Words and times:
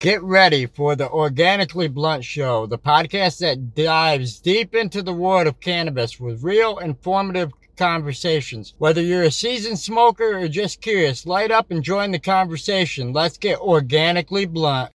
Get 0.00 0.22
ready 0.22 0.64
for 0.64 0.96
the 0.96 1.10
Organically 1.10 1.86
Blunt 1.86 2.24
Show, 2.24 2.64
the 2.64 2.78
podcast 2.78 3.40
that 3.40 3.74
dives 3.74 4.40
deep 4.40 4.74
into 4.74 5.02
the 5.02 5.12
world 5.12 5.46
of 5.46 5.60
cannabis 5.60 6.18
with 6.18 6.42
real, 6.42 6.78
informative 6.78 7.52
conversations. 7.76 8.72
Whether 8.78 9.02
you're 9.02 9.24
a 9.24 9.30
seasoned 9.30 9.78
smoker 9.78 10.38
or 10.38 10.48
just 10.48 10.80
curious, 10.80 11.26
light 11.26 11.50
up 11.50 11.70
and 11.70 11.82
join 11.82 12.12
the 12.12 12.18
conversation. 12.18 13.12
Let's 13.12 13.36
get 13.36 13.58
organically 13.58 14.46
blunt. 14.46 14.90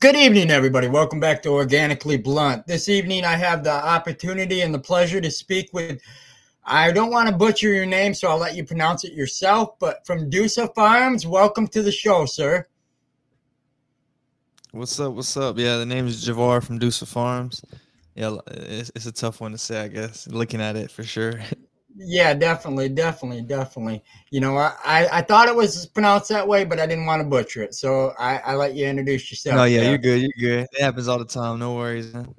Good 0.00 0.16
evening, 0.16 0.50
everybody. 0.50 0.88
Welcome 0.88 1.20
back 1.20 1.42
to 1.42 1.50
Organically 1.50 2.16
Blunt. 2.16 2.66
This 2.66 2.88
evening, 2.88 3.24
I 3.24 3.36
have 3.36 3.62
the 3.62 3.70
opportunity 3.70 4.62
and 4.62 4.74
the 4.74 4.80
pleasure 4.80 5.20
to 5.20 5.30
speak 5.30 5.70
with 5.72 6.02
I 6.72 6.92
don't 6.92 7.10
want 7.10 7.28
to 7.28 7.34
butcher 7.34 7.74
your 7.74 7.84
name, 7.84 8.14
so 8.14 8.28
I'll 8.28 8.38
let 8.38 8.54
you 8.54 8.64
pronounce 8.64 9.02
it 9.02 9.12
yourself. 9.12 9.76
But 9.80 10.06
from 10.06 10.30
Dusa 10.30 10.72
Farms, 10.72 11.26
welcome 11.26 11.66
to 11.66 11.82
the 11.82 11.90
show, 11.90 12.26
sir. 12.26 12.64
What's 14.70 15.00
up? 15.00 15.14
What's 15.14 15.36
up? 15.36 15.58
Yeah, 15.58 15.78
the 15.78 15.86
name 15.86 16.06
is 16.06 16.24
Juvar 16.24 16.62
from 16.62 16.78
Dusa 16.78 17.08
Farms. 17.08 17.64
Yeah, 18.14 18.36
it's, 18.46 18.92
it's 18.94 19.06
a 19.06 19.10
tough 19.10 19.40
one 19.40 19.50
to 19.50 19.58
say, 19.58 19.82
I 19.82 19.88
guess. 19.88 20.28
Looking 20.28 20.60
at 20.60 20.76
it 20.76 20.92
for 20.92 21.02
sure. 21.02 21.40
Yeah, 21.96 22.34
definitely, 22.34 22.88
definitely, 22.88 23.42
definitely. 23.42 24.04
You 24.30 24.38
know, 24.38 24.56
I, 24.56 25.08
I 25.10 25.22
thought 25.22 25.48
it 25.48 25.56
was 25.56 25.86
pronounced 25.86 26.28
that 26.28 26.46
way, 26.46 26.64
but 26.64 26.78
I 26.78 26.86
didn't 26.86 27.06
want 27.06 27.20
to 27.20 27.28
butcher 27.28 27.64
it, 27.64 27.74
so 27.74 28.12
I, 28.16 28.38
I 28.38 28.54
let 28.54 28.76
you 28.76 28.86
introduce 28.86 29.28
yourself. 29.28 29.58
Oh 29.58 29.64
yeah, 29.64 29.88
you're 29.88 29.98
good. 29.98 30.20
You're 30.20 30.30
good. 30.38 30.68
It 30.72 30.80
happens 30.80 31.08
all 31.08 31.18
the 31.18 31.24
time. 31.24 31.58
No 31.58 31.74
worries. 31.74 32.14
Man. 32.14 32.32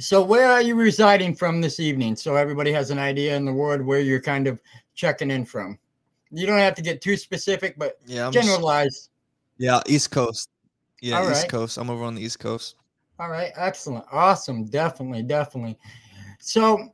So, 0.00 0.22
where 0.22 0.50
are 0.50 0.62
you 0.62 0.76
residing 0.76 1.34
from 1.34 1.60
this 1.60 1.78
evening? 1.78 2.16
So 2.16 2.34
everybody 2.34 2.72
has 2.72 2.90
an 2.90 2.98
idea 2.98 3.36
in 3.36 3.44
the 3.44 3.52
world 3.52 3.82
where 3.82 4.00
you're 4.00 4.20
kind 4.20 4.46
of 4.46 4.60
checking 4.94 5.30
in 5.30 5.44
from. 5.44 5.78
You 6.30 6.46
don't 6.46 6.58
have 6.58 6.74
to 6.76 6.82
get 6.82 7.02
too 7.02 7.18
specific, 7.18 7.74
but 7.76 7.98
yeah, 8.06 8.30
generalize. 8.30 9.10
Yeah, 9.58 9.82
East 9.86 10.10
Coast. 10.10 10.48
Yeah, 11.02 11.18
All 11.18 11.30
East 11.30 11.42
right. 11.42 11.50
Coast. 11.50 11.76
I'm 11.76 11.90
over 11.90 12.04
on 12.04 12.14
the 12.14 12.22
East 12.22 12.38
Coast. 12.38 12.76
All 13.18 13.28
right, 13.28 13.52
excellent, 13.56 14.06
awesome, 14.10 14.64
definitely, 14.64 15.22
definitely. 15.22 15.78
So, 16.38 16.88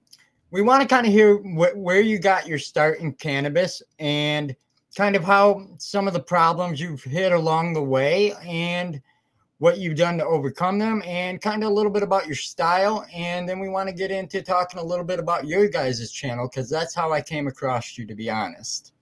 we 0.51 0.63
want 0.63 0.83
to 0.83 0.89
kind 0.89 1.07
of 1.07 1.13
hear 1.13 1.37
wh- 1.37 1.77
where 1.77 2.01
you 2.01 2.19
got 2.19 2.49
your 2.49 2.59
start 2.59 2.99
in 2.99 3.13
cannabis 3.13 3.83
and 4.01 4.57
kind 4.97 5.15
of 5.15 5.23
how 5.23 5.69
some 5.79 6.09
of 6.09 6.13
the 6.13 6.21
problems 6.21 6.81
you've 6.81 7.05
hit 7.05 7.31
along 7.31 7.73
the 7.73 7.83
way 7.83 8.33
and 8.45 9.01
what 9.59 9.79
you've 9.79 9.97
done 9.97 10.19
to 10.19 10.25
overcome 10.25 10.79
them 10.79 11.03
and 11.07 11.41
kind 11.41 11.63
of 11.63 11.71
a 11.71 11.73
little 11.73 11.91
bit 11.91 12.03
about 12.03 12.27
your 12.27 12.37
style. 12.37 13.07
And 13.15 13.49
then 13.49 13.59
we 13.59 13.69
want 13.69 13.89
to 13.89 13.95
get 13.95 14.11
into 14.11 14.43
talking 14.43 14.79
a 14.81 14.85
little 14.85 15.05
bit 15.05 15.19
about 15.19 15.47
your 15.47 15.69
guys' 15.69 16.11
channel 16.11 16.49
because 16.49 16.69
that's 16.69 16.95
how 16.95 17.13
I 17.13 17.23
came 17.23 17.47
across 17.47 17.97
you, 17.97 18.07
to 18.07 18.15
be 18.15 18.29
honest. 18.29 18.93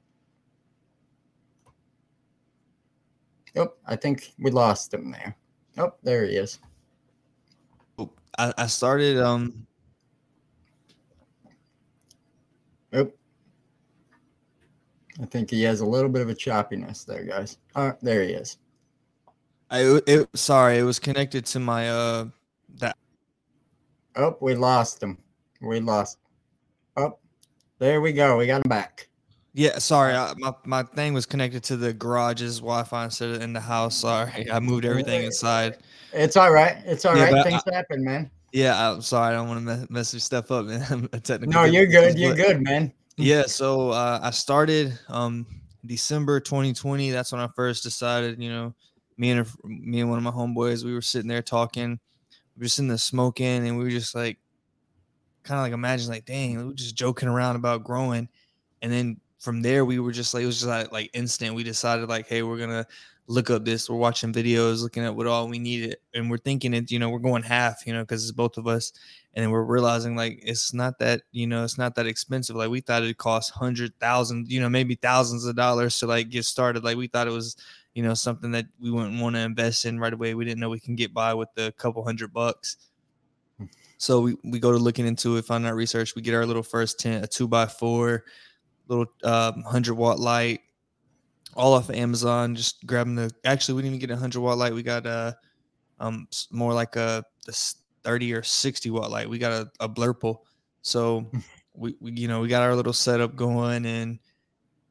Oh, 3.56 3.72
I 3.86 3.96
think 3.96 4.32
we 4.38 4.50
lost 4.50 4.92
him 4.92 5.10
there. 5.10 5.36
Oh, 5.78 5.94
there 6.02 6.24
he 6.24 6.36
is. 6.36 6.58
I, 8.36 8.52
I 8.58 8.66
started 8.66 9.18
um 9.18 9.66
Oh. 12.92 13.12
I 15.20 15.26
think 15.26 15.50
he 15.50 15.62
has 15.62 15.80
a 15.80 15.86
little 15.86 16.08
bit 16.08 16.22
of 16.22 16.28
a 16.28 16.34
choppiness 16.34 17.04
there, 17.04 17.24
guys. 17.24 17.58
Oh, 17.74 17.92
there 18.02 18.22
he 18.22 18.30
is. 18.30 18.58
I 19.74 19.98
it, 20.06 20.28
sorry, 20.34 20.78
it 20.78 20.84
was 20.84 21.00
connected 21.00 21.44
to 21.46 21.58
my 21.58 21.90
uh 21.90 22.26
that. 22.76 22.96
Oh, 24.14 24.36
we 24.40 24.54
lost 24.54 25.02
him. 25.02 25.18
We 25.60 25.80
lost. 25.80 26.18
Oh, 26.96 27.18
there 27.80 28.00
we 28.00 28.12
go. 28.12 28.36
We 28.36 28.46
got 28.46 28.64
him 28.64 28.68
back. 28.68 29.08
Yeah, 29.52 29.78
sorry, 29.78 30.14
I, 30.14 30.32
my 30.36 30.52
my 30.64 30.84
thing 30.84 31.12
was 31.12 31.26
connected 31.26 31.64
to 31.64 31.76
the 31.76 31.92
garage's 31.92 32.60
Wi-Fi 32.60 33.04
instead 33.04 33.30
of 33.30 33.42
in 33.42 33.52
the 33.52 33.60
house. 33.60 33.96
Sorry, 33.96 34.48
I 34.52 34.60
moved 34.60 34.84
everything 34.84 35.24
inside. 35.24 35.78
It's 36.12 36.36
all 36.36 36.52
right. 36.52 36.76
It's 36.84 37.04
all 37.04 37.16
yeah, 37.16 37.30
right. 37.30 37.44
Things 37.44 37.62
I, 37.72 37.74
happen, 37.74 38.04
man. 38.04 38.30
Yeah, 38.52 38.92
I'm 38.92 39.02
sorry. 39.02 39.34
I 39.34 39.38
don't 39.38 39.48
want 39.48 39.58
to 39.58 39.64
mess, 39.64 39.90
mess 39.90 40.14
your 40.14 40.20
stuff 40.20 40.52
up, 40.52 40.66
man. 40.66 41.08
no, 41.48 41.64
you're 41.64 41.86
good. 41.86 42.16
You're 42.16 42.36
good, 42.36 42.62
man. 42.62 42.92
Yeah, 43.16 43.42
so 43.46 43.90
uh, 43.90 44.20
I 44.22 44.30
started 44.30 44.96
um 45.08 45.46
December 45.84 46.38
2020. 46.38 47.10
That's 47.10 47.32
when 47.32 47.40
I 47.40 47.48
first 47.56 47.82
decided, 47.82 48.40
you 48.40 48.50
know, 48.50 48.72
me 49.16 49.30
and 49.30 49.40
a, 49.40 49.66
me 49.66 50.00
and 50.00 50.10
one 50.10 50.18
of 50.18 50.24
my 50.24 50.30
homeboys, 50.30 50.84
we 50.84 50.94
were 50.94 51.02
sitting 51.02 51.28
there 51.28 51.42
talking, 51.42 51.98
we 52.56 52.60
were 52.60 52.64
just 52.64 52.78
in 52.78 52.88
the 52.88 52.98
smoking, 52.98 53.66
and 53.66 53.78
we 53.78 53.84
were 53.84 53.90
just 53.90 54.14
like, 54.14 54.38
kind 55.42 55.58
of 55.58 55.64
like 55.64 55.72
imagine 55.72 56.08
like, 56.08 56.24
dang, 56.24 56.56
we 56.56 56.64
were 56.64 56.72
just 56.72 56.96
joking 56.96 57.28
around 57.28 57.56
about 57.56 57.84
growing, 57.84 58.28
and 58.82 58.92
then 58.92 59.20
from 59.38 59.60
there 59.60 59.84
we 59.84 59.98
were 59.98 60.12
just 60.12 60.32
like, 60.34 60.42
it 60.42 60.46
was 60.46 60.60
just 60.60 60.68
like, 60.68 60.90
like 60.90 61.10
instant. 61.12 61.54
We 61.54 61.62
decided 61.62 62.08
like, 62.08 62.26
hey, 62.26 62.42
we're 62.42 62.58
gonna 62.58 62.86
look 63.26 63.50
up 63.50 63.64
this. 63.64 63.88
We're 63.88 63.96
watching 63.96 64.32
videos, 64.32 64.82
looking 64.82 65.04
at 65.04 65.14
what 65.14 65.26
all 65.26 65.48
we 65.48 65.58
needed, 65.58 65.96
and 66.14 66.30
we're 66.30 66.38
thinking 66.38 66.74
it. 66.74 66.90
You 66.90 66.98
know, 66.98 67.10
we're 67.10 67.18
going 67.18 67.42
half, 67.42 67.86
you 67.86 67.92
know, 67.92 68.02
because 68.02 68.22
it's 68.22 68.32
both 68.32 68.56
of 68.56 68.66
us, 68.66 68.92
and 69.34 69.42
then 69.42 69.50
we're 69.50 69.64
realizing 69.64 70.16
like 70.16 70.40
it's 70.42 70.72
not 70.72 70.98
that 70.98 71.22
you 71.32 71.46
know 71.46 71.64
it's 71.64 71.78
not 71.78 71.94
that 71.96 72.06
expensive. 72.06 72.56
Like 72.56 72.70
we 72.70 72.80
thought 72.80 73.02
it 73.02 73.18
cost 73.18 73.50
hundred 73.50 73.98
thousand, 74.00 74.50
you 74.50 74.60
know, 74.60 74.68
maybe 74.68 74.94
thousands 74.94 75.44
of 75.44 75.56
dollars 75.56 75.98
to 75.98 76.06
like 76.06 76.30
get 76.30 76.44
started. 76.44 76.84
Like 76.84 76.96
we 76.96 77.06
thought 77.06 77.28
it 77.28 77.32
was 77.32 77.56
you 77.94 78.02
know, 78.02 78.14
something 78.14 78.50
that 78.52 78.66
we 78.80 78.90
wouldn't 78.90 79.20
want 79.20 79.36
to 79.36 79.40
invest 79.40 79.84
in 79.84 79.98
right 79.98 80.12
away. 80.12 80.34
We 80.34 80.44
didn't 80.44 80.60
know 80.60 80.68
we 80.68 80.80
can 80.80 80.96
get 80.96 81.14
by 81.14 81.32
with 81.32 81.48
a 81.56 81.72
couple 81.72 82.04
hundred 82.04 82.32
bucks. 82.32 82.76
So 83.98 84.20
we, 84.20 84.36
we 84.44 84.58
go 84.58 84.72
to 84.72 84.78
looking 84.78 85.06
into 85.06 85.36
it, 85.36 85.44
find 85.44 85.64
out 85.64 85.76
research. 85.76 86.14
We 86.14 86.22
get 86.22 86.34
our 86.34 86.44
little 86.44 86.62
first 86.62 86.98
tent, 86.98 87.24
a 87.24 87.28
two 87.28 87.46
by 87.48 87.66
four, 87.66 88.24
little 88.88 89.06
um, 89.22 89.62
hundred 89.62 89.94
watt 89.94 90.18
light, 90.18 90.60
all 91.54 91.72
off 91.72 91.88
of 91.88 91.94
Amazon. 91.94 92.54
Just 92.54 92.84
grabbing 92.84 93.14
the. 93.14 93.30
Actually, 93.44 93.76
we 93.76 93.82
didn't 93.82 93.96
even 93.96 94.08
get 94.08 94.14
a 94.14 94.18
hundred 94.18 94.40
watt 94.40 94.58
light. 94.58 94.74
We 94.74 94.82
got 94.82 95.06
a 95.06 95.36
um 96.00 96.26
more 96.50 96.74
like 96.74 96.96
a, 96.96 97.24
a 97.48 97.52
thirty 98.02 98.34
or 98.34 98.42
sixty 98.42 98.90
watt 98.90 99.10
light. 99.10 99.30
We 99.30 99.38
got 99.38 99.52
a, 99.52 99.70
a 99.80 99.88
Blurple. 99.88 100.38
So 100.82 101.30
we, 101.74 101.94
we 102.00 102.12
you 102.12 102.28
know 102.28 102.40
we 102.40 102.48
got 102.48 102.62
our 102.62 102.74
little 102.74 102.92
setup 102.92 103.36
going, 103.36 103.86
and 103.86 104.18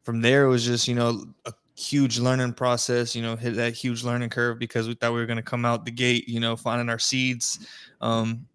from 0.03 0.22
there 0.22 0.46
it 0.46 0.50
was 0.50 0.66
just 0.66 0.88
you 0.88 0.96
know 0.96 1.25
a 1.46 1.53
huge 1.75 2.19
learning 2.19 2.53
process, 2.53 3.16
you 3.16 3.22
know, 3.22 3.35
hit 3.35 3.56
that 3.56 3.73
huge 3.73 4.03
learning 4.03 4.29
curve 4.29 4.59
because 4.59 4.88
we 4.88 4.94
thought 4.94 5.13
we 5.13 5.19
were 5.19 5.25
going 5.25 5.38
to 5.38 5.44
come 5.44 5.66
out 5.66 5.85
the 5.85 5.91
gate, 5.91 6.28
you 6.28 6.39
know, 6.39 6.56
finding 6.56 6.89
our 6.89 7.00
seeds. 7.00 7.66
Um, 8.01 8.45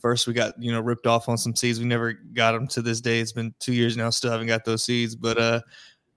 first, 0.00 0.26
we 0.26 0.32
got, 0.32 0.54
you 0.60 0.72
know, 0.72 0.80
ripped 0.80 1.06
off 1.06 1.28
on 1.28 1.36
some 1.36 1.54
seeds. 1.54 1.78
We 1.78 1.86
never 1.86 2.12
got 2.12 2.52
them 2.52 2.66
to 2.68 2.82
this 2.82 3.00
day. 3.00 3.20
It's 3.20 3.32
been 3.32 3.54
two 3.58 3.72
years 3.72 3.96
now, 3.96 4.10
still 4.10 4.30
haven't 4.30 4.46
got 4.46 4.64
those 4.64 4.84
seeds, 4.84 5.14
but, 5.14 5.38
uh, 5.38 5.60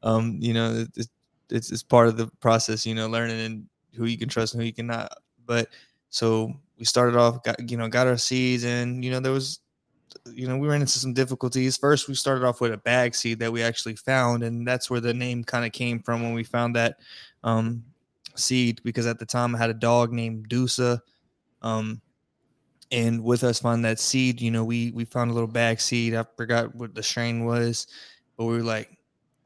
um, 0.04 0.38
you 0.40 0.54
know, 0.54 0.86
it, 0.96 1.08
it's, 1.50 1.72
it's 1.72 1.84
part 1.84 2.08
of 2.08 2.16
the 2.16 2.28
process, 2.40 2.86
you 2.86 2.96
know, 2.96 3.08
learning 3.08 3.40
and 3.40 3.66
who 3.96 4.06
you 4.06 4.18
can 4.18 4.30
trust 4.30 4.54
and 4.54 4.62
who 4.62 4.68
you 4.68 4.74
cannot. 4.74 5.12
But 5.46 5.70
so 6.10 6.54
we 6.78 6.86
started 6.86 7.18
off, 7.18 7.44
got, 7.44 7.70
you 7.70 7.76
know, 7.76 7.90
got 7.90 8.08
our 8.08 8.18
seeds 8.18 8.64
and, 8.64 9.04
you 9.04 9.12
know, 9.12 9.20
there 9.20 9.34
was, 9.34 9.60
you 10.34 10.48
know, 10.48 10.58
we 10.58 10.68
ran 10.68 10.82
into 10.82 11.00
some 11.00 11.14
difficulties. 11.14 11.78
First, 11.78 12.08
we 12.08 12.16
started 12.16 12.46
off 12.46 12.62
with 12.62 12.74
a 12.74 12.78
bag 12.78 13.16
seed 13.16 13.40
that 13.40 13.52
we 13.52 13.62
actually 13.62 13.96
found, 13.96 14.44
and 14.44 14.68
that's 14.68 14.90
where 14.90 15.00
the 15.00 15.14
name 15.14 15.44
kind 15.44 15.66
of 15.66 15.72
came 15.72 16.00
from 16.00 16.22
when 16.22 16.34
we 16.34 16.44
found 16.44 16.76
that 16.76 16.98
um, 17.44 17.84
seed. 18.36 18.82
Because 18.84 19.06
at 19.08 19.20
the 19.20 19.26
time, 19.26 19.56
I 19.56 19.60
had 19.60 19.70
a 19.70 19.76
dog 19.76 20.12
named 20.12 20.50
Dusa, 20.50 21.00
um, 21.62 22.02
and 22.92 23.24
with 23.24 23.44
us 23.44 23.60
finding 23.60 23.84
that 23.84 24.00
seed, 24.00 24.42
you 24.42 24.52
know, 24.52 24.64
we 24.64 24.92
we 24.92 25.06
found 25.06 25.32
a 25.32 25.34
little 25.34 25.48
bag 25.48 25.80
seed. 25.80 26.16
I 26.16 26.26
forgot 26.38 26.74
what 26.76 26.96
the 26.96 27.04
strain 27.04 27.46
was, 27.46 27.88
but 28.38 28.46
we 28.46 28.56
were 28.56 28.64
like, 28.64 28.98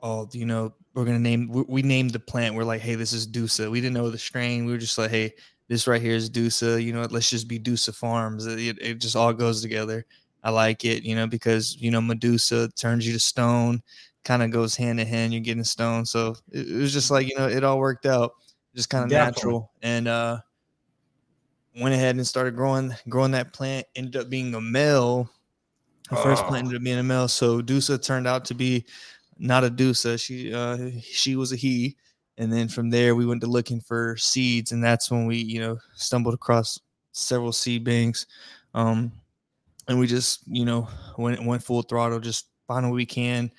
oh, 0.02 0.30
you 0.32 0.46
know, 0.46 0.74
we're 0.94 1.06
gonna 1.06 1.20
name. 1.20 1.50
We, 1.50 1.64
we 1.68 1.82
named 1.82 2.12
the 2.12 2.20
plant. 2.20 2.56
We're 2.56 2.64
like, 2.64 2.82
hey, 2.82 2.96
this 2.96 3.14
is 3.14 3.28
Dusa. 3.28 3.70
We 3.70 3.82
didn't 3.82 3.96
know 3.96 4.10
the 4.10 4.18
strain. 4.18 4.66
We 4.66 4.72
were 4.72 4.78
just 4.78 4.98
like, 4.98 5.12
hey, 5.12 5.34
this 5.68 5.88
right 5.88 6.02
here 6.02 6.16
is 6.16 6.30
Dusa. 6.30 6.82
You 6.84 6.94
know, 6.94 7.08
let's 7.10 7.30
just 7.30 7.48
be 7.48 7.60
Dusa 7.60 7.94
Farms. 7.94 8.46
It, 8.46 8.78
it 8.82 8.96
just 8.96 9.16
all 9.16 9.34
goes 9.34 9.62
together. 9.62 10.06
I 10.44 10.50
like 10.50 10.84
it, 10.84 11.04
you 11.04 11.16
know, 11.16 11.28
because 11.28 11.78
you 11.80 11.92
know 11.92 12.02
Medusa 12.02 12.70
turns 12.70 13.08
you 13.08 13.14
to 13.14 13.20
stone, 13.20 13.82
kind 14.24 14.44
of 14.44 14.52
goes 14.52 14.76
hand 14.76 15.00
in 15.00 15.08
hand. 15.08 15.34
You're 15.34 15.42
getting 15.42 15.64
stone, 15.64 16.06
so 16.06 16.36
it, 16.52 16.68
it, 16.68 16.78
was 16.78 16.92
just 16.92 17.12
like 17.12 17.28
you 17.28 17.36
know 17.38 17.48
it 17.48 17.64
all 17.64 17.80
worked 17.80 18.06
out, 18.06 18.34
just 18.76 18.90
kind 18.90 19.06
of 19.06 19.12
natural, 19.12 19.72
and 19.82 20.08
uh, 20.08 20.40
went 21.80 21.96
ahead 21.96 22.16
and 22.16 22.28
started 22.28 22.56
growing 22.56 22.94
growing 23.08 23.32
that 23.32 23.54
plant. 23.54 23.88
Ended 23.96 24.18
up 24.18 24.30
being 24.30 24.54
a 24.56 24.62
male. 24.62 25.30
The 26.10 26.20
oh. 26.20 26.24
first 26.24 26.44
plant 26.44 26.66
ended 26.66 26.78
up 26.78 26.84
being 26.84 27.00
a 27.00 27.04
male, 27.04 27.30
so 27.30 27.62
Dusa 27.62 28.02
turned 28.02 28.28
out 28.28 28.46
to 28.46 28.54
be 28.54 28.86
not 29.40 29.64
a 29.64 29.70
Dusa. 29.70 30.22
She 30.22 30.54
uh, 30.54 30.90
she 31.02 31.38
was 31.38 31.54
a 31.54 31.56
he, 31.56 31.96
and 32.38 32.52
then 32.52 32.68
from 32.68 32.90
there 32.90 33.16
we 33.16 33.26
went 33.26 33.42
to 33.42 33.48
looking 33.48 33.80
for 33.80 34.18
seeds, 34.18 34.74
and 34.74 34.84
that's 34.84 35.10
when 35.10 35.26
we 35.26 35.38
you 35.38 35.62
know 35.62 35.78
stumbled 35.96 36.34
across 36.34 36.80
several 37.14 37.54
seed 37.54 37.86
banks. 37.86 38.26
Um, 38.74 39.12
and 39.88 40.00
we 40.00 40.08
just 40.08 40.42
you 40.48 40.66
know 40.66 40.88
went 41.18 41.44
went 41.44 41.64
full 41.64 41.82
throttle, 41.82 42.20
just 42.20 42.48
find 42.68 42.90
what 42.90 42.96
we 42.96 43.06
can. 43.06 43.52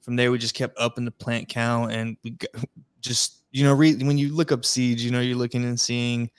From 0.00 0.16
there, 0.16 0.32
we 0.32 0.38
just 0.38 0.54
kept 0.54 0.78
upping 0.78 1.04
the 1.04 1.10
plant 1.10 1.48
count, 1.48 1.92
and 1.92 2.16
we 2.24 2.36
just 3.00 3.42
you 3.52 3.64
know 3.64 3.74
re- 3.74 4.02
when 4.02 4.18
you 4.18 4.34
look 4.34 4.52
up 4.52 4.64
seeds, 4.64 5.04
you 5.04 5.10
know 5.10 5.20
you're 5.20 5.36
looking 5.36 5.64
and 5.64 5.78
seeing 5.78 6.30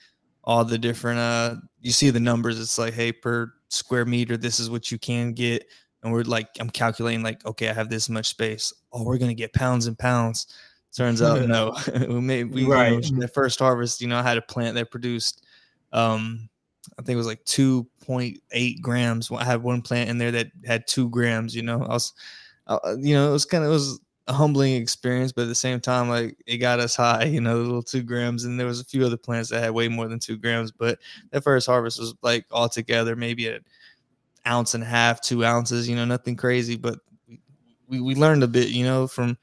all 0.46 0.62
the 0.62 0.76
different 0.76 1.18
uh 1.18 1.56
you 1.80 1.92
see 1.92 2.10
the 2.10 2.20
numbers. 2.20 2.60
It's 2.60 2.78
like 2.78 2.94
hey 2.94 3.12
per 3.12 3.52
square 3.68 4.04
meter, 4.04 4.36
this 4.36 4.60
is 4.60 4.68
what 4.70 4.90
you 4.90 4.98
can 4.98 5.32
get, 5.32 5.66
and 6.02 6.12
we're 6.12 6.22
like 6.22 6.48
I'm 6.60 6.70
calculating 6.70 7.22
like 7.22 7.44
okay 7.46 7.68
I 7.68 7.72
have 7.72 7.88
this 7.88 8.08
much 8.08 8.26
space. 8.26 8.72
Oh, 8.92 9.04
we're 9.04 9.18
gonna 9.18 9.34
get 9.34 9.52
pounds 9.52 9.86
and 9.86 9.98
pounds. 9.98 10.46
Turns 10.94 11.22
out 11.22 11.40
no. 11.48 11.74
we 12.08 12.20
made 12.20 12.52
we 12.52 12.64
Right. 12.64 13.02
you 13.04 13.12
know, 13.14 13.20
the 13.20 13.28
first 13.28 13.58
harvest. 13.58 14.00
You 14.00 14.08
know, 14.08 14.18
I 14.18 14.22
had 14.22 14.36
a 14.38 14.42
plant 14.42 14.74
that 14.76 14.90
produced, 14.90 15.44
um, 15.92 16.48
I 16.98 17.02
think 17.02 17.14
it 17.14 17.18
was 17.18 17.26
like 17.26 17.44
two 17.44 17.86
point 18.04 18.38
eight 18.52 18.80
grams. 18.82 19.30
I 19.30 19.44
had 19.44 19.62
one 19.62 19.82
plant 19.82 20.10
in 20.10 20.18
there 20.18 20.32
that 20.32 20.48
had 20.64 20.86
two 20.86 21.08
grams. 21.10 21.54
You 21.54 21.62
know, 21.62 21.82
I 21.82 21.88
was, 21.88 22.12
uh, 22.66 22.96
you 22.98 23.14
know, 23.14 23.28
it 23.28 23.32
was 23.32 23.44
kind 23.44 23.64
of 23.64 23.70
it 23.70 23.72
was 23.72 24.00
a 24.26 24.32
humbling 24.32 24.74
experience, 24.74 25.32
but 25.32 25.42
at 25.42 25.48
the 25.48 25.54
same 25.54 25.80
time, 25.80 26.08
like 26.08 26.36
it 26.46 26.58
got 26.58 26.80
us 26.80 26.96
high. 26.96 27.24
You 27.24 27.40
know, 27.40 27.58
the 27.58 27.64
little 27.64 27.82
two 27.82 28.02
grams, 28.02 28.44
and 28.44 28.58
there 28.58 28.66
was 28.66 28.80
a 28.80 28.84
few 28.84 29.04
other 29.04 29.16
plants 29.16 29.50
that 29.50 29.62
had 29.62 29.70
way 29.72 29.88
more 29.88 30.08
than 30.08 30.18
two 30.18 30.36
grams. 30.36 30.72
But 30.72 30.98
that 31.30 31.44
first 31.44 31.66
harvest 31.66 31.98
was 31.98 32.14
like 32.22 32.46
all 32.50 32.68
together 32.68 33.16
maybe 33.16 33.48
an 33.48 33.64
ounce 34.46 34.74
and 34.74 34.82
a 34.82 34.86
half, 34.86 35.20
two 35.20 35.44
ounces. 35.44 35.88
You 35.88 35.96
know, 35.96 36.04
nothing 36.04 36.36
crazy, 36.36 36.76
but 36.76 36.98
we, 37.88 38.00
we 38.00 38.14
learned 38.14 38.42
a 38.42 38.48
bit. 38.48 38.68
You 38.68 38.84
know, 38.84 39.06
from 39.06 39.36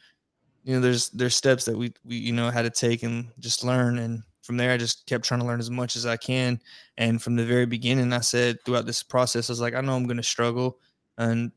you 0.63 0.75
know 0.75 0.81
there's 0.81 1.09
there's 1.09 1.35
steps 1.35 1.65
that 1.65 1.77
we 1.77 1.93
we 2.05 2.17
you 2.17 2.33
know 2.33 2.49
had 2.49 2.63
to 2.63 2.69
take 2.69 3.03
and 3.03 3.29
just 3.39 3.63
learn 3.63 3.99
and 3.99 4.23
from 4.51 4.57
there 4.57 4.73
i 4.73 4.77
just 4.77 5.05
kept 5.05 5.23
trying 5.23 5.39
to 5.39 5.45
learn 5.45 5.61
as 5.61 5.71
much 5.71 5.95
as 5.95 6.05
i 6.05 6.17
can 6.17 6.59
and 6.97 7.21
from 7.21 7.37
the 7.37 7.45
very 7.45 7.65
beginning 7.65 8.11
i 8.11 8.19
said 8.19 8.57
throughout 8.65 8.85
this 8.85 9.01
process 9.01 9.49
i 9.49 9.53
was 9.53 9.61
like 9.61 9.73
i 9.73 9.79
know 9.79 9.95
i'm 9.95 10.03
going 10.03 10.17
to 10.17 10.23
struggle 10.23 10.77
and 11.17 11.53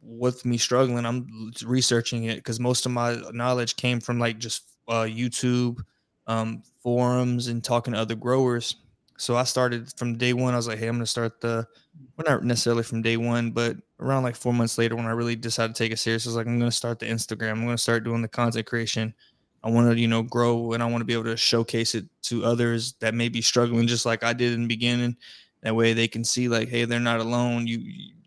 with 0.00 0.46
me 0.46 0.56
struggling 0.56 1.04
i'm 1.04 1.52
researching 1.66 2.24
it 2.24 2.36
because 2.36 2.58
most 2.58 2.86
of 2.86 2.92
my 2.92 3.20
knowledge 3.32 3.76
came 3.76 4.00
from 4.00 4.18
like 4.18 4.38
just 4.38 4.62
uh, 4.88 5.02
youtube 5.02 5.78
um, 6.26 6.62
forums 6.82 7.48
and 7.48 7.62
talking 7.62 7.92
to 7.92 8.00
other 8.00 8.14
growers 8.14 8.76
so 9.18 9.36
i 9.36 9.44
started 9.44 9.92
from 9.98 10.16
day 10.16 10.32
one 10.32 10.54
i 10.54 10.56
was 10.56 10.68
like 10.68 10.78
hey 10.78 10.86
i'm 10.88 10.94
going 10.94 11.04
to 11.04 11.10
start 11.10 11.38
the 11.42 11.66
well 12.16 12.24
not 12.26 12.44
necessarily 12.44 12.82
from 12.82 13.02
day 13.02 13.18
one 13.18 13.50
but 13.50 13.76
around 14.00 14.22
like 14.22 14.36
four 14.36 14.52
months 14.52 14.78
later 14.78 14.94
when 14.96 15.06
I 15.06 15.10
really 15.10 15.36
decided 15.36 15.74
to 15.74 15.82
take 15.82 15.92
it 15.92 15.98
serious, 15.98 16.26
I 16.26 16.28
was 16.28 16.36
like, 16.36 16.46
I'm 16.46 16.58
gonna 16.58 16.70
start 16.70 16.98
the 16.98 17.06
Instagram. 17.06 17.52
I'm 17.52 17.64
gonna 17.64 17.78
start 17.78 18.04
doing 18.04 18.22
the 18.22 18.28
content 18.28 18.66
creation. 18.66 19.14
I 19.66 19.70
want 19.70 19.90
to, 19.90 20.00
you 20.00 20.06
know, 20.06 20.22
grow 20.22 20.74
and 20.74 20.82
I 20.82 20.86
want 20.86 21.00
to 21.00 21.04
be 21.04 21.12
able 21.12 21.24
to 21.24 21.36
showcase 21.36 21.96
it 21.96 22.04
to 22.22 22.44
others 22.44 22.92
that 23.00 23.14
may 23.14 23.28
be 23.28 23.42
struggling 23.42 23.88
just 23.88 24.06
like 24.06 24.22
I 24.22 24.32
did 24.32 24.52
in 24.52 24.62
the 24.62 24.68
beginning. 24.68 25.16
That 25.62 25.74
way 25.74 25.92
they 25.92 26.06
can 26.06 26.22
see 26.22 26.48
like, 26.48 26.68
hey, 26.68 26.84
they're 26.84 27.00
not 27.00 27.18
alone. 27.18 27.66
You 27.66 27.80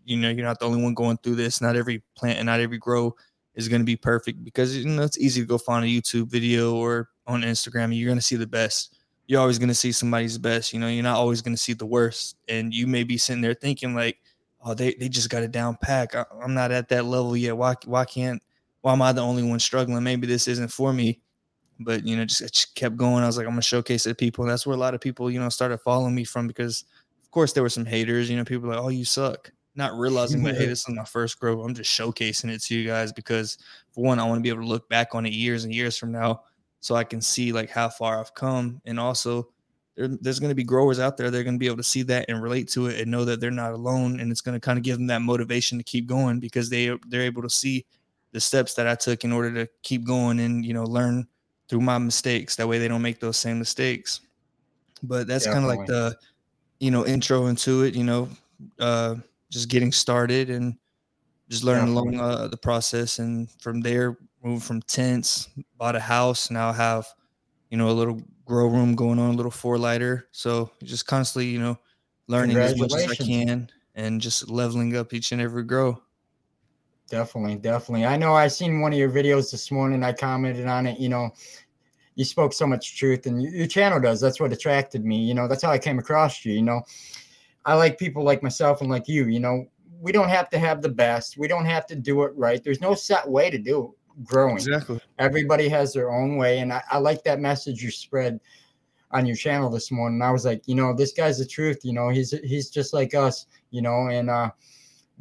you 0.04 0.18
know, 0.18 0.28
you're 0.28 0.44
not 0.44 0.60
the 0.60 0.66
only 0.66 0.82
one 0.82 0.92
going 0.92 1.16
through 1.16 1.36
this. 1.36 1.62
Not 1.62 1.76
every 1.76 2.02
plant 2.14 2.38
and 2.38 2.44
not 2.44 2.60
every 2.60 2.76
grow 2.76 3.16
is 3.54 3.68
going 3.68 3.80
to 3.80 3.86
be 3.86 3.96
perfect 3.96 4.44
because 4.44 4.76
you 4.76 4.86
know 4.86 5.02
it's 5.02 5.18
easy 5.18 5.40
to 5.40 5.46
go 5.46 5.56
find 5.56 5.82
a 5.82 5.88
YouTube 5.88 6.26
video 6.26 6.74
or 6.74 7.08
on 7.26 7.40
Instagram 7.40 7.96
you're 7.96 8.08
going 8.08 8.18
to 8.18 8.22
see 8.24 8.36
the 8.36 8.46
best. 8.46 8.98
You're 9.26 9.40
always 9.40 9.58
going 9.58 9.68
to 9.68 9.74
see 9.74 9.92
somebody's 9.92 10.36
best. 10.36 10.74
You 10.74 10.78
know, 10.78 10.88
you're 10.88 11.02
not 11.02 11.16
always 11.16 11.40
going 11.40 11.54
to 11.54 11.62
see 11.62 11.72
the 11.72 11.86
worst. 11.86 12.36
And 12.48 12.74
you 12.74 12.86
may 12.86 13.02
be 13.02 13.16
sitting 13.16 13.40
there 13.40 13.54
thinking 13.54 13.94
like, 13.94 14.18
oh, 14.62 14.74
they, 14.74 14.92
they 14.92 15.08
just 15.08 15.30
got 15.30 15.42
it 15.42 15.52
down 15.52 15.78
pack. 15.80 16.14
I, 16.14 16.26
I'm 16.42 16.52
not 16.52 16.70
at 16.70 16.90
that 16.90 17.06
level 17.06 17.34
yet. 17.34 17.56
Why 17.56 17.76
why 17.86 18.04
can't 18.04 18.42
why 18.82 18.92
am 18.92 19.00
I 19.00 19.12
the 19.12 19.22
only 19.22 19.42
one 19.42 19.58
struggling? 19.58 20.02
Maybe 20.02 20.26
this 20.26 20.46
isn't 20.46 20.68
for 20.68 20.92
me. 20.92 21.20
But 21.80 22.06
you 22.06 22.16
know, 22.16 22.24
just, 22.24 22.40
just 22.40 22.74
kept 22.74 22.96
going. 22.96 23.22
I 23.22 23.26
was 23.26 23.36
like, 23.36 23.46
I'm 23.46 23.52
gonna 23.52 23.62
showcase 23.62 24.06
it 24.06 24.10
to 24.10 24.14
people. 24.14 24.44
And 24.44 24.52
that's 24.52 24.66
where 24.66 24.76
a 24.76 24.80
lot 24.80 24.94
of 24.94 25.00
people, 25.00 25.30
you 25.30 25.40
know, 25.40 25.48
started 25.48 25.78
following 25.78 26.14
me 26.14 26.24
from 26.24 26.46
because 26.46 26.84
of 27.22 27.30
course 27.30 27.52
there 27.52 27.62
were 27.62 27.68
some 27.68 27.86
haters, 27.86 28.28
you 28.30 28.36
know, 28.36 28.44
people 28.44 28.68
like, 28.68 28.78
Oh, 28.78 28.88
you 28.88 29.04
suck. 29.04 29.50
Not 29.76 29.96
realizing 29.98 30.42
that 30.44 30.56
hey, 30.56 30.66
this 30.66 30.88
is 30.88 30.94
my 30.94 31.04
first 31.04 31.40
grow. 31.40 31.62
I'm 31.62 31.74
just 31.74 31.90
showcasing 31.90 32.50
it 32.50 32.62
to 32.64 32.74
you 32.74 32.86
guys 32.86 33.12
because 33.12 33.58
for 33.92 34.04
one, 34.04 34.18
I 34.18 34.24
want 34.24 34.38
to 34.38 34.42
be 34.42 34.48
able 34.48 34.62
to 34.62 34.68
look 34.68 34.88
back 34.88 35.14
on 35.14 35.26
it 35.26 35.32
years 35.32 35.64
and 35.64 35.74
years 35.74 35.96
from 35.96 36.12
now 36.12 36.42
so 36.80 36.94
I 36.94 37.04
can 37.04 37.20
see 37.20 37.52
like 37.52 37.70
how 37.70 37.88
far 37.88 38.20
I've 38.20 38.34
come. 38.34 38.80
And 38.84 38.98
also 38.98 39.48
there's 39.96 40.40
going 40.40 40.50
to 40.50 40.54
be 40.54 40.64
growers 40.64 40.98
out 40.98 41.16
there 41.16 41.30
they're 41.30 41.44
going 41.44 41.54
to 41.54 41.58
be 41.58 41.66
able 41.66 41.76
to 41.76 41.82
see 41.82 42.02
that 42.02 42.26
and 42.28 42.42
relate 42.42 42.68
to 42.68 42.86
it 42.86 43.00
and 43.00 43.10
know 43.10 43.24
that 43.24 43.40
they're 43.40 43.50
not 43.50 43.72
alone 43.72 44.20
and 44.20 44.30
it's 44.30 44.40
going 44.40 44.54
to 44.54 44.60
kind 44.60 44.78
of 44.78 44.84
give 44.84 44.96
them 44.96 45.06
that 45.06 45.22
motivation 45.22 45.78
to 45.78 45.84
keep 45.84 46.06
going 46.06 46.40
because 46.40 46.70
they 46.70 46.96
they're 47.08 47.22
able 47.22 47.42
to 47.42 47.50
see 47.50 47.84
the 48.32 48.40
steps 48.40 48.74
that 48.74 48.86
I 48.86 48.94
took 48.94 49.24
in 49.24 49.32
order 49.32 49.52
to 49.52 49.70
keep 49.82 50.04
going 50.04 50.40
and 50.40 50.64
you 50.64 50.72
know 50.72 50.84
learn 50.84 51.26
through 51.70 51.82
my 51.82 51.98
mistakes 51.98 52.56
that 52.56 52.68
way 52.68 52.78
they 52.80 52.88
don't 52.88 53.02
make 53.02 53.20
those 53.20 53.38
same 53.38 53.60
mistakes 53.60 54.22
but 55.02 55.26
that's 55.26 55.46
kind 55.46 55.64
of 55.64 55.68
like 55.68 55.84
the 55.86 56.16
you 56.80 56.90
know 56.90 57.06
intro 57.06 57.46
into 57.46 57.84
it 57.84 57.94
you 57.94 58.04
know 58.04 58.28
uh 58.80 59.16
just 59.50 59.68
getting 59.70 59.92
started 59.92 60.50
and 60.50 60.76
just 61.48 61.64
learning 61.64 61.88
Definitely. 61.88 62.18
along 62.18 62.30
uh, 62.32 62.48
the 62.48 62.56
process 62.56 63.18
and 63.18 63.50
from 63.60 63.80
there 63.80 64.18
moved 64.42 64.64
from 64.64 64.80
tents 64.82 65.48
bought 65.76 65.96
a 65.96 66.00
house 66.00 66.50
now 66.50 66.70
I 66.70 66.74
have 66.74 67.06
you 67.70 67.78
know 67.78 67.90
a 67.90 67.92
little 67.92 68.22
grow 68.44 68.68
room 68.68 68.96
going 68.96 69.18
on, 69.18 69.30
a 69.30 69.36
little 69.36 69.50
four 69.52 69.78
lighter. 69.78 70.28
So 70.32 70.72
just 70.82 71.06
constantly, 71.06 71.48
you 71.50 71.60
know, 71.60 71.78
learning 72.26 72.62
as 72.62 72.76
much 72.76 72.96
as 72.96 73.06
I 73.08 73.14
can 73.14 73.70
and 73.94 74.20
just 74.20 74.50
leveling 74.50 74.96
up 74.96 75.14
each 75.14 75.32
and 75.32 75.40
every 75.40 75.64
grow. 75.64 76.02
Definitely, 77.10 77.56
definitely. 77.56 78.06
I 78.06 78.16
know 78.16 78.34
I 78.34 78.46
seen 78.46 78.80
one 78.80 78.92
of 78.92 78.98
your 78.98 79.10
videos 79.10 79.50
this 79.50 79.72
morning. 79.72 80.04
I 80.04 80.12
commented 80.12 80.66
on 80.66 80.86
it. 80.86 81.00
You 81.00 81.08
know, 81.08 81.30
you 82.14 82.24
spoke 82.24 82.52
so 82.52 82.68
much 82.68 82.96
truth, 82.96 83.26
and 83.26 83.42
your 83.42 83.66
channel 83.66 84.00
does. 84.00 84.20
That's 84.20 84.38
what 84.38 84.52
attracted 84.52 85.04
me. 85.04 85.18
You 85.18 85.34
know, 85.34 85.48
that's 85.48 85.62
how 85.62 85.72
I 85.72 85.78
came 85.78 85.98
across 85.98 86.44
you. 86.44 86.52
You 86.52 86.62
know, 86.62 86.82
I 87.64 87.74
like 87.74 87.98
people 87.98 88.22
like 88.22 88.44
myself 88.44 88.80
and 88.80 88.88
like 88.88 89.08
you. 89.08 89.26
You 89.26 89.40
know, 89.40 89.66
we 90.00 90.12
don't 90.12 90.28
have 90.28 90.48
to 90.50 90.58
have 90.58 90.82
the 90.82 90.88
best. 90.88 91.36
We 91.36 91.48
don't 91.48 91.66
have 91.66 91.84
to 91.86 91.96
do 91.96 92.22
it 92.22 92.32
right. 92.36 92.62
There's 92.62 92.80
no 92.80 92.94
set 92.94 93.28
way 93.28 93.50
to 93.50 93.58
do 93.58 93.92
it 94.16 94.24
growing. 94.24 94.56
Exactly. 94.56 95.00
Everybody 95.18 95.68
has 95.68 95.92
their 95.92 96.12
own 96.12 96.36
way. 96.36 96.60
And 96.60 96.72
I, 96.72 96.82
I 96.92 96.98
like 96.98 97.24
that 97.24 97.40
message 97.40 97.82
you 97.82 97.90
spread 97.90 98.38
on 99.10 99.26
your 99.26 99.36
channel 99.36 99.68
this 99.68 99.90
morning. 99.90 100.22
I 100.22 100.30
was 100.30 100.44
like, 100.44 100.62
you 100.66 100.76
know, 100.76 100.94
this 100.94 101.12
guy's 101.12 101.38
the 101.38 101.46
truth. 101.46 101.80
You 101.82 101.92
know, 101.92 102.08
he's 102.10 102.30
he's 102.44 102.70
just 102.70 102.94
like 102.94 103.14
us, 103.14 103.46
you 103.70 103.82
know, 103.82 104.06
and 104.08 104.30
uh 104.30 104.50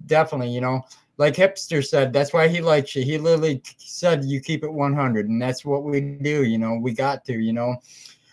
definitely, 0.06 0.50
you 0.50 0.62
know, 0.62 0.83
like 1.19 1.36
hipster 1.36 1.86
said, 1.86 2.13
that's 2.13 2.31
why 2.31 2.48
he 2.48 2.62
likes 2.62 2.95
you. 2.95 3.04
He 3.04 3.18
literally 3.18 3.62
said 3.77 4.24
you 4.24 4.39
keep 4.39 4.63
it 4.63 4.71
100, 4.71 5.27
and 5.27 5.39
that's 5.39 5.66
what 5.66 5.83
we 5.83 6.00
do, 6.00 6.45
you 6.45 6.57
know, 6.57 6.80
we 6.81 6.94
got 6.94 7.25
to, 7.25 7.33
you 7.33 7.51
know. 7.51 7.75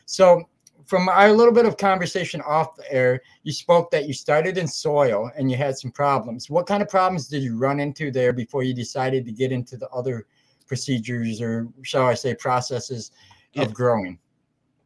So 0.06 0.49
from 0.87 1.09
our 1.09 1.33
little 1.33 1.53
bit 1.53 1.67
of 1.67 1.77
conversation 1.77 2.41
off 2.43 2.77
the 2.77 2.91
air, 2.93 3.21
you 3.43 3.53
spoke 3.53 3.91
that 3.91 4.06
you 4.06 4.15
started 4.15 4.56
in 4.56 4.69
soil 4.69 5.29
and 5.37 5.50
you 5.50 5.56
had 5.56 5.77
some 5.77 5.91
problems. 5.91 6.49
What 6.49 6.69
kind 6.69 6.81
of 6.81 6.88
problems 6.88 7.27
did 7.27 7.43
you 7.43 7.59
run 7.59 7.81
into 7.81 8.12
there 8.12 8.33
before 8.33 8.62
you 8.62 8.73
decided 8.73 9.25
to 9.27 9.33
get 9.33 9.50
into 9.50 9.77
the 9.77 9.88
other 9.88 10.25
procedures 10.69 11.41
or 11.41 11.67
shall 11.83 12.06
I 12.06 12.15
say 12.15 12.37
processes 12.37 13.11
yeah. 13.53 13.62
of 13.62 13.75
growing? 13.75 14.17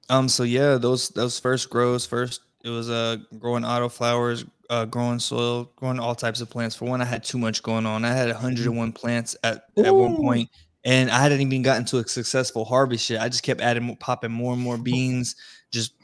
Um, 0.08 0.26
so 0.26 0.42
yeah, 0.44 0.76
those 0.76 1.10
those 1.10 1.38
first 1.38 1.68
grows 1.68 2.06
first 2.06 2.40
it 2.64 2.70
was 2.70 2.90
uh 2.90 3.16
growing 3.38 3.64
auto 3.64 3.88
flowers, 3.88 4.44
uh 4.68 4.84
growing 4.84 5.18
soil, 5.18 5.70
growing 5.76 5.98
all 5.98 6.14
types 6.14 6.40
of 6.40 6.50
plants. 6.50 6.76
For 6.76 6.84
one, 6.84 7.00
I 7.00 7.04
had 7.04 7.24
too 7.24 7.38
much 7.38 7.62
going 7.62 7.86
on. 7.86 8.04
I 8.04 8.12
had 8.12 8.28
101 8.28 8.92
plants 8.92 9.36
at, 9.42 9.64
at 9.78 9.94
one 9.94 10.16
point, 10.16 10.50
and 10.84 11.10
I 11.10 11.20
hadn't 11.20 11.40
even 11.40 11.62
gotten 11.62 11.84
to 11.86 11.98
a 11.98 12.08
successful 12.08 12.64
harvest 12.64 13.08
yet. 13.10 13.22
I 13.22 13.28
just 13.28 13.42
kept 13.42 13.60
adding 13.60 13.96
popping 13.96 14.32
more 14.32 14.52
and 14.52 14.62
more 14.62 14.78
beans, 14.78 15.36
just 15.70 15.94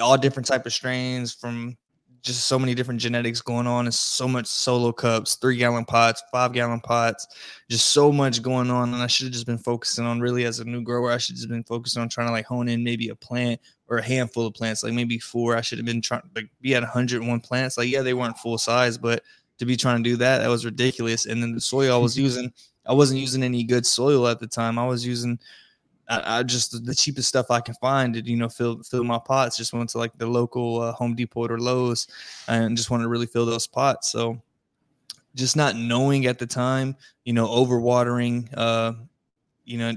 all 0.00 0.16
different 0.16 0.46
type 0.46 0.66
of 0.66 0.72
strains 0.72 1.32
from 1.32 1.76
just 2.22 2.46
so 2.46 2.58
many 2.58 2.74
different 2.74 3.00
genetics 3.00 3.40
going 3.40 3.66
on 3.66 3.86
and 3.86 3.94
so 3.94 4.28
much 4.28 4.46
solo 4.46 4.92
cups, 4.92 5.36
three 5.36 5.56
gallon 5.56 5.84
pots, 5.84 6.22
five 6.32 6.52
gallon 6.52 6.80
pots, 6.80 7.26
just 7.70 7.90
so 7.90 8.12
much 8.12 8.42
going 8.42 8.70
on. 8.70 8.94
And 8.94 9.02
I 9.02 9.06
should 9.06 9.26
have 9.26 9.32
just 9.32 9.46
been 9.46 9.58
focusing 9.58 10.04
on 10.04 10.20
really 10.20 10.44
as 10.44 10.60
a 10.60 10.64
new 10.64 10.82
grower, 10.82 11.10
I 11.10 11.18
should 11.18 11.34
have 11.34 11.38
just 11.38 11.48
been 11.48 11.64
focusing 11.64 12.02
on 12.02 12.08
trying 12.08 12.28
to 12.28 12.32
like 12.32 12.46
hone 12.46 12.68
in 12.68 12.84
maybe 12.84 13.08
a 13.08 13.14
plant 13.14 13.60
or 13.88 13.98
a 13.98 14.04
handful 14.04 14.46
of 14.46 14.54
plants, 14.54 14.82
like 14.82 14.92
maybe 14.92 15.18
four. 15.18 15.56
I 15.56 15.60
should 15.60 15.78
have 15.78 15.86
been 15.86 16.02
trying 16.02 16.22
like 16.34 16.50
be 16.60 16.74
at 16.74 16.82
101 16.82 17.40
plants. 17.40 17.78
Like, 17.78 17.88
yeah, 17.88 18.02
they 18.02 18.14
weren't 18.14 18.38
full 18.38 18.58
size, 18.58 18.98
but 18.98 19.22
to 19.58 19.64
be 19.64 19.76
trying 19.76 20.02
to 20.02 20.10
do 20.10 20.16
that, 20.16 20.38
that 20.38 20.48
was 20.48 20.64
ridiculous. 20.64 21.26
And 21.26 21.42
then 21.42 21.52
the 21.54 21.60
soil 21.60 21.94
I 21.94 21.98
was 21.98 22.18
using, 22.18 22.52
I 22.86 22.92
wasn't 22.92 23.20
using 23.20 23.42
any 23.42 23.64
good 23.64 23.86
soil 23.86 24.26
at 24.28 24.40
the 24.40 24.46
time. 24.46 24.78
I 24.78 24.86
was 24.86 25.06
using 25.06 25.38
I, 26.08 26.38
I, 26.38 26.42
just 26.42 26.84
the 26.86 26.94
cheapest 26.94 27.28
stuff 27.28 27.50
I 27.50 27.60
can 27.60 27.74
find 27.74 28.14
to 28.14 28.22
you 28.22 28.36
know 28.36 28.48
fill 28.48 28.82
fill 28.82 29.04
my 29.04 29.18
pots. 29.18 29.56
Just 29.56 29.72
went 29.72 29.90
to 29.90 29.98
like 29.98 30.16
the 30.16 30.26
local 30.26 30.80
uh, 30.80 30.92
Home 30.92 31.14
Depot 31.14 31.48
or 31.48 31.58
Lowe's, 31.58 32.06
and 32.48 32.76
just 32.76 32.90
wanted 32.90 33.04
to 33.04 33.08
really 33.08 33.26
fill 33.26 33.46
those 33.46 33.66
pots. 33.66 34.10
So 34.10 34.40
just 35.34 35.56
not 35.56 35.76
knowing 35.76 36.26
at 36.26 36.38
the 36.38 36.46
time, 36.46 36.96
you 37.24 37.32
know, 37.32 37.46
overwatering. 37.46 38.48
Uh, 38.56 38.94
you 39.64 39.78
know, 39.78 39.92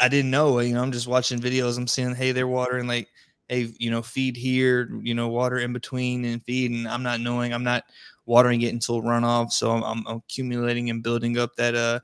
I 0.00 0.08
didn't 0.08 0.30
know. 0.30 0.58
You 0.60 0.74
know, 0.74 0.82
I'm 0.82 0.92
just 0.92 1.08
watching 1.08 1.38
videos. 1.38 1.76
I'm 1.76 1.86
seeing, 1.86 2.14
hey, 2.14 2.32
they're 2.32 2.48
watering 2.48 2.86
like, 2.86 3.08
hey, 3.48 3.72
you 3.78 3.90
know, 3.90 4.02
feed 4.02 4.36
here, 4.36 4.88
you 5.02 5.14
know, 5.14 5.28
water 5.28 5.58
in 5.58 5.72
between 5.72 6.24
and 6.24 6.42
feed, 6.44 6.70
and 6.70 6.88
I'm 6.88 7.02
not 7.02 7.20
knowing. 7.20 7.52
I'm 7.52 7.64
not 7.64 7.84
watering 8.26 8.62
it 8.62 8.72
until 8.72 9.02
runoff. 9.02 9.52
So 9.52 9.72
I'm, 9.72 10.06
I'm 10.06 10.16
accumulating 10.16 10.90
and 10.90 11.02
building 11.02 11.38
up 11.38 11.56
that 11.56 11.74
uh 11.74 12.00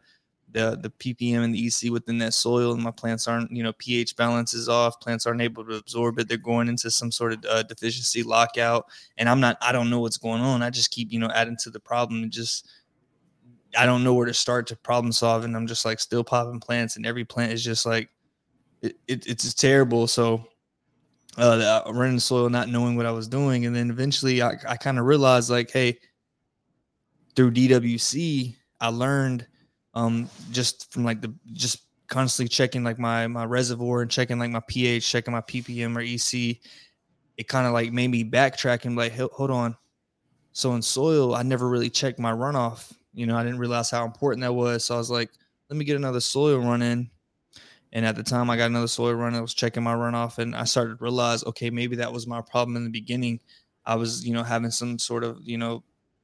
the 0.56 0.78
the 0.80 0.90
ppm 0.90 1.44
and 1.44 1.54
the 1.54 1.66
ec 1.66 1.92
within 1.92 2.16
that 2.16 2.32
soil 2.32 2.72
and 2.72 2.82
my 2.82 2.90
plants 2.90 3.28
aren't 3.28 3.50
you 3.50 3.62
know 3.62 3.74
ph 3.74 4.16
balance 4.16 4.54
is 4.54 4.70
off 4.70 4.98
plants 5.00 5.26
aren't 5.26 5.42
able 5.42 5.62
to 5.62 5.74
absorb 5.74 6.18
it. 6.18 6.28
They're 6.28 6.38
going 6.38 6.68
into 6.68 6.90
some 6.90 7.12
sort 7.12 7.34
of 7.34 7.44
uh, 7.44 7.62
deficiency 7.64 8.22
lockout 8.22 8.86
and 9.18 9.28
i'm 9.28 9.38
not 9.38 9.58
i 9.60 9.70
don't 9.70 9.90
know 9.90 10.00
what's 10.00 10.16
going 10.16 10.40
on. 10.40 10.62
I 10.62 10.70
just 10.70 10.90
keep 10.90 11.12
you 11.12 11.18
know 11.18 11.30
adding 11.34 11.58
to 11.62 11.70
the 11.70 11.78
problem 11.78 12.22
and 12.22 12.32
just 12.32 12.68
i 13.76 13.84
don't 13.84 14.02
know 14.02 14.14
where 14.14 14.26
to 14.26 14.32
start 14.32 14.66
to 14.68 14.76
problem 14.76 15.12
solve 15.12 15.44
and 15.44 15.54
i'm 15.54 15.66
just 15.66 15.84
like 15.84 16.00
still 16.00 16.24
popping 16.24 16.58
plants 16.58 16.96
and 16.96 17.04
every 17.04 17.24
plant 17.24 17.52
is 17.52 17.62
just 17.62 17.84
like 17.84 18.08
it, 18.80 18.96
it 19.06 19.26
it's 19.26 19.52
terrible. 19.52 20.06
So 20.06 20.44
uh 21.36 21.82
running 21.92 22.14
the 22.14 22.20
soil 22.20 22.48
not 22.48 22.70
knowing 22.70 22.96
what 22.96 23.04
i 23.04 23.10
was 23.10 23.28
doing 23.28 23.66
and 23.66 23.76
then 23.76 23.90
eventually 23.90 24.40
i, 24.40 24.52
I 24.66 24.76
kind 24.78 24.98
of 24.98 25.04
realized 25.04 25.50
like 25.50 25.70
hey 25.70 25.98
through 27.34 27.50
dwc 27.50 28.56
i 28.80 28.88
learned 28.88 29.46
um, 29.96 30.28
just 30.52 30.92
from 30.92 31.04
like 31.04 31.22
the 31.22 31.34
just 31.54 31.86
constantly 32.06 32.48
checking 32.48 32.84
like 32.84 32.98
my 32.98 33.26
my 33.26 33.44
reservoir 33.44 34.02
and 34.02 34.10
checking 34.10 34.38
like 34.38 34.50
my 34.50 34.60
pH, 34.68 35.10
checking 35.10 35.32
my 35.32 35.40
ppm 35.40 35.96
or 35.96 36.00
EC, 36.00 36.58
it 37.36 37.48
kind 37.48 37.66
of 37.66 37.72
like 37.72 37.92
made 37.92 38.08
me 38.08 38.22
backtrack 38.22 38.84
and 38.84 38.94
like, 38.94 39.16
hold 39.32 39.50
on. 39.50 39.74
So 40.52 40.74
in 40.74 40.82
soil, 40.82 41.34
I 41.34 41.42
never 41.42 41.68
really 41.68 41.90
checked 41.90 42.18
my 42.18 42.32
runoff. 42.32 42.92
You 43.14 43.26
know, 43.26 43.36
I 43.36 43.42
didn't 43.42 43.58
realize 43.58 43.90
how 43.90 44.04
important 44.04 44.42
that 44.42 44.54
was. 44.54 44.84
So 44.84 44.94
I 44.94 44.98
was 44.98 45.10
like, 45.10 45.30
let 45.70 45.76
me 45.76 45.84
get 45.84 45.96
another 45.96 46.20
soil 46.20 46.58
run 46.58 46.82
in. 46.82 47.10
And 47.92 48.04
at 48.04 48.16
the 48.16 48.22
time 48.22 48.50
I 48.50 48.58
got 48.58 48.66
another 48.66 48.88
soil 48.88 49.14
run, 49.14 49.34
I 49.34 49.40
was 49.40 49.54
checking 49.54 49.82
my 49.82 49.94
runoff 49.94 50.38
and 50.38 50.54
I 50.54 50.64
started 50.64 50.98
to 50.98 51.04
realize, 51.04 51.42
okay, 51.44 51.70
maybe 51.70 51.96
that 51.96 52.12
was 52.12 52.26
my 52.26 52.42
problem 52.42 52.76
in 52.76 52.84
the 52.84 52.90
beginning. 52.90 53.40
I 53.86 53.94
was, 53.94 54.26
you 54.26 54.34
know, 54.34 54.42
having 54.42 54.70
some 54.70 54.98
sort 54.98 55.24
of, 55.24 55.38
you 55.42 55.56
know, 55.56 55.82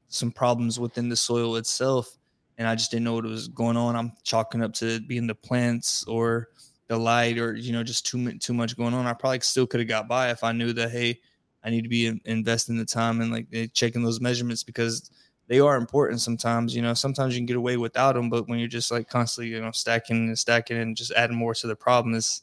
some 0.09 0.31
problems 0.31 0.79
within 0.79 1.09
the 1.09 1.17
soil 1.17 1.57
itself. 1.57 2.19
And 2.63 2.69
I 2.69 2.77
just 2.77 2.93
didn't 2.93 3.03
know 3.03 3.15
what 3.15 3.25
was 3.25 3.49
going 3.49 3.77
on. 3.77 3.97
I'm 3.97 4.13
chalking 4.23 4.63
up 4.63 4.73
to 4.75 5.01
being 5.01 5.27
the 5.27 5.35
plants 5.35 6.05
or 6.05 6.51
the 6.87 6.97
light 6.97 7.37
or, 7.39 7.57
you 7.57 7.73
know, 7.73 7.83
just 7.83 8.07
too, 8.07 8.39
too 8.39 8.55
much 8.55 8.77
going 8.77 8.95
on. 8.95 9.05
I 9.05 9.15
probably 9.15 9.41
still 9.41 9.67
could 9.67 9.81
have 9.81 9.89
got 9.89 10.07
by 10.07 10.31
if 10.31 10.45
I 10.45 10.53
knew 10.53 10.73
that, 10.75 10.93
hey, 10.93 11.19
I 11.65 11.71
need 11.71 11.83
to 11.83 11.89
be 11.89 12.21
investing 12.25 12.77
the 12.79 12.85
time 12.85 13.21
and 13.21 13.33
like 13.33 13.49
eh, 13.53 13.67
checking 13.75 14.05
those 14.05 14.21
measurements 14.21 14.63
because 14.63 15.11
they 15.49 15.59
are 15.59 15.77
important 15.77 16.21
sometimes. 16.21 16.73
You 16.73 16.83
know, 16.83 16.95
sometimes 16.95 17.35
you 17.35 17.41
can 17.41 17.47
get 17.47 17.57
away 17.57 17.79
without 17.79 18.15
them, 18.15 18.31
but 18.31 18.49
when 18.49 18.61
you're 18.61 18.69
just 18.69 18.93
like 18.93 19.09
constantly, 19.09 19.53
you 19.53 19.61
know, 19.61 19.73
stacking 19.73 20.29
and 20.29 20.39
stacking 20.39 20.77
and 20.77 20.97
just 20.97 21.11
adding 21.11 21.37
more 21.37 21.53
to 21.53 21.67
the 21.67 21.75
problem, 21.75 22.15
is 22.15 22.43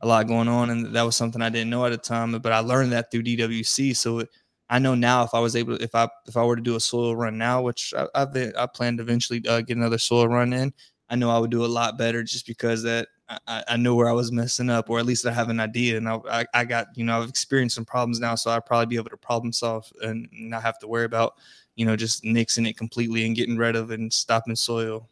a 0.00 0.06
lot 0.08 0.26
going 0.26 0.48
on. 0.48 0.70
And 0.70 0.96
that 0.96 1.02
was 1.02 1.14
something 1.14 1.42
I 1.42 1.48
didn't 1.48 1.70
know 1.70 1.84
at 1.84 1.90
the 1.90 1.96
time, 1.96 2.32
but 2.32 2.50
I 2.50 2.58
learned 2.58 2.90
that 2.90 3.12
through 3.12 3.22
DWC. 3.22 3.94
So 3.94 4.18
it, 4.18 4.30
I 4.70 4.78
know 4.78 4.94
now 4.94 5.24
if 5.24 5.34
I 5.34 5.40
was 5.40 5.56
able, 5.56 5.76
to, 5.76 5.84
if 5.84 5.94
I 5.94 6.08
if 6.26 6.36
I 6.36 6.44
were 6.44 6.56
to 6.56 6.62
do 6.62 6.76
a 6.76 6.80
soil 6.80 7.16
run 7.16 7.36
now, 7.36 7.60
which 7.60 7.92
I, 7.96 8.06
have 8.14 8.32
been, 8.32 8.54
I 8.56 8.66
plan 8.66 8.96
to 8.96 9.02
eventually 9.02 9.44
uh, 9.46 9.60
get 9.60 9.76
another 9.76 9.98
soil 9.98 10.28
run 10.28 10.52
in, 10.52 10.72
I 11.10 11.16
know 11.16 11.28
I 11.28 11.38
would 11.38 11.50
do 11.50 11.64
a 11.64 11.66
lot 11.66 11.98
better 11.98 12.22
just 12.22 12.46
because 12.46 12.82
that 12.84 13.08
I, 13.46 13.64
I 13.68 13.76
know 13.76 13.96
where 13.96 14.08
I 14.08 14.12
was 14.12 14.30
messing 14.30 14.70
up, 14.70 14.88
or 14.88 15.00
at 15.00 15.06
least 15.06 15.26
I 15.26 15.32
have 15.32 15.48
an 15.48 15.60
idea. 15.60 15.96
And 15.96 16.08
I, 16.08 16.18
I, 16.30 16.46
I 16.54 16.64
got, 16.64 16.86
you 16.94 17.04
know, 17.04 17.20
I've 17.20 17.28
experienced 17.28 17.74
some 17.74 17.84
problems 17.84 18.20
now, 18.20 18.36
so 18.36 18.50
I'd 18.50 18.64
probably 18.64 18.86
be 18.86 18.96
able 18.96 19.10
to 19.10 19.16
problem 19.16 19.52
solve 19.52 19.92
and 20.02 20.28
not 20.32 20.62
have 20.62 20.78
to 20.78 20.88
worry 20.88 21.04
about, 21.04 21.34
you 21.74 21.84
know, 21.84 21.96
just 21.96 22.22
nixing 22.22 22.68
it 22.68 22.76
completely 22.76 23.26
and 23.26 23.34
getting 23.34 23.56
rid 23.56 23.74
of 23.74 23.90
and 23.90 24.12
stopping 24.12 24.54
soil. 24.56 25.08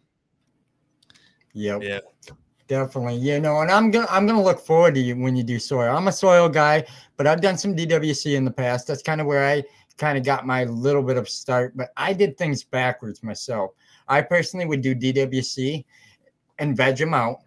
Yep. 1.54 1.82
Yeah. 1.82 2.00
Definitely. 2.68 3.16
You 3.16 3.40
know, 3.40 3.60
and 3.60 3.70
I'm 3.70 3.90
gonna 3.90 4.06
I'm 4.10 4.26
gonna 4.26 4.42
look 4.42 4.60
forward 4.60 4.94
to 4.94 5.00
you 5.00 5.16
when 5.16 5.34
you 5.34 5.42
do 5.42 5.58
soil. 5.58 5.96
I'm 5.96 6.06
a 6.06 6.12
soil 6.12 6.50
guy, 6.50 6.84
but 7.16 7.26
I've 7.26 7.40
done 7.40 7.56
some 7.56 7.75
DWC 7.75 8.37
in 8.37 8.44
the 8.44 8.50
past. 8.50 8.87
That's 8.87 9.02
kind 9.02 9.22
of 9.22 9.26
where 9.26 9.48
I 9.48 9.64
kind 9.96 10.18
of 10.18 10.25
got 10.25 10.46
my 10.46 10.64
little 10.64 11.02
bit 11.02 11.16
of 11.16 11.28
start, 11.28 11.76
but 11.76 11.88
I 11.96 12.12
did 12.12 12.37
things 12.37 12.62
backwards 12.62 13.22
myself. 13.22 13.72
I 14.06 14.20
personally 14.20 14.66
would 14.66 14.82
do 14.82 14.94
DWC 14.94 15.84
and 16.58 16.76
veg 16.76 16.98
them 16.98 17.14
out, 17.14 17.38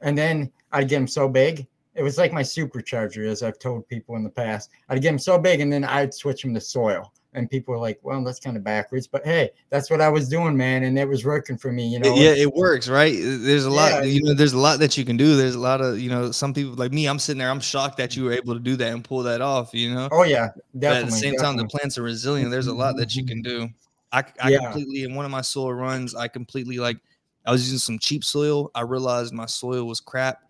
and 0.00 0.16
then 0.16 0.50
I'd 0.72 0.88
get 0.88 0.96
them 0.96 1.06
so 1.06 1.28
big. 1.28 1.66
It 1.94 2.02
was 2.02 2.16
like 2.16 2.32
my 2.32 2.42
supercharger, 2.42 3.26
as 3.26 3.42
I've 3.42 3.58
told 3.58 3.86
people 3.88 4.16
in 4.16 4.24
the 4.24 4.30
past. 4.30 4.70
I'd 4.88 5.02
get 5.02 5.10
them 5.10 5.18
so 5.18 5.38
big, 5.38 5.60
and 5.60 5.70
then 5.70 5.84
I'd 5.84 6.14
switch 6.14 6.42
them 6.42 6.54
to 6.54 6.60
soil 6.60 7.12
and 7.34 7.50
people 7.50 7.74
are 7.74 7.78
like, 7.78 7.98
well, 8.02 8.22
that's 8.22 8.38
kind 8.38 8.56
of 8.56 8.64
backwards, 8.64 9.06
but 9.06 9.24
hey, 9.24 9.50
that's 9.70 9.90
what 9.90 10.00
I 10.00 10.08
was 10.08 10.28
doing, 10.28 10.56
man, 10.56 10.84
and 10.84 10.98
it 10.98 11.08
was 11.08 11.24
working 11.24 11.56
for 11.56 11.72
me, 11.72 11.86
you 11.88 11.98
know. 11.98 12.14
Yeah, 12.14 12.34
it 12.34 12.52
works, 12.52 12.88
right? 12.88 13.14
There's 13.16 13.64
a 13.64 13.70
lot, 13.70 13.92
yeah. 13.92 14.02
you 14.02 14.22
know, 14.22 14.34
there's 14.34 14.52
a 14.52 14.58
lot 14.58 14.78
that 14.80 14.96
you 14.96 15.04
can 15.04 15.16
do. 15.16 15.36
There's 15.36 15.54
a 15.54 15.60
lot 15.60 15.80
of, 15.80 15.98
you 15.98 16.10
know, 16.10 16.30
some 16.30 16.52
people 16.52 16.74
like 16.74 16.92
me, 16.92 17.06
I'm 17.06 17.18
sitting 17.18 17.38
there, 17.38 17.50
I'm 17.50 17.60
shocked 17.60 17.96
that 17.98 18.16
you 18.16 18.24
were 18.24 18.32
able 18.32 18.54
to 18.54 18.60
do 18.60 18.76
that 18.76 18.92
and 18.92 19.02
pull 19.02 19.22
that 19.22 19.40
off, 19.40 19.72
you 19.72 19.94
know. 19.94 20.08
Oh 20.12 20.24
yeah, 20.24 20.48
definitely. 20.78 20.80
But 20.80 20.96
at 20.96 21.06
the 21.06 21.12
same 21.12 21.32
definitely. 21.32 21.38
time, 21.38 21.56
the 21.56 21.66
plants 21.66 21.98
are 21.98 22.02
resilient. 22.02 22.50
There's 22.50 22.66
a 22.66 22.74
lot 22.74 22.96
that 22.96 23.16
you 23.16 23.24
can 23.24 23.42
do. 23.42 23.68
I, 24.12 24.24
I 24.40 24.50
yeah. 24.50 24.58
completely 24.58 25.04
in 25.04 25.14
one 25.14 25.24
of 25.24 25.30
my 25.30 25.40
soil 25.40 25.72
runs, 25.72 26.14
I 26.14 26.28
completely 26.28 26.78
like 26.78 26.98
I 27.46 27.50
was 27.50 27.62
using 27.64 27.78
some 27.78 27.98
cheap 27.98 28.24
soil. 28.24 28.70
I 28.74 28.82
realized 28.82 29.32
my 29.32 29.46
soil 29.46 29.84
was 29.84 30.00
crap. 30.00 30.42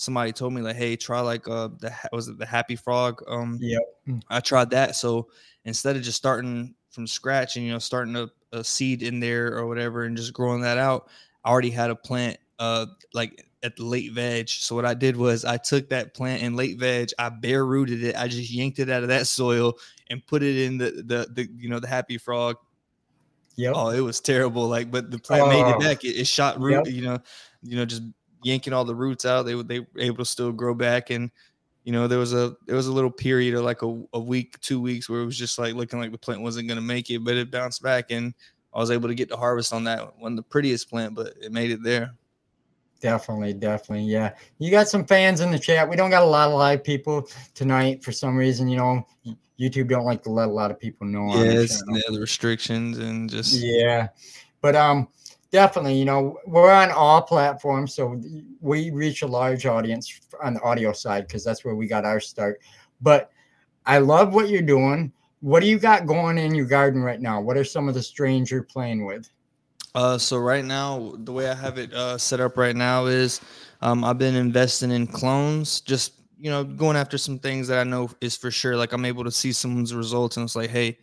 Somebody 0.00 0.32
told 0.32 0.54
me 0.54 0.62
like, 0.62 0.76
hey, 0.76 0.96
try 0.96 1.20
like 1.20 1.46
uh 1.46 1.68
the 1.78 1.92
was 2.10 2.28
it 2.28 2.38
the 2.38 2.46
Happy 2.46 2.74
Frog? 2.74 3.22
Um, 3.28 3.58
yep. 3.60 3.82
I 4.30 4.40
tried 4.40 4.70
that. 4.70 4.96
So 4.96 5.28
instead 5.66 5.94
of 5.94 6.00
just 6.00 6.16
starting 6.16 6.74
from 6.88 7.06
scratch 7.06 7.56
and 7.56 7.66
you 7.66 7.72
know 7.72 7.78
starting 7.78 8.16
a, 8.16 8.30
a 8.50 8.64
seed 8.64 9.02
in 9.02 9.20
there 9.20 9.54
or 9.54 9.66
whatever 9.66 10.04
and 10.04 10.16
just 10.16 10.32
growing 10.32 10.62
that 10.62 10.78
out, 10.78 11.10
I 11.44 11.50
already 11.50 11.68
had 11.68 11.90
a 11.90 11.94
plant 11.94 12.38
uh 12.58 12.86
like 13.12 13.44
at 13.62 13.76
the 13.76 13.84
late 13.84 14.12
veg. 14.12 14.48
So 14.48 14.74
what 14.74 14.86
I 14.86 14.94
did 14.94 15.18
was 15.18 15.44
I 15.44 15.58
took 15.58 15.90
that 15.90 16.14
plant 16.14 16.42
in 16.42 16.56
late 16.56 16.78
veg, 16.78 17.10
I 17.18 17.28
bare 17.28 17.66
rooted 17.66 18.02
it, 18.02 18.16
I 18.16 18.26
just 18.26 18.50
yanked 18.50 18.78
it 18.78 18.88
out 18.88 19.02
of 19.02 19.10
that 19.10 19.26
soil 19.26 19.74
and 20.08 20.26
put 20.26 20.42
it 20.42 20.64
in 20.64 20.78
the 20.78 20.92
the, 20.92 21.28
the 21.30 21.46
you 21.58 21.68
know 21.68 21.78
the 21.78 21.88
happy 21.88 22.16
frog. 22.16 22.56
Yep. 23.56 23.74
Oh, 23.76 23.90
it 23.90 24.00
was 24.00 24.20
terrible. 24.20 24.66
Like, 24.66 24.90
but 24.90 25.10
the 25.10 25.18
plant 25.18 25.48
made 25.48 25.60
it 25.60 25.76
oh. 25.76 25.78
back. 25.78 26.04
It, 26.04 26.16
it 26.16 26.26
shot 26.26 26.58
root, 26.58 26.86
yep. 26.86 26.94
you 26.94 27.02
know, 27.02 27.18
you 27.62 27.76
know, 27.76 27.84
just 27.84 28.02
yanking 28.42 28.72
all 28.72 28.84
the 28.84 28.94
roots 28.94 29.24
out. 29.24 29.44
They 29.44 29.60
they 29.62 29.80
were 29.80 29.86
able 29.98 30.18
to 30.18 30.24
still 30.24 30.52
grow 30.52 30.74
back 30.74 31.10
and 31.10 31.30
you 31.84 31.92
know, 31.92 32.06
there 32.06 32.18
was 32.18 32.34
a 32.34 32.56
there 32.66 32.76
was 32.76 32.86
a 32.86 32.92
little 32.92 33.10
period 33.10 33.54
of 33.54 33.64
like 33.64 33.82
a, 33.82 34.02
a 34.12 34.20
week, 34.20 34.60
two 34.60 34.80
weeks 34.80 35.08
where 35.08 35.20
it 35.20 35.26
was 35.26 35.38
just 35.38 35.58
like 35.58 35.74
looking 35.74 35.98
like 35.98 36.12
the 36.12 36.18
plant 36.18 36.42
wasn't 36.42 36.68
gonna 36.68 36.80
make 36.80 37.10
it, 37.10 37.24
but 37.24 37.36
it 37.36 37.50
bounced 37.50 37.82
back 37.82 38.10
and 38.10 38.34
I 38.72 38.78
was 38.78 38.90
able 38.90 39.08
to 39.08 39.14
get 39.14 39.28
the 39.28 39.36
harvest 39.36 39.72
on 39.72 39.84
that 39.84 40.18
one, 40.18 40.36
the 40.36 40.42
prettiest 40.42 40.90
plant, 40.90 41.14
but 41.14 41.34
it 41.40 41.52
made 41.52 41.70
it 41.70 41.82
there. 41.82 42.12
Definitely, 43.00 43.54
definitely. 43.54 44.04
Yeah. 44.04 44.34
You 44.58 44.70
got 44.70 44.88
some 44.88 45.06
fans 45.06 45.40
in 45.40 45.50
the 45.50 45.58
chat. 45.58 45.88
We 45.88 45.96
don't 45.96 46.10
got 46.10 46.22
a 46.22 46.26
lot 46.26 46.48
of 46.48 46.54
live 46.54 46.84
people 46.84 47.28
tonight 47.54 48.04
for 48.04 48.12
some 48.12 48.36
reason, 48.36 48.68
you 48.68 48.76
know. 48.76 49.06
YouTube 49.58 49.88
don't 49.88 50.04
like 50.04 50.22
to 50.22 50.30
let 50.30 50.48
a 50.48 50.52
lot 50.52 50.70
of 50.70 50.78
people 50.78 51.06
know. 51.06 51.34
Yes, 51.42 51.82
yeah, 51.88 52.00
the 52.08 52.20
restrictions 52.20 52.98
and 52.98 53.28
just 53.28 53.54
yeah. 53.54 54.08
But 54.62 54.74
um 54.74 55.08
definitely 55.50 55.98
you 55.98 56.04
know 56.04 56.38
we're 56.46 56.70
on 56.70 56.90
all 56.90 57.22
platforms 57.22 57.94
so 57.94 58.20
we 58.60 58.90
reach 58.90 59.22
a 59.22 59.26
large 59.26 59.66
audience 59.66 60.20
on 60.42 60.54
the 60.54 60.62
audio 60.62 60.92
side 60.92 61.26
because 61.26 61.44
that's 61.44 61.64
where 61.64 61.74
we 61.74 61.86
got 61.86 62.04
our 62.04 62.20
start. 62.20 62.60
But 63.00 63.30
i 63.86 63.98
love 63.98 64.34
what 64.34 64.48
you're 64.48 64.62
doing. 64.62 65.12
What 65.40 65.60
do 65.60 65.66
you 65.66 65.78
got 65.78 66.06
going 66.06 66.36
in 66.36 66.54
your 66.54 66.66
garden 66.66 67.02
right 67.02 67.20
now? 67.20 67.40
What 67.40 67.56
are 67.56 67.64
some 67.64 67.88
of 67.88 67.94
the 67.94 68.02
strains 68.02 68.50
you're 68.50 68.62
playing 68.62 69.06
with? 69.06 69.30
Uh 69.94 70.18
so 70.18 70.38
right 70.38 70.64
now 70.64 71.14
the 71.18 71.32
way 71.32 71.50
i 71.50 71.54
have 71.54 71.78
it 71.78 71.92
uh 71.92 72.16
set 72.16 72.40
up 72.40 72.56
right 72.56 72.76
now 72.76 73.06
is 73.06 73.40
um 73.80 74.04
i've 74.04 74.18
been 74.18 74.36
investing 74.36 74.92
in 74.92 75.06
clones 75.06 75.80
just 75.80 76.12
you 76.38 76.48
know 76.48 76.62
going 76.62 76.96
after 76.96 77.18
some 77.18 77.38
things 77.38 77.66
that 77.66 77.78
i 77.78 77.84
know 77.84 78.08
is 78.20 78.36
for 78.36 78.50
sure. 78.50 78.76
Like 78.76 78.92
i'm 78.92 79.04
able 79.04 79.24
to 79.24 79.32
see 79.32 79.52
someone's 79.52 79.94
results 79.94 80.36
and 80.36 80.44
it's 80.44 80.54
like 80.54 80.70
hey 80.70 80.98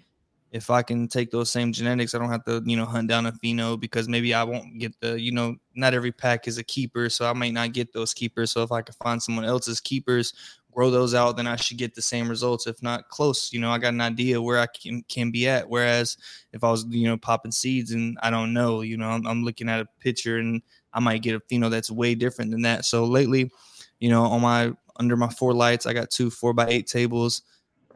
if 0.51 0.69
I 0.69 0.81
can 0.81 1.07
take 1.07 1.29
those 1.29 1.49
same 1.49 1.73
genetics, 1.73 2.15
I 2.15 2.19
don't 2.19 2.29
have 2.29 2.45
to, 2.45 2.61
you 2.65 2.77
know, 2.77 2.85
hunt 2.85 3.09
down 3.09 3.25
a 3.25 3.31
pheno 3.33 3.79
because 3.79 4.07
maybe 4.07 4.33
I 4.33 4.43
won't 4.43 4.79
get 4.79 4.97
the, 5.01 5.19
you 5.19 5.31
know, 5.31 5.57
not 5.75 5.93
every 5.93 6.11
pack 6.11 6.47
is 6.47 6.57
a 6.57 6.63
keeper, 6.63 7.09
so 7.09 7.29
I 7.29 7.33
might 7.33 7.53
not 7.53 7.73
get 7.73 7.91
those 7.93 8.13
keepers. 8.13 8.51
So 8.51 8.63
if 8.63 8.71
I 8.71 8.81
can 8.81 8.95
find 9.03 9.21
someone 9.21 9.45
else's 9.45 9.81
keepers, 9.81 10.33
grow 10.71 10.89
those 10.89 11.13
out, 11.13 11.35
then 11.35 11.47
I 11.47 11.57
should 11.57 11.77
get 11.77 11.95
the 11.95 12.01
same 12.01 12.29
results, 12.29 12.65
if 12.65 12.81
not 12.81 13.09
close. 13.09 13.51
You 13.51 13.59
know, 13.59 13.71
I 13.71 13.77
got 13.77 13.93
an 13.93 14.01
idea 14.01 14.41
where 14.41 14.59
I 14.59 14.67
can 14.67 15.03
can 15.09 15.31
be 15.31 15.47
at. 15.49 15.67
Whereas 15.69 16.17
if 16.53 16.63
I 16.63 16.71
was, 16.71 16.85
you 16.89 17.07
know, 17.07 17.17
popping 17.17 17.51
seeds 17.51 17.91
and 17.91 18.17
I 18.21 18.29
don't 18.29 18.53
know, 18.53 18.81
you 18.81 18.95
know, 18.95 19.09
I'm, 19.09 19.27
I'm 19.27 19.43
looking 19.43 19.69
at 19.69 19.81
a 19.81 19.87
picture 19.99 20.37
and 20.37 20.61
I 20.93 20.99
might 20.99 21.23
get 21.23 21.35
a 21.35 21.39
pheno 21.39 21.69
that's 21.69 21.91
way 21.91 22.15
different 22.15 22.51
than 22.51 22.61
that. 22.61 22.85
So 22.85 23.03
lately, 23.03 23.51
you 23.99 24.09
know, 24.09 24.23
on 24.23 24.41
my 24.41 24.71
under 24.95 25.17
my 25.17 25.29
four 25.29 25.53
lights, 25.53 25.85
I 25.85 25.93
got 25.93 26.09
two 26.09 26.29
four 26.29 26.53
by 26.53 26.67
eight 26.67 26.87
tables 26.87 27.41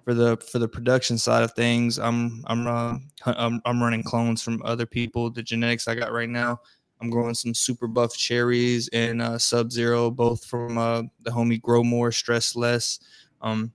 for 0.03 0.13
the 0.13 0.37
for 0.37 0.59
the 0.59 0.67
production 0.67 1.17
side 1.17 1.43
of 1.43 1.53
things, 1.53 1.99
I'm 1.99 2.43
I'm 2.47 2.67
uh, 2.67 2.97
I'm, 3.25 3.61
I'm 3.65 3.81
running 3.81 4.03
clones 4.03 4.41
from 4.41 4.61
other 4.63 4.85
people. 4.85 5.29
The 5.29 5.43
genetics 5.43 5.87
I 5.87 5.95
got 5.95 6.11
right 6.11 6.29
now, 6.29 6.59
I'm 6.99 7.09
growing 7.09 7.33
some 7.33 7.53
super 7.53 7.87
buff 7.87 8.15
cherries 8.15 8.89
and 8.93 9.21
uh, 9.21 9.37
Sub 9.37 9.71
Zero, 9.71 10.11
both 10.11 10.45
from 10.45 10.77
uh, 10.77 11.03
the 11.21 11.31
homie 11.31 11.61
Grow 11.61 11.83
More, 11.83 12.11
Stress 12.11 12.55
Less. 12.55 12.99
Um, 13.41 13.71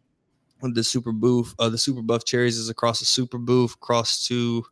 the 0.63 0.83
super 0.83 1.13
boof, 1.13 1.55
uh, 1.59 1.69
the 1.69 1.79
super 1.79 2.03
buff 2.03 2.25
cherries 2.25 2.57
is 2.57 2.71
across 2.71 2.99
the 2.99 3.05
super 3.05 3.39
boof, 3.39 3.79
cross 3.81 4.27
to 4.27 4.65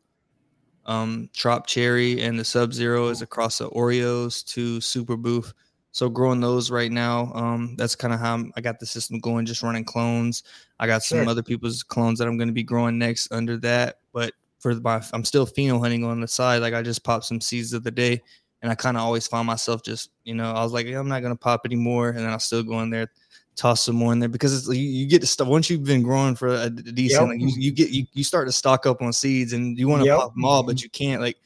um, 0.87 1.28
Trop 1.32 1.66
Cherry, 1.66 2.20
and 2.20 2.38
the 2.38 2.44
Sub 2.44 2.73
Zero 2.73 3.08
is 3.08 3.23
across 3.23 3.58
the 3.58 3.68
Oreos 3.70 4.44
to 4.46 4.80
super 4.80 5.16
boof. 5.16 5.52
So 5.94 6.08
growing 6.08 6.40
those 6.40 6.72
right 6.72 6.90
now, 6.90 7.30
um, 7.34 7.76
that's 7.76 7.94
kind 7.94 8.12
of 8.12 8.18
how 8.18 8.34
I'm, 8.34 8.52
i 8.56 8.60
got 8.60 8.80
the 8.80 8.84
system 8.84 9.20
going, 9.20 9.46
just 9.46 9.62
running 9.62 9.84
clones. 9.84 10.42
I 10.80 10.88
got 10.88 11.04
some 11.04 11.28
other 11.28 11.42
people's 11.42 11.84
clones 11.84 12.18
that 12.18 12.26
I'm 12.26 12.36
going 12.36 12.48
to 12.48 12.52
be 12.52 12.64
growing 12.64 12.98
next 12.98 13.30
under 13.30 13.56
that. 13.58 14.00
But 14.12 14.32
for 14.58 14.74
my, 14.74 15.00
I'm 15.12 15.24
still 15.24 15.46
pheno 15.46 15.78
hunting 15.78 16.02
on 16.02 16.20
the 16.20 16.26
side. 16.26 16.62
Like 16.62 16.74
I 16.74 16.82
just 16.82 17.04
popped 17.04 17.26
some 17.26 17.40
seeds 17.40 17.72
of 17.72 17.84
the 17.84 17.92
day, 17.92 18.20
and 18.60 18.72
I 18.72 18.74
kind 18.74 18.96
of 18.96 19.04
always 19.04 19.28
find 19.28 19.46
myself 19.46 19.84
just, 19.84 20.10
you 20.24 20.34
know, 20.34 20.50
I 20.50 20.64
was 20.64 20.72
like, 20.72 20.88
I'm 20.88 21.06
not 21.06 21.20
going 21.20 21.32
to 21.32 21.38
pop 21.38 21.60
anymore, 21.64 22.08
and 22.08 22.18
then 22.18 22.30
I'll 22.30 22.40
still 22.40 22.64
go 22.64 22.80
in 22.80 22.90
there, 22.90 23.12
toss 23.54 23.82
some 23.82 23.94
more 23.94 24.12
in 24.12 24.18
there 24.18 24.28
because 24.28 24.66
you, 24.66 24.74
you, 24.74 25.06
get 25.06 25.20
to 25.20 25.28
stuff 25.28 25.46
once 25.46 25.70
you've 25.70 25.84
been 25.84 26.02
growing 26.02 26.34
for 26.34 26.48
a, 26.48 26.70
decent, 26.70 27.20
yep. 27.20 27.28
like 27.28 27.40
you, 27.40 27.54
you, 27.56 27.70
get 27.70 27.90
you, 27.90 28.04
you 28.14 28.24
start 28.24 28.48
to 28.48 28.52
stock 28.52 28.84
up 28.84 29.00
on 29.00 29.12
seeds, 29.12 29.52
and 29.52 29.78
you 29.78 29.86
want 29.86 30.02
to 30.02 30.08
yep. 30.08 30.18
pop 30.18 30.34
them 30.34 30.44
all, 30.44 30.64
but 30.64 30.82
you 30.82 30.90
can't 30.90 31.22
like 31.22 31.36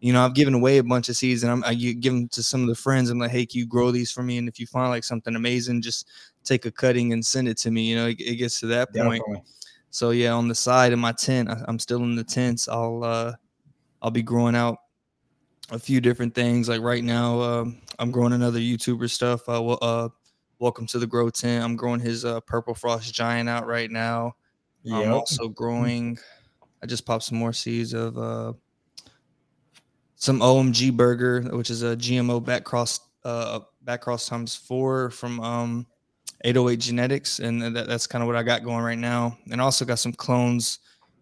you 0.00 0.12
know, 0.12 0.24
I've 0.24 0.34
given 0.34 0.54
away 0.54 0.78
a 0.78 0.84
bunch 0.84 1.08
of 1.08 1.16
seeds 1.16 1.42
and 1.42 1.50
I'm, 1.50 1.64
I 1.64 1.74
give 1.74 2.12
them 2.12 2.28
to 2.28 2.42
some 2.42 2.62
of 2.62 2.68
the 2.68 2.74
friends. 2.74 3.10
I'm 3.10 3.18
like, 3.18 3.32
hey, 3.32 3.44
can 3.44 3.58
you 3.58 3.66
grow 3.66 3.90
these 3.90 4.12
for 4.12 4.22
me? 4.22 4.38
And 4.38 4.48
if 4.48 4.60
you 4.60 4.66
find 4.66 4.90
like 4.90 5.04
something 5.04 5.34
amazing, 5.34 5.82
just 5.82 6.08
take 6.44 6.66
a 6.66 6.70
cutting 6.70 7.12
and 7.12 7.24
send 7.24 7.48
it 7.48 7.58
to 7.58 7.70
me. 7.70 7.82
You 7.90 7.96
know, 7.96 8.06
it, 8.06 8.20
it 8.20 8.36
gets 8.36 8.60
to 8.60 8.66
that 8.66 8.94
point. 8.94 9.20
Definitely. 9.20 9.42
So 9.90 10.10
yeah, 10.10 10.32
on 10.32 10.48
the 10.48 10.54
side 10.54 10.92
of 10.92 10.98
my 10.98 11.12
tent, 11.12 11.50
I, 11.50 11.64
am 11.66 11.78
still 11.78 12.02
in 12.04 12.14
the 12.14 12.24
tents. 12.24 12.68
I'll 12.68 13.02
uh, 13.02 13.32
I'll 14.02 14.10
be 14.10 14.22
growing 14.22 14.54
out 14.54 14.78
a 15.70 15.78
few 15.78 16.00
different 16.00 16.34
things. 16.34 16.68
Like 16.68 16.82
right 16.82 17.02
now, 17.02 17.40
um, 17.40 17.78
I'm 17.98 18.10
growing 18.10 18.32
another 18.32 18.60
YouTuber 18.60 19.10
stuff. 19.10 19.48
Uh, 19.48 19.72
uh, 19.72 20.08
welcome 20.58 20.86
to 20.88 20.98
the 20.98 21.06
Grow 21.06 21.30
Tent. 21.30 21.64
I'm 21.64 21.74
growing 21.74 22.00
his 22.00 22.24
uh, 22.24 22.40
Purple 22.40 22.74
Frost 22.74 23.12
Giant 23.12 23.48
out 23.48 23.66
right 23.66 23.90
now. 23.90 24.36
Yep. 24.82 25.06
I'm 25.06 25.12
also 25.12 25.48
growing. 25.48 26.18
I 26.82 26.86
just 26.86 27.04
popped 27.04 27.24
some 27.24 27.38
more 27.38 27.52
seeds 27.52 27.94
of 27.94 28.16
uh, 28.18 28.52
some 30.18 30.40
OMG 30.40 30.94
burger, 30.94 31.42
which 31.56 31.70
is 31.70 31.82
a 31.82 31.96
GMO 31.96 32.44
back 32.44 32.64
cross 32.64 33.00
uh, 33.24 33.60
back 33.82 34.02
cross 34.02 34.28
times 34.28 34.54
four 34.54 35.10
from 35.10 35.40
um, 35.40 35.86
808 36.44 36.80
Genetics, 36.80 37.38
and 37.38 37.62
that, 37.62 37.86
that's 37.86 38.06
kind 38.06 38.22
of 38.22 38.26
what 38.26 38.36
I 38.36 38.42
got 38.42 38.64
going 38.64 38.82
right 38.82 38.98
now. 38.98 39.38
And 39.50 39.60
also 39.60 39.84
got 39.84 39.98
some 39.98 40.12
clones 40.12 40.80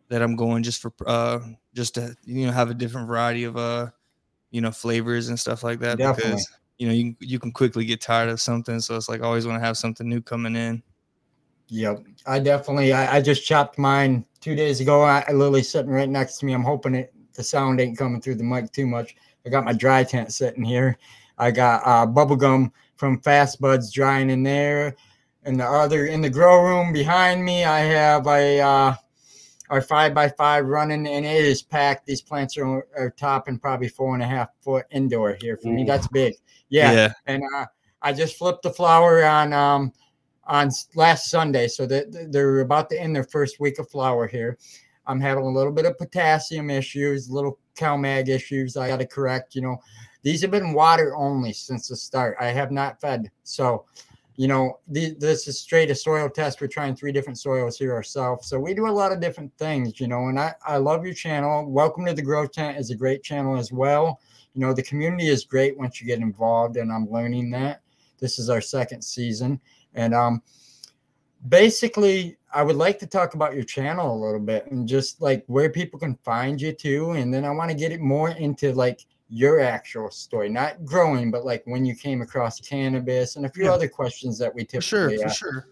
that 0.09 0.23
I'm 0.23 0.35
going 0.35 0.63
just 0.63 0.81
for 0.81 0.93
uh, 1.07 1.41
just 1.75 1.95
to 1.95 2.17
you 2.25 2.47
know 2.47 2.53
have 2.53 2.71
a 2.71 2.75
different 2.75 3.07
variety 3.07 3.45
of 3.45 3.57
uh 3.57 3.89
you 4.51 4.61
know 4.61 4.71
flavors 4.71 5.29
and 5.29 5.39
stuff 5.39 5.63
like 5.63 5.79
that 5.81 5.99
Definitely. 5.99 6.33
because 6.33 6.51
you 6.79 6.87
know 6.87 6.95
you 6.95 7.15
you 7.21 7.39
can 7.39 7.53
quickly 7.53 7.85
get 7.85 8.01
tired 8.01 8.31
of 8.31 8.41
something, 8.41 8.81
so 8.81 8.97
it's 8.97 9.09
like 9.09 9.23
always 9.23 9.47
want 9.47 9.61
to 9.61 9.65
have 9.65 9.77
something 9.77 10.09
new 10.09 10.23
coming 10.23 10.57
in. 10.57 10.83
Yep, 11.69 12.05
I 12.27 12.39
definitely 12.39 12.95
I, 12.95 13.17
I 13.17 13.21
just 13.21 13.45
chopped 13.45 13.79
mine 13.79 14.25
two 14.41 14.55
days 14.55 14.81
ago. 14.81 15.03
I, 15.03 15.23
I 15.29 15.33
literally 15.33 15.63
sitting 15.63 15.91
right 15.91 16.09
next 16.09 16.39
to 16.39 16.47
me. 16.47 16.55
I'm 16.55 16.63
hoping 16.63 16.95
it 16.95 17.13
the 17.37 17.45
sound 17.45 17.81
ain't 17.81 17.99
coming 17.99 18.21
through 18.21 18.37
the 18.37 18.45
mic 18.45 18.73
too 18.73 18.87
much. 18.87 19.17
I 19.45 19.51
got 19.51 19.65
my 19.65 19.73
dry 19.73 20.03
tent 20.05 20.33
sitting 20.33 20.65
here. 20.65 20.99
I 21.39 21.51
got 21.51 21.83
uh, 21.85 22.07
bubble 22.07 22.37
gum 22.37 22.73
from 22.97 23.21
Fast 23.21 23.61
Buds 23.61 23.93
drying 23.93 24.31
in 24.31 24.43
there. 24.43 24.97
And 25.45 25.61
the 25.61 25.65
other 25.65 26.07
in 26.07 26.21
the 26.21 26.31
grow 26.31 26.63
room 26.63 26.93
behind 26.93 27.45
me, 27.45 27.65
I 27.65 27.79
have 27.81 28.27
a 28.27 28.61
uh, 28.61 28.95
our 29.71 29.81
five 29.81 30.15
by 30.15 30.29
five 30.29 30.67
running, 30.67 31.07
and 31.07 31.25
it 31.25 31.45
is 31.45 31.63
packed. 31.63 32.07
These 32.07 32.23
plants 32.23 32.57
are, 32.57 32.87
are 32.97 33.11
topping 33.11 33.59
probably 33.59 33.89
four 33.89 34.15
and 34.15 34.23
a 34.23 34.27
half 34.27 34.49
foot 34.61 34.87
indoor 34.91 35.37
here 35.41 35.57
for 35.57 35.69
Ooh. 35.69 35.73
me. 35.75 35.85
That's 35.85 36.09
big. 36.09 36.35
Yeah. 36.69 36.93
yeah. 36.93 37.13
And 37.27 37.43
uh, 37.55 37.67
I 38.03 38.13
just 38.13 38.37
flipped 38.37 38.63
the 38.63 38.71
flower 38.71 39.25
on 39.25 39.53
um 39.53 39.93
on 40.45 40.71
last 40.95 41.31
Sunday, 41.31 41.69
so 41.69 41.87
that 41.87 42.31
they're 42.33 42.61
about 42.61 42.91
to 42.91 43.01
end 43.01 43.15
their 43.15 43.25
first 43.25 43.61
week 43.61 43.79
of 43.79 43.89
flower 43.89 44.27
here. 44.27 44.59
I'm 45.07 45.21
having 45.21 45.45
a 45.45 45.51
little 45.51 45.73
bit 45.73 45.87
of 45.87 45.99
potassium 45.99 46.71
issues, 46.71 47.31
little 47.31 47.59
CalMag 47.77 48.29
issues. 48.29 48.77
I 48.77 48.89
got 48.89 48.99
to 48.99 49.07
correct. 49.07 49.55
You 49.55 49.63
know, 49.63 49.81
these 50.23 50.43
have 50.43 50.51
been 50.51 50.73
water 50.73 51.17
only 51.17 51.53
since 51.53 51.89
the 51.89 51.97
start. 51.97 52.37
I 52.41 52.47
have 52.47 52.73
not 52.73 53.01
fed. 53.01 53.31
So, 53.45 53.85
you 54.37 54.49
know, 54.49 54.81
the, 54.89 55.15
this 55.19 55.49
is 55.49 55.59
straight 55.59 55.91
a 55.91 55.95
soil 55.95 56.29
test. 56.29 56.61
We're 56.61 56.67
trying 56.67 56.95
three 56.95 57.13
different 57.13 57.39
soils 57.39 57.79
here 57.79 57.95
ourselves. 57.95 58.49
So 58.49 58.59
we 58.59 58.75
do 58.75 58.87
a 58.87 58.91
lot 58.91 59.13
of 59.13 59.21
different 59.21 59.57
things, 59.57 59.99
you 59.99 60.09
know, 60.09 60.29
and 60.29 60.39
I, 60.39 60.55
I 60.67 60.77
love 60.77 61.05
your 61.05 61.15
channel. 61.15 61.71
Welcome 61.71 62.05
to 62.07 62.13
the 62.13 62.23
Grow 62.23 62.47
Tent 62.47 62.79
is 62.79 62.91
a 62.91 62.97
great 62.97 63.23
channel 63.23 63.57
as 63.57 63.73
well. 63.73 64.21
You 64.55 64.61
know, 64.61 64.73
the 64.73 64.83
community 64.83 65.29
is 65.29 65.45
great 65.45 65.79
once 65.79 66.01
you 66.01 66.07
get 66.07 66.19
involved, 66.19 66.77
and 66.77 66.91
I'm 66.93 67.11
learning 67.11 67.51
that. 67.51 67.83
This 68.19 68.39
is 68.39 68.51
our 68.51 68.61
second 68.61 69.03
season. 69.03 69.61
And 69.95 70.15
um, 70.15 70.43
basically, 71.49 72.36
I 72.53 72.63
would 72.63 72.77
like 72.77 72.99
to 73.01 73.07
talk 73.07 73.35
about 73.35 73.55
your 73.55 73.65
channel 73.65 74.15
a 74.15 74.19
little 74.25 74.41
bit 74.41 74.71
and 74.71 74.89
just 74.89 75.21
like 75.21 75.45
where 75.47 75.69
people 75.71 75.99
can 75.99 76.15
find 76.25 76.61
you 76.61 76.73
too. 76.73 77.13
And 77.13 77.33
then 77.33 77.45
I 77.45 77.51
want 77.51 77.71
to 77.71 77.77
get 77.77 77.93
it 77.93 78.01
more 78.01 78.31
into 78.31 78.73
like 78.73 79.05
your 79.29 79.61
actual 79.61 80.11
story, 80.11 80.49
not 80.49 80.85
growing, 80.85 81.31
but 81.31 81.45
like 81.45 81.63
when 81.67 81.85
you 81.85 81.95
came 81.95 82.23
across 82.23 82.61
cannabis 82.61 83.37
and 83.37 83.47
a 83.47 83.49
few 83.49 83.65
yeah. 83.65 83.73
other 83.73 83.89
questions 83.89 84.39
that 84.39 84.55
we 84.55 84.63
typically 84.63 84.79
for 84.79 84.83
sure, 84.83 85.19
for 85.19 85.29
sure. 85.29 85.69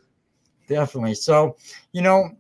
Definitely. 0.69 1.15
So, 1.15 1.57
you 1.93 2.03
know, 2.03 2.31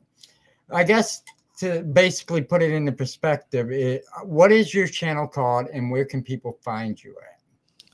I 0.70 0.82
guess 0.82 1.22
to 1.58 1.82
basically 1.82 2.42
put 2.42 2.62
it 2.62 2.72
into 2.72 2.90
perspective, 2.90 3.70
it, 3.70 4.04
what 4.24 4.50
is 4.50 4.74
your 4.74 4.88
channel 4.88 5.28
called 5.28 5.68
and 5.72 5.90
where 5.90 6.04
can 6.04 6.22
people 6.22 6.58
find 6.62 7.02
you 7.02 7.14
at? 7.22 7.40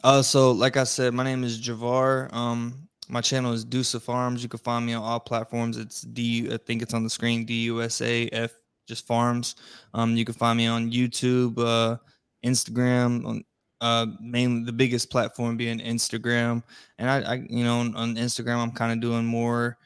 Uh, 0.02 0.22
so 0.22 0.50
like 0.52 0.76
I 0.76 0.84
said, 0.84 1.12
my 1.12 1.24
name 1.24 1.44
is 1.44 1.60
Juvar. 1.60 2.32
Um, 2.32 2.88
my 3.10 3.20
channel 3.20 3.52
is 3.52 3.64
Dusa 3.64 4.00
Farms. 4.00 4.42
You 4.42 4.48
can 4.48 4.60
find 4.60 4.86
me 4.86 4.94
on 4.94 5.02
all 5.02 5.20
platforms. 5.20 5.76
It's 5.76 6.02
D. 6.02 6.48
I 6.52 6.56
think 6.56 6.82
it's 6.82 6.94
on 6.94 7.04
the 7.04 7.10
screen. 7.10 7.44
D 7.44 7.64
U 7.64 7.82
S 7.82 8.00
A 8.00 8.28
F. 8.28 8.52
Just 8.86 9.06
Farms. 9.06 9.54
Um, 9.94 10.16
you 10.16 10.24
can 10.24 10.34
find 10.34 10.56
me 10.56 10.66
on 10.66 10.90
YouTube, 10.90 11.56
uh, 11.58 11.96
Instagram, 12.44 13.24
on 13.24 13.44
uh, 13.80 14.06
mainly 14.20 14.64
the 14.64 14.72
biggest 14.72 15.10
platform 15.10 15.56
being 15.56 15.78
Instagram. 15.78 16.64
And 16.98 17.08
I, 17.08 17.20
I 17.20 17.34
you 17.48 17.62
know, 17.62 17.78
on, 17.78 17.94
on 17.94 18.16
Instagram, 18.16 18.56
I'm 18.56 18.72
kind 18.72 18.92
of 18.92 19.00
doing 19.00 19.24
more. 19.24 19.78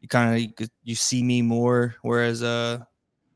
You 0.00 0.08
kind 0.08 0.52
of 0.58 0.68
you 0.82 0.96
see 0.96 1.22
me 1.22 1.40
more, 1.40 1.94
whereas 2.02 2.42
uh, 2.42 2.78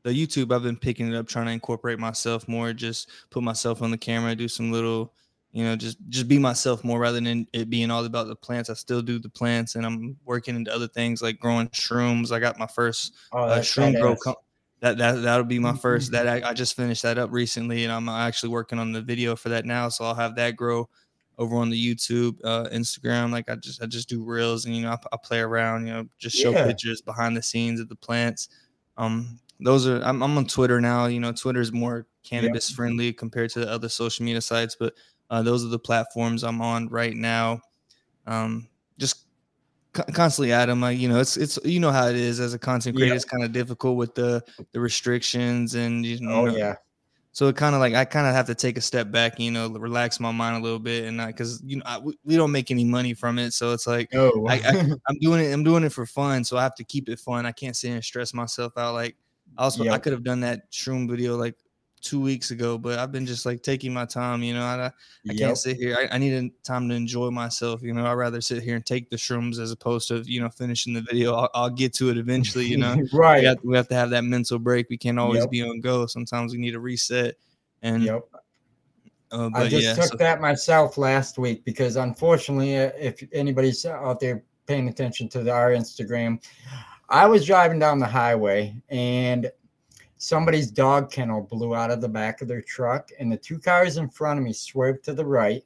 the 0.03 0.09
YouTube, 0.09 0.53
I've 0.53 0.63
been 0.63 0.75
picking 0.75 1.07
it 1.07 1.15
up, 1.15 1.27
trying 1.27 1.45
to 1.45 1.53
incorporate 1.53 1.99
myself 1.99 2.47
more. 2.49 2.73
Just 2.73 3.09
put 3.29 3.43
myself 3.43 3.81
on 3.81 3.91
the 3.91 3.97
camera, 3.97 4.35
do 4.35 4.49
some 4.49 4.73
little 4.73 5.13
you 5.53 5.63
know 5.63 5.75
just 5.75 5.97
just 6.09 6.27
be 6.27 6.39
myself 6.39 6.83
more 6.83 6.99
rather 6.99 7.21
than 7.21 7.47
it 7.53 7.69
being 7.69 7.91
all 7.91 8.03
about 8.03 8.27
the 8.27 8.35
plants. 8.35 8.69
I 8.71 8.73
still 8.73 9.03
do 9.03 9.19
the 9.19 9.29
plants 9.29 9.75
and 9.75 9.85
i'm 9.85 10.17
working 10.25 10.55
into 10.55 10.73
other 10.73 10.87
things 10.87 11.21
like 11.21 11.39
growing 11.39 11.69
shrooms. 11.69 12.31
I 12.31 12.39
got 12.39 12.59
my 12.59 12.67
first 12.67 13.13
oh, 13.31 13.43
uh, 13.43 13.59
shroom 13.59 13.99
grow 13.99 14.15
com- 14.15 14.35
that 14.79 14.97
that 14.97 15.21
that'll 15.21 15.45
be 15.45 15.59
my 15.59 15.75
first 15.75 16.11
that 16.11 16.27
I, 16.27 16.49
I, 16.49 16.53
just 16.53 16.75
finished 16.75 17.03
that 17.03 17.17
up 17.17 17.31
recently 17.31 17.85
and 17.85 17.93
i'm 17.93 18.09
actually 18.09 18.49
working 18.49 18.79
on 18.79 18.91
the 18.91 19.01
video 19.01 19.35
for 19.35 19.49
that 19.49 19.65
now. 19.65 19.89
So 19.89 20.05
i'll 20.05 20.15
have 20.15 20.35
that 20.35 20.55
grow 20.55 20.89
over 21.37 21.55
on 21.55 21.69
the 21.69 21.95
youtube 21.95 22.37
uh, 22.43 22.67
instagram. 22.73 23.31
Like 23.31 23.47
i 23.47 23.55
just 23.55 23.81
i 23.81 23.85
just 23.85 24.09
do 24.09 24.23
reels 24.23 24.65
and 24.65 24.75
you 24.75 24.81
know 24.81 24.89
i, 24.89 24.97
I 25.13 25.17
play 25.23 25.39
around 25.39 25.85
you 25.85 25.93
know 25.93 26.05
just 26.17 26.35
show 26.35 26.51
yeah. 26.51 26.65
pictures 26.65 27.01
behind 27.01 27.37
the 27.37 27.43
scenes 27.43 27.79
of 27.79 27.89
the 27.89 27.95
plants. 27.95 28.49
Um 28.97 29.39
those 29.59 29.87
are 29.87 30.01
I'm, 30.01 30.23
I'm 30.23 30.35
on 30.35 30.47
twitter 30.47 30.81
now. 30.81 31.05
You 31.05 31.19
know 31.19 31.31
twitter 31.31 31.61
is 31.61 31.71
more 31.71 32.07
cannabis 32.23 32.71
friendly 32.71 33.13
compared 33.13 33.51
to 33.51 33.59
the 33.59 33.69
other 33.69 33.89
social 33.89 34.25
media 34.25 34.41
sites 34.41 34.77
but 34.79 34.93
uh, 35.29 35.41
those 35.41 35.65
are 35.65 35.69
the 35.69 35.79
platforms 35.79 36.43
I'm 36.43 36.61
on 36.61 36.87
right 36.89 37.15
now. 37.15 37.61
Um, 38.25 38.67
just 38.97 39.25
co- 39.93 40.03
constantly 40.13 40.51
at 40.51 40.67
them. 40.67 40.81
Like, 40.81 40.99
you 40.99 41.09
know, 41.09 41.19
it's 41.19 41.37
it's 41.37 41.59
you 41.63 41.79
know 41.79 41.91
how 41.91 42.07
it 42.07 42.15
is 42.15 42.39
as 42.39 42.53
a 42.53 42.59
content 42.59 42.95
creator. 42.95 43.13
Yeah. 43.13 43.15
It's 43.15 43.25
kind 43.25 43.43
of 43.43 43.51
difficult 43.51 43.97
with 43.97 44.15
the 44.15 44.43
the 44.71 44.79
restrictions 44.79 45.75
and 45.75 46.05
you 46.05 46.19
know. 46.19 46.47
Oh 46.47 46.55
yeah. 46.55 46.75
So 47.33 47.47
it 47.47 47.55
kind 47.55 47.73
of 47.73 47.81
like 47.81 47.95
I 47.95 48.05
kind 48.05 48.27
of 48.27 48.35
have 48.35 48.45
to 48.45 48.55
take 48.55 48.77
a 48.77 48.81
step 48.81 49.09
back, 49.09 49.39
you 49.39 49.49
know, 49.49 49.67
relax 49.67 50.19
my 50.19 50.31
mind 50.31 50.57
a 50.57 50.59
little 50.59 50.77
bit, 50.77 51.05
and 51.05 51.17
because 51.17 51.63
you 51.65 51.77
know 51.77 51.83
I, 51.83 51.99
we 51.99 52.35
don't 52.35 52.51
make 52.51 52.69
any 52.69 52.85
money 52.85 53.15
from 53.15 53.39
it, 53.39 53.53
so 53.53 53.73
it's 53.73 53.87
like 53.87 54.13
oh. 54.13 54.45
I, 54.47 54.57
am 54.57 54.99
doing 55.19 55.43
it. 55.43 55.51
I'm 55.51 55.63
doing 55.63 55.83
it 55.83 55.91
for 55.91 56.05
fun, 56.05 56.43
so 56.43 56.57
I 56.57 56.63
have 56.63 56.75
to 56.75 56.83
keep 56.83 57.09
it 57.09 57.17
fun. 57.17 57.47
I 57.47 57.51
can't 57.51 57.75
sit 57.75 57.89
and 57.89 58.03
stress 58.03 58.35
myself 58.35 58.77
out. 58.77 58.93
Like 58.93 59.15
also, 59.57 59.83
yep. 59.83 59.95
I 59.95 59.97
could 59.97 60.13
have 60.13 60.23
done 60.23 60.41
that 60.41 60.71
shroom 60.71 61.09
video 61.09 61.35
like 61.35 61.55
two 62.03 62.19
weeks 62.19 62.51
ago, 62.51 62.77
but 62.77 62.99
I've 62.99 63.11
been 63.11 63.25
just 63.25 63.45
like 63.45 63.63
taking 63.63 63.93
my 63.93 64.05
time. 64.05 64.43
You 64.43 64.53
know, 64.53 64.63
I, 64.63 64.85
I 64.85 64.91
yep. 65.23 65.37
can't 65.37 65.57
sit 65.57 65.77
here. 65.77 65.97
I, 65.97 66.15
I 66.15 66.17
need 66.17 66.51
time 66.63 66.89
to 66.89 66.95
enjoy 66.95 67.31
myself. 67.31 67.81
You 67.81 67.93
know, 67.93 68.05
I'd 68.05 68.13
rather 68.13 68.41
sit 68.41 68.61
here 68.61 68.75
and 68.75 68.85
take 68.85 69.09
the 69.09 69.15
shrooms 69.15 69.57
as 69.57 69.71
opposed 69.71 70.09
to 70.09 70.21
you 70.25 70.41
know 70.41 70.49
finishing 70.49 70.93
the 70.93 71.01
video. 71.01 71.33
I'll, 71.33 71.49
I'll 71.55 71.69
get 71.69 71.93
to 71.95 72.09
it 72.09 72.17
eventually. 72.17 72.65
You 72.65 72.77
know, 72.77 72.97
right? 73.13 73.39
We 73.39 73.45
have, 73.45 73.57
we 73.63 73.77
have, 73.77 73.87
to 73.87 73.95
have 73.95 74.09
that 74.11 74.25
mental 74.25 74.59
break. 74.59 74.89
We 74.89 74.97
can't 74.97 75.17
always 75.17 75.41
yep. 75.41 75.49
be 75.49 75.63
on 75.63 75.79
go. 75.79 76.05
Sometimes 76.05 76.51
we 76.51 76.59
need 76.59 76.75
a 76.75 76.79
reset. 76.79 77.35
And 77.81 78.03
yep. 78.03 78.23
Uh, 79.31 79.49
I 79.55 79.67
just 79.67 79.83
yeah, 79.83 79.95
took 79.95 80.11
so. 80.11 80.17
that 80.17 80.41
myself 80.41 80.97
last 80.97 81.39
week 81.39 81.65
because 81.65 81.95
unfortunately, 81.95 82.77
uh, 82.77 82.91
if 82.99 83.23
anybody's 83.33 83.83
out 83.83 84.19
there 84.19 84.43
paying 84.67 84.87
attention 84.87 85.27
to 85.29 85.41
the, 85.41 85.51
our 85.51 85.71
Instagram, 85.71 86.39
I 87.09 87.25
was 87.25 87.43
driving 87.43 87.79
down 87.79 87.99
the 87.99 88.05
highway 88.05 88.75
and 88.89 89.51
somebody's 90.23 90.71
dog 90.71 91.11
kennel 91.11 91.41
blew 91.41 91.75
out 91.75 91.91
of 91.91 91.99
the 91.99 92.07
back 92.07 92.41
of 92.41 92.47
their 92.47 92.61
truck, 92.61 93.09
and 93.19 93.29
the 93.29 93.37
two 93.37 93.59
cars 93.59 93.97
in 93.97 94.07
front 94.07 94.39
of 94.39 94.45
me 94.45 94.53
swerved 94.53 95.03
to 95.03 95.13
the 95.13 95.25
right, 95.25 95.63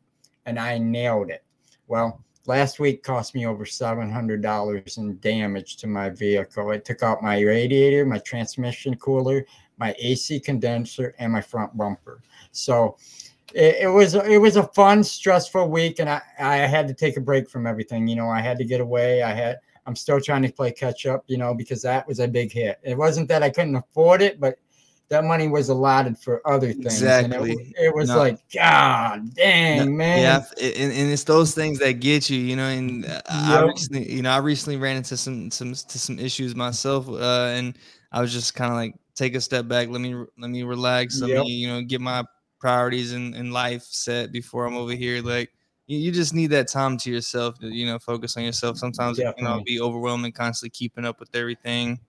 and 0.48 0.58
I 0.58 0.80
nailed 0.80 1.30
it. 1.30 1.44
Well, 1.88 2.24
last 2.48 2.80
week 2.80 3.04
cost 3.04 3.36
me 3.36 3.46
over 3.46 3.66
$700 3.66 4.98
in 4.98 5.20
damage 5.20 5.78
to 5.78 5.88
my 5.88 6.10
vehicle. 6.10 6.72
It 6.72 6.86
took 6.86 7.04
out 7.04 7.22
my 7.22 7.40
radiator, 7.40 8.04
my 8.04 8.18
transmission 8.18 8.96
cooler, 8.96 9.46
my 9.78 9.94
AC 10.00 10.40
condenser, 10.40 11.14
and 11.20 11.32
my 11.32 11.42
front 11.42 11.78
bumper. 11.78 12.24
So 12.52 12.98
it, 13.54 13.76
it, 13.82 13.88
was 13.88 14.16
it 14.16 14.42
was 14.42 14.56
a 14.56 14.64
fun, 14.70 15.04
stressful 15.04 15.70
week, 15.70 16.00
and 16.00 16.10
I, 16.10 16.22
I 16.40 16.56
had 16.58 16.88
to 16.88 16.96
take 16.96 17.16
a 17.16 17.22
break 17.22 17.48
from 17.48 17.68
everything. 17.68 18.08
You 18.08 18.16
know, 18.16 18.30
I 18.30 18.42
had 18.42 18.58
to 18.58 18.66
get 18.66 18.82
away. 18.82 19.22
I 19.22 19.34
had 19.34 19.60
I'm 19.88 19.96
still 19.96 20.20
trying 20.20 20.44
to 20.44 20.52
play 20.52 20.72
catch 20.72 21.06
up, 21.06 21.24
you 21.28 21.38
know, 21.38 21.54
because 21.54 21.82
that 21.82 22.08
was 22.08 22.20
a 22.20 22.28
big 22.28 22.52
hit. 22.52 22.80
It 22.84 22.98
wasn't 22.98 23.28
that 23.30 23.42
I 23.42 23.50
couldn't 23.50 23.76
afford 23.76 24.22
it, 24.22 24.40
but 24.40 24.58
that 25.10 25.24
money 25.24 25.48
was 25.48 25.70
allotted 25.70 26.18
for 26.18 26.46
other 26.46 26.74
things. 26.74 26.86
Exactly. 26.86 27.54
It, 27.54 27.86
it 27.86 27.96
was 27.96 28.10
no. 28.10 28.18
like, 28.18 28.40
God 28.54 29.34
dang, 29.34 29.78
no, 29.78 29.92
man. 29.92 30.20
Yeah, 30.20 30.44
and, 30.62 30.92
and, 30.92 31.12
it's 31.12 31.24
those 31.24 31.56
things 31.56 31.80
that 31.80 31.94
get 32.02 32.30
you, 32.30 32.38
you 32.38 32.58
know. 32.58 32.68
And 32.68 33.06
yep. 33.06 33.24
I 33.30 33.62
recently, 33.62 34.12
you 34.12 34.22
know, 34.22 34.32
I 34.32 34.38
recently 34.38 34.78
ran 34.78 34.98
into 34.98 35.16
some 35.16 35.50
some 35.50 35.74
to 35.74 36.00
some 36.00 36.20
issues 36.20 36.56
myself, 36.56 37.08
uh, 37.08 37.54
and 37.54 37.78
I 38.12 38.20
was 38.20 38.34
just 38.34 38.54
kind 38.54 38.70
of 38.70 38.76
like, 38.76 38.96
take 39.16 39.36
a 39.36 39.42
step 39.42 39.68
back, 39.68 39.88
let 39.90 40.02
me 40.02 40.14
let 40.38 40.50
me 40.50 40.64
relax, 40.64 41.22
let 41.22 41.30
yep. 41.30 41.44
me, 41.44 41.52
you 41.52 41.68
know, 41.68 41.82
get 41.82 42.02
my 42.02 42.24
priorities 42.60 43.14
in, 43.14 43.34
in 43.34 43.52
life 43.52 43.84
set 43.84 44.32
before 44.32 44.66
I'm 44.66 44.76
over 44.76 44.94
here, 44.94 45.22
like 45.22 45.52
you, 45.88 45.98
you 45.98 46.12
just 46.12 46.34
need 46.34 46.48
that 46.48 46.68
time 46.68 46.98
to 46.98 47.12
yourself 47.12 47.60
to 47.60 47.68
you 47.68 47.86
know 47.86 47.98
focus 47.98 48.38
on 48.38 48.44
yourself. 48.44 48.78
Sometimes 48.78 49.18
definitely. 49.18 49.44
it 49.44 49.56
can 49.56 49.64
be 49.64 49.82
overwhelming, 49.82 50.32
constantly 50.32 50.70
keeping 50.70 51.06
up 51.06 51.20
with 51.20 51.36
everything. 51.36 52.00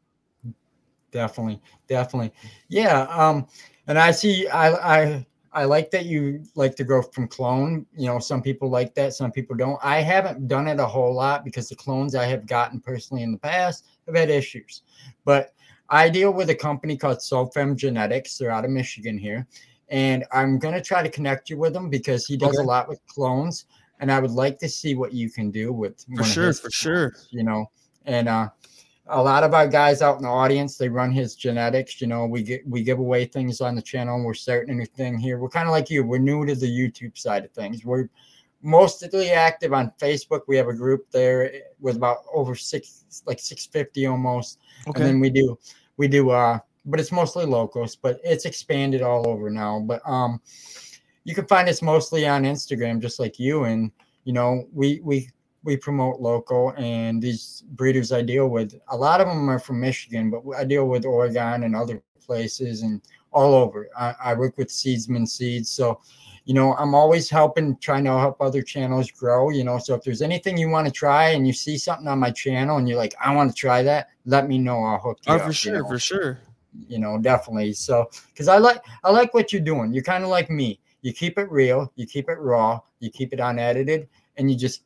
Definitely, 1.11 1.62
definitely, 1.88 2.33
yeah. 2.69 3.03
Um, 3.05 3.47
and 3.87 3.99
I 3.99 4.11
see, 4.11 4.47
I 4.49 4.97
I 4.97 5.27
I 5.53 5.64
like 5.64 5.91
that 5.93 6.05
you 6.05 6.45
like 6.55 6.77
to 6.77 6.85
go 6.85 7.01
from 7.01 7.29
clone. 7.29 7.87
You 7.97 8.07
know, 8.07 8.19
some 8.19 8.43
people 8.43 8.69
like 8.69 8.95
that, 8.95 9.14
some 9.14 9.33
people 9.33 9.57
don't. 9.57 9.79
I 9.83 10.01
haven't 10.01 10.49
done 10.49 10.69
it 10.69 10.79
a 10.79 10.87
whole 10.87 11.14
lot 11.14 11.45
because 11.45 11.69
the 11.69 11.77
clones 11.77 12.14
I 12.14 12.27
have 12.27 12.47
gotten 12.47 12.81
personally 12.81 13.23
in 13.23 13.33
the 13.33 13.38
past 13.38 13.87
have 14.07 14.17
had 14.17 14.29
issues. 14.29 14.83
But 15.25 15.55
I 15.88 16.11
deal 16.11 16.33
with 16.33 16.51
a 16.51 16.55
company 16.55 16.97
called 16.97 17.19
Solfem 17.19 17.75
Genetics. 17.75 18.37
They're 18.37 18.51
out 18.51 18.67
of 18.67 18.71
Michigan 18.71 19.17
here. 19.17 19.47
And 19.90 20.24
I'm 20.33 20.59
going 20.59 20.74
to 20.74 20.83
try 20.83 21.03
to 21.03 21.09
connect 21.09 21.48
you 21.48 21.57
with 21.57 21.74
him 21.74 21.88
because 21.88 22.27
he 22.27 22.37
does 22.37 22.57
okay. 22.57 22.62
a 22.62 22.66
lot 22.66 22.88
with 22.88 23.05
clones. 23.07 23.66
And 24.01 24.12
I 24.12 24.20
would 24.20 24.31
like 24.31 24.59
to 24.59 24.68
see 24.68 24.94
what 24.94 25.12
you 25.12 25.31
can 25.31 25.51
do 25.51 25.72
with 25.72 26.05
for 26.16 26.24
sure, 26.24 26.53
for 26.53 26.70
sure. 26.70 27.14
You 27.31 27.42
know, 27.42 27.70
and 28.05 28.29
uh, 28.29 28.48
a 29.11 29.22
lot 29.22 29.44
of 29.44 29.55
our 29.55 29.66
guys 29.66 30.03
out 30.03 30.16
in 30.16 30.22
the 30.22 30.29
audience 30.29 30.77
they 30.77 30.88
run 30.88 31.11
his 31.11 31.35
genetics 31.35 32.01
you 32.01 32.07
know 32.07 32.27
we 32.27 32.42
get 32.42 32.66
we 32.68 32.83
give 32.83 32.98
away 32.98 33.24
things 33.24 33.61
on 33.61 33.74
the 33.74 33.83
channel 33.83 34.16
and 34.16 34.24
we're 34.24 34.35
starting 34.35 34.70
a 34.70 34.74
new 34.74 34.85
thing 34.85 35.18
here 35.18 35.38
we're 35.38 35.48
kind 35.48 35.66
of 35.66 35.72
like 35.72 35.88
you 35.88 36.05
we're 36.05 36.18
new 36.18 36.44
to 36.44 36.55
the 36.55 36.66
youtube 36.66 37.16
side 37.16 37.44
of 37.44 37.51
things 37.53 37.85
we're 37.85 38.09
mostly 38.62 39.31
active 39.31 39.72
on 39.72 39.92
facebook 40.01 40.42
we 40.46 40.57
have 40.57 40.68
a 40.68 40.74
group 40.74 41.11
there 41.11 41.51
with 41.81 41.96
about 41.96 42.18
over 42.33 42.55
six 42.55 43.05
like 43.27 43.38
650 43.38 44.07
almost 44.07 44.59
okay. 44.87 45.01
and 45.01 45.09
then 45.09 45.20
we 45.20 45.31
do 45.31 45.59
we 45.96 46.09
do 46.09 46.31
uh 46.31 46.59
but 46.88 46.98
it's 47.01 47.12
mostly 47.12 47.44
locals 47.44 47.96
but 47.96 48.20
it's 48.24 48.44
expanded 48.44 49.03
all 49.03 49.29
over 49.29 49.51
now 49.51 49.81
but 49.81 50.01
um 50.05 50.40
you 51.24 51.35
can 51.35 51.46
find 51.46 51.68
us 51.68 51.83
mostly 51.83 52.27
on 52.27 52.42
instagram 52.42 53.01
just 53.01 53.20
like 53.20 53.38
you 53.38 53.64
and 53.64 53.92
you 54.24 54.33
know 54.33 54.66
we 54.72 55.01
we 55.05 55.29
we 55.64 55.77
promote 55.77 56.20
local 56.20 56.72
and 56.77 57.20
these 57.20 57.64
breeders 57.72 58.12
I 58.12 58.22
deal 58.22 58.48
with, 58.48 58.74
a 58.88 58.96
lot 58.96 59.20
of 59.20 59.27
them 59.27 59.51
are 59.51 59.59
from 59.59 59.81
Michigan, 59.81 60.31
but 60.31 60.42
I 60.57 60.64
deal 60.64 60.87
with 60.88 61.05
Oregon 61.05 61.64
and 61.64 61.74
other 61.74 62.03
places 62.24 62.83
and 62.83 63.03
all 63.33 63.55
over. 63.55 63.88
I, 63.98 64.14
I 64.24 64.35
work 64.35 64.57
with 64.57 64.68
Seedsman 64.68 65.29
Seeds. 65.29 65.70
So, 65.70 66.01
you 66.44 66.55
know, 66.55 66.74
I'm 66.74 66.94
always 66.94 67.29
helping, 67.29 67.77
trying 67.79 68.05
to 68.05 68.12
help 68.12 68.40
other 68.40 68.62
channels 68.62 69.11
grow, 69.11 69.51
you 69.51 69.64
know. 69.64 69.79
So 69.79 69.94
if 69.94 70.03
there's 70.03 70.22
anything 70.22 70.57
you 70.57 70.70
want 70.70 70.87
to 70.87 70.92
try 70.92 71.31
and 71.31 71.46
you 71.46 71.53
see 71.53 71.77
something 71.77 72.09
on 72.09 72.18
my 72.18 72.31
channel 72.31 72.79
and 72.79 72.88
you're 72.88 72.96
like, 72.96 73.14
I 73.22 73.35
want 73.35 73.51
to 73.51 73.57
try 73.57 73.83
that, 73.83 74.09
let 74.24 74.48
me 74.48 74.59
know. 74.59 74.83
I'll 74.83 74.98
hook 74.98 75.18
you 75.27 75.35
oh, 75.35 75.37
up. 75.37 75.42
for 75.46 75.53
sure, 75.53 75.77
you 75.77 75.83
know? 75.83 75.88
for 75.88 75.98
sure. 75.98 76.38
You 76.87 76.99
know, 76.99 77.19
definitely. 77.19 77.73
So 77.73 78.09
because 78.29 78.49
I 78.49 78.59
like 78.59 78.85
I 79.05 79.11
like 79.11 79.35
what 79.35 79.53
you're 79.53 79.62
doing. 79.62 79.93
You're 79.93 80.05
kind 80.05 80.25
of 80.25 80.31
like 80.31 80.51
me. 80.51 80.81
You 81.03 81.12
keep 81.12 81.38
it 81.38 81.51
real, 81.51 81.93
you 81.97 82.07
keep 82.07 82.29
it 82.29 82.38
raw, 82.38 82.81
you 82.99 83.11
keep 83.11 83.33
it 83.33 83.41
unedited, 83.41 84.09
and 84.37 84.51
you 84.51 84.57
just 84.57 84.83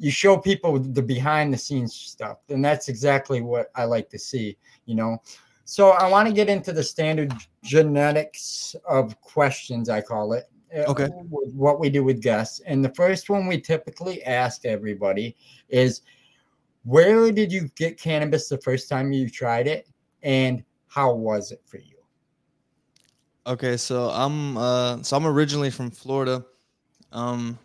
you 0.00 0.10
show 0.10 0.36
people 0.38 0.78
the 0.78 1.02
behind 1.02 1.52
the 1.52 1.58
scenes 1.58 1.94
stuff 1.94 2.38
and 2.48 2.64
that's 2.64 2.88
exactly 2.88 3.42
what 3.42 3.70
i 3.76 3.84
like 3.84 4.08
to 4.08 4.18
see 4.18 4.56
you 4.86 4.94
know 4.94 5.20
so 5.64 5.90
i 5.90 6.08
want 6.08 6.26
to 6.26 6.34
get 6.34 6.48
into 6.48 6.72
the 6.72 6.82
standard 6.82 7.32
genetics 7.62 8.74
of 8.88 9.20
questions 9.20 9.88
i 9.88 10.00
call 10.00 10.32
it 10.32 10.44
uh, 10.74 10.90
okay 10.90 11.08
what 11.28 11.78
we 11.78 11.90
do 11.90 12.02
with 12.02 12.22
guests 12.22 12.60
and 12.66 12.84
the 12.84 12.94
first 12.94 13.28
one 13.28 13.46
we 13.46 13.60
typically 13.60 14.24
ask 14.24 14.64
everybody 14.64 15.36
is 15.68 16.00
where 16.84 17.30
did 17.30 17.52
you 17.52 17.68
get 17.76 18.00
cannabis 18.00 18.48
the 18.48 18.58
first 18.58 18.88
time 18.88 19.12
you 19.12 19.28
tried 19.28 19.66
it 19.66 19.86
and 20.22 20.64
how 20.90 21.14
was 21.14 21.50
it 21.52 21.62
for 21.64 21.78
you 21.78 21.96
okay 23.46 23.76
so 23.76 24.10
i'm 24.10 24.58
uh 24.58 25.02
so 25.02 25.16
i'm 25.16 25.26
originally 25.26 25.70
from 25.70 25.90
florida 25.90 26.44
um 27.12 27.58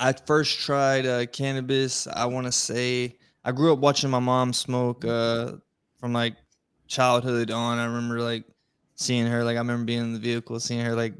I 0.00 0.14
first 0.14 0.58
tried 0.60 1.04
uh, 1.04 1.26
cannabis. 1.26 2.06
I 2.06 2.24
want 2.24 2.46
to 2.46 2.52
say 2.52 3.18
I 3.44 3.52
grew 3.52 3.72
up 3.72 3.80
watching 3.80 4.08
my 4.08 4.18
mom 4.18 4.54
smoke 4.54 5.04
uh, 5.04 5.52
from 5.98 6.14
like 6.14 6.36
childhood 6.88 7.50
on. 7.50 7.78
I 7.78 7.84
remember 7.84 8.20
like 8.20 8.44
seeing 8.94 9.26
her. 9.26 9.44
Like 9.44 9.56
I 9.56 9.60
remember 9.60 9.84
being 9.84 10.00
in 10.00 10.12
the 10.14 10.18
vehicle, 10.18 10.58
seeing 10.58 10.84
her 10.84 10.94
like 10.94 11.12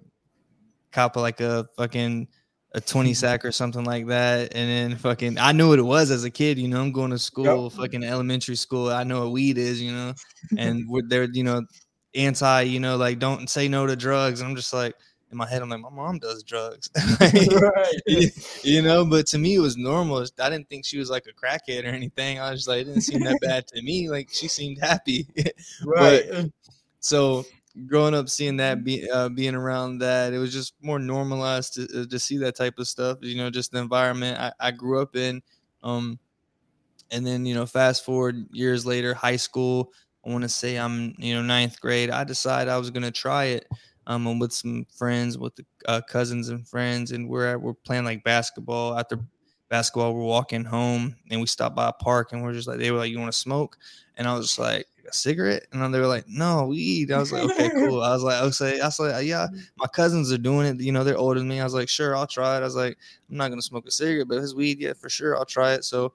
cop 0.92 1.16
like 1.16 1.42
a 1.42 1.68
fucking 1.76 2.28
a 2.72 2.80
20 2.80 3.14
sack 3.14 3.44
or 3.44 3.52
something 3.52 3.84
like 3.84 4.06
that. 4.06 4.54
And 4.54 4.70
then 4.70 4.98
fucking, 4.98 5.38
I 5.38 5.52
knew 5.52 5.68
what 5.68 5.78
it 5.78 5.82
was 5.82 6.10
as 6.10 6.24
a 6.24 6.30
kid, 6.30 6.58
you 6.58 6.68
know, 6.68 6.80
I'm 6.80 6.92
going 6.92 7.10
to 7.10 7.18
school, 7.18 7.64
yep. 7.64 7.72
fucking 7.72 8.04
elementary 8.04 8.56
school. 8.56 8.88
I 8.90 9.04
know 9.04 9.22
what 9.24 9.32
weed 9.32 9.58
is, 9.58 9.80
you 9.80 9.92
know, 9.92 10.14
and 10.58 10.88
they're, 11.08 11.24
you 11.24 11.44
know, 11.44 11.62
anti, 12.14 12.62
you 12.62 12.80
know, 12.80 12.96
like 12.96 13.18
don't 13.18 13.48
say 13.48 13.68
no 13.68 13.86
to 13.86 13.96
drugs. 13.96 14.40
And 14.40 14.50
I'm 14.50 14.56
just 14.56 14.72
like, 14.72 14.94
in 15.30 15.36
my 15.36 15.46
head, 15.46 15.62
I'm 15.62 15.68
like, 15.68 15.80
my 15.80 15.90
mom 15.90 16.18
does 16.18 16.42
drugs, 16.42 16.90
you 18.64 18.82
know. 18.82 19.04
But 19.04 19.26
to 19.28 19.38
me, 19.38 19.54
it 19.54 19.60
was 19.60 19.76
normal. 19.76 20.26
I 20.40 20.50
didn't 20.50 20.68
think 20.68 20.84
she 20.84 20.98
was 20.98 21.08
like 21.08 21.26
a 21.26 21.32
crackhead 21.32 21.84
or 21.84 21.88
anything. 21.94 22.40
I 22.40 22.50
was 22.50 22.66
like, 22.66 22.80
it 22.80 22.84
didn't 22.84 23.02
seem 23.02 23.20
that 23.20 23.38
bad 23.40 23.66
to 23.68 23.82
me. 23.82 24.10
Like 24.10 24.28
she 24.32 24.48
seemed 24.48 24.78
happy, 24.78 25.28
right? 25.84 26.24
But, 26.28 26.46
so 26.98 27.46
growing 27.86 28.14
up, 28.14 28.28
seeing 28.28 28.56
that, 28.58 28.84
be, 28.84 29.08
uh, 29.10 29.28
being 29.28 29.54
around 29.54 29.98
that, 29.98 30.32
it 30.32 30.38
was 30.38 30.52
just 30.52 30.74
more 30.82 30.98
normalized 30.98 31.74
to, 31.74 32.02
uh, 32.02 32.06
to 32.06 32.18
see 32.18 32.36
that 32.38 32.56
type 32.56 32.78
of 32.78 32.88
stuff. 32.88 33.18
You 33.22 33.36
know, 33.36 33.50
just 33.50 33.72
the 33.72 33.78
environment 33.78 34.38
I, 34.38 34.52
I 34.60 34.70
grew 34.70 35.00
up 35.00 35.16
in. 35.16 35.42
Um, 35.82 36.18
and 37.10 37.26
then 37.26 37.44
you 37.44 37.54
know, 37.54 37.66
fast 37.66 38.04
forward 38.04 38.46
years 38.52 38.86
later, 38.86 39.14
high 39.14 39.36
school. 39.36 39.92
I 40.26 40.30
want 40.30 40.42
to 40.42 40.48
say 40.48 40.76
I'm 40.76 41.14
you 41.18 41.34
know 41.34 41.42
ninth 41.42 41.80
grade. 41.80 42.10
I 42.10 42.24
decided 42.24 42.70
I 42.70 42.78
was 42.78 42.90
gonna 42.90 43.10
try 43.10 43.44
it 43.46 43.66
um, 44.06 44.26
I'm 44.26 44.38
with 44.38 44.52
some 44.52 44.86
friends, 44.96 45.38
with 45.38 45.54
the 45.56 45.64
uh, 45.86 46.00
cousins 46.08 46.48
and 46.48 46.66
friends, 46.66 47.12
and 47.12 47.28
we're 47.28 47.56
we're 47.58 47.74
playing 47.74 48.04
like 48.04 48.24
basketball. 48.24 48.98
After 48.98 49.18
basketball, 49.68 50.14
we're 50.14 50.24
walking 50.24 50.64
home, 50.64 51.16
and 51.30 51.40
we 51.40 51.46
stopped 51.46 51.76
by 51.76 51.88
a 51.88 51.92
park, 51.92 52.32
and 52.32 52.42
we're 52.42 52.52
just 52.52 52.68
like, 52.68 52.78
they 52.78 52.90
were 52.90 52.98
like, 52.98 53.10
"You 53.10 53.18
want 53.20 53.32
to 53.32 53.38
smoke?" 53.38 53.76
And 54.16 54.26
I 54.26 54.34
was 54.34 54.46
just 54.46 54.58
like, 54.58 54.86
"A 55.04 55.12
cigarette?" 55.12 55.66
And 55.72 55.82
then 55.82 55.92
they 55.92 56.00
were 56.00 56.06
like, 56.06 56.28
"No, 56.28 56.66
weed." 56.66 57.12
I 57.12 57.18
was 57.18 57.32
like, 57.32 57.44
"Okay, 57.44 57.70
cool." 57.70 58.02
I 58.02 58.12
was 58.12 58.22
like, 58.24 58.42
"Okay," 58.42 58.80
I 58.80 58.86
was 58.86 58.98
like, 58.98 59.26
"Yeah, 59.26 59.46
mm-hmm. 59.46 59.60
my 59.78 59.86
cousins 59.86 60.32
are 60.32 60.38
doing 60.38 60.66
it. 60.66 60.80
You 60.80 60.92
know, 60.92 61.04
they're 61.04 61.16
older 61.16 61.40
than 61.40 61.48
me." 61.48 61.60
I 61.60 61.64
was 61.64 61.74
like, 61.74 61.88
"Sure, 61.88 62.16
I'll 62.16 62.26
try 62.26 62.56
it." 62.56 62.60
I 62.60 62.64
was 62.64 62.76
like, 62.76 62.98
"I'm 63.30 63.36
not 63.36 63.48
gonna 63.48 63.62
smoke 63.62 63.86
a 63.86 63.90
cigarette, 63.90 64.28
but 64.28 64.38
if 64.38 64.44
it's 64.44 64.54
weed, 64.54 64.80
yeah, 64.80 64.92
for 64.94 65.08
sure, 65.08 65.36
I'll 65.36 65.44
try 65.44 65.74
it." 65.74 65.84
So 65.84 66.14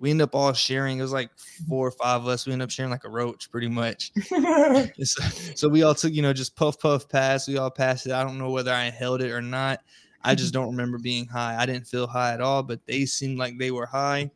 we 0.00 0.10
end 0.10 0.22
up 0.22 0.34
all 0.34 0.52
sharing. 0.52 0.98
It 0.98 1.02
was 1.02 1.12
like 1.12 1.30
mm-hmm. 1.30 1.68
four 1.68 1.86
or 1.86 1.92
five 1.92 2.22
of 2.22 2.28
us. 2.28 2.46
We 2.46 2.54
end 2.54 2.62
up 2.62 2.70
sharing 2.70 2.90
like 2.90 3.04
a 3.04 3.10
roach, 3.10 3.50
pretty 3.50 3.68
much. 3.68 4.12
so, 4.24 5.22
so, 5.54 5.68
we 5.68 5.82
all 5.82 5.94
took, 5.94 6.12
you 6.12 6.22
know, 6.22 6.32
just 6.32 6.56
puff 6.56 6.80
puff 6.80 7.08
pass. 7.08 7.46
We 7.46 7.58
all 7.58 7.70
passed 7.70 8.06
it. 8.06 8.12
I 8.12 8.24
don't 8.24 8.38
know 8.38 8.50
whether 8.50 8.72
I 8.72 8.90
held 8.90 9.22
it 9.22 9.30
or 9.30 9.42
not. 9.42 9.80
I 10.22 10.34
just 10.34 10.52
mm-hmm. 10.52 10.62
don't 10.62 10.70
remember 10.70 10.98
being 10.98 11.26
high. 11.26 11.56
I 11.58 11.66
didn't 11.66 11.86
feel 11.86 12.06
high 12.06 12.32
at 12.32 12.40
all, 12.40 12.62
but 12.62 12.84
they 12.86 13.04
seemed 13.04 13.38
like 13.38 13.58
they 13.58 13.70
were 13.70 13.86
high. 13.86 14.30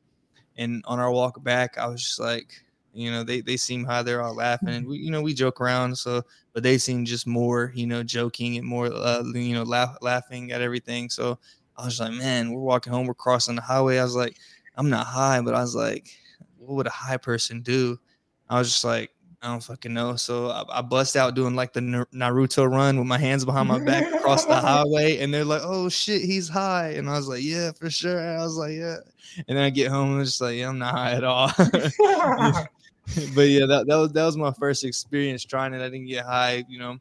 And 0.56 0.84
on 0.86 1.00
our 1.00 1.10
walk 1.10 1.42
back, 1.42 1.78
I 1.78 1.86
was 1.86 2.02
just 2.02 2.20
like, 2.20 2.63
you 2.94 3.10
know, 3.10 3.22
they 3.22 3.40
they 3.40 3.56
seem 3.56 3.84
high. 3.84 4.02
They're 4.02 4.22
all 4.22 4.34
laughing, 4.34 4.70
and 4.70 4.86
we, 4.86 4.98
you 4.98 5.10
know, 5.10 5.20
we 5.20 5.34
joke 5.34 5.60
around. 5.60 5.96
So, 5.98 6.22
but 6.52 6.62
they 6.62 6.78
seem 6.78 7.04
just 7.04 7.26
more, 7.26 7.72
you 7.74 7.86
know, 7.86 8.02
joking 8.02 8.56
and 8.56 8.66
more, 8.66 8.86
uh, 8.86 9.22
you 9.34 9.54
know, 9.54 9.64
laugh, 9.64 9.96
laughing 10.00 10.52
at 10.52 10.62
everything. 10.62 11.10
So 11.10 11.38
I 11.76 11.84
was 11.84 12.00
like, 12.00 12.12
man, 12.12 12.52
we're 12.52 12.60
walking 12.60 12.92
home. 12.92 13.06
We're 13.06 13.14
crossing 13.14 13.56
the 13.56 13.62
highway. 13.62 13.98
I 13.98 14.04
was 14.04 14.16
like 14.16 14.36
I'm 14.76 14.90
not 14.90 15.06
high, 15.06 15.40
but 15.40 15.54
I 15.54 15.60
was 15.60 15.74
like, 15.74 16.10
what 16.58 16.76
would 16.76 16.86
a 16.86 16.90
high 16.90 17.16
person 17.16 17.62
do? 17.62 17.98
I 18.48 18.58
was 18.58 18.68
just 18.68 18.84
like, 18.84 19.10
I 19.42 19.48
don't 19.48 19.62
fucking 19.62 19.92
know. 19.92 20.16
So 20.16 20.48
I, 20.48 20.64
I 20.78 20.82
bust 20.82 21.16
out 21.16 21.34
doing 21.34 21.54
like 21.54 21.74
the 21.74 21.80
Naruto 21.80 22.68
run 22.70 22.98
with 22.98 23.06
my 23.06 23.18
hands 23.18 23.44
behind 23.44 23.68
my 23.68 23.78
back 23.78 24.10
across 24.12 24.46
the 24.46 24.54
highway, 24.60 25.18
and 25.18 25.32
they're 25.34 25.44
like, 25.44 25.60
"Oh 25.62 25.90
shit, 25.90 26.22
he's 26.22 26.48
high," 26.48 26.92
and 26.92 27.10
I 27.10 27.12
was 27.12 27.28
like, 27.28 27.42
"Yeah, 27.42 27.72
for 27.72 27.90
sure." 27.90 28.18
I 28.18 28.42
was 28.42 28.56
like, 28.56 28.72
"Yeah," 28.72 28.96
and 29.46 29.58
then 29.58 29.64
I 29.64 29.68
get 29.68 29.90
home 29.90 30.12
and 30.12 30.20
I'm 30.20 30.24
just 30.24 30.40
like, 30.40 30.56
"Yeah, 30.56 30.70
I'm 30.70 30.78
not 30.78 30.94
high 30.94 31.12
at 31.12 31.24
all." 31.24 31.52
but 33.34 33.42
yeah, 33.42 33.66
that, 33.66 33.86
that 33.86 33.96
was 33.96 34.12
that 34.12 34.24
was 34.24 34.36
my 34.36 34.52
first 34.52 34.84
experience 34.84 35.44
trying 35.44 35.74
it. 35.74 35.80
I 35.80 35.88
didn't 35.90 36.06
get 36.06 36.24
high, 36.24 36.64
you 36.68 36.78
know. 36.78 36.98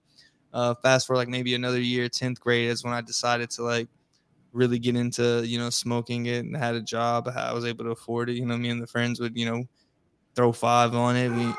Uh, 0.53 0.75
fast 0.75 1.07
for 1.07 1.15
like 1.15 1.27
maybe 1.27 1.55
another 1.55 1.79
year, 1.79 2.07
tenth 2.07 2.39
grade 2.39 2.69
is 2.69 2.83
when 2.83 2.93
I 2.93 3.01
decided 3.01 3.49
to 3.51 3.63
like 3.63 3.87
really 4.51 4.77
get 4.77 4.95
into 4.95 5.43
you 5.45 5.57
know 5.57 5.69
smoking 5.69 6.27
it 6.27 6.45
and 6.45 6.55
had 6.55 6.75
a 6.75 6.81
job 6.81 7.27
i 7.35 7.51
was 7.51 7.65
able 7.65 7.83
to 7.83 7.89
afford 7.89 8.29
it 8.29 8.33
you 8.33 8.45
know 8.45 8.55
me 8.55 8.69
and 8.69 8.79
the 8.79 8.85
friends 8.85 9.19
would 9.19 9.35
you 9.35 9.47
know 9.47 9.63
throw 10.35 10.51
five 10.51 10.93
on 10.93 11.15
it 11.15 11.29
we 11.29 11.51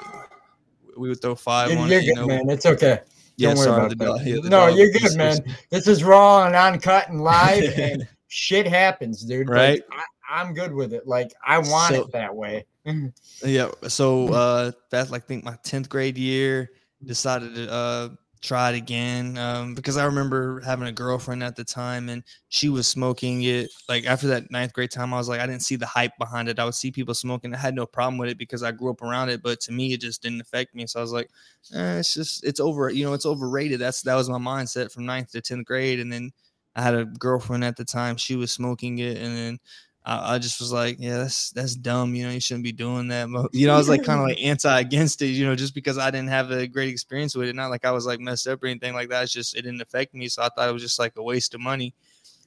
we 0.97 1.09
would 1.09 1.21
throw 1.21 1.35
5 1.35 1.71
you're, 1.71 1.79
on 1.81 1.89
you're 1.89 1.99
it 1.99 2.03
good, 2.03 2.07
you 2.07 2.15
know 2.15 2.27
man 2.29 2.49
it's 2.49 2.65
okay 2.65 3.01
yeah, 3.37 3.49
Don't 3.49 3.57
worry 3.59 3.65
sorry, 3.65 3.93
about 3.93 4.19
that. 4.21 4.27
Yeah, 4.27 4.49
no, 4.49 4.67
you're 4.69 4.91
good, 4.91 5.17
man. 5.17 5.39
This 5.71 5.89
is 5.89 6.05
raw 6.05 6.47
and 6.47 6.55
uncut 6.55 7.09
and 7.09 7.21
live, 7.21 7.75
and 7.79 8.07
shit 8.29 8.67
happens, 8.67 9.25
dude. 9.25 9.49
Right? 9.49 9.83
I, 9.91 10.05
am 10.43 10.55
good 10.55 10.73
with 10.73 10.93
it. 10.93 11.07
Like 11.07 11.33
I 11.47 11.59
want 11.59 11.95
so, 11.95 12.03
it 12.03 12.13
that 12.13 12.35
way. 12.35 12.67
yeah. 13.45 13.71
So 13.89 14.29
uh, 14.29 14.73
that's 14.91 15.11
like 15.11 15.25
I 15.25 15.27
think 15.27 15.45
my 15.45 15.57
tenth 15.63 15.89
grade 15.89 16.19
year. 16.19 16.71
Decided 17.05 17.55
to 17.57 17.71
uh, 17.71 18.09
try 18.45 18.71
it 18.71 18.77
again 18.77 19.39
um, 19.39 19.75
because 19.75 19.97
I 19.97 20.05
remember 20.05 20.61
having 20.61 20.87
a 20.87 20.93
girlfriend 20.93 21.43
at 21.43 21.57
the 21.57 21.65
time 21.65 22.11
and 22.11 22.23
she 22.51 22.69
was 22.69 22.87
smoking 22.87 23.43
it. 23.43 23.71
Like 23.89 24.05
after 24.05 24.27
that 24.29 24.51
ninth 24.51 24.75
grade 24.75 24.91
time, 24.91 25.15
I 25.15 25.17
was 25.17 25.29
like, 25.29 25.41
I 25.41 25.47
didn't 25.47 25.63
see 25.63 25.77
the 25.77 25.87
hype 25.87 26.13
behind 26.19 26.49
it. 26.49 26.59
I 26.59 26.65
would 26.65 26.75
see 26.75 26.91
people 26.91 27.15
smoking. 27.15 27.55
I 27.55 27.59
had 27.59 27.75
no 27.75 27.87
problem 27.87 28.19
with 28.19 28.29
it 28.29 28.39
because 28.39 28.63
I 28.63 28.71
grew 28.71 28.91
up 28.91 29.03
around 29.03 29.31
it, 29.31 29.43
but 29.43 29.61
to 29.63 29.73
me, 29.73 29.95
it 29.95 30.01
just 30.01 30.23
didn't 30.23 30.43
affect 30.43 30.75
me. 30.75 30.87
So 30.87 31.01
I 31.01 31.03
was 31.03 31.13
like, 31.13 31.31
eh, 31.75 31.99
it's 31.99 32.15
just 32.15 32.45
it's 32.45 32.61
over. 32.61 32.91
You 32.91 33.05
know, 33.05 33.15
it's 33.15 33.27
overrated. 33.27 33.81
That's 33.81 34.03
that 34.03 34.15
was 34.15 34.29
my 34.29 34.39
mindset 34.39 34.93
from 34.93 35.07
ninth 35.07 35.33
to 35.33 35.41
tenth 35.41 35.67
grade, 35.67 36.01
and 36.01 36.13
then 36.13 36.31
I 36.77 36.83
had 36.83 36.95
a 36.95 37.07
girlfriend 37.07 37.65
at 37.65 37.77
the 37.77 37.85
time. 37.85 38.17
She 38.17 38.37
was 38.37 38.53
smoking 38.53 38.99
it, 38.99 39.17
and 39.17 39.35
then 39.37 39.59
I, 40.07 40.35
I, 40.35 40.39
just 40.39 40.61
was 40.61 40.71
like, 40.71 40.97
yeah, 41.01 41.17
that's 41.17 41.51
that's 41.51 41.75
dumb. 41.75 42.15
You 42.15 42.27
know, 42.27 42.33
you 42.33 42.41
shouldn't 42.41 42.65
be 42.65 42.73
doing 42.73 43.09
that. 43.09 43.29
You 43.53 43.67
know, 43.67 43.75
I 43.75 43.79
was 43.79 43.89
like 43.89 44.05
kind 44.05 44.21
of 44.21 44.27
like 44.27 44.39
anti 44.43 44.81
against 44.81 45.23
it. 45.23 45.29
You 45.29 45.47
know, 45.47 45.57
just 45.57 45.75
because 45.75 45.97
I 45.97 46.11
didn't 46.11 46.29
have 46.29 46.51
a 46.51 46.67
great 46.67 46.91
experience 46.91 47.35
with 47.35 47.49
it. 47.49 47.57
Not 47.57 47.71
like 47.71 47.87
I 47.87 47.91
was 47.91 48.05
like 48.05 48.21
messed 48.21 48.47
up 48.47 48.63
or 48.63 48.67
anything 48.67 48.93
like 48.93 49.09
that. 49.09 49.23
It's 49.23 49.33
just 49.33 49.57
it 49.57 49.63
didn't 49.63 49.81
affect 49.81 50.15
me. 50.15 50.29
So 50.29 50.43
I 50.43 50.49
thought 50.51 50.69
it 50.69 50.73
was 50.73 50.83
just 50.83 50.99
like 50.99 51.15
a 51.17 51.23
waste 51.23 51.55
of 51.55 51.61
money. 51.61 51.95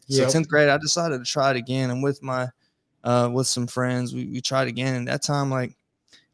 So 0.09 0.29
tenth 0.29 0.47
grade, 0.47 0.69
I 0.69 0.77
decided 0.77 1.17
to 1.17 1.29
try 1.29 1.51
it 1.51 1.57
again. 1.57 1.89
And 1.89 2.01
with 2.03 2.21
my 2.21 2.47
uh 3.03 3.29
with 3.33 3.47
some 3.47 3.67
friends, 3.67 4.13
we 4.13 4.25
we 4.25 4.39
tried 4.39 4.67
again. 4.67 4.95
And 4.95 5.07
that 5.07 5.23
time, 5.23 5.49
like, 5.49 5.75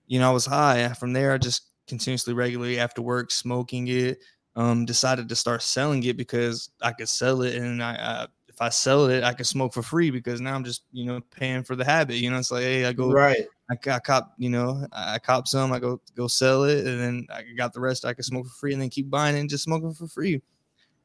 you 0.08 0.20
know, 0.20 0.30
I 0.30 0.34
was 0.34 0.46
high. 0.46 0.88
From 0.90 1.14
there, 1.14 1.32
I 1.32 1.38
just 1.38 1.64
continuously 1.88 2.34
regularly 2.34 2.80
after 2.80 3.02
work 3.02 3.32
smoking 3.32 3.88
it. 3.88 4.20
Um, 4.56 4.86
decided 4.86 5.30
to 5.30 5.36
start 5.36 5.64
selling 5.64 6.04
it 6.04 6.16
because 6.16 6.70
I 6.80 6.92
could 6.92 7.10
sell 7.10 7.42
it 7.42 7.56
and 7.56 7.82
I, 7.82 7.94
I 7.94 8.28
if 8.54 8.62
I 8.62 8.70
sell 8.70 9.08
it, 9.08 9.24
I 9.24 9.34
can 9.34 9.46
smoke 9.46 9.74
for 9.74 9.82
free 9.82 10.12
because 10.12 10.40
now 10.40 10.54
I'm 10.54 10.64
just, 10.64 10.84
you 10.92 11.06
know, 11.06 11.22
paying 11.32 11.64
for 11.64 11.76
the 11.76 11.84
habit. 11.84 12.18
You 12.18 12.30
know, 12.30 12.38
it's 12.38 12.52
like, 12.52 12.62
hey, 12.62 12.86
I 12.86 12.94
go 12.94 13.12
right. 13.12 13.46
I, 13.72 13.90
I 13.90 14.00
cop, 14.00 14.34
you 14.38 14.50
know, 14.50 14.86
I 14.92 15.18
cop 15.18 15.48
some, 15.48 15.74
I 15.74 15.80
go 15.80 16.00
go 16.16 16.28
sell 16.28 16.64
it, 16.64 16.86
and 16.86 17.00
then 17.00 17.28
I 17.32 17.44
got 17.58 17.74
the 17.74 17.80
rest. 17.80 18.06
I 18.06 18.14
can 18.14 18.24
smoke 18.24 18.46
for 18.46 18.54
free, 18.54 18.74
and 18.74 18.82
then 18.82 18.90
keep 18.90 19.10
buying 19.10 19.36
it 19.36 19.40
and 19.40 19.50
just 19.50 19.64
smoking 19.64 19.94
for 19.94 20.08
free. 20.08 20.42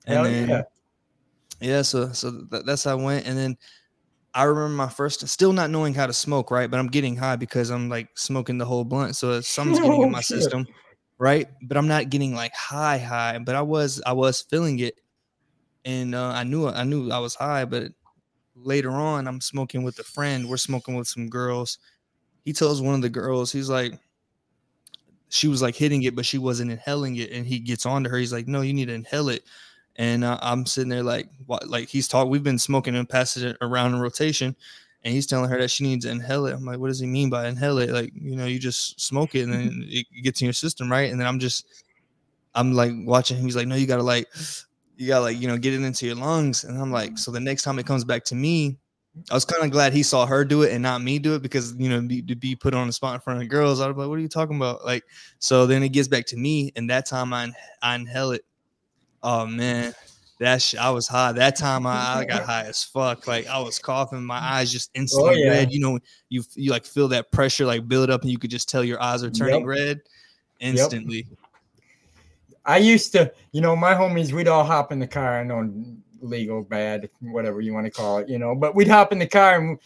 And 0.06 0.16
Hell 0.16 0.24
then, 0.24 0.48
yeah. 0.48 0.62
yeah, 1.60 1.82
so 1.82 2.12
so 2.12 2.30
that, 2.50 2.66
that's 2.66 2.84
how 2.84 2.92
I 2.92 3.02
went, 3.02 3.26
and 3.26 3.38
then 3.38 3.56
I 4.34 4.42
remember 4.44 4.74
my 4.74 4.88
first, 4.88 5.26
still 5.26 5.54
not 5.54 5.70
knowing 5.70 5.94
how 5.94 6.06
to 6.06 6.12
smoke, 6.12 6.50
right? 6.50 6.70
But 6.70 6.80
I'm 6.80 6.88
getting 6.88 7.16
high 7.16 7.36
because 7.36 7.70
I'm 7.70 7.88
like 7.88 8.08
smoking 8.14 8.58
the 8.58 8.66
whole 8.66 8.84
blunt, 8.84 9.16
so 9.16 9.40
something's 9.40 9.80
getting 9.80 10.02
in 10.02 10.10
my 10.10 10.20
system, 10.20 10.66
right? 11.16 11.48
But 11.62 11.78
I'm 11.78 11.88
not 11.88 12.10
getting 12.10 12.34
like 12.34 12.52
high, 12.52 12.98
high. 12.98 13.38
But 13.38 13.54
I 13.54 13.62
was, 13.62 14.02
I 14.04 14.12
was 14.12 14.42
feeling 14.42 14.80
it, 14.80 14.96
and 15.88 16.14
uh, 16.14 16.28
I 16.28 16.44
knew 16.44 16.68
I 16.68 16.84
knew 16.84 17.10
I 17.10 17.18
was 17.18 17.34
high, 17.34 17.64
but 17.64 17.84
later 18.54 18.90
on 18.90 19.26
I'm 19.26 19.40
smoking 19.40 19.82
with 19.84 19.98
a 19.98 20.04
friend. 20.04 20.46
We're 20.46 20.58
smoking 20.58 20.96
with 20.96 21.08
some 21.08 21.30
girls. 21.30 21.78
He 22.44 22.52
tells 22.52 22.82
one 22.82 22.94
of 22.94 23.00
the 23.00 23.08
girls, 23.08 23.50
he's 23.50 23.70
like, 23.70 23.98
she 25.30 25.48
was 25.48 25.62
like 25.62 25.74
hitting 25.74 26.02
it, 26.02 26.14
but 26.14 26.26
she 26.26 26.36
wasn't 26.36 26.72
inhaling 26.72 27.16
it. 27.16 27.32
And 27.32 27.46
he 27.46 27.58
gets 27.58 27.86
on 27.86 28.04
to 28.04 28.10
her. 28.10 28.18
He's 28.18 28.34
like, 28.34 28.46
no, 28.46 28.60
you 28.60 28.74
need 28.74 28.88
to 28.88 28.94
inhale 28.94 29.30
it. 29.30 29.44
And 29.96 30.24
uh, 30.24 30.38
I'm 30.42 30.66
sitting 30.66 30.90
there 30.90 31.02
like, 31.02 31.26
what? 31.46 31.68
Like 31.68 31.88
he's 31.88 32.06
talking. 32.06 32.30
We've 32.30 32.44
been 32.44 32.58
smoking 32.58 32.94
and 32.94 33.08
passing 33.08 33.48
it 33.48 33.56
around 33.62 33.94
in 33.94 34.00
rotation, 34.00 34.54
and 35.04 35.14
he's 35.14 35.26
telling 35.26 35.48
her 35.48 35.58
that 35.58 35.70
she 35.70 35.84
needs 35.84 36.04
to 36.04 36.10
inhale 36.10 36.44
it. 36.46 36.54
I'm 36.54 36.66
like, 36.66 36.80
what 36.80 36.88
does 36.88 37.00
he 37.00 37.06
mean 37.06 37.30
by 37.30 37.48
inhale 37.48 37.78
it? 37.78 37.90
Like, 37.90 38.12
you 38.14 38.36
know, 38.36 38.44
you 38.44 38.58
just 38.58 39.00
smoke 39.00 39.34
it 39.34 39.44
and 39.44 39.54
then 39.54 39.84
it 39.88 40.06
gets 40.22 40.42
in 40.42 40.44
your 40.44 40.52
system, 40.52 40.92
right? 40.92 41.10
And 41.10 41.18
then 41.18 41.26
I'm 41.26 41.38
just, 41.38 41.64
I'm 42.54 42.74
like 42.74 42.92
watching 42.94 43.38
him. 43.38 43.44
He's 43.44 43.56
like, 43.56 43.66
no, 43.66 43.74
you 43.74 43.86
gotta 43.86 44.02
like 44.02 44.26
you 44.98 45.06
got 45.06 45.20
like 45.20 45.40
you 45.40 45.46
know 45.48 45.56
get 45.56 45.72
it 45.72 45.82
into 45.82 46.06
your 46.06 46.16
lungs 46.16 46.64
and 46.64 46.76
i'm 46.78 46.90
like 46.90 47.10
mm-hmm. 47.10 47.16
so 47.16 47.30
the 47.30 47.40
next 47.40 47.62
time 47.62 47.78
it 47.78 47.86
comes 47.86 48.04
back 48.04 48.24
to 48.24 48.34
me 48.34 48.76
i 49.30 49.34
was 49.34 49.44
kind 49.44 49.64
of 49.64 49.70
glad 49.70 49.92
he 49.92 50.02
saw 50.02 50.26
her 50.26 50.44
do 50.44 50.62
it 50.62 50.72
and 50.72 50.82
not 50.82 51.00
me 51.00 51.18
do 51.18 51.34
it 51.34 51.42
because 51.42 51.74
you 51.78 51.88
know 51.88 52.02
be, 52.02 52.20
to 52.20 52.34
be 52.34 52.54
put 52.54 52.74
on 52.74 52.86
the 52.86 52.92
spot 52.92 53.14
in 53.14 53.20
front 53.20 53.40
of 53.40 53.48
girls 53.48 53.80
i 53.80 53.86
was 53.86 53.96
like 53.96 54.08
what 54.08 54.18
are 54.18 54.22
you 54.22 54.28
talking 54.28 54.56
about 54.56 54.84
like 54.84 55.04
so 55.38 55.66
then 55.66 55.82
it 55.82 55.90
gets 55.90 56.08
back 56.08 56.26
to 56.26 56.36
me 56.36 56.72
and 56.76 56.90
that 56.90 57.06
time 57.06 57.32
i, 57.32 57.48
I 57.80 57.94
inhale 57.94 58.32
it 58.32 58.44
oh 59.22 59.46
man 59.46 59.94
that 60.38 60.62
sh- 60.62 60.76
I 60.76 60.90
was 60.90 61.08
high. 61.08 61.32
That 61.32 61.56
time 61.56 61.86
I, 61.86 62.18
I, 62.18 62.24
got 62.24 62.42
high 62.44 62.64
as 62.64 62.84
fuck. 62.84 63.26
Like 63.26 63.46
I 63.48 63.58
was 63.60 63.78
coughing, 63.78 64.24
my 64.24 64.36
mm-hmm. 64.36 64.54
eyes 64.54 64.72
just 64.72 64.90
oh, 64.94 65.00
instantly 65.00 65.30
oh, 65.30 65.36
yeah. 65.36 65.50
red. 65.50 65.72
You 65.72 65.80
know, 65.80 65.98
you 66.28 66.44
you 66.54 66.70
like 66.70 66.84
feel 66.84 67.08
that 67.08 67.32
pressure 67.32 67.66
like 67.66 67.88
build 67.88 68.10
up, 68.10 68.22
and 68.22 68.30
you 68.30 68.38
could 68.38 68.50
just 68.50 68.68
tell 68.68 68.84
your 68.84 69.02
eyes 69.02 69.24
are 69.24 69.30
turning 69.30 69.60
yep. 69.60 69.66
red 69.66 70.00
instantly. 70.60 71.26
Yep. 71.28 71.37
I 72.68 72.76
used 72.76 73.10
to, 73.12 73.32
you 73.50 73.60
know, 73.60 73.74
my 73.74 73.94
homies, 73.94 74.32
we'd 74.32 74.46
all 74.46 74.62
hop 74.62 74.92
in 74.92 75.00
the 75.00 75.06
car. 75.06 75.40
I 75.40 75.42
know 75.42 75.68
legal, 76.20 76.62
bad, 76.62 77.08
whatever 77.20 77.60
you 77.60 77.72
want 77.72 77.86
to 77.86 77.90
call 77.90 78.18
it, 78.18 78.28
you 78.28 78.38
know, 78.38 78.54
but 78.54 78.74
we'd 78.76 78.88
hop 78.88 79.10
in 79.10 79.18
the 79.18 79.26
car 79.26 79.58
and 79.58 79.78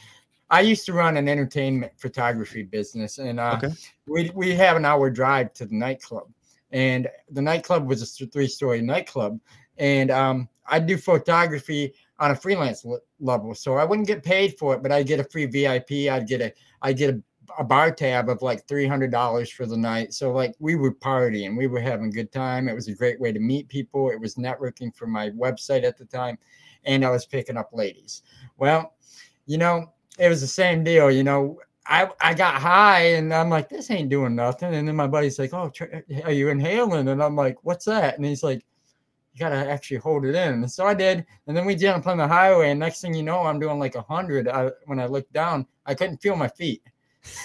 I 0.52 0.60
used 0.60 0.84
to 0.86 0.92
run 0.92 1.16
an 1.16 1.28
entertainment 1.30 1.92
photography 1.96 2.62
business, 2.62 3.16
and 3.16 3.40
uh, 3.40 3.54
okay. 3.56 3.74
we 4.06 4.30
we 4.34 4.54
have 4.54 4.76
an 4.76 4.84
hour 4.84 5.08
drive 5.08 5.54
to 5.54 5.64
the 5.64 5.74
nightclub, 5.74 6.28
and 6.72 7.08
the 7.30 7.40
nightclub 7.40 7.86
was 7.86 8.02
a 8.02 8.26
three 8.26 8.46
story 8.46 8.82
nightclub, 8.82 9.40
and 9.78 10.10
um, 10.10 10.50
I 10.66 10.78
do 10.78 10.98
photography 10.98 11.94
on 12.18 12.32
a 12.32 12.36
freelance 12.36 12.84
level, 13.18 13.54
so 13.54 13.76
I 13.76 13.84
wouldn't 13.84 14.06
get 14.06 14.22
paid 14.22 14.58
for 14.58 14.74
it, 14.74 14.82
but 14.82 14.92
I'd 14.92 15.06
get 15.06 15.20
a 15.20 15.24
free 15.24 15.46
VIP, 15.46 16.12
I'd 16.12 16.28
get 16.28 16.42
a 16.42 16.52
I 16.82 16.92
get 16.92 17.14
a 17.14 17.22
a 17.58 17.64
bar 17.64 17.90
tab 17.90 18.28
of 18.28 18.42
like 18.42 18.66
$300 18.66 19.52
for 19.52 19.66
the 19.66 19.76
night. 19.76 20.14
So 20.14 20.32
like 20.32 20.54
we 20.58 20.74
were 20.74 20.94
partying, 20.94 21.56
we 21.56 21.66
were 21.66 21.80
having 21.80 22.06
a 22.06 22.12
good 22.12 22.32
time. 22.32 22.68
It 22.68 22.74
was 22.74 22.88
a 22.88 22.94
great 22.94 23.20
way 23.20 23.32
to 23.32 23.40
meet 23.40 23.68
people. 23.68 24.10
It 24.10 24.20
was 24.20 24.36
networking 24.36 24.94
for 24.94 25.06
my 25.06 25.30
website 25.30 25.84
at 25.84 25.98
the 25.98 26.04
time. 26.04 26.38
And 26.84 27.04
I 27.04 27.10
was 27.10 27.26
picking 27.26 27.56
up 27.56 27.70
ladies. 27.72 28.22
Well, 28.56 28.94
you 29.46 29.58
know, 29.58 29.92
it 30.18 30.28
was 30.28 30.40
the 30.40 30.46
same 30.46 30.84
deal. 30.84 31.10
You 31.10 31.24
know, 31.24 31.58
I, 31.86 32.08
I 32.20 32.34
got 32.34 32.60
high 32.60 33.14
and 33.14 33.32
I'm 33.32 33.50
like, 33.50 33.68
this 33.68 33.90
ain't 33.90 34.08
doing 34.08 34.34
nothing. 34.34 34.74
And 34.74 34.86
then 34.86 34.96
my 34.96 35.06
buddy's 35.06 35.38
like, 35.38 35.52
oh, 35.52 35.72
are 36.24 36.32
you 36.32 36.48
inhaling? 36.48 37.08
And 37.08 37.22
I'm 37.22 37.36
like, 37.36 37.58
what's 37.62 37.84
that? 37.86 38.16
And 38.16 38.24
he's 38.24 38.42
like, 38.42 38.64
you 39.34 39.40
gotta 39.40 39.70
actually 39.70 39.96
hold 39.96 40.26
it 40.26 40.34
in. 40.34 40.52
And 40.54 40.70
so 40.70 40.86
I 40.86 40.94
did. 40.94 41.24
And 41.46 41.56
then 41.56 41.64
we 41.64 41.74
jumped 41.74 42.06
on 42.06 42.18
the 42.18 42.28
highway. 42.28 42.70
And 42.70 42.80
next 42.80 43.00
thing 43.00 43.14
you 43.14 43.22
know, 43.22 43.40
I'm 43.40 43.58
doing 43.58 43.78
like 43.78 43.94
a 43.94 44.02
hundred. 44.02 44.48
When 44.84 45.00
I 45.00 45.06
looked 45.06 45.32
down, 45.32 45.66
I 45.86 45.94
couldn't 45.94 46.18
feel 46.18 46.36
my 46.36 46.48
feet 46.48 46.82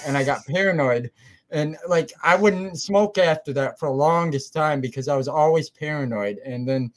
and 0.05 0.17
I 0.17 0.23
got 0.23 0.45
paranoid. 0.45 1.11
And 1.49 1.77
like 1.87 2.11
I 2.23 2.35
wouldn't 2.35 2.79
smoke 2.79 3.17
after 3.17 3.53
that 3.53 3.79
for 3.79 3.87
the 3.87 3.95
longest 3.95 4.53
time 4.53 4.81
because 4.81 5.07
I 5.07 5.15
was 5.15 5.27
always 5.27 5.69
paranoid. 5.69 6.39
And 6.45 6.67
then 6.67 6.91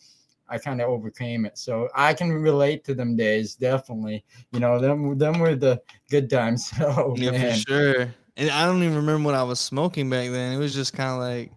I 0.48 0.58
kind 0.58 0.80
of 0.80 0.88
overcame 0.88 1.46
it. 1.46 1.56
So 1.56 1.88
I 1.94 2.12
can 2.12 2.32
relate 2.32 2.84
to 2.84 2.94
them 2.94 3.14
days, 3.14 3.54
definitely. 3.54 4.24
You 4.52 4.60
know, 4.60 4.80
them 4.80 5.16
them 5.16 5.38
were 5.38 5.54
the 5.54 5.80
good 6.10 6.28
times. 6.28 6.70
So 6.76 7.14
yeah, 7.16 7.30
man. 7.30 7.52
for 7.52 7.60
sure. 7.60 8.14
And 8.36 8.50
I 8.50 8.66
don't 8.66 8.82
even 8.82 8.96
remember 8.96 9.26
what 9.26 9.34
I 9.34 9.42
was 9.42 9.60
smoking 9.60 10.10
back 10.10 10.30
then. 10.30 10.52
It 10.52 10.58
was 10.58 10.74
just 10.74 10.94
kind 10.94 11.10
of 11.10 11.18
like 11.18 11.52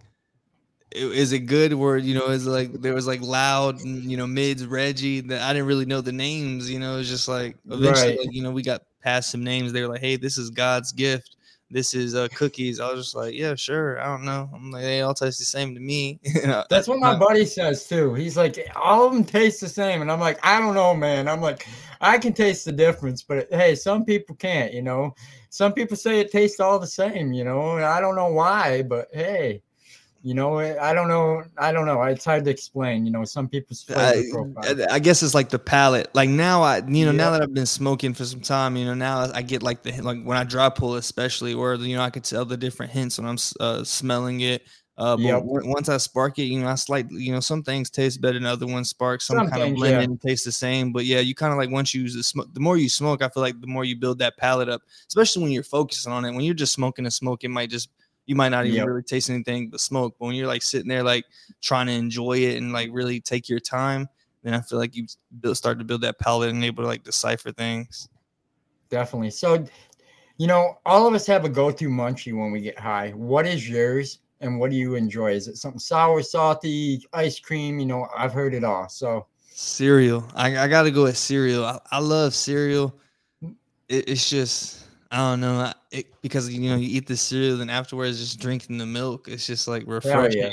is 0.96 1.32
it 1.32 1.40
good 1.40 1.74
where 1.74 1.98
you 1.98 2.14
know 2.14 2.28
is 2.28 2.46
like 2.46 2.72
there 2.82 2.94
was 2.94 3.08
like 3.08 3.22
loud 3.22 3.82
you 3.82 4.16
know 4.16 4.28
mids 4.28 4.66
reggie 4.66 5.22
that 5.22 5.42
i 5.42 5.52
didn't 5.52 5.68
really 5.68 5.86
know 5.86 6.02
the 6.02 6.12
names 6.12 6.70
you 6.70 6.80
know 6.80 7.00
it's 7.00 7.10
just 7.10 7.28
like 7.28 7.58
eventually 7.66 8.10
right. 8.10 8.20
like, 8.20 8.32
you 8.32 8.44
know 8.44 8.52
we 8.52 8.62
got 8.62 8.84
past 9.04 9.32
some 9.32 9.44
names. 9.44 9.74
They 9.74 9.82
were 9.82 9.88
like 9.88 10.02
hey 10.02 10.16
this 10.16 10.38
is 10.38 10.50
god's 10.50 10.92
gift. 10.92 11.38
This 11.70 11.94
is 11.94 12.16
uh 12.16 12.28
cookies. 12.36 12.80
I 12.80 12.92
was 12.92 13.06
just 13.06 13.16
like 13.16 13.34
yeah 13.34 13.56
sure. 13.56 14.00
I 14.00 14.06
don't 14.06 14.26
know. 14.26 14.50
I'm 14.54 14.72
like 14.72 14.84
they 14.84 15.02
all 15.02 15.14
taste 15.14 15.40
the 15.40 15.46
same 15.46 15.74
to 15.74 15.80
me. 15.80 16.20
That's 16.70 16.88
what 16.88 17.00
my 17.00 17.16
buddy 17.16 17.46
says 17.46 17.88
too. 17.88 18.14
He's 18.14 18.38
like 18.38 18.58
all 18.76 19.08
of 19.08 19.14
them 19.14 19.24
taste 19.24 19.62
the 19.62 19.70
same. 19.70 20.02
And 20.02 20.12
i'm 20.12 20.20
like 20.20 20.40
i 20.44 20.60
don't 20.60 20.76
know 20.76 20.96
man. 20.96 21.28
I'm 21.28 21.42
like 21.42 21.68
i 22.02 22.18
can 22.18 22.34
taste 22.34 22.66
the 22.66 22.72
difference 22.72 23.24
but 23.24 23.48
hey 23.52 23.76
some 23.76 24.06
people 24.06 24.36
can't 24.36 24.74
you 24.74 24.82
know? 24.82 25.16
Some 25.50 25.74
people 25.74 25.98
say 25.98 26.20
it 26.20 26.32
tastes 26.32 26.60
all 26.60 26.80
the 26.80 26.88
same 26.88 27.34
you 27.34 27.44
know? 27.44 27.78
I 27.78 28.00
don't 28.00 28.16
know 28.16 28.30
why 28.30 28.84
but 28.84 29.08
hey 29.14 29.62
you 30.24 30.34
know 30.34 30.58
i 30.58 30.94
don't 30.94 31.10
know 31.10 31.44
i 31.58 31.72
don't 31.72 31.86
know 31.86 32.02
it's 32.04 32.24
hard 32.24 32.46
to 32.46 32.50
explain 32.50 33.06
you 33.06 33.12
know 33.12 33.26
some 33.26 33.48
people's 33.48 33.86
I, 33.90 34.24
I 34.90 35.00
guess 35.00 35.22
it's 35.22 35.34
like 35.34 35.50
the 35.50 35.60
palate 35.60 36.10
like 36.16 36.30
now 36.30 36.64
i 36.64 36.78
you 36.78 37.06
know 37.06 37.12
yeah. 37.12 37.12
now 37.12 37.32
that 37.32 37.42
i've 37.42 37.54
been 37.54 37.66
smoking 37.66 38.14
for 38.14 38.24
some 38.24 38.40
time 38.40 38.78
you 38.78 38.86
know 38.86 38.94
now 38.94 39.30
i 39.34 39.42
get 39.42 39.62
like 39.62 39.84
the 39.84 39.92
like 40.02 40.24
when 40.24 40.38
i 40.38 40.46
dry 40.46 40.70
pull 40.70 40.96
especially 40.96 41.56
where 41.56 41.76
you 41.76 41.98
know 41.98 42.02
i 42.02 42.10
could 42.10 42.24
tell 42.24 42.46
the 42.46 42.56
different 42.56 42.92
hints 42.92 43.20
when 43.20 43.28
i'm 43.28 43.38
uh, 43.60 43.84
smelling 43.84 44.40
it 44.40 44.64
uh, 44.96 45.16
but 45.16 45.24
yep. 45.24 45.42
once 45.44 45.90
I 45.90 45.98
spark 45.98 46.38
it, 46.38 46.44
you 46.44 46.60
know, 46.60 46.68
I 46.68 46.76
slightly, 46.76 47.24
you 47.24 47.32
know, 47.32 47.40
some 47.40 47.64
things 47.64 47.90
taste 47.90 48.22
better 48.22 48.38
than 48.38 48.46
other 48.46 48.68
ones 48.68 48.90
spark. 48.90 49.22
Some, 49.22 49.38
some 49.38 49.50
kind 49.50 49.62
things, 49.64 49.74
of 49.74 49.78
blend 49.78 49.94
yeah. 49.94 50.02
and 50.02 50.22
taste 50.22 50.46
the 50.46 50.52
same. 50.52 50.94
But 50.94 51.06
yeah, 51.06 51.20
you 51.20 51.34
kind 51.34 51.52
of 51.52 51.58
like 51.58 51.72
once 51.72 51.96
you 51.96 52.02
use 52.04 52.14
the 52.14 52.22
smoke, 52.22 52.54
the 52.54 52.60
more 52.60 52.78
you 52.78 52.90
smoke, 52.90 53.24
I 53.24 53.30
feel 53.30 53.42
like 53.42 53.60
the 53.60 53.66
more 53.66 53.86
you 53.86 53.96
build 53.96 54.20
that 54.20 54.38
palate 54.38 54.70
up, 54.70 54.84
especially 55.08 55.42
when 55.42 55.52
you're 55.52 55.64
focusing 55.64 56.14
on 56.14 56.26
it. 56.26 56.32
When 56.32 56.42
you're 56.42 56.54
just 56.54 56.74
smoking 56.74 57.08
a 57.08 57.12
smoke, 57.12 57.44
it 57.44 57.50
might 57.50 57.72
just 57.72 57.90
you 58.26 58.36
might 58.36 58.50
not 58.50 58.66
even 58.66 58.78
yep. 58.78 58.88
really 58.88 59.04
taste 59.04 59.30
anything 59.30 59.70
but 59.70 59.80
smoke. 59.80 60.16
But 60.20 60.28
when 60.28 60.36
you're 60.36 60.48
like 60.48 60.64
sitting 60.64 60.88
there, 60.88 61.04
like 61.04 61.26
trying 61.62 61.88
to 61.88 61.94
enjoy 61.94 62.38
it 62.38 62.58
and 62.58 62.72
like 62.72 62.90
really 62.92 63.20
take 63.20 63.50
your 63.50 63.60
time, 63.60 64.08
then 64.44 64.54
I 64.54 64.62
feel 64.62 64.80
like 64.80 64.96
you 64.96 65.08
build, 65.40 65.58
start 65.58 65.80
to 65.80 65.86
build 65.86 66.02
that 66.02 66.20
palate 66.20 66.50
and 66.50 66.64
able 66.64 66.84
to 66.84 66.88
like 66.88 67.04
decipher 67.04 67.52
things. 67.52 68.10
Definitely. 68.90 69.32
So, 69.32 69.66
you 70.38 70.48
know, 70.48 70.80
all 70.86 71.08
of 71.08 71.14
us 71.14 71.26
have 71.28 71.46
a 71.46 71.50
go-to 71.50 71.90
munchie 71.90 72.38
when 72.38 72.52
we 72.52 72.62
get 72.62 72.78
high. 72.78 73.12
What 73.12 73.46
is 73.48 73.68
yours, 73.70 74.20
and 74.42 74.60
what 74.60 74.72
do 74.72 74.76
you 74.76 74.96
enjoy? 74.96 75.32
Is 75.32 75.48
it 75.48 75.58
something 75.58 75.80
sour, 75.80 76.22
salty, 76.22 77.06
ice 77.14 77.40
cream? 77.40 77.80
You 77.80 77.86
know, 77.86 78.08
I've 78.16 78.34
heard 78.34 78.54
it 78.54 78.64
all. 78.64 78.90
So 78.90 79.28
cereal. 79.50 80.28
I, 80.36 80.58
I 80.58 80.68
got 80.68 80.84
to 80.84 80.92
go 80.92 81.04
with 81.04 81.18
cereal. 81.18 81.64
I, 81.64 81.80
I 81.92 82.00
love 82.00 82.36
cereal. 82.36 83.00
Mm. 83.44 83.56
It, 83.88 84.10
it's 84.10 84.30
just 84.30 84.83
I 85.14 85.18
don't 85.18 85.42
know 85.42 85.72
it, 85.92 86.08
because 86.24 86.52
you 86.52 86.72
know 86.72 86.76
you 86.76 86.98
eat 86.98 87.06
the 87.06 87.16
cereal 87.16 87.62
and 87.62 87.70
afterwards 87.70 88.20
just 88.20 88.40
drinking 88.40 88.80
the 88.80 88.86
milk. 88.88 89.28
It's 89.28 89.46
just 89.46 89.68
like 89.68 89.84
refreshing. 89.86 90.42
Yeah. 90.42 90.50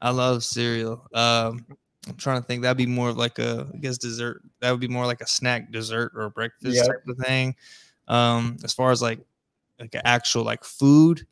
I 0.00 0.10
love 0.10 0.44
cereal. 0.44 1.04
Um, 1.12 1.66
I'm 2.06 2.14
trying 2.16 2.40
to 2.40 2.46
think 2.46 2.62
that'd 2.62 2.76
be 2.76 2.86
more 2.86 3.08
of 3.08 3.16
like 3.16 3.40
a 3.40 3.66
I 3.74 3.78
guess 3.78 3.98
dessert. 3.98 4.42
That 4.60 4.70
would 4.70 4.78
be 4.78 4.86
more 4.86 5.04
like 5.04 5.20
a 5.20 5.26
snack 5.26 5.72
dessert 5.72 6.12
or 6.14 6.30
breakfast 6.30 6.76
yep. 6.76 6.86
type 6.86 7.08
of 7.08 7.18
thing. 7.18 7.56
Um, 8.06 8.56
as 8.62 8.72
far 8.72 8.92
as 8.92 9.02
like 9.02 9.18
like 9.80 9.92
an 9.96 10.02
actual 10.04 10.44
like 10.44 10.62
food. 10.62 11.26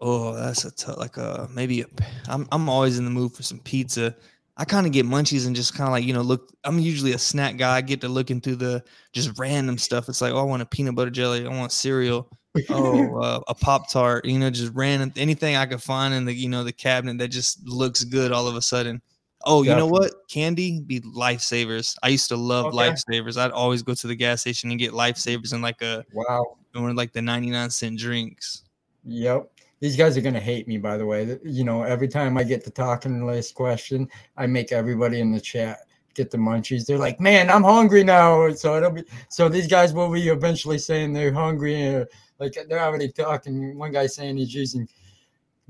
Oh, 0.00 0.34
that's 0.34 0.64
a 0.64 0.70
t- 0.70 0.92
like 0.96 1.18
a 1.18 1.46
maybe 1.52 1.82
a. 1.82 1.86
I'm 2.26 2.48
I'm 2.50 2.70
always 2.70 2.98
in 2.98 3.04
the 3.04 3.10
mood 3.10 3.32
for 3.32 3.42
some 3.42 3.58
pizza. 3.58 4.16
I 4.56 4.64
kind 4.64 4.86
of 4.86 4.92
get 4.92 5.06
munchies 5.06 5.46
and 5.46 5.56
just 5.56 5.74
kind 5.74 5.88
of 5.88 5.92
like 5.92 6.04
you 6.04 6.12
know 6.12 6.22
look. 6.22 6.52
I'm 6.64 6.78
usually 6.78 7.12
a 7.12 7.18
snack 7.18 7.56
guy. 7.56 7.76
I 7.76 7.80
get 7.80 8.00
to 8.02 8.08
looking 8.08 8.40
through 8.40 8.56
the 8.56 8.82
just 9.12 9.38
random 9.38 9.78
stuff. 9.78 10.08
It's 10.08 10.20
like 10.20 10.32
oh, 10.32 10.38
I 10.38 10.42
want 10.42 10.62
a 10.62 10.66
peanut 10.66 10.94
butter 10.94 11.10
jelly. 11.10 11.46
I 11.46 11.48
want 11.48 11.72
cereal. 11.72 12.28
oh, 12.68 13.16
uh, 13.22 13.40
a 13.48 13.54
pop 13.54 13.90
tart. 13.90 14.24
You 14.26 14.38
know, 14.38 14.50
just 14.50 14.72
random 14.74 15.12
anything 15.16 15.56
I 15.56 15.66
could 15.66 15.82
find 15.82 16.12
in 16.12 16.24
the 16.26 16.34
you 16.34 16.48
know 16.48 16.64
the 16.64 16.72
cabinet 16.72 17.18
that 17.18 17.28
just 17.28 17.66
looks 17.66 18.04
good 18.04 18.30
all 18.30 18.46
of 18.46 18.56
a 18.56 18.62
sudden. 18.62 19.00
Oh, 19.44 19.62
you 19.62 19.74
know 19.74 19.86
what? 19.86 20.12
Candy 20.28 20.80
be 20.80 21.00
lifesavers. 21.00 21.96
I 22.02 22.08
used 22.08 22.28
to 22.28 22.36
love 22.36 22.66
okay. 22.66 22.76
lifesavers. 22.76 23.36
I'd 23.36 23.50
always 23.50 23.82
go 23.82 23.94
to 23.94 24.06
the 24.06 24.14
gas 24.14 24.42
station 24.42 24.70
and 24.70 24.78
get 24.78 24.92
lifesavers 24.92 25.52
and 25.52 25.62
like 25.62 25.82
a 25.82 26.04
wow, 26.12 26.58
one 26.74 26.90
of 26.90 26.96
like 26.96 27.12
the 27.12 27.22
99 27.22 27.70
cent 27.70 27.98
drinks. 27.98 28.62
Yep. 29.04 29.50
These 29.82 29.96
guys 29.96 30.16
are 30.16 30.20
gonna 30.20 30.38
hate 30.38 30.68
me, 30.68 30.78
by 30.78 30.96
the 30.96 31.04
way. 31.04 31.40
You 31.42 31.64
know, 31.64 31.82
every 31.82 32.06
time 32.06 32.38
I 32.38 32.44
get 32.44 32.62
to 32.64 32.70
talking 32.70 33.26
last 33.26 33.56
question, 33.56 34.08
I 34.36 34.46
make 34.46 34.70
everybody 34.70 35.18
in 35.18 35.32
the 35.32 35.40
chat 35.40 35.80
get 36.14 36.30
the 36.30 36.38
munchies. 36.38 36.86
They're 36.86 36.98
like, 36.98 37.18
"Man, 37.18 37.50
I'm 37.50 37.64
hungry 37.64 38.04
now." 38.04 38.48
So 38.52 38.76
it'll 38.76 38.92
be 38.92 39.02
so 39.28 39.48
these 39.48 39.66
guys 39.66 39.92
will 39.92 40.12
be 40.12 40.28
eventually 40.28 40.78
saying 40.78 41.12
they're 41.12 41.32
hungry 41.32 41.74
and 41.82 42.06
like 42.38 42.56
they're 42.68 42.78
already 42.78 43.10
talking. 43.10 43.76
One 43.76 43.90
guy 43.90 44.06
saying 44.06 44.36
he's 44.36 44.54
using 44.54 44.88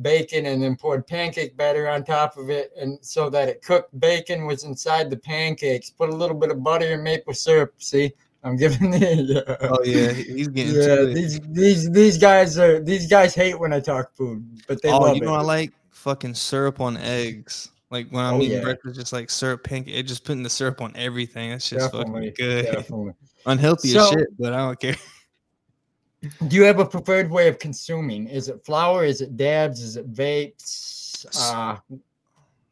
bacon 0.02 0.44
and 0.44 0.62
then 0.62 0.76
poured 0.76 1.06
pancake 1.06 1.56
batter 1.56 1.88
on 1.88 2.04
top 2.04 2.36
of 2.36 2.50
it, 2.50 2.70
and 2.78 2.98
so 3.00 3.30
that 3.30 3.48
it 3.48 3.62
cooked 3.62 3.98
bacon 3.98 4.44
was 4.44 4.64
inside 4.64 5.08
the 5.08 5.16
pancakes. 5.16 5.88
Put 5.88 6.10
a 6.10 6.14
little 6.14 6.36
bit 6.36 6.50
of 6.50 6.62
butter 6.62 6.92
and 6.92 7.02
maple 7.02 7.32
syrup. 7.32 7.72
See, 7.78 8.12
I'm 8.42 8.56
giving 8.56 8.90
the. 8.90 8.98
Yeah. 9.22 9.68
Oh 9.68 9.82
yeah, 9.84 10.12
he's 10.12 10.48
getting. 10.48 10.74
Yeah, 10.74 11.12
these 11.14 11.40
these 11.40 11.90
these 11.90 12.18
guys 12.18 12.58
are 12.58 12.80
these 12.80 13.06
guys 13.06 13.34
hate 13.34 13.58
when 13.58 13.72
I 13.72 13.80
talk 13.80 14.14
food, 14.14 14.62
but 14.66 14.82
they 14.82 14.90
oh, 14.90 14.98
love 14.98 15.16
you 15.16 15.22
know 15.22 15.34
I 15.34 15.42
like 15.42 15.72
fucking 15.90 16.34
syrup 16.34 16.80
on 16.80 16.96
eggs. 16.96 17.70
Like 17.90 18.08
when 18.08 18.24
I'm 18.24 18.34
oh, 18.34 18.40
eating 18.40 18.58
yeah. 18.58 18.62
breakfast, 18.62 18.98
just 18.98 19.12
like 19.12 19.30
syrup 19.30 19.64
pancake, 19.64 19.94
it 19.94 20.04
just 20.04 20.24
putting 20.24 20.42
the 20.42 20.50
syrup 20.50 20.80
on 20.80 20.92
everything. 20.96 21.50
It's 21.52 21.68
just 21.68 21.92
definitely, 21.92 22.30
fucking 22.30 22.46
good. 22.46 22.64
Definitely. 22.72 23.12
Unhealthy 23.46 23.88
so, 23.88 24.04
as 24.04 24.10
shit, 24.10 24.28
but 24.38 24.52
I 24.52 24.58
don't 24.58 24.80
care. 24.80 24.96
Do 26.48 26.56
you 26.56 26.62
have 26.64 26.78
a 26.78 26.86
preferred 26.86 27.30
way 27.30 27.48
of 27.48 27.58
consuming? 27.58 28.28
Is 28.28 28.48
it 28.48 28.64
flour? 28.64 29.04
Is 29.04 29.20
it 29.20 29.36
dabs? 29.36 29.80
Is 29.80 29.96
it 29.96 30.12
vapes? 30.12 31.26
Uh, 31.38 31.76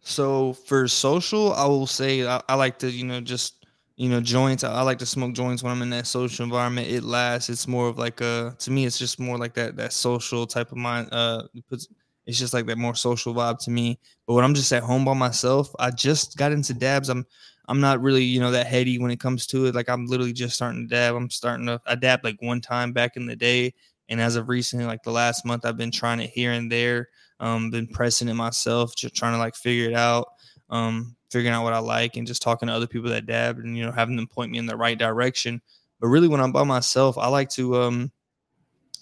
so 0.01 0.53
for 0.53 0.89
social, 0.89 1.53
I 1.53 1.67
will 1.67 1.87
say 1.87 2.27
I, 2.27 2.41
I, 2.49 2.55
like 2.55 2.79
to, 2.79 2.91
you 2.91 3.05
know, 3.05 3.21
just 3.21 3.60
you 4.01 4.09
know, 4.09 4.23
joints. 4.23 4.65
I, 4.65 4.73
I, 4.73 4.81
like 4.81 4.99
to 5.01 5.07
smoke 5.07 5.35
joints 5.35 5.63
when 5.63 5.71
I'm 5.71 5.83
in 5.83 5.91
that 5.91 6.07
social 6.07 6.43
environment. 6.43 6.89
It 6.89 7.03
lasts. 7.03 7.51
It's 7.51 7.69
more 7.69 7.87
of 7.87 7.99
like 7.99 8.23
a 8.23 8.57
to 8.61 8.71
me, 8.71 8.87
it's 8.87 8.99
just 8.99 9.21
more 9.21 9.37
like 9.37 9.53
that 9.55 9.77
that 9.77 9.93
social 9.93 10.47
type 10.47 10.73
of 10.73 10.79
mind. 10.79 11.11
Uh, 11.13 11.43
it's 11.71 12.39
just 12.39 12.55
like 12.55 12.65
that 12.65 12.79
more 12.79 12.95
social 12.95 13.35
vibe 13.35 13.59
to 13.65 13.71
me. 13.71 13.99
But 14.27 14.35
when 14.35 14.45
I'm 14.45 14.55
just 14.55 14.73
at 14.73 14.83
home 14.83 15.05
by 15.05 15.13
myself, 15.13 15.71
I 15.79 15.91
just 15.91 16.39
got 16.39 16.51
into 16.51 16.73
dabs. 16.73 17.11
I'm 17.11 17.27
I'm 17.69 17.79
not 17.79 18.01
really, 18.01 18.25
you 18.25 18.41
know, 18.41 18.51
that 18.53 18.67
heady 18.67 18.99
when 18.99 19.11
it 19.11 19.21
comes 19.21 19.47
to 19.49 19.67
it. 19.67 19.75
Like 19.75 19.91
I'm 19.91 20.07
literally 20.07 20.33
just 20.33 20.55
starting 20.55 20.89
to 20.89 20.95
dab. 20.95 21.15
I'm 21.15 21.29
starting 21.29 21.67
to 21.67 21.79
I 21.87 21.95
dab 21.95 22.25
like 22.25 22.41
one 22.41 22.63
time 22.63 22.95
back 22.95 23.19
in 23.19 23.27
the 23.27 23.37
day. 23.37 23.75
And 24.09 24.19
as 24.19 24.35
of 24.35 24.49
recently, 24.49 24.87
like 24.87 25.03
the 25.03 25.13
last 25.13 25.45
month, 25.45 25.67
I've 25.67 25.77
been 25.77 25.93
trying 25.93 26.21
it 26.21 26.31
here 26.31 26.53
and 26.53 26.73
there. 26.73 27.11
Um, 27.39 27.69
been 27.69 27.87
pressing 27.87 28.29
it 28.29 28.35
myself, 28.35 28.97
just 28.97 29.15
trying 29.15 29.35
to 29.35 29.39
like 29.39 29.57
figure 29.57 29.91
it 29.91 29.95
out. 29.95 30.27
Um, 30.71 31.17
figuring 31.31 31.55
out 31.55 31.65
what 31.65 31.73
I 31.73 31.79
like 31.79 32.17
and 32.17 32.27
just 32.27 32.43
talking 32.43 32.67
to 32.69 32.75
other 32.75 32.87
people 32.87 33.11
that 33.11 33.27
dab 33.27 33.59
and 33.59 33.77
you 33.77 33.85
know 33.85 33.93
having 33.93 34.17
them 34.17 34.27
point 34.27 34.51
me 34.51 34.59
in 34.59 34.67
the 34.67 34.77
right 34.77 34.99
direction. 34.99 35.61
But 36.01 36.09
really, 36.09 36.29
when 36.29 36.41
I'm 36.41 36.53
by 36.53 36.65
myself, 36.65 37.19
I 37.19 37.29
like 37.29 37.51
to 37.51 37.77
um, 37.77 38.13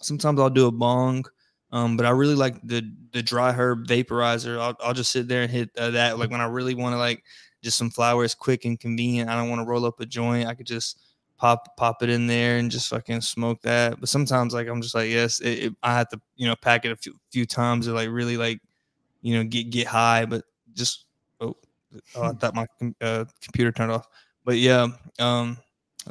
sometimes 0.00 0.40
I'll 0.40 0.50
do 0.50 0.66
a 0.66 0.72
bong. 0.72 1.24
Um, 1.70 1.96
but 1.96 2.06
I 2.06 2.10
really 2.10 2.34
like 2.34 2.60
the 2.62 2.90
the 3.12 3.22
dry 3.22 3.52
herb 3.52 3.86
vaporizer. 3.86 4.58
I'll, 4.58 4.76
I'll 4.80 4.94
just 4.94 5.12
sit 5.12 5.28
there 5.28 5.42
and 5.42 5.50
hit 5.50 5.70
uh, 5.76 5.90
that. 5.90 6.18
Like 6.18 6.30
when 6.30 6.40
I 6.40 6.46
really 6.46 6.74
want 6.74 6.94
to 6.94 6.98
like 6.98 7.22
just 7.62 7.76
some 7.76 7.90
flowers, 7.90 8.34
quick 8.34 8.64
and 8.64 8.78
convenient. 8.78 9.28
I 9.28 9.36
don't 9.36 9.48
want 9.48 9.60
to 9.60 9.66
roll 9.66 9.84
up 9.84 10.00
a 10.00 10.06
joint. 10.06 10.48
I 10.48 10.54
could 10.54 10.66
just 10.66 11.00
pop 11.36 11.76
pop 11.76 12.02
it 12.02 12.10
in 12.10 12.26
there 12.26 12.58
and 12.58 12.70
just 12.70 12.88
fucking 12.88 13.20
smoke 13.20 13.60
that. 13.62 14.00
But 14.00 14.08
sometimes 14.08 14.54
like 14.54 14.68
I'm 14.68 14.82
just 14.82 14.94
like 14.94 15.10
yes, 15.10 15.40
it, 15.40 15.64
it, 15.64 15.74
I 15.82 15.94
have 15.94 16.08
to 16.10 16.20
you 16.36 16.46
know 16.46 16.56
pack 16.56 16.84
it 16.84 16.92
a 16.92 16.96
few, 16.96 17.14
few 17.30 17.46
times 17.46 17.86
to 17.86 17.92
like 17.92 18.08
really 18.10 18.36
like 18.36 18.60
you 19.22 19.36
know 19.36 19.44
get 19.44 19.70
get 19.70 19.86
high. 19.86 20.24
But 20.24 20.44
just 20.74 21.04
oh, 22.14 22.22
I 22.22 22.32
thought 22.32 22.54
my 22.54 22.66
uh, 23.00 23.24
computer 23.40 23.72
turned 23.72 23.92
off. 23.92 24.08
But 24.44 24.58
yeah, 24.58 24.88
um, 25.18 25.58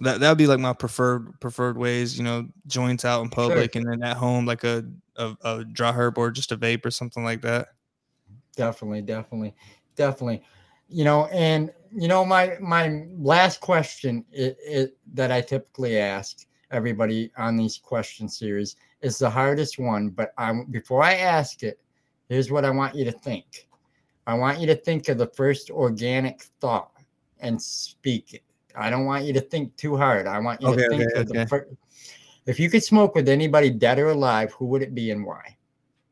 that 0.01 0.19
that 0.19 0.29
would 0.29 0.37
be 0.37 0.47
like 0.47 0.59
my 0.59 0.73
preferred 0.73 1.39
preferred 1.39 1.77
ways. 1.77 2.17
You 2.17 2.23
know, 2.23 2.47
joints 2.67 3.05
out 3.05 3.21
in 3.23 3.29
public 3.29 3.73
sure. 3.73 3.81
and 3.81 3.91
then 3.91 4.09
at 4.09 4.17
home 4.17 4.45
like 4.45 4.63
a, 4.63 4.85
a 5.15 5.35
a 5.43 5.63
dry 5.65 5.91
herb 5.91 6.17
or 6.17 6.31
just 6.31 6.51
a 6.51 6.57
vape 6.57 6.85
or 6.85 6.91
something 6.91 7.23
like 7.23 7.41
that. 7.41 7.69
Definitely, 8.55 9.03
definitely, 9.03 9.53
definitely 9.95 10.43
you 10.89 11.03
know 11.03 11.25
and 11.27 11.71
you 11.93 12.07
know 12.07 12.25
my 12.25 12.57
my 12.59 13.05
last 13.17 13.59
question 13.59 14.23
it, 14.31 14.57
it, 14.65 14.97
that 15.13 15.31
i 15.31 15.41
typically 15.41 15.97
ask 15.97 16.45
everybody 16.71 17.31
on 17.37 17.55
these 17.55 17.77
question 17.77 18.27
series 18.27 18.75
is 19.01 19.17
the 19.17 19.29
hardest 19.29 19.79
one 19.79 20.09
but 20.09 20.33
i'm 20.37 20.65
before 20.65 21.03
i 21.03 21.15
ask 21.15 21.63
it 21.63 21.79
here's 22.29 22.51
what 22.51 22.65
i 22.65 22.69
want 22.69 22.95
you 22.95 23.05
to 23.05 23.11
think 23.11 23.66
i 24.27 24.33
want 24.33 24.59
you 24.59 24.67
to 24.67 24.75
think 24.75 25.09
of 25.09 25.17
the 25.17 25.27
first 25.27 25.71
organic 25.71 26.43
thought 26.61 26.91
and 27.39 27.59
speak 27.59 28.33
it 28.33 28.43
i 28.75 28.89
don't 28.89 29.05
want 29.05 29.25
you 29.25 29.33
to 29.33 29.41
think 29.41 29.75
too 29.75 29.97
hard 29.97 30.27
i 30.27 30.37
want 30.37 30.61
you 30.61 30.67
okay, 30.67 30.83
to 30.83 30.89
think 30.89 31.01
okay, 31.01 31.19
of 31.19 31.29
okay. 31.29 31.39
the 31.39 31.47
first 31.47 31.65
if 32.45 32.59
you 32.59 32.69
could 32.69 32.83
smoke 32.83 33.15
with 33.15 33.27
anybody 33.27 33.71
dead 33.71 33.97
or 33.97 34.09
alive 34.09 34.51
who 34.53 34.65
would 34.65 34.83
it 34.83 34.93
be 34.93 35.09
and 35.09 35.25
why 35.25 35.57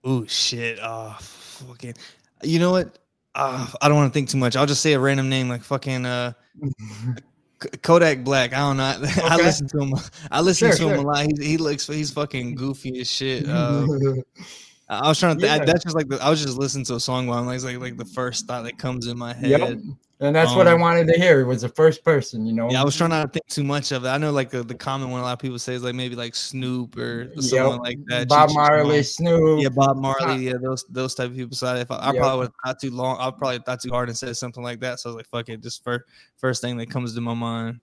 oh 0.04 0.25
shit 0.25 0.80
oh 0.82 1.15
fucking 1.19 1.93
you 2.41 2.58
know 2.58 2.71
what 2.71 2.97
uh, 3.36 3.67
I 3.82 3.88
don't 3.89 3.97
want 3.97 4.12
to 4.12 4.17
think 4.17 4.30
too 4.30 4.38
much. 4.38 4.56
I'll 4.56 4.65
just 4.65 4.82
say 4.82 4.93
a 4.93 4.99
random 4.99 5.30
name 5.30 5.49
like 5.49 5.62
fucking 5.62 6.06
uh, 6.06 6.34
Kodak 7.82 8.23
Black. 8.23 8.54
I 8.54 8.60
don't 8.60 8.78
know. 8.78 8.95
Okay. 9.06 9.21
I 9.21 9.36
listen 9.38 9.67
to 9.69 9.80
him. 9.82 9.93
I 10.32 10.41
listen 10.41 10.69
sure, 10.69 10.78
to 10.78 10.93
him 10.93 10.99
a 10.99 11.01
lot. 11.01 11.25
He, 11.25 11.45
he 11.45 11.58
looks 11.58 11.88
he's 11.88 12.12
fucking 12.12 12.56
goofy 12.56 12.99
as 13.01 13.12
shit. 13.12 13.47
Uh, 13.47 13.86
I 14.88 15.08
was 15.08 15.19
trying 15.19 15.36
to. 15.38 15.41
Th- 15.41 15.60
yeah. 15.60 15.65
That's 15.65 15.84
just 15.84 15.95
like 15.95 16.08
the, 16.08 16.21
I 16.24 16.30
was 16.30 16.43
just 16.43 16.58
listening 16.58 16.86
to 16.86 16.95
a 16.95 17.00
song 17.00 17.28
while 17.28 17.39
I'm 17.39 17.48
like 17.48 17.63
like 17.63 17.80
like 17.80 17.98
the 17.98 18.06
first 18.06 18.45
thought 18.45 18.63
that 18.65 18.78
comes 18.78 19.08
in 19.08 19.17
my 19.17 19.34
head. 19.34 19.50
Yep. 19.50 19.80
And 20.21 20.34
that's 20.34 20.52
um, 20.52 20.58
what 20.58 20.67
I 20.67 20.74
um, 20.74 20.80
wanted 20.80 21.08
to 21.08 21.19
hear. 21.19 21.41
It 21.41 21.45
was 21.45 21.63
the 21.63 21.69
first 21.69 22.06
person, 22.06 22.45
you 22.45 22.54
know. 22.54 22.71
Yeah, 22.71 22.82
I 22.82 22.86
was 22.86 22.95
trying 22.95 23.10
not 23.10 23.24
to 23.24 23.28
think 23.28 23.48
too 23.48 23.65
much 23.65 23.91
of 23.91 24.06
it. 24.06 24.08
I 24.08 24.17
know, 24.17 24.32
like 24.32 24.50
the, 24.50 24.63
the 24.63 24.74
common 24.74 25.12
one, 25.12 25.19
a 25.19 25.24
lot 25.24 25.34
of 25.34 25.39
people 25.39 25.60
say 25.60 25.74
is 25.74 25.84
like 25.84 25.93
maybe 25.93 26.15
like 26.15 26.36
Snoop 26.36 26.95
or 26.98 27.30
someone 27.41 27.74
yep. 27.74 27.82
like 27.82 27.98
that. 28.08 28.30
Bob 28.30 28.52
Marley, 28.54 29.04
Snoop. 29.04 29.62
Yeah, 29.62 29.69
Bob 29.69 29.98
Marley. 29.98 30.45
Yeah, 30.45 30.54
those 30.62 30.86
those 30.89 31.15
type 31.15 31.32
of 31.32 31.36
people. 31.36 31.58
So 31.58 31.76
if 31.76 31.91
I, 31.91 31.95
I 31.95 32.13
yep. 32.13 32.21
probably 32.21 32.45
would 32.45 32.52
thought 32.65 32.80
too 32.80 32.91
long. 32.91 33.17
I 33.19 33.30
probably 33.30 33.60
thought 33.60 33.82
too 33.82 33.89
hard 33.89 34.08
and 34.08 34.17
said 34.17 34.38
something 34.38 34.63
like 34.63 34.80
that. 34.80 35.02
So 35.02 35.10
I 35.10 35.13
was 35.13 35.17
like, 35.17 35.28
fuck 35.28 35.50
it, 35.50 35.62
just 35.62 35.84
first 35.84 36.06
first 36.38 36.62
thing 36.62 36.78
that 36.78 36.89
comes 36.89 37.13
to 37.13 37.21
my 37.21 37.34
mind. 37.34 37.82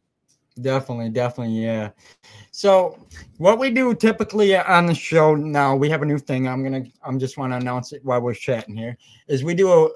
Definitely, 0.61 1.09
definitely, 1.09 1.65
yeah. 1.65 1.91
So 2.51 2.99
what 3.39 3.59
we 3.59 3.71
do 3.71 3.95
typically 3.95 4.57
on 4.57 4.87
the 4.87 4.95
show 4.95 5.35
now, 5.35 5.75
we 5.75 5.89
have 5.89 6.03
a 6.03 6.07
new 6.07 6.19
thing. 6.19 6.47
I'm 6.47 6.63
gonna, 6.63 6.85
I'm 7.03 7.19
just 7.19 7.39
want 7.39 7.53
to 7.53 7.57
announce 7.57 7.93
it 7.93 8.05
while 8.05 8.21
we're 8.21 8.35
chatting 8.35 8.77
here. 8.77 8.99
Is 9.29 9.43
we 9.43 9.55
do 9.55 9.73
a 9.73 9.89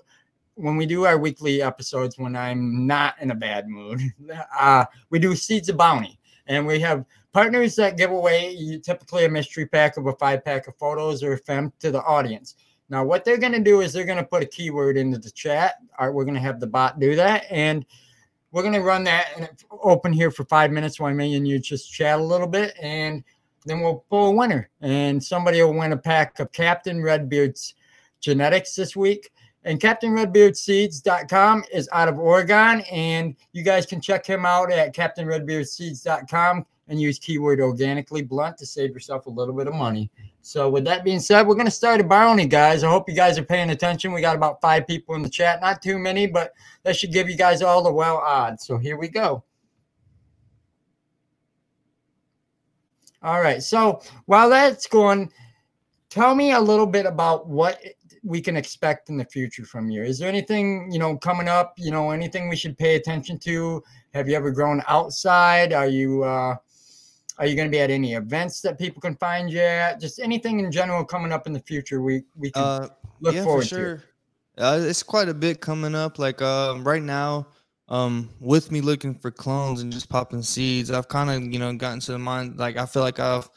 when 0.57 0.77
we 0.77 0.87
do 0.87 1.05
our 1.05 1.19
weekly 1.19 1.61
episodes 1.61 2.19
when 2.19 2.35
I'm 2.35 2.87
not 2.87 3.17
in 3.21 3.31
a 3.31 3.35
bad 3.35 3.69
mood, 3.69 4.01
uh, 4.59 4.87
we 5.11 5.19
do 5.19 5.37
Seeds 5.37 5.69
of 5.69 5.77
Bounty. 5.77 6.19
And 6.49 6.67
we 6.67 6.81
have 6.81 7.05
partners 7.33 7.77
that 7.77 7.99
give 7.99 8.11
away 8.11 8.81
typically 8.83 9.27
a 9.27 9.29
mystery 9.29 9.67
pack 9.67 9.97
of 9.97 10.07
a 10.07 10.13
five 10.15 10.45
pack 10.45 10.69
of 10.69 10.77
photos 10.77 11.23
or 11.23 11.35
a 11.35 11.39
fem 11.39 11.73
to 11.81 11.91
the 11.91 12.03
audience. 12.03 12.55
Now, 12.89 13.05
what 13.05 13.25
they're 13.25 13.37
to 13.53 13.61
do 13.61 13.81
is 13.81 13.93
they're 13.93 14.05
to 14.17 14.25
put 14.25 14.45
a 14.45 14.47
keyword 14.47 14.97
into 14.97 15.19
the 15.19 15.31
chat. 15.31 15.75
All 15.99 16.07
right, 16.07 16.15
we're 16.15 16.25
to 16.37 16.41
have 16.41 16.61
the 16.61 16.69
bot 16.69 17.01
do 17.01 17.17
that. 17.17 17.45
And 17.51 17.85
we're 18.57 18.63
going 18.63 18.73
to 18.73 18.81
run 18.81 19.05
that 19.05 19.27
and 19.37 19.51
open 19.83 20.15
here 20.15 20.31
for 20.31 20.43
five 20.47 20.73
minutes 20.73 20.99
while 20.99 21.13
me 21.13 21.35
and 21.35 21.47
you 21.47 21.59
just 21.59 21.93
chat 21.93 22.19
a 22.19 22.23
little 22.23 22.47
bit. 22.47 22.75
And 22.81 23.23
then 23.67 23.81
we'll 23.81 24.03
pull 24.09 24.29
a 24.29 24.31
winner. 24.31 24.71
And 24.81 25.23
somebody 25.23 25.63
will 25.63 25.75
win 25.75 25.93
a 25.93 25.97
pack 25.99 26.41
of 26.41 26.51
Captain 26.53 27.03
Redbeard's 27.03 27.75
genetics 28.19 28.75
this 28.75 28.97
week. 28.97 29.31
And 29.65 29.79
CaptainRedbeardSeeds.com 29.79 31.65
is 31.71 31.87
out 31.93 32.09
of 32.09 32.19
Oregon. 32.19 32.81
And 32.91 33.37
you 33.53 33.63
guys 33.63 33.85
can 33.85 34.01
check 34.01 34.25
him 34.25 34.47
out 34.47 34.73
at 34.73 34.95
CaptainRedbeardSeeds.com 34.95 36.65
and 36.89 36.99
use 36.99 37.19
keyword 37.19 37.61
organically 37.61 38.23
blunt 38.23 38.57
to 38.57 38.65
save 38.65 38.93
yourself 38.93 39.27
a 39.27 39.31
little 39.31 39.55
bit 39.55 39.67
of 39.67 39.75
money. 39.75 40.11
So, 40.47 40.71
with 40.71 40.85
that 40.85 41.03
being 41.03 41.19
said, 41.19 41.45
we're 41.45 41.57
going 41.57 41.67
to 41.67 41.73
start 41.73 42.01
a 42.01 42.05
bounty, 42.05 42.47
guys. 42.47 42.85
I 42.85 42.89
hope 42.89 43.09
you 43.09 43.17
guys 43.17 43.37
are 43.37 43.43
paying 43.43 43.71
attention. 43.71 44.13
We 44.13 44.21
got 44.21 44.37
about 44.37 44.61
five 44.61 44.87
people 44.87 45.17
in 45.17 45.23
the 45.23 45.29
chat, 45.29 45.61
not 45.61 45.83
too 45.83 45.99
many, 45.99 46.29
but 46.29 46.53
that 46.85 46.95
should 46.95 47.11
give 47.11 47.29
you 47.29 47.37
guys 47.37 47.63
all 47.63 47.83
the 47.83 47.93
well 47.93 48.19
odds. 48.19 48.65
So, 48.65 48.79
here 48.79 48.97
we 48.97 49.09
go. 49.09 49.43
All 53.25 53.41
right. 53.41 53.61
So, 53.61 54.01
while 54.27 54.49
that's 54.49 54.87
going, 54.87 55.33
tell 56.11 56.37
me 56.37 56.53
a 56.53 56.61
little 56.61 56.87
bit 56.87 57.07
about 57.07 57.49
what 57.49 57.83
we 58.23 58.41
can 58.41 58.57
expect 58.57 59.09
in 59.09 59.17
the 59.17 59.25
future 59.25 59.65
from 59.65 59.91
you? 59.91 60.05
Is 60.05 60.17
there 60.17 60.29
anything, 60.29 60.93
you 60.93 61.01
know, 61.01 61.17
coming 61.17 61.49
up, 61.49 61.75
you 61.77 61.91
know, 61.91 62.13
anything 62.13 62.49
we 62.49 62.55
should 62.55 62.79
pay 62.79 62.95
attention 62.95 63.41
to? 63.41 63.83
Have 64.15 64.29
you 64.29 64.37
ever 64.37 64.53
grown 64.53 64.81
outside? 64.87 65.73
Are 65.73 65.89
you 65.89 66.23
uh 66.23 66.55
are 67.39 67.47
you 67.47 67.55
going 67.55 67.69
to 67.69 67.71
be 67.71 67.81
at 67.81 67.91
any 67.91 68.15
events 68.15 68.61
that 68.63 68.79
people 68.79 69.01
can 69.01 69.15
find 69.17 69.51
you 69.51 69.61
at? 69.61 70.01
Just 70.01 70.19
anything 70.19 70.61
in 70.61 70.73
general 70.73 71.05
coming 71.05 71.33
up 71.33 71.47
in 71.47 71.53
the 71.53 71.61
future 71.61 72.01
we 72.01 72.23
we 72.35 72.51
can 72.51 72.63
uh, 72.63 72.89
look 73.21 73.35
yeah, 73.35 73.45
forward 73.45 73.63
for 73.63 73.69
sure. 73.69 73.97
to. 74.57 74.65
Uh, 74.65 74.79
it's 74.81 75.03
quite 75.03 75.29
a 75.29 75.35
bit 75.35 75.61
coming 75.61 75.95
up. 75.95 76.19
Like 76.19 76.41
uh, 76.41 76.77
right 76.81 77.03
now, 77.03 77.49
um, 77.89 78.31
with 78.41 78.73
me 78.73 78.81
looking 78.81 79.15
for 79.15 79.31
clones 79.31 79.83
and 79.83 79.93
just 79.93 80.09
popping 80.09 80.43
seeds, 80.43 80.91
I've 80.91 81.09
kind 81.09 81.31
of 81.31 81.53
you 81.53 81.59
know 81.59 81.75
gotten 81.75 82.01
to 82.01 82.13
the 82.13 82.19
mind. 82.19 82.59
Like 82.59 82.77
I 82.79 82.87
feel 82.87 83.03
like 83.03 83.21
I've 83.21 83.51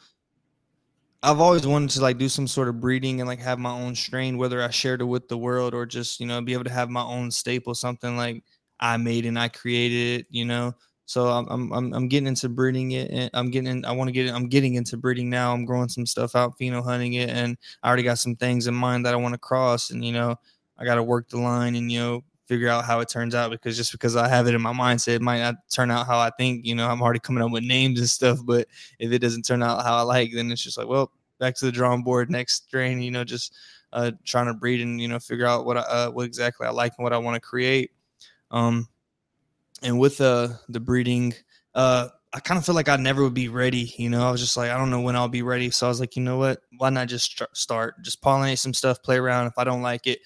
I've 1.22 1.40
always 1.40 1.66
wanted 1.66 1.90
to 1.90 2.02
like 2.02 2.18
do 2.18 2.28
some 2.28 2.46
sort 2.46 2.68
of 2.68 2.80
breeding 2.80 3.20
and 3.20 3.28
like 3.28 3.40
have 3.40 3.58
my 3.58 3.72
own 3.72 3.94
strain, 3.94 4.36
whether 4.38 4.62
I 4.62 4.70
shared 4.70 5.00
it 5.00 5.04
with 5.04 5.28
the 5.28 5.38
world 5.38 5.74
or 5.74 5.86
just 5.86 6.20
you 6.20 6.26
know 6.26 6.40
be 6.42 6.52
able 6.52 6.64
to 6.64 6.70
have 6.70 6.90
my 6.90 7.02
own 7.02 7.30
staple, 7.30 7.74
something 7.74 8.16
like 8.16 8.44
I 8.78 8.98
made 8.98 9.24
and 9.24 9.38
I 9.38 9.48
created 9.48 10.20
it. 10.20 10.26
You 10.28 10.44
know, 10.44 10.74
so 11.10 11.26
I'm 11.26 11.72
I'm 11.72 11.92
I'm 11.92 12.06
getting 12.06 12.28
into 12.28 12.48
breeding 12.48 12.92
it, 12.92 13.10
and 13.10 13.28
I'm 13.34 13.50
getting 13.50 13.66
in, 13.66 13.84
I 13.84 13.90
want 13.90 14.06
to 14.06 14.12
get 14.12 14.32
I'm 14.32 14.48
getting 14.48 14.74
into 14.74 14.96
breeding 14.96 15.28
now. 15.28 15.52
I'm 15.52 15.64
growing 15.64 15.88
some 15.88 16.06
stuff 16.06 16.36
out, 16.36 16.56
pheno 16.56 16.84
hunting 16.84 17.14
it, 17.14 17.30
and 17.30 17.58
I 17.82 17.88
already 17.88 18.04
got 18.04 18.20
some 18.20 18.36
things 18.36 18.68
in 18.68 18.76
mind 18.76 19.04
that 19.04 19.12
I 19.12 19.16
want 19.16 19.34
to 19.34 19.38
cross, 19.38 19.90
and 19.90 20.04
you 20.04 20.12
know 20.12 20.36
I 20.78 20.84
got 20.84 20.94
to 20.94 21.02
work 21.02 21.28
the 21.28 21.40
line 21.40 21.74
and 21.74 21.90
you 21.90 21.98
know 21.98 22.24
figure 22.46 22.68
out 22.68 22.84
how 22.84 23.00
it 23.00 23.08
turns 23.08 23.34
out 23.34 23.50
because 23.50 23.76
just 23.76 23.90
because 23.90 24.14
I 24.14 24.28
have 24.28 24.46
it 24.46 24.54
in 24.54 24.62
my 24.62 24.72
mindset, 24.72 25.16
it 25.16 25.20
might 25.20 25.40
not 25.40 25.56
turn 25.68 25.90
out 25.90 26.06
how 26.06 26.16
I 26.16 26.30
think. 26.38 26.64
You 26.64 26.76
know, 26.76 26.88
I'm 26.88 27.02
already 27.02 27.18
coming 27.18 27.42
up 27.42 27.50
with 27.50 27.64
names 27.64 27.98
and 27.98 28.08
stuff, 28.08 28.38
but 28.44 28.68
if 29.00 29.10
it 29.10 29.18
doesn't 29.18 29.42
turn 29.42 29.64
out 29.64 29.82
how 29.82 29.96
I 29.96 30.02
like, 30.02 30.30
then 30.32 30.52
it's 30.52 30.62
just 30.62 30.78
like, 30.78 30.86
well, 30.86 31.10
back 31.40 31.56
to 31.56 31.64
the 31.64 31.72
drawing 31.72 32.04
board, 32.04 32.30
next 32.30 32.66
strain. 32.68 33.02
You 33.02 33.10
know, 33.10 33.24
just 33.24 33.56
uh, 33.92 34.12
trying 34.24 34.46
to 34.46 34.54
breed 34.54 34.80
and 34.80 35.00
you 35.00 35.08
know 35.08 35.18
figure 35.18 35.46
out 35.46 35.66
what 35.66 35.76
I, 35.76 35.80
uh, 35.80 36.10
what 36.10 36.26
exactly 36.26 36.68
I 36.68 36.70
like 36.70 36.92
and 36.98 37.02
what 37.02 37.12
I 37.12 37.18
want 37.18 37.34
to 37.34 37.40
create. 37.40 37.90
Um, 38.52 38.86
and 39.82 39.98
with 39.98 40.20
uh, 40.20 40.48
the 40.68 40.80
breeding, 40.80 41.34
uh, 41.74 42.08
I 42.32 42.40
kind 42.40 42.58
of 42.58 42.64
feel 42.64 42.74
like 42.74 42.88
I 42.88 42.96
never 42.96 43.22
would 43.22 43.34
be 43.34 43.48
ready. 43.48 43.92
You 43.96 44.08
know, 44.08 44.26
I 44.26 44.30
was 44.30 44.40
just 44.40 44.56
like, 44.56 44.70
I 44.70 44.78
don't 44.78 44.90
know 44.90 45.00
when 45.00 45.16
I'll 45.16 45.28
be 45.28 45.42
ready. 45.42 45.70
So 45.70 45.86
I 45.86 45.88
was 45.88 46.00
like, 46.00 46.16
you 46.16 46.22
know 46.22 46.38
what? 46.38 46.60
Why 46.78 46.90
not 46.90 47.08
just 47.08 47.42
start? 47.54 48.02
Just 48.02 48.22
pollinate 48.22 48.58
some 48.58 48.74
stuff, 48.74 49.02
play 49.02 49.16
around. 49.16 49.46
If 49.46 49.58
I 49.58 49.64
don't 49.64 49.82
like 49.82 50.06
it, 50.06 50.20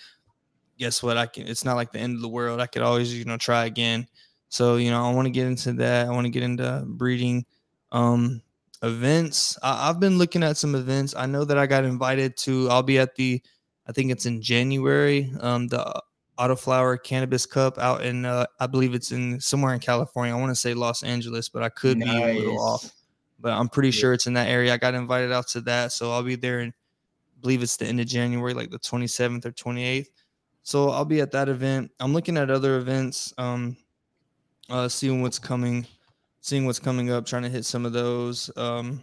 guess 0.78 1.02
what? 1.02 1.16
I 1.16 1.26
can. 1.26 1.46
It's 1.46 1.64
not 1.64 1.76
like 1.76 1.92
the 1.92 2.00
end 2.00 2.16
of 2.16 2.22
the 2.22 2.28
world. 2.28 2.60
I 2.60 2.66
could 2.66 2.82
always, 2.82 3.16
you 3.16 3.24
know, 3.24 3.36
try 3.36 3.64
again. 3.64 4.06
So 4.48 4.76
you 4.76 4.90
know, 4.90 5.04
I 5.04 5.12
want 5.12 5.26
to 5.26 5.32
get 5.32 5.46
into 5.46 5.72
that. 5.74 6.06
I 6.06 6.10
want 6.10 6.26
to 6.26 6.30
get 6.30 6.42
into 6.42 6.84
breeding. 6.86 7.46
Um, 7.92 8.42
events. 8.82 9.58
I, 9.62 9.86
have 9.86 9.98
been 9.98 10.18
looking 10.18 10.42
at 10.42 10.56
some 10.56 10.74
events. 10.74 11.14
I 11.16 11.26
know 11.26 11.44
that 11.44 11.58
I 11.58 11.66
got 11.66 11.84
invited 11.84 12.36
to. 12.38 12.68
I'll 12.68 12.82
be 12.82 12.98
at 12.98 13.14
the. 13.16 13.42
I 13.86 13.92
think 13.92 14.10
it's 14.10 14.26
in 14.26 14.42
January. 14.42 15.32
Um, 15.40 15.68
the 15.68 16.02
Autoflower 16.38 17.02
Cannabis 17.02 17.46
Cup 17.46 17.78
out 17.78 18.04
in, 18.04 18.24
uh, 18.24 18.46
I 18.58 18.66
believe 18.66 18.94
it's 18.94 19.12
in 19.12 19.40
somewhere 19.40 19.74
in 19.74 19.80
California. 19.80 20.34
I 20.34 20.38
want 20.40 20.50
to 20.50 20.56
say 20.56 20.74
Los 20.74 21.02
Angeles, 21.02 21.48
but 21.48 21.62
I 21.62 21.68
could 21.68 21.98
nice. 21.98 22.08
be 22.08 22.22
a 22.22 22.34
little 22.34 22.60
off. 22.60 22.90
But 23.38 23.52
I'm 23.52 23.68
pretty 23.68 23.88
yeah. 23.88 24.00
sure 24.00 24.12
it's 24.12 24.26
in 24.26 24.34
that 24.34 24.48
area. 24.48 24.72
I 24.72 24.76
got 24.76 24.94
invited 24.94 25.32
out 25.32 25.48
to 25.48 25.60
that, 25.62 25.92
so 25.92 26.10
I'll 26.10 26.22
be 26.22 26.34
there. 26.34 26.60
And 26.60 26.72
believe 27.40 27.62
it's 27.62 27.76
the 27.76 27.86
end 27.86 28.00
of 28.00 28.06
January, 28.06 28.54
like 28.54 28.70
the 28.70 28.78
27th 28.78 29.44
or 29.44 29.52
28th. 29.52 30.06
So 30.62 30.88
I'll 30.88 31.04
be 31.04 31.20
at 31.20 31.30
that 31.32 31.48
event. 31.48 31.90
I'm 32.00 32.14
looking 32.14 32.38
at 32.38 32.50
other 32.50 32.78
events, 32.78 33.34
um, 33.36 33.76
uh, 34.70 34.88
seeing 34.88 35.20
what's 35.20 35.38
coming, 35.38 35.86
seeing 36.40 36.64
what's 36.64 36.78
coming 36.78 37.10
up, 37.10 37.26
trying 37.26 37.42
to 37.42 37.50
hit 37.50 37.66
some 37.66 37.84
of 37.84 37.92
those. 37.92 38.50
Um, 38.56 39.02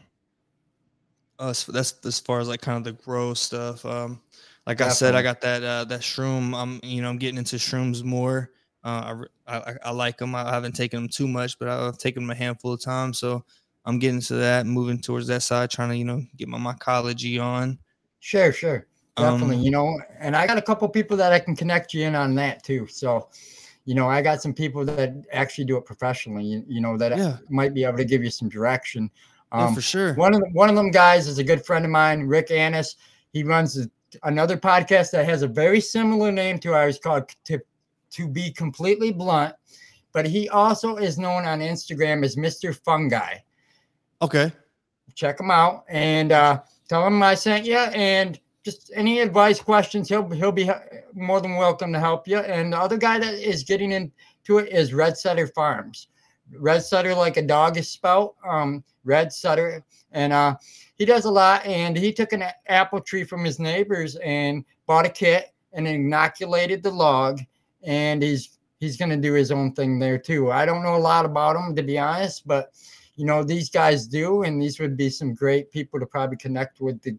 uh, 1.38 1.54
that's 1.68 1.94
as 2.04 2.20
far 2.20 2.40
as 2.40 2.48
like 2.48 2.62
kind 2.62 2.78
of 2.78 2.84
the 2.84 3.04
grow 3.04 3.36
stuff. 3.36 3.86
Um, 3.86 4.22
like 4.68 4.78
Definitely. 4.78 4.92
I 4.92 4.96
said, 4.96 5.16
I 5.16 5.22
got 5.24 5.42
that 5.42 5.64
uh, 5.64 5.84
that 5.86 6.02
shroom. 6.02 6.56
I'm 6.56 6.80
you 6.84 7.02
know 7.02 7.10
I'm 7.10 7.18
getting 7.18 7.38
into 7.38 7.56
shrooms 7.56 8.04
more. 8.04 8.52
Uh, 8.84 9.24
I, 9.48 9.58
I, 9.58 9.76
I 9.86 9.92
like 9.92 10.18
them. 10.18 10.34
I 10.34 10.50
haven't 10.52 10.74
taken 10.74 11.02
them 11.02 11.10
too 11.10 11.28
much, 11.28 11.60
but 11.60 11.68
I've 11.68 11.98
taken 11.98 12.24
them 12.24 12.32
a 12.32 12.36
handful 12.36 12.74
of 12.74 12.82
times. 12.82 13.20
So 13.20 13.44
I'm 13.86 14.00
getting 14.00 14.22
to 14.22 14.36
that, 14.36 14.66
moving 14.66 15.00
towards 15.00 15.28
that 15.28 15.42
side, 15.44 15.72
trying 15.72 15.90
to 15.90 15.98
you 15.98 16.06
know 16.06 16.24
get 16.38 16.48
my 16.48 16.60
mycology 16.60 17.42
on. 17.42 17.80
Sure, 18.20 18.52
sure, 18.52 18.86
definitely. 19.18 19.58
Um, 19.58 19.62
you 19.64 19.72
know, 19.72 20.00
and 20.20 20.36
I 20.36 20.46
got 20.46 20.58
a 20.58 20.62
couple 20.62 20.88
people 20.90 21.18
that 21.18 21.34
I 21.34 21.40
can 21.40 21.56
connect 21.56 21.94
you 21.94 22.06
in 22.06 22.14
on 22.16 22.36
that 22.36 22.64
too. 22.64 22.86
So, 22.86 23.30
you 23.86 23.96
know, 23.96 24.08
I 24.08 24.22
got 24.22 24.44
some 24.44 24.54
people 24.54 24.86
that 24.86 25.14
actually 25.32 25.66
do 25.66 25.78
it 25.78 25.86
professionally. 25.86 26.46
You, 26.46 26.64
you 26.68 26.82
know 26.82 26.98
that 26.98 27.18
yeah. 27.18 27.38
might 27.50 27.74
be 27.74 27.84
able 27.84 27.98
to 27.98 28.06
give 28.06 28.24
you 28.24 28.30
some 28.30 28.48
direction. 28.48 29.10
Um, 29.52 29.70
yeah, 29.70 29.74
for 29.74 29.82
sure. 29.82 30.14
One 30.14 30.36
of 30.36 30.42
the, 30.42 30.50
one 30.54 30.70
of 30.70 30.76
them 30.76 30.92
guys 30.92 31.28
is 31.28 31.40
a 31.40 31.44
good 31.44 31.66
friend 31.66 31.84
of 31.84 31.90
mine, 31.90 32.22
Rick 32.28 32.52
Annis. 32.52 32.96
He 33.34 33.44
runs 33.44 33.74
the 33.74 33.90
another 34.24 34.58
podcast 34.58 35.12
that 35.12 35.26
has 35.26 35.42
a 35.42 35.48
very 35.48 35.82
similar 35.82 36.32
name 36.32 36.60
to 36.60 36.74
ours 36.74 37.00
called 37.00 37.30
to, 37.46 37.60
to 38.12 38.28
be 38.28 38.52
completely 38.52 39.12
blunt 39.12 39.56
but 40.14 40.26
he 40.26 40.50
also 40.50 40.98
is 40.98 41.18
known 41.18 41.46
on 41.46 41.60
instagram 41.60 42.24
as 42.24 42.36
mr 42.36 42.76
fungi. 42.76 43.36
Okay. 44.22 44.52
Check 45.16 45.40
him 45.40 45.52
out 45.52 45.84
and 45.90 46.32
uh, 46.32 46.62
tell 46.88 47.06
him 47.06 47.22
i 47.24 47.36
sent 47.36 47.66
you 47.66 47.78
and 47.78 48.40
just 48.64 48.92
any 48.94 49.20
advice 49.20 49.60
questions 49.60 50.08
he'll 50.08 50.28
he'll 50.30 50.52
be 50.52 50.70
more 51.14 51.42
than 51.42 51.56
welcome 51.56 51.92
to 51.94 52.00
help 52.00 52.28
you. 52.28 52.38
And 52.38 52.74
the 52.74 52.78
other 52.78 52.98
guy 52.98 53.20
that 53.20 53.34
is 53.34 53.64
getting 53.64 53.92
into 53.92 54.60
it 54.60 54.72
is 54.72 54.94
red 54.94 55.18
setter 55.18 55.48
farms. 55.48 56.08
Red 56.54 56.84
setter 56.84 57.16
like 57.16 57.38
a 57.38 57.42
dog 57.42 57.78
is 57.78 57.90
spelled 57.90 58.36
um 58.48 58.84
red 59.04 59.34
setter 59.34 59.84
and 60.12 60.32
uh 60.32 60.56
he 61.02 61.06
does 61.06 61.26
a 61.26 61.32
lot 61.32 61.66
and 61.66 61.98
he 61.98 62.14
took 62.14 62.32
an 62.32 62.44
apple 62.68 63.02
tree 63.02 63.24
from 63.24 63.44
his 63.44 63.58
neighbors 63.58 64.18
and 64.18 64.64
bought 64.86 65.04
a 65.04 65.10
kit 65.10 65.52
and 65.74 65.88
inoculated 65.88 66.84
the 66.84 66.92
log 66.92 67.40
and 67.82 68.22
he's 68.22 68.60
he's 68.80 68.98
going 68.98 69.10
to 69.10 69.18
do 69.18 69.34
his 69.34 69.52
own 69.52 69.74
thing 69.74 69.98
there 69.98 70.20
too. 70.20 70.52
I 70.52 70.64
don't 70.64 70.84
know 70.84 70.96
a 70.96 70.98
lot 70.98 71.26
about 71.26 71.56
him 71.56 71.76
to 71.76 71.82
be 71.82 71.98
honest 71.98 72.46
but 72.46 72.74
you 73.16 73.26
know 73.26 73.44
these 73.44 73.68
guys 73.68 74.06
do 74.06 74.44
and 74.44 74.62
these 74.62 74.80
would 74.80 74.96
be 74.96 75.10
some 75.10 75.34
great 75.34 75.72
people 75.72 76.00
to 76.00 76.06
probably 76.06 76.38
connect 76.38 76.82
with 76.82 77.02
the 77.02 77.18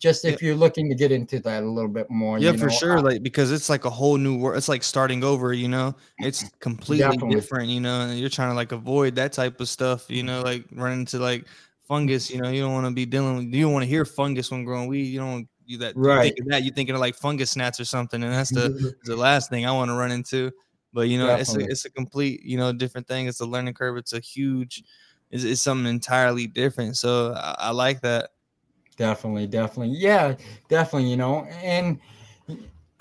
just 0.00 0.24
if 0.24 0.42
you're 0.42 0.56
looking 0.56 0.88
to 0.88 0.96
get 0.96 1.12
into 1.12 1.38
that 1.38 1.62
a 1.62 1.70
little 1.70 1.88
bit 1.88 2.10
more 2.10 2.36
yeah 2.40 2.50
you 2.50 2.56
know, 2.56 2.64
for 2.64 2.70
sure 2.70 2.98
uh, 2.98 3.02
like 3.02 3.22
because 3.22 3.52
it's 3.52 3.70
like 3.70 3.84
a 3.84 3.90
whole 3.90 4.16
new 4.16 4.36
world 4.38 4.56
it's 4.56 4.68
like 4.68 4.82
starting 4.82 5.22
over 5.22 5.52
you 5.52 5.68
know? 5.68 5.94
It's 6.18 6.48
completely 6.58 7.04
definitely. 7.04 7.36
different 7.36 7.68
you 7.68 7.80
know 7.80 8.00
and 8.00 8.18
you're 8.18 8.28
trying 8.28 8.50
to 8.50 8.56
like 8.56 8.72
avoid 8.72 9.14
that 9.14 9.32
type 9.32 9.60
of 9.60 9.68
stuff 9.68 10.06
you 10.08 10.24
know 10.24 10.42
like 10.42 10.64
run 10.72 10.94
into 10.94 11.20
like 11.20 11.44
fungus. 11.90 12.30
You 12.30 12.40
know, 12.40 12.48
you 12.48 12.62
don't 12.62 12.72
want 12.72 12.86
to 12.86 12.92
be 12.92 13.04
dealing 13.04 13.36
with. 13.36 13.44
You 13.46 13.64
don't 13.64 13.72
want 13.72 13.82
to 13.82 13.88
hear 13.88 14.04
fungus 14.04 14.50
when 14.50 14.64
growing 14.64 14.88
weed. 14.88 15.02
You 15.02 15.18
don't 15.18 15.48
you 15.66 15.76
that 15.78 15.96
right. 15.96 16.24
You 16.24 16.30
think 16.30 16.40
of 16.40 16.46
that 16.50 16.62
you're 16.62 16.74
thinking 16.74 16.94
of 16.94 17.00
like 17.00 17.16
fungus 17.16 17.56
gnats 17.56 17.80
or 17.80 17.84
something, 17.84 18.22
and 18.22 18.32
that's 18.32 18.50
the 18.50 18.70
mm-hmm. 18.70 18.88
the 19.04 19.16
last 19.16 19.50
thing 19.50 19.66
I 19.66 19.72
want 19.72 19.90
to 19.90 19.94
run 19.94 20.12
into. 20.12 20.52
But 20.92 21.08
you 21.08 21.18
know, 21.18 21.26
Definitely. 21.26 21.64
it's 21.64 21.70
a 21.70 21.72
it's 21.72 21.84
a 21.86 21.90
complete 21.90 22.42
you 22.44 22.56
know 22.56 22.72
different 22.72 23.08
thing. 23.08 23.26
It's 23.26 23.40
a 23.40 23.46
learning 23.46 23.74
curve. 23.74 23.96
It's 23.96 24.12
a 24.12 24.20
huge. 24.20 24.84
It's, 25.30 25.44
it's 25.44 25.60
something 25.60 25.88
entirely 25.88 26.46
different. 26.46 26.96
So 26.96 27.34
I, 27.34 27.54
I 27.58 27.70
like 27.70 28.00
that. 28.02 28.30
Definitely, 28.96 29.46
definitely, 29.46 29.96
yeah, 29.96 30.34
definitely. 30.68 31.10
You 31.10 31.16
know, 31.16 31.44
and 31.62 31.98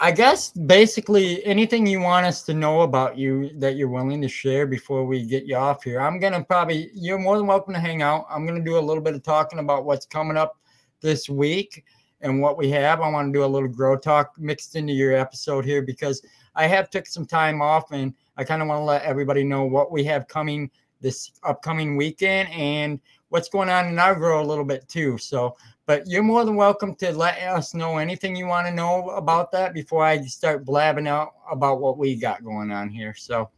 I 0.02 0.12
guess 0.12 0.52
basically 0.52 1.46
anything 1.46 1.86
you 1.86 2.00
want 2.00 2.26
us 2.26 2.44
to 2.44 2.54
know 2.54 2.82
about 2.82 3.18
you 3.18 3.52
that 3.60 3.76
you're 3.76 3.90
willing 3.90 4.22
to 4.22 4.30
share 4.30 4.66
before 4.66 5.06
we 5.06 5.26
get 5.26 5.44
you 5.44 5.58
off 5.58 5.84
here. 5.84 6.00
I'm 6.00 6.20
gonna 6.20 6.42
probably 6.42 6.90
you're 6.94 7.20
more 7.20 7.38
than 7.38 7.48
welcome 7.48 7.74
to 7.74 7.82
hang 7.82 8.02
out. 8.02 8.26
I'm 8.30 8.46
gonna 8.46 8.64
do 8.64 8.78
a 8.78 8.80
little 8.80 9.04
bit 9.04 9.14
of 9.14 9.24
talking 9.24 9.60
about 9.60 9.84
what's 9.84 10.06
coming 10.06 10.38
up 10.38 10.58
this 11.02 11.28
week 11.28 11.84
and 12.22 12.42
what 12.42 12.58
we 12.58 12.70
have. 12.70 13.02
I 13.02 13.10
want 13.10 13.28
to 13.28 13.38
do 13.38 13.44
a 13.44 13.46
little 13.46 13.68
grow 13.68 13.98
talk 13.98 14.32
mixed 14.38 14.78
into 14.78 14.94
your 14.94 15.14
episode 15.14 15.66
here 15.66 15.82
because 15.82 16.22
I 16.56 16.66
have 16.68 16.90
took 16.90 17.06
some 17.06 17.26
time 17.26 17.62
off 17.62 17.92
and 17.92 18.14
I 18.38 18.46
kind 18.46 18.62
of 18.62 18.70
want 18.70 18.80
to 18.80 18.86
let 18.86 19.04
everybody 19.04 19.44
know 19.44 19.66
what 19.66 19.92
we 19.92 20.06
have 20.06 20.30
coming 20.30 20.72
this 21.02 21.32
upcoming 21.44 21.98
weekend 21.98 22.50
and 22.50 23.02
what's 23.30 23.50
going 23.50 23.70
on 23.70 23.88
in 23.88 24.00
our 24.00 24.16
grow 24.16 24.42
a 24.42 24.46
little 24.46 24.66
bit 24.66 24.88
too. 24.88 25.18
So 25.18 25.58
but 25.90 26.06
you're 26.06 26.22
more 26.22 26.46
than 26.46 26.56
welcome 26.56 26.94
to 26.94 27.12
let 27.14 27.40
us 27.40 27.74
know 27.74 27.98
anything 27.98 28.36
you 28.36 28.46
want 28.46 28.68
to 28.68 28.72
know 28.72 29.10
about 29.10 29.52
that 29.52 29.74
before 29.74 30.06
I 30.06 30.22
start 30.22 30.64
blabbing 30.64 31.08
out 31.08 31.34
about 31.52 31.82
what 31.82 31.98
we 31.98 32.16
got 32.16 32.44
going 32.44 32.72
on 32.72 32.90
here. 32.90 33.16
So, 33.16 33.50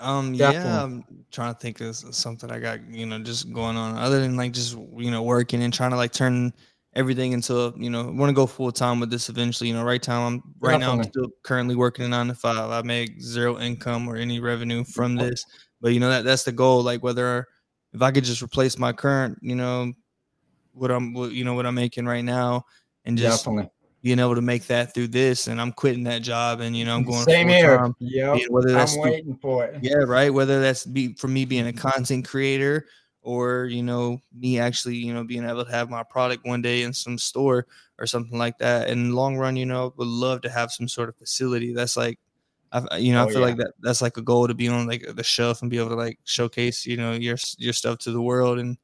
um, 0.00 0.32
Definitely. 0.32 0.68
yeah, 0.68 0.82
I'm 0.82 1.04
trying 1.30 1.54
to 1.54 1.60
think 1.60 1.80
of 1.80 1.94
something 1.94 2.50
I 2.50 2.58
got, 2.58 2.80
you 2.90 3.06
know, 3.06 3.20
just 3.20 3.52
going 3.52 3.76
on 3.76 3.98
other 3.98 4.18
than 4.18 4.36
like 4.36 4.50
just 4.50 4.76
you 4.96 5.12
know 5.12 5.22
working 5.22 5.62
and 5.62 5.72
trying 5.72 5.92
to 5.92 5.96
like 5.96 6.10
turn 6.10 6.52
everything 6.96 7.34
into 7.34 7.72
you 7.76 7.88
know 7.88 8.10
want 8.10 8.28
to 8.28 8.34
go 8.34 8.48
full 8.48 8.72
time 8.72 8.98
with 8.98 9.10
this 9.10 9.28
eventually. 9.28 9.68
You 9.68 9.76
know, 9.76 9.84
right 9.84 10.02
time 10.02 10.26
I'm 10.26 10.54
right 10.58 10.72
Definitely. 10.72 10.96
now 10.96 11.02
I'm 11.04 11.08
still 11.08 11.28
currently 11.44 11.76
working 11.76 12.04
a 12.04 12.08
nine 12.08 12.26
to 12.26 12.34
five. 12.34 12.68
I 12.68 12.82
make 12.82 13.22
zero 13.22 13.60
income 13.60 14.08
or 14.08 14.16
any 14.16 14.40
revenue 14.40 14.82
from 14.82 15.14
this, 15.14 15.44
but 15.80 15.92
you 15.92 16.00
know 16.00 16.10
that 16.10 16.24
that's 16.24 16.42
the 16.42 16.50
goal. 16.50 16.82
Like 16.82 17.04
whether 17.04 17.46
if 17.92 18.02
I 18.02 18.10
could 18.10 18.24
just 18.24 18.42
replace 18.42 18.76
my 18.76 18.92
current, 18.92 19.38
you 19.40 19.54
know, 19.54 19.92
what 20.72 20.90
I'm 20.90 21.12
what, 21.12 21.32
you 21.32 21.44
know 21.44 21.54
what 21.54 21.66
I'm 21.66 21.74
making 21.74 22.06
right 22.06 22.24
now 22.24 22.64
and 23.04 23.16
just 23.16 23.44
Definitely. 23.44 23.70
being 24.02 24.18
able 24.18 24.34
to 24.34 24.42
make 24.42 24.66
that 24.66 24.94
through 24.94 25.08
this 25.08 25.46
and 25.46 25.60
I'm 25.60 25.72
quitting 25.72 26.04
that 26.04 26.22
job 26.22 26.60
and 26.60 26.76
you 26.76 26.84
know 26.84 26.94
I'm 26.94 27.04
going 27.04 27.24
same 27.24 27.48
here. 27.48 27.92
Yeah, 27.98 28.36
whether 28.48 28.72
that's 28.72 28.94
I'm 28.94 29.00
waiting 29.00 29.24
through, 29.32 29.38
for 29.40 29.64
it. 29.66 29.78
Yeah, 29.82 29.96
right. 29.96 30.32
Whether 30.32 30.60
that's 30.60 30.84
be 30.84 31.14
for 31.14 31.28
me 31.28 31.44
being 31.44 31.66
a 31.66 31.72
content 31.72 32.26
creator 32.26 32.86
or 33.22 33.66
you 33.66 33.82
know 33.82 34.18
me 34.34 34.58
actually 34.58 34.96
you 34.96 35.12
know 35.12 35.24
being 35.24 35.44
able 35.44 35.64
to 35.64 35.70
have 35.70 35.90
my 35.90 36.02
product 36.02 36.46
one 36.46 36.62
day 36.62 36.82
in 36.82 36.92
some 36.92 37.18
store 37.18 37.66
or 37.98 38.06
something 38.06 38.38
like 38.38 38.58
that. 38.58 38.88
In 38.88 39.14
long 39.14 39.36
run, 39.36 39.56
you 39.56 39.66
know, 39.66 39.92
would 39.96 40.08
love 40.08 40.40
to 40.42 40.50
have 40.50 40.72
some 40.72 40.88
sort 40.88 41.08
of 41.08 41.16
facility 41.16 41.74
that's 41.74 41.96
like 41.96 42.18
I, 42.72 42.98
you 42.98 43.12
know, 43.12 43.22
oh, 43.22 43.26
I 43.26 43.30
feel 43.30 43.40
yeah. 43.40 43.46
like 43.46 43.56
that 43.56 43.72
that's 43.80 44.02
like 44.02 44.16
a 44.16 44.22
goal 44.22 44.48
to 44.48 44.54
be 44.54 44.68
on 44.68 44.86
like 44.86 45.04
the 45.14 45.22
shelf 45.22 45.60
and 45.62 45.70
be 45.70 45.78
able 45.78 45.90
to 45.90 45.96
like 45.96 46.18
showcase, 46.24 46.86
you 46.86 46.96
know, 46.96 47.12
your 47.12 47.36
your 47.58 47.72
stuff 47.72 47.98
to 47.98 48.12
the 48.12 48.22
world 48.22 48.58
and 48.58 48.76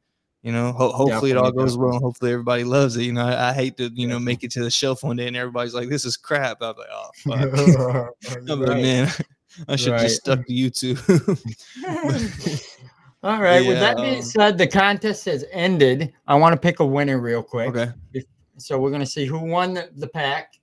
you 0.43 0.53
know, 0.53 0.73
ho- 0.73 0.93
hopefully 0.93 1.31
it 1.33 1.37
all 1.37 1.45
Definitely, 1.51 1.65
goes 1.65 1.79
well. 1.79 1.93
and 1.95 2.03
Hopefully 2.03 2.33
everybody 2.33 2.65
loves 2.65 2.97
it. 2.97 3.03
You 3.03 3.13
know, 3.13 3.27
I, 3.27 3.51
I 3.51 3.53
hate 3.53 3.77
to 3.79 3.91
you 3.95 4.07
know 4.07 4.19
make 4.19 4.45
it 4.45 4.51
to 4.53 4.63
the 4.63 4.71
shelf 4.71 5.03
one 5.03 5.17
day 5.17 5.27
and 5.27 5.37
everybody's 5.37 5.75
like, 5.75 5.89
"This 5.89 6.05
is 6.05 6.17
crap." 6.17 6.59
I'm 6.61 6.75
like, 6.77 6.87
"Oh 6.93 7.11
fuck." 8.23 8.41
I'm 8.49 8.61
like, 8.61 8.83
man, 8.83 9.11
I 9.69 9.77
should 9.77 9.93
Right. 9.93 10.01
just 10.03 10.17
stuck 10.17 10.47
to 10.47 10.53
YouTube. 10.53 10.99
All 13.23 13.43
right. 13.43 13.67
With 13.67 13.81
that 13.81 13.97
being 13.97 14.19
um, 14.19 14.23
said, 14.23 14.59
the 14.59 14.67
contest 14.67 15.25
has 15.25 15.45
ended. 15.51 16.13
I 16.29 16.35
want 16.37 16.53
to 16.53 16.61
pick 16.61 16.81
a 16.81 16.87
winner 16.87 17.19
real 17.19 17.43
quick. 17.43 17.69
okay. 17.75 17.93
So 18.59 18.79
we're 18.79 18.91
gonna 18.91 19.05
see 19.07 19.27
who 19.27 19.39
won 19.41 19.75
the, 19.75 19.91
the 19.97 20.07
pack. 20.07 20.55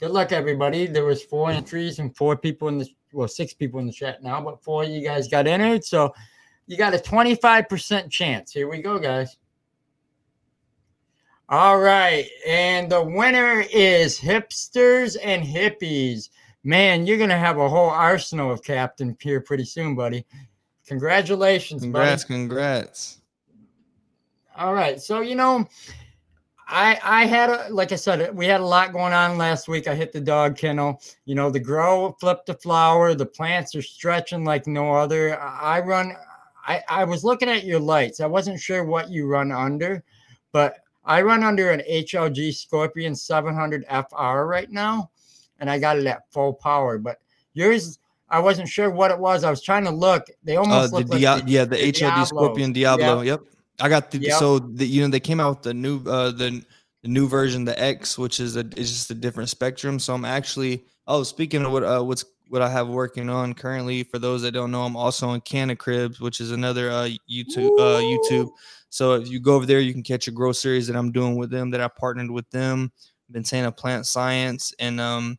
Good 0.00 0.10
luck, 0.10 0.32
everybody. 0.32 0.86
There 0.86 1.04
was 1.04 1.22
four 1.22 1.50
entries 1.50 1.98
and 1.98 2.14
four 2.16 2.36
people 2.36 2.68
in 2.68 2.78
the 2.78 2.88
well, 3.12 3.28
six 3.28 3.54
people 3.54 3.78
in 3.80 3.86
the 3.86 3.92
chat 3.92 4.22
now, 4.22 4.40
but 4.40 4.62
four 4.62 4.82
of 4.84 4.88
you 4.90 5.02
guys 5.02 5.28
got 5.28 5.46
entered. 5.46 5.84
So 5.84 6.12
you 6.66 6.76
got 6.76 6.94
a 6.94 6.98
25% 6.98 8.10
chance. 8.10 8.52
Here 8.52 8.68
we 8.68 8.80
go, 8.80 8.98
guys. 8.98 9.36
All 11.48 11.78
right. 11.78 12.26
And 12.46 12.90
the 12.90 13.02
winner 13.02 13.64
is 13.72 14.18
hipsters 14.18 15.16
and 15.22 15.44
hippies. 15.44 16.30
Man, 16.64 17.06
you're 17.06 17.18
gonna 17.18 17.36
have 17.36 17.58
a 17.58 17.68
whole 17.68 17.90
arsenal 17.90 18.50
of 18.50 18.62
captain 18.62 19.16
here 19.20 19.40
pretty 19.40 19.64
soon, 19.64 19.94
buddy. 19.94 20.24
Congratulations, 20.86 21.82
buddy. 21.82 21.92
Congrats, 21.92 22.24
congrats. 22.24 23.20
All 24.56 24.72
right. 24.72 25.00
So, 25.00 25.20
you 25.20 25.34
know, 25.34 25.68
I 26.68 26.98
I 27.02 27.26
had 27.26 27.50
a 27.50 27.66
like 27.70 27.92
I 27.92 27.96
said, 27.96 28.34
we 28.34 28.46
had 28.46 28.60
a 28.60 28.66
lot 28.66 28.92
going 28.92 29.12
on 29.12 29.36
last 29.36 29.68
week. 29.68 29.88
I 29.88 29.94
hit 29.94 30.12
the 30.12 30.20
dog 30.20 30.56
kennel. 30.56 31.02
You 31.26 31.34
know, 31.34 31.50
the 31.50 31.60
grow 31.60 32.16
flipped 32.20 32.46
the 32.46 32.54
flower, 32.54 33.14
the 33.14 33.26
plants 33.26 33.74
are 33.74 33.82
stretching 33.82 34.44
like 34.44 34.66
no 34.66 34.94
other. 34.94 35.38
I 35.38 35.80
run 35.80 36.16
I, 36.66 36.82
I 36.88 37.04
was 37.04 37.24
looking 37.24 37.48
at 37.48 37.64
your 37.64 37.80
lights. 37.80 38.20
I 38.20 38.26
wasn't 38.26 38.60
sure 38.60 38.84
what 38.84 39.10
you 39.10 39.26
run 39.26 39.50
under, 39.52 40.02
but 40.52 40.76
I 41.04 41.22
run 41.22 41.42
under 41.42 41.70
an 41.70 41.82
HLG 41.90 42.54
Scorpion 42.54 43.14
700 43.14 43.84
FR 43.88 44.44
right 44.46 44.70
now, 44.70 45.10
and 45.58 45.68
I 45.68 45.78
got 45.78 45.98
it 45.98 46.06
at 46.06 46.30
full 46.30 46.52
power. 46.52 46.98
But 46.98 47.18
yours, 47.54 47.98
I 48.28 48.38
wasn't 48.38 48.68
sure 48.68 48.90
what 48.90 49.10
it 49.10 49.18
was. 49.18 49.42
I 49.44 49.50
was 49.50 49.62
trying 49.62 49.84
to 49.84 49.90
look. 49.90 50.26
They 50.44 50.56
Uh, 50.56 50.60
almost 50.60 50.92
the 50.92 50.98
look 50.98 51.08
like 51.08 51.20
the- 51.20 51.50
yeah, 51.50 51.64
the 51.64 51.76
the 51.76 51.76
HLG 51.92 52.00
Diablos. 52.14 52.28
Scorpion 52.28 52.72
Diablo. 52.72 53.20
Yep. 53.22 53.40
I 53.80 53.88
got 53.88 54.10
the 54.10 54.18
Yep. 54.18 54.38
so 54.38 54.58
the, 54.60 54.86
you 54.86 55.02
know 55.02 55.08
they 55.08 55.20
came 55.20 55.40
out 55.40 55.56
with 55.56 55.62
the 55.62 55.74
new 55.74 56.00
uh 56.06 56.30
the 56.30 56.62
the 57.02 57.08
new 57.08 57.26
version, 57.26 57.64
the 57.64 57.78
X, 57.82 58.16
which 58.16 58.38
is 58.38 58.56
a 58.56 58.60
is 58.76 58.92
just 58.92 59.10
a 59.10 59.14
different 59.14 59.48
spectrum. 59.50 59.98
So 59.98 60.14
I'm 60.14 60.24
actually 60.24 60.84
oh 61.08 61.24
speaking 61.24 61.64
of 61.64 61.72
what 61.72 61.82
uh 61.82 62.02
what's 62.02 62.24
what 62.52 62.60
I 62.60 62.68
have 62.68 62.88
working 62.88 63.30
on 63.30 63.54
currently 63.54 64.02
for 64.02 64.18
those 64.18 64.42
that 64.42 64.52
don't 64.52 64.70
know, 64.70 64.82
I'm 64.82 64.94
also 64.94 65.26
on 65.26 65.40
Canna 65.40 65.74
Cribs, 65.74 66.20
which 66.20 66.38
is 66.38 66.50
another 66.50 66.90
uh 66.90 67.08
YouTube 67.30 67.80
uh 67.80 68.02
YouTube. 68.02 68.50
So 68.90 69.14
if 69.14 69.30
you 69.30 69.40
go 69.40 69.54
over 69.54 69.64
there, 69.64 69.80
you 69.80 69.94
can 69.94 70.02
catch 70.02 70.28
a 70.28 70.30
grow 70.30 70.52
series 70.52 70.86
that 70.86 70.94
I'm 70.94 71.12
doing 71.12 71.36
with 71.36 71.48
them 71.50 71.70
that 71.70 71.80
I 71.80 71.88
partnered 71.88 72.30
with 72.30 72.48
them, 72.50 72.92
Ventana 73.30 73.72
Plant 73.72 74.04
Science 74.04 74.74
and 74.78 75.00
um 75.00 75.38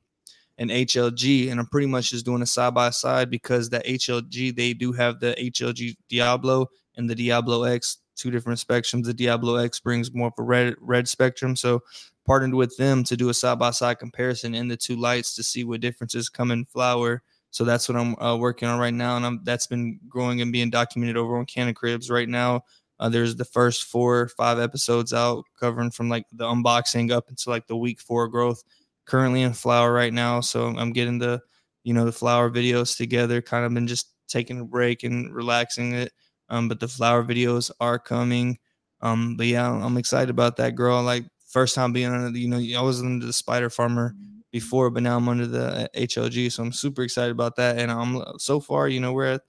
and 0.58 0.72
HLG, 0.72 1.52
and 1.52 1.60
I'm 1.60 1.68
pretty 1.68 1.86
much 1.86 2.10
just 2.10 2.26
doing 2.26 2.42
a 2.42 2.48
side 2.48 2.74
by 2.74 2.90
side 2.90 3.30
because 3.30 3.70
that 3.70 3.86
HLG 3.86 4.56
they 4.56 4.74
do 4.74 4.92
have 4.92 5.20
the 5.20 5.36
HLG 5.38 5.96
Diablo 6.10 6.66
and 6.98 7.08
the 7.08 7.14
Diablo 7.14 7.62
X, 7.62 8.00
two 8.16 8.32
different 8.32 8.58
spectrums. 8.58 9.04
The 9.04 9.14
Diablo 9.14 9.58
X 9.58 9.80
brings 9.80 10.12
more 10.16 10.30
of 10.30 10.34
a 10.40 10.42
red 10.42 10.74
red 10.82 11.08
spectrum, 11.08 11.56
so 11.56 11.84
partnered 12.26 12.54
with 12.54 12.76
them 12.78 13.04
to 13.04 13.18
do 13.18 13.30
a 13.30 13.34
side 13.34 13.60
by 13.60 13.72
side 13.72 14.00
comparison 14.00 14.56
in 14.56 14.68
the 14.68 14.78
two 14.78 14.96
lights 14.96 15.36
to 15.36 15.44
see 15.44 15.64
what 15.64 15.82
differences 15.82 16.30
come 16.30 16.52
in 16.52 16.66
flower. 16.66 17.22
So 17.52 17.64
that's 17.64 17.88
what 17.88 17.98
I'm 17.98 18.20
uh, 18.20 18.36
working 18.38 18.68
on 18.68 18.80
right 18.80 18.94
now, 18.94 19.16
and 19.16 19.26
I'm 19.26 19.42
that's 19.44 19.68
been 19.68 20.00
growing 20.10 20.42
and 20.42 20.52
being 20.52 20.72
documented 20.72 21.18
over 21.18 21.38
on 21.38 21.46
Canna 21.46 21.74
Cribs 21.74 22.10
right 22.10 22.28
now. 22.28 22.64
Uh, 23.00 23.10
there's 23.10 23.36
the 23.36 23.46
first 23.46 23.84
four 23.84 24.30
five 24.30 24.60
episodes 24.60 25.14
out 25.14 25.46
covering 25.60 25.92
from 25.92 26.10
like 26.10 26.26
the 26.32 26.46
unboxing 26.46 27.12
up 27.12 27.30
until 27.30 27.52
like 27.52 27.68
the 27.68 27.76
week 27.76 28.00
four 28.00 28.28
growth 28.28 28.64
currently 29.06 29.42
in 29.42 29.54
flower 29.54 29.92
right 29.92 30.14
now. 30.14 30.40
So 30.40 30.68
I'm 30.68 30.94
getting 30.94 31.20
the, 31.20 31.42
you 31.84 31.94
know, 31.94 32.06
the 32.06 32.12
flower 32.12 32.50
videos 32.50 32.96
together, 32.98 33.42
kind 33.42 33.66
of 33.66 33.74
been 33.74 33.88
just 33.88 34.14
taking 34.28 34.60
a 34.60 34.66
break 34.66 35.04
and 35.04 35.34
relaxing 35.34 35.94
it. 35.94 36.14
Um, 36.50 36.68
but 36.68 36.80
the 36.80 36.88
flower 36.88 37.24
videos 37.24 37.72
are 37.80 38.00
coming. 38.00 38.58
Um, 39.02 39.36
but 39.36 39.48
yeah, 39.48 39.70
I'm 39.70 39.98
excited 39.98 40.30
about 40.30 40.56
that 40.58 40.76
girl. 40.76 41.04
Like 41.04 41.26
first 41.54 41.76
time 41.76 41.94
being 41.94 42.12
under 42.12 42.32
the, 42.32 42.40
you 42.40 42.48
know, 42.48 42.80
I 42.80 42.82
was 42.82 43.02
under 43.02 43.26
the 43.26 43.34
spider 43.34 43.70
farmer 43.70 44.16
before, 44.52 44.90
but 44.90 45.04
now 45.04 45.18
I'm 45.18 45.30
under 45.30 45.48
the 45.48 45.66
uh, 45.66 45.88
HLG. 45.96 46.52
So 46.52 46.64
I'm 46.64 46.74
super 46.74 47.04
excited 47.04 47.32
about 47.32 47.56
that. 47.56 47.78
And 47.80 47.92
I'm 47.92 48.18
uh, 48.18 48.34
so 48.38 48.60
far, 48.60 48.88
you 48.88 49.00
know, 49.00 49.14
we're 49.14 49.34
at 49.34 49.42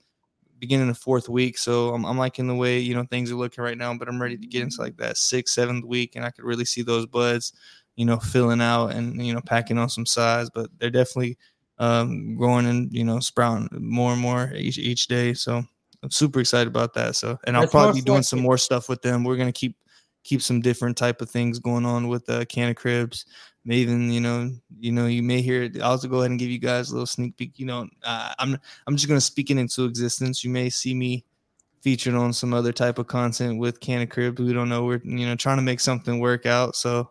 beginning 0.59 0.89
of 0.89 0.97
fourth 0.97 1.27
week. 1.27 1.57
So 1.57 1.93
I'm, 1.93 2.05
I'm 2.05 2.17
liking 2.17 2.47
the 2.47 2.55
way, 2.55 2.79
you 2.79 2.95
know, 2.95 3.05
things 3.09 3.31
are 3.31 3.35
looking 3.35 3.63
right 3.63 3.77
now, 3.77 3.93
but 3.93 4.07
I'm 4.07 4.21
ready 4.21 4.37
to 4.37 4.47
get 4.47 4.63
into 4.63 4.81
like 4.81 4.95
that 4.97 5.17
sixth, 5.17 5.53
seventh 5.53 5.83
week. 5.83 6.15
And 6.15 6.23
I 6.23 6.31
could 6.31 6.45
really 6.45 6.65
see 6.65 6.81
those 6.81 7.05
buds 7.05 7.51
you 7.95 8.05
know, 8.05 8.17
filling 8.17 8.61
out 8.61 8.87
and 8.87 9.25
you 9.25 9.33
know, 9.33 9.41
packing 9.41 9.77
on 9.77 9.89
some 9.89 10.05
size, 10.05 10.49
but 10.49 10.69
they're 10.77 10.89
definitely 10.89 11.37
um, 11.77 12.35
growing 12.35 12.65
and 12.65 12.91
you 12.91 13.03
know, 13.03 13.19
sprouting 13.19 13.69
more 13.71 14.11
and 14.11 14.21
more 14.21 14.51
each 14.53 14.77
each 14.77 15.07
day. 15.07 15.33
So 15.33 15.63
I'm 16.03 16.11
super 16.11 16.39
excited 16.39 16.67
about 16.67 16.93
that. 16.95 17.15
So, 17.15 17.37
and 17.45 17.55
I'll 17.55 17.63
That's 17.63 17.71
probably 17.71 18.01
be 18.01 18.05
doing 18.05 18.23
some 18.23 18.39
more 18.39 18.57
stuff 18.57 18.89
with 18.89 19.01
them. 19.01 19.23
We're 19.23 19.37
gonna 19.37 19.51
keep 19.51 19.75
keep 20.25 20.41
some 20.41 20.59
different 20.59 20.97
type 20.97 21.21
of 21.21 21.29
things 21.29 21.59
going 21.59 21.85
on 21.85 22.09
with 22.09 22.29
uh, 22.29 22.43
of 22.57 22.75
Cribs. 22.75 23.25
May 23.63 23.77
even 23.77 24.11
you 24.11 24.19
know, 24.19 24.51
you 24.77 24.91
know, 24.91 25.05
you 25.05 25.23
may 25.23 25.41
hear. 25.41 25.63
it. 25.63 25.77
I'll 25.77 25.91
also 25.91 26.07
go 26.09 26.17
ahead 26.19 26.31
and 26.31 26.39
give 26.39 26.49
you 26.49 26.59
guys 26.59 26.89
a 26.89 26.93
little 26.93 27.05
sneak 27.05 27.37
peek. 27.37 27.57
You 27.57 27.67
know, 27.67 27.87
uh, 28.03 28.33
I'm 28.37 28.57
I'm 28.85 28.95
just 28.97 29.07
gonna 29.07 29.21
speak 29.21 29.49
it 29.49 29.57
into 29.57 29.85
existence. 29.85 30.43
You 30.43 30.49
may 30.49 30.69
see 30.69 30.93
me 30.93 31.23
featured 31.81 32.15
on 32.15 32.33
some 32.33 32.53
other 32.53 32.73
type 32.73 32.97
of 32.99 33.07
content 33.07 33.59
with 33.59 33.79
Canna 33.79 34.07
Cribs. 34.07 34.41
We 34.41 34.51
don't 34.53 34.69
know. 34.69 34.83
We're 34.83 35.01
you 35.03 35.25
know 35.25 35.35
trying 35.35 35.57
to 35.57 35.63
make 35.63 35.79
something 35.79 36.19
work 36.19 36.45
out. 36.45 36.75
So 36.75 37.09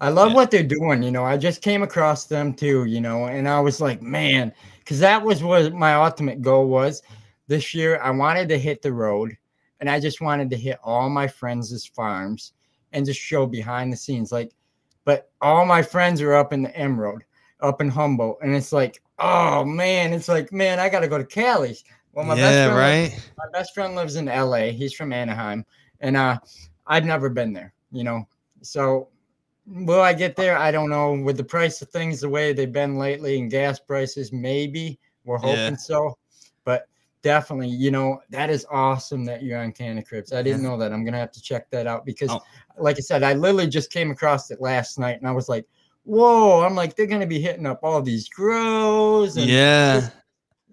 I 0.00 0.10
love 0.10 0.30
Yeah. 0.30 0.34
what 0.34 0.50
they're 0.50 0.62
doing. 0.62 1.02
You 1.02 1.10
know, 1.10 1.24
I 1.24 1.36
just 1.36 1.62
came 1.62 1.82
across 1.82 2.26
them 2.26 2.52
too, 2.54 2.84
you 2.84 3.00
know, 3.00 3.26
and 3.26 3.48
I 3.48 3.60
was 3.60 3.80
like, 3.80 4.02
man, 4.02 4.52
because 4.78 5.00
that 5.00 5.22
was 5.22 5.42
what 5.42 5.72
my 5.72 5.94
ultimate 5.94 6.42
goal 6.42 6.68
was 6.68 7.02
this 7.46 7.74
year. 7.74 8.00
I 8.02 8.10
wanted 8.10 8.48
to 8.50 8.58
hit 8.58 8.82
the 8.82 8.92
road 8.92 9.36
and 9.84 9.90
I 9.90 10.00
just 10.00 10.22
wanted 10.22 10.48
to 10.48 10.56
hit 10.56 10.78
all 10.82 11.10
my 11.10 11.28
friends' 11.28 11.84
farms 11.84 12.54
and 12.94 13.04
just 13.04 13.20
show 13.20 13.44
behind 13.44 13.92
the 13.92 13.98
scenes. 13.98 14.32
Like, 14.32 14.50
but 15.04 15.30
all 15.42 15.66
my 15.66 15.82
friends 15.82 16.22
are 16.22 16.32
up 16.32 16.54
in 16.54 16.62
the 16.62 16.74
Emerald, 16.74 17.22
up 17.60 17.82
in 17.82 17.90
Humboldt. 17.90 18.38
And 18.40 18.56
it's 18.56 18.72
like, 18.72 19.02
oh 19.18 19.62
man, 19.62 20.14
it's 20.14 20.26
like, 20.26 20.50
man, 20.54 20.80
I 20.80 20.88
got 20.88 21.00
to 21.00 21.06
go 21.08 21.18
to 21.18 21.24
Cali's. 21.26 21.84
Well, 22.14 22.24
my 22.24 22.34
best 22.34 22.54
yeah, 22.54 22.72
friend 22.74 23.02
lives- 23.02 23.12
right. 23.14 23.30
my 23.36 23.58
best 23.58 23.74
friend 23.74 23.94
lives 23.94 24.16
in 24.16 24.24
LA. 24.24 24.70
He's 24.70 24.94
from 24.94 25.12
Anaheim, 25.12 25.66
and 26.00 26.16
uh, 26.16 26.38
I've 26.86 27.04
never 27.04 27.28
been 27.28 27.52
there. 27.52 27.74
You 27.92 28.04
know, 28.04 28.26
so 28.62 29.08
will 29.66 30.00
I 30.00 30.14
get 30.14 30.34
there? 30.34 30.56
I 30.56 30.70
don't 30.70 30.88
know. 30.88 31.12
With 31.12 31.36
the 31.36 31.44
price 31.44 31.82
of 31.82 31.90
things 31.90 32.22
the 32.22 32.28
way 32.30 32.54
they've 32.54 32.72
been 32.72 32.96
lately, 32.96 33.38
and 33.38 33.50
gas 33.50 33.78
prices, 33.78 34.32
maybe 34.32 34.98
we're 35.26 35.36
hoping 35.36 35.56
Yeah. 35.58 35.76
so. 35.76 36.16
Definitely, 37.24 37.70
you 37.70 37.90
know, 37.90 38.20
that 38.30 38.50
is 38.50 38.66
awesome 38.70 39.24
that 39.24 39.42
you're 39.42 39.58
on 39.58 39.72
Canna 39.72 40.02
Cribs. 40.02 40.32
I 40.32 40.42
didn't 40.42 40.62
know 40.62 40.76
that. 40.76 40.92
I'm 40.92 41.04
gonna 41.04 41.18
have 41.18 41.32
to 41.32 41.42
check 41.42 41.70
that 41.70 41.86
out 41.86 42.04
because, 42.04 42.30
Oh. 42.30 42.42
like 42.78 42.98
I 42.98 43.00
said, 43.00 43.22
I 43.22 43.32
literally 43.32 43.66
just 43.66 43.90
came 43.90 44.10
across 44.10 44.50
it 44.50 44.60
last 44.60 44.98
night, 44.98 45.18
and 45.18 45.26
I 45.26 45.32
was 45.32 45.48
like. 45.48 45.64
Whoa! 46.06 46.60
I'm 46.60 46.74
like 46.74 46.96
they're 46.96 47.06
gonna 47.06 47.26
be 47.26 47.40
hitting 47.40 47.64
up 47.64 47.80
all 47.82 48.02
these 48.02 48.28
grows, 48.28 49.38
and 49.38 49.48
Yeah, 49.48 50.10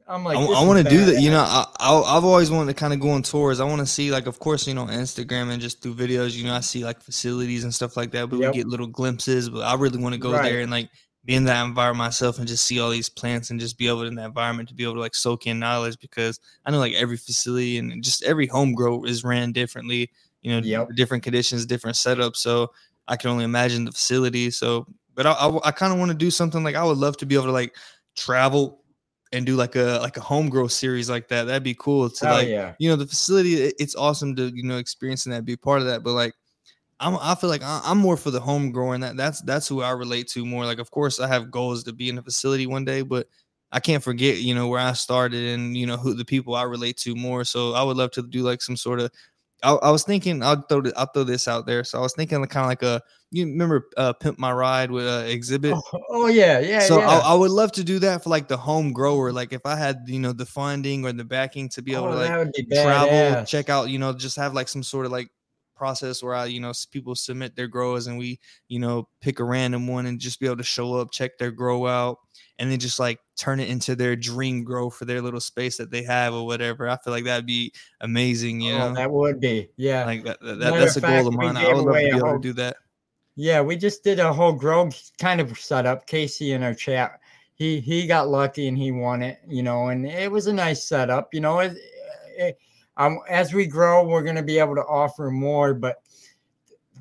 I'm 0.06 0.26
like, 0.26 0.38
I, 0.38 0.42
this 0.42 0.50
want 0.50 0.84
to 0.84 0.90
do 0.90 1.06
that. 1.06 1.22
You 1.22 1.32
know, 1.32 1.40
I, 1.40 1.66
I 1.80 2.18
I've 2.18 2.26
always 2.26 2.52
wanted 2.52 2.74
to 2.76 2.78
kind 2.78 2.92
of 2.92 3.00
go 3.00 3.12
on 3.12 3.24
tours. 3.24 3.62
I 3.62 3.64
want 3.64 3.80
to 3.80 3.86
see, 3.86 4.12
like, 4.12 4.26
of 4.28 4.40
course, 4.40 4.68
you 4.68 4.74
know, 4.74 4.88
Instagram 4.88 5.50
and 5.50 5.62
just 5.62 5.82
through 5.82 5.94
videos. 5.96 6.36
You 6.36 6.44
know, 6.44 6.54
I 6.54 6.60
see 6.60 6.84
like 6.84 7.02
facilities 7.02 7.64
and 7.64 7.74
stuff 7.74 7.96
like 7.96 8.12
that. 8.12 8.30
But 8.30 8.40
Yep. 8.40 8.52
we 8.52 8.58
get 8.58 8.68
little 8.68 8.88
glimpses. 8.88 9.50
But 9.50 9.62
I 9.62 9.76
really 9.76 10.00
want 10.00 10.14
to 10.16 10.20
go 10.20 10.34
Right. 10.34 10.44
there 10.44 10.60
and 10.60 10.70
like 10.70 10.90
be 11.24 11.36
in 11.36 11.44
that 11.46 11.64
environment 11.66 11.98
myself 12.06 12.40
and 12.40 12.48
just 12.48 12.64
see 12.64 12.80
all 12.80 12.90
these 12.90 13.10
plants 13.10 13.52
and 13.52 13.60
just 13.60 13.78
be 13.78 13.88
able 13.88 14.04
in 14.04 14.16
that 14.16 14.26
environment 14.26 14.68
to 14.70 14.76
be 14.76 14.84
able 14.84 14.96
to 14.96 15.00
like 15.00 15.14
soak 15.14 15.46
in 15.46 15.60
knowledge 15.60 15.98
because 16.00 16.40
I 16.66 16.72
know 16.72 16.80
like 16.80 16.94
every 16.94 17.18
facility 17.18 17.78
and 17.78 18.04
just 18.04 18.24
every 18.24 18.48
home 18.48 18.74
grow 18.74 19.04
is 19.04 19.24
ran 19.24 19.52
differently. 19.52 20.10
You 20.42 20.54
know, 20.60 20.66
Yep. 20.66 20.90
different 20.96 21.24
conditions, 21.24 21.66
different 21.68 21.96
setups. 21.96 22.38
So 22.38 22.72
I 23.08 23.16
can 23.18 23.30
only 23.30 23.44
imagine 23.46 23.86
the 23.86 23.92
facility. 23.92 24.50
So, 24.50 24.88
but 25.14 25.28
I 25.28 25.34
I, 25.34 25.68
I 25.68 25.72
kind 25.72 25.94
of 25.94 26.00
want 26.00 26.10
to 26.10 26.18
do 26.18 26.32
something 26.32 26.64
like 26.64 26.76
I 26.76 26.84
would 26.84 26.98
love 26.98 27.18
to 27.18 27.26
be 27.28 27.36
able 27.36 27.46
to 27.46 27.52
like 27.52 27.76
travel 28.16 28.80
and 29.32 29.46
do 29.46 29.56
like 29.56 29.76
a 29.76 30.00
like 30.02 30.18
a 30.18 30.22
home 30.22 30.50
grow 30.50 30.68
series 30.68 31.10
like 31.10 31.28
that. 31.28 31.44
That'd 31.46 31.64
be 31.64 31.76
cool 31.76 32.10
to 32.10 32.26
like 32.26 32.48
yeah. 32.48 32.74
you 32.80 32.90
know 32.90 32.96
the 32.96 33.06
facility. 33.06 33.62
it- 33.62 33.76
It's 33.80 33.96
awesome 33.96 34.36
to 34.38 34.52
you 34.56 34.64
know 34.64 34.78
experiencing 34.78 35.32
that, 35.32 35.46
be 35.46 35.56
part 35.56 35.82
of 35.82 35.88
that. 35.88 36.04
But 36.04 36.14
like 36.14 36.34
I'm 37.02 37.18
I 37.20 37.36
feel 37.36 37.50
like 37.50 37.64
I'm 37.66 37.98
more 37.98 38.16
for 38.16 38.32
the 38.32 38.40
home 38.40 38.72
growing. 38.72 39.02
That 39.02 39.18
that's 39.18 39.42
that's 39.42 39.68
who 39.68 39.82
I 39.82 39.92
relate 39.92 40.28
to 40.30 40.46
more. 40.46 40.66
Like 40.66 40.80
of 40.80 40.92
course 40.92 41.20
I 41.20 41.28
have 41.28 41.52
goals 41.52 41.84
to 41.86 41.94
be 41.94 42.10
in 42.10 42.18
a 42.18 42.22
facility 42.22 42.68
one 42.68 42.86
day, 42.86 43.02
but 43.02 43.28
I 43.72 43.80
can't 43.80 44.04
forget 44.04 44.38
you 44.38 44.54
know 44.56 44.68
where 44.68 44.80
I 44.80 44.94
started 44.94 45.44
and 45.50 45.76
you 45.76 45.88
know 45.88 45.98
who 45.98 46.14
the 46.14 46.26
people 46.26 46.56
I 46.56 46.64
relate 46.64 46.98
to 46.98 47.16
more. 47.16 47.44
So 47.44 47.74
I 47.74 47.84
would 47.84 47.98
love 47.98 48.12
to 48.12 48.22
do 48.22 48.44
like 48.44 48.62
some 48.62 48.78
sort 48.78 49.00
of. 49.00 49.12
I, 49.64 49.74
I 49.74 49.92
was 49.92 50.04
thinking 50.04 50.42
I'll 50.44 50.62
throw 50.62 50.84
I'll 50.96 51.08
throw 51.08 51.24
this 51.24 51.48
out 51.48 51.66
there. 51.66 51.84
So 51.84 52.00
I 52.00 52.02
was 52.02 52.14
thinking 52.14 52.44
kind 52.46 52.66
of 52.66 52.70
like 52.70 52.84
a 52.84 53.02
you 53.32 53.46
remember 53.46 53.88
uh, 53.98 54.14
Pimp 54.14 54.38
My 54.38 54.52
Ride 54.52 54.92
with 54.92 55.06
uh, 55.08 55.24
Xzibit. 55.24 55.74
Oh, 55.74 56.00
oh, 56.10 56.28
yeah, 56.28 56.60
yeah. 56.60 56.80
So 56.80 57.00
yeah. 57.00 57.08
I, 57.08 57.32
I 57.32 57.34
would 57.34 57.52
love 57.52 57.72
to 57.74 57.84
do 57.84 57.98
that 58.00 58.24
for 58.24 58.30
like 58.30 58.48
the 58.48 58.58
home 58.58 58.92
grower. 58.92 59.32
Like 59.32 59.54
if 59.54 59.66
I 59.66 59.76
had 59.76 60.04
you 60.08 60.20
know 60.20 60.34
the 60.34 60.46
funding 60.46 61.06
or 61.06 61.14
the 61.14 61.24
backing 61.24 61.70
to 61.70 61.82
be 61.82 61.94
able 61.94 62.08
Oh, 62.08 62.12
to 62.12 62.16
like 62.18 62.56
travel, 62.74 63.46
check 63.46 63.70
out, 63.70 63.90
you 63.90 64.00
know, 64.00 64.14
just 64.14 64.36
have 64.36 64.54
like 64.54 64.68
some 64.68 64.84
sort 64.84 65.06
of 65.06 65.12
like 65.12 65.30
process 65.82 66.22
where 66.22 66.36
I, 66.36 66.46
you 66.46 66.60
know, 66.60 66.74
people 66.92 67.16
submit 67.16 67.56
their 67.56 67.68
grows 67.68 68.06
and 68.06 68.16
we, 68.16 68.40
you 68.68 68.78
know, 68.78 69.08
pick 69.20 69.40
a 69.40 69.44
random 69.44 69.88
one 69.88 70.06
and 70.06 70.20
just 70.20 70.40
be 70.40 70.46
able 70.46 70.58
to 70.58 70.64
show 70.64 70.94
up, 70.94 71.10
check 71.10 71.40
their 71.40 71.50
grow 71.50 71.88
out, 71.88 72.20
and 72.60 72.70
then 72.70 72.78
just 72.78 73.00
like 73.00 73.18
turn 73.36 73.60
it 73.60 73.68
into 73.68 73.96
their 73.96 74.16
dream 74.16 74.64
grow 74.64 74.92
for 74.92 75.06
their 75.06 75.24
little 75.24 75.40
space 75.40 75.78
that 75.78 75.90
they 75.90 76.04
have 76.04 76.36
or 76.36 76.46
whatever. 76.46 76.88
I 76.88 76.98
feel 76.98 77.14
like 77.14 77.24
that'd 77.24 77.48
be 77.48 77.74
amazing, 78.00 78.62
you 78.62 78.74
oh, 78.74 78.78
know. 78.78 78.94
That 78.94 79.10
would 79.10 79.40
be, 79.40 79.70
yeah. 79.76 80.06
Like 80.06 80.24
that, 80.24 80.40
that 80.42 80.60
that's 80.60 80.98
a 80.98 81.02
goal 81.02 81.28
of 81.28 81.34
mine. 81.34 81.58
I 81.58 81.74
would 81.74 81.78
love 81.78 81.96
to 81.96 82.00
be 82.00 82.08
able 82.10 82.20
whole, 82.20 82.34
to 82.34 82.40
do 82.40 82.54
that. 82.54 82.76
Yeah, 83.36 83.62
we 83.62 83.76
just 83.76 84.04
did 84.04 84.20
a 84.20 84.32
whole 84.32 84.54
grow 84.54 84.92
kind 85.20 85.42
of 85.42 85.58
setup. 85.58 86.06
Casey 86.06 86.52
in 86.52 86.62
our 86.62 86.76
chat, 86.76 87.20
he 87.56 87.80
he 87.80 88.06
got 88.06 88.30
lucky 88.30 88.68
and 88.68 88.78
he 88.78 88.92
won 88.92 89.24
it, 89.24 89.40
you 89.48 89.64
know, 89.64 89.88
and 89.88 90.06
it 90.06 90.32
was 90.32 90.46
a 90.46 90.54
nice 90.54 90.84
setup, 90.84 91.34
you 91.34 91.42
know. 91.42 91.58
It, 91.58 91.76
it, 92.38 92.60
um, 92.98 93.20
as 93.30 93.54
we 93.54 93.66
grow, 93.66 94.06
we're 94.06 94.24
going 94.24 94.36
to 94.36 94.44
be 94.44 94.60
able 94.60 94.76
to 94.76 94.82
offer 94.82 95.32
more, 95.32 95.74
but 95.74 96.02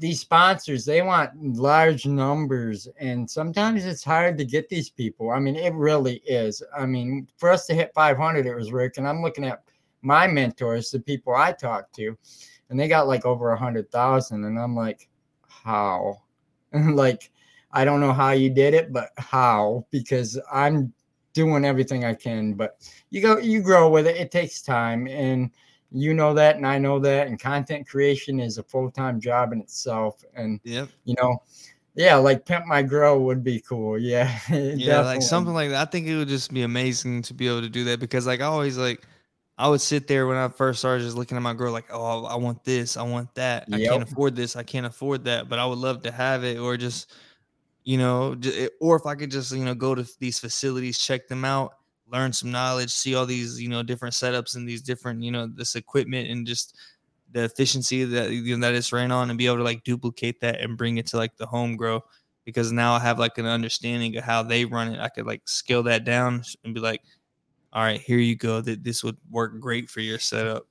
these 0.01 0.20
sponsors 0.20 0.84
they 0.86 1.03
want 1.03 1.30
large 1.57 2.07
numbers 2.07 2.88
and 2.99 3.30
sometimes 3.30 3.84
it's 3.84 4.03
hard 4.03 4.38
to 4.38 4.45
get 4.47 4.68
these 4.68 4.88
people. 4.88 5.30
I 5.30 5.38
mean 5.38 5.57
it 5.57 5.74
really 5.74 6.22
is. 6.26 6.62
I 6.76 6.86
mean 6.86 7.28
for 7.36 7.51
us 7.51 7.66
to 7.66 7.74
hit 7.74 7.93
500 7.95 8.47
it 8.47 8.55
was 8.55 8.72
rick 8.72 8.97
and 8.97 9.07
i'm 9.07 9.22
looking 9.22 9.45
at 9.45 9.62
my 10.01 10.26
mentors 10.26 10.91
the 10.91 10.99
people 10.99 11.34
i 11.34 11.53
talk 11.53 11.93
to 11.93 12.16
and 12.70 12.80
they 12.80 12.88
got 12.88 13.09
like 13.09 13.26
over 13.26 13.51
a 13.51 13.59
hundred 13.59 13.91
thousand 13.93 14.45
and 14.45 14.59
i'm 14.59 14.74
like 14.74 15.09
how? 15.47 16.16
Like 16.72 17.30
i 17.72 17.84
don't 17.84 18.01
know 18.01 18.14
how 18.14 18.30
you 18.30 18.49
did 18.49 18.72
it 18.72 18.93
but 18.93 19.11
how? 19.18 19.86
Because 19.91 20.41
i'm 20.51 20.95
doing 21.34 21.64
everything 21.64 22.05
i 22.05 22.14
can 22.14 22.55
but 22.55 22.78
you 23.11 23.20
go 23.20 23.36
you 23.38 23.61
grow 23.61 23.91
with 23.91 24.07
it. 24.07 24.16
It 24.16 24.30
takes 24.30 24.62
time 24.62 25.07
and 25.09 25.51
you 25.93 26.14
know 26.14 26.32
that 26.34 26.57
and 26.57 26.66
I 26.66 26.78
know 26.78 26.99
that 27.01 27.26
and 27.26 27.38
content 27.38 27.88
creation 27.88 28.41
is 28.41 28.59
a 28.59 28.62
full-time 28.62 29.20
job 29.20 29.53
in 29.53 29.61
itself 29.61 30.24
and 30.34 30.61
yep. 30.62 30.88
you 31.05 31.14
know 31.20 31.43
yeah 31.95 32.16
like 32.16 32.47
pimp 32.47 32.66
my 32.66 32.82
grow 32.82 33.18
would 33.20 33.43
be 33.43 33.61
cool 33.61 33.99
yeah 33.99 34.38
yeah 34.51 35.01
like 35.01 35.22
something 35.22 35.55
like 35.55 35.70
that 35.70 35.88
I 35.88 35.91
think 35.91 36.07
it 36.07 36.16
would 36.16 36.28
just 36.28 36.53
be 36.53 36.62
amazing 36.62 37.22
to 37.22 37.34
be 37.34 37.49
able 37.49 37.62
to 37.62 37.68
do 37.68 37.84
that 37.84 38.01
because 38.01 38.26
like 38.26 38.41
I 38.41 38.45
always 38.45 38.78
like 38.78 39.03
I 39.59 39.68
would 39.68 39.80
sit 39.80 40.07
there 40.07 40.26
when 40.26 40.38
I 40.38 40.49
first 40.49 40.78
started 40.78 41.05
just 41.05 41.16
looking 41.16 41.36
at 41.36 41.43
my 41.43 41.55
girl 41.55 41.72
like 41.72 41.86
oh 41.91 42.24
I 42.24 42.36
want 42.36 42.64
this 42.64 42.97
I 42.97 43.03
want 43.03 43.34
that 43.34 43.68
yep. 43.68 43.80
I 43.80 43.84
can't 43.93 44.03
afford 44.03 44.36
this 44.36 44.57
I 44.57 44.62
can't 44.62 44.86
afford 44.86 45.24
that 45.24 45.49
but 45.49 45.59
I 45.59 45.66
would 45.66 45.78
love 45.78 46.03
to 46.03 46.12
have 46.12 46.45
it 46.45 46.59
or 46.59 46.76
just 46.76 47.12
you 47.82 47.99
know 47.99 48.36
or 48.80 48.97
if 48.97 49.07
I 49.07 49.16
could 49.16 49.30
just 49.30 49.51
you 49.53 49.64
know 49.64 49.74
go 49.74 49.95
to 49.97 50.07
these 50.20 50.38
facilities 50.38 50.99
check 50.99 51.26
them 51.26 51.45
out 51.45 51.74
learn 52.11 52.33
some 52.33 52.51
knowledge, 52.51 52.91
see 52.91 53.15
all 53.15 53.27
these, 53.27 53.61
you 53.61 53.69
know, 53.69 53.83
different 53.83 54.15
setups 54.15 54.57
and 54.57 54.69
these 54.69 54.83
different, 54.83 55.23
you 55.23 55.31
know, 55.31 55.47
this 55.47 55.77
equipment 55.77 56.29
and 56.29 56.47
just 56.47 56.77
the 57.33 57.45
efficiency 57.45 58.05
that 58.05 58.31
you 58.31 58.57
know, 58.57 58.67
that 58.67 58.75
it's 58.75 58.93
ran 58.93 59.13
on 59.13 59.31
and 59.31 59.39
be 59.39 59.47
able 59.47 59.59
to 59.59 59.63
like 59.63 59.85
duplicate 59.85 60.41
that 60.41 60.61
and 60.61 60.77
bring 60.77 60.99
it 60.99 61.07
to 61.07 61.17
like 61.17 61.37
the 61.37 61.47
home 61.47 61.77
grow 61.77 62.03
because 62.45 62.73
now 62.73 62.95
I 62.95 63.01
have 63.01 63.19
like 63.19 63.39
an 63.39 63.47
understanding 63.47 64.17
of 64.17 64.25
how 64.25 64.43
they 64.43 64.65
run 64.65 64.93
it. 64.93 65.01
I 65.01 65.09
could 65.09 65.27
like 65.27 65.43
scale 65.45 65.83
that 65.85 66.05
down 66.05 66.43
and 66.65 66.75
be 66.75 66.81
like, 66.81 67.03
all 67.73 67.85
right, 67.85 68.01
here 68.01 68.19
you 68.19 68.35
go. 68.35 68.61
That 68.61 68.83
this 68.83 69.05
would 69.05 69.17
work 69.31 69.61
great 69.61 69.89
for 69.89 70.01
your 70.01 70.19
setup. 70.19 70.67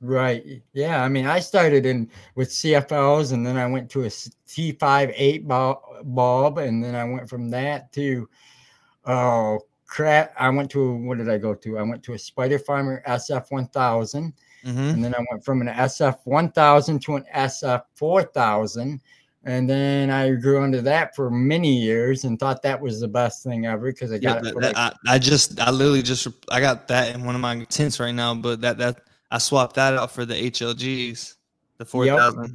Right. 0.00 0.62
Yeah. 0.72 1.02
I 1.02 1.08
mean, 1.08 1.26
I 1.26 1.40
started 1.40 1.84
in 1.84 2.08
with 2.34 2.48
CFLs 2.48 3.32
and 3.32 3.46
then 3.46 3.56
I 3.56 3.66
went 3.66 3.90
to 3.90 4.04
a 4.04 4.06
T5 4.06 5.12
8 5.14 5.48
bulb 5.48 6.58
and 6.58 6.82
then 6.82 6.94
I 6.94 7.04
went 7.04 7.28
from 7.28 7.50
that 7.50 7.92
to 7.94 8.28
oh 9.04 9.60
crap. 9.90 10.32
I 10.38 10.48
went 10.48 10.70
to 10.70 10.94
what 10.94 11.18
did 11.18 11.28
I 11.28 11.36
go 11.36 11.54
to? 11.54 11.78
I 11.78 11.82
went 11.82 12.02
to 12.04 12.14
a 12.14 12.18
Spider 12.18 12.58
Farmer 12.58 13.02
SF 13.06 13.50
1000, 13.50 14.32
mm-hmm. 14.64 14.78
and 14.78 15.04
then 15.04 15.14
I 15.14 15.18
went 15.30 15.44
from 15.44 15.60
an 15.60 15.68
SF 15.68 16.18
1000 16.24 17.02
to 17.02 17.16
an 17.16 17.24
SF 17.34 17.82
4000. 17.94 19.00
And 19.42 19.68
then 19.68 20.10
I 20.10 20.34
grew 20.34 20.62
into 20.64 20.82
that 20.82 21.16
for 21.16 21.30
many 21.30 21.74
years 21.74 22.24
and 22.24 22.38
thought 22.38 22.62
that 22.62 22.78
was 22.78 23.00
the 23.00 23.08
best 23.08 23.42
thing 23.42 23.64
ever 23.64 23.90
because 23.90 24.12
I 24.12 24.18
got 24.18 24.44
yeah, 24.44 24.50
it. 24.50 24.54
That, 24.60 24.74
like, 24.74 24.76
I, 24.76 24.92
I 25.08 25.18
just, 25.18 25.58
I 25.58 25.70
literally 25.70 26.02
just, 26.02 26.28
I 26.50 26.60
got 26.60 26.88
that 26.88 27.14
in 27.14 27.24
one 27.24 27.34
of 27.34 27.40
my 27.40 27.64
tents 27.64 27.98
right 27.98 28.12
now, 28.12 28.34
but 28.34 28.60
that, 28.60 28.76
that, 28.78 29.00
I 29.30 29.38
swapped 29.38 29.76
that 29.76 29.94
out 29.94 30.10
for 30.10 30.26
the 30.26 30.34
HLGs, 30.34 31.36
the 31.78 31.84
4000. 31.86 32.42
Yep. 32.42 32.50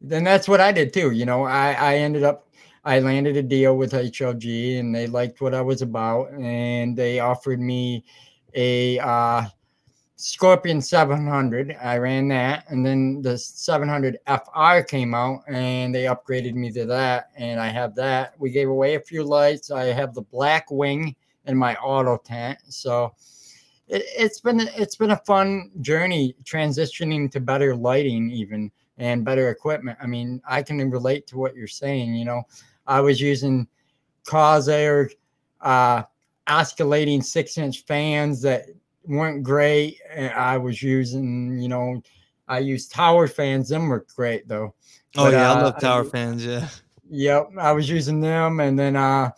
Then 0.00 0.24
that's 0.24 0.48
what 0.48 0.60
I 0.60 0.72
did 0.72 0.92
too. 0.92 1.12
You 1.12 1.24
know, 1.24 1.44
I, 1.44 1.72
I 1.72 1.96
ended 1.98 2.24
up 2.24 2.47
I 2.88 3.00
landed 3.00 3.36
a 3.36 3.42
deal 3.42 3.76
with 3.76 3.92
HLG 3.92 4.80
and 4.80 4.94
they 4.94 5.06
liked 5.06 5.42
what 5.42 5.52
I 5.52 5.60
was 5.60 5.82
about 5.82 6.32
and 6.32 6.96
they 6.96 7.20
offered 7.20 7.60
me 7.60 8.02
a 8.54 8.98
uh, 8.98 9.44
Scorpion 10.16 10.80
700. 10.80 11.76
I 11.82 11.98
ran 11.98 12.28
that 12.28 12.64
and 12.70 12.86
then 12.86 13.20
the 13.20 13.36
700 13.36 14.16
FR 14.26 14.80
came 14.88 15.14
out 15.14 15.42
and 15.48 15.94
they 15.94 16.04
upgraded 16.04 16.54
me 16.54 16.72
to 16.72 16.86
that 16.86 17.28
and 17.36 17.60
I 17.60 17.68
have 17.68 17.94
that. 17.96 18.32
We 18.38 18.48
gave 18.48 18.70
away 18.70 18.94
a 18.94 19.00
few 19.00 19.22
lights. 19.22 19.70
I 19.70 19.84
have 19.88 20.14
the 20.14 20.22
black 20.22 20.70
wing 20.70 21.14
in 21.44 21.58
my 21.58 21.76
auto 21.76 22.16
tent. 22.16 22.58
So 22.70 23.12
it, 23.86 24.02
it's 24.16 24.40
been 24.40 24.60
it's 24.60 24.96
been 24.96 25.10
a 25.10 25.22
fun 25.26 25.72
journey 25.82 26.36
transitioning 26.42 27.30
to 27.32 27.40
better 27.40 27.76
lighting 27.76 28.30
even 28.30 28.72
and 28.96 29.26
better 29.26 29.50
equipment. 29.50 29.98
I 30.02 30.06
mean, 30.06 30.40
I 30.48 30.62
can 30.62 30.90
relate 30.90 31.26
to 31.28 31.36
what 31.36 31.54
you're 31.54 31.66
saying, 31.66 32.14
you 32.14 32.24
know. 32.24 32.44
I 32.88 33.00
was 33.00 33.20
using 33.20 33.68
Corsair 34.26 35.10
uh, 35.60 36.02
oscillating 36.48 37.22
six 37.22 37.56
inch 37.58 37.84
fans 37.84 38.42
that 38.42 38.66
weren't 39.04 39.44
great. 39.44 40.00
And 40.12 40.32
I 40.32 40.56
was 40.58 40.82
using, 40.82 41.58
you 41.60 41.68
know, 41.68 42.02
I 42.48 42.58
used 42.58 42.90
tower 42.90 43.28
fans. 43.28 43.68
Them 43.68 43.88
were 43.88 44.06
great 44.16 44.48
though. 44.48 44.74
Oh 45.16 45.24
but, 45.24 45.32
yeah, 45.32 45.52
uh, 45.52 45.54
I 45.54 45.62
love 45.62 45.80
tower 45.80 46.04
I, 46.04 46.08
fans. 46.08 46.44
Yeah. 46.44 46.68
Yep, 47.10 47.52
I 47.58 47.72
was 47.72 47.88
using 47.88 48.20
them, 48.20 48.60
and 48.60 48.78
then 48.78 48.94
uh, 48.94 49.30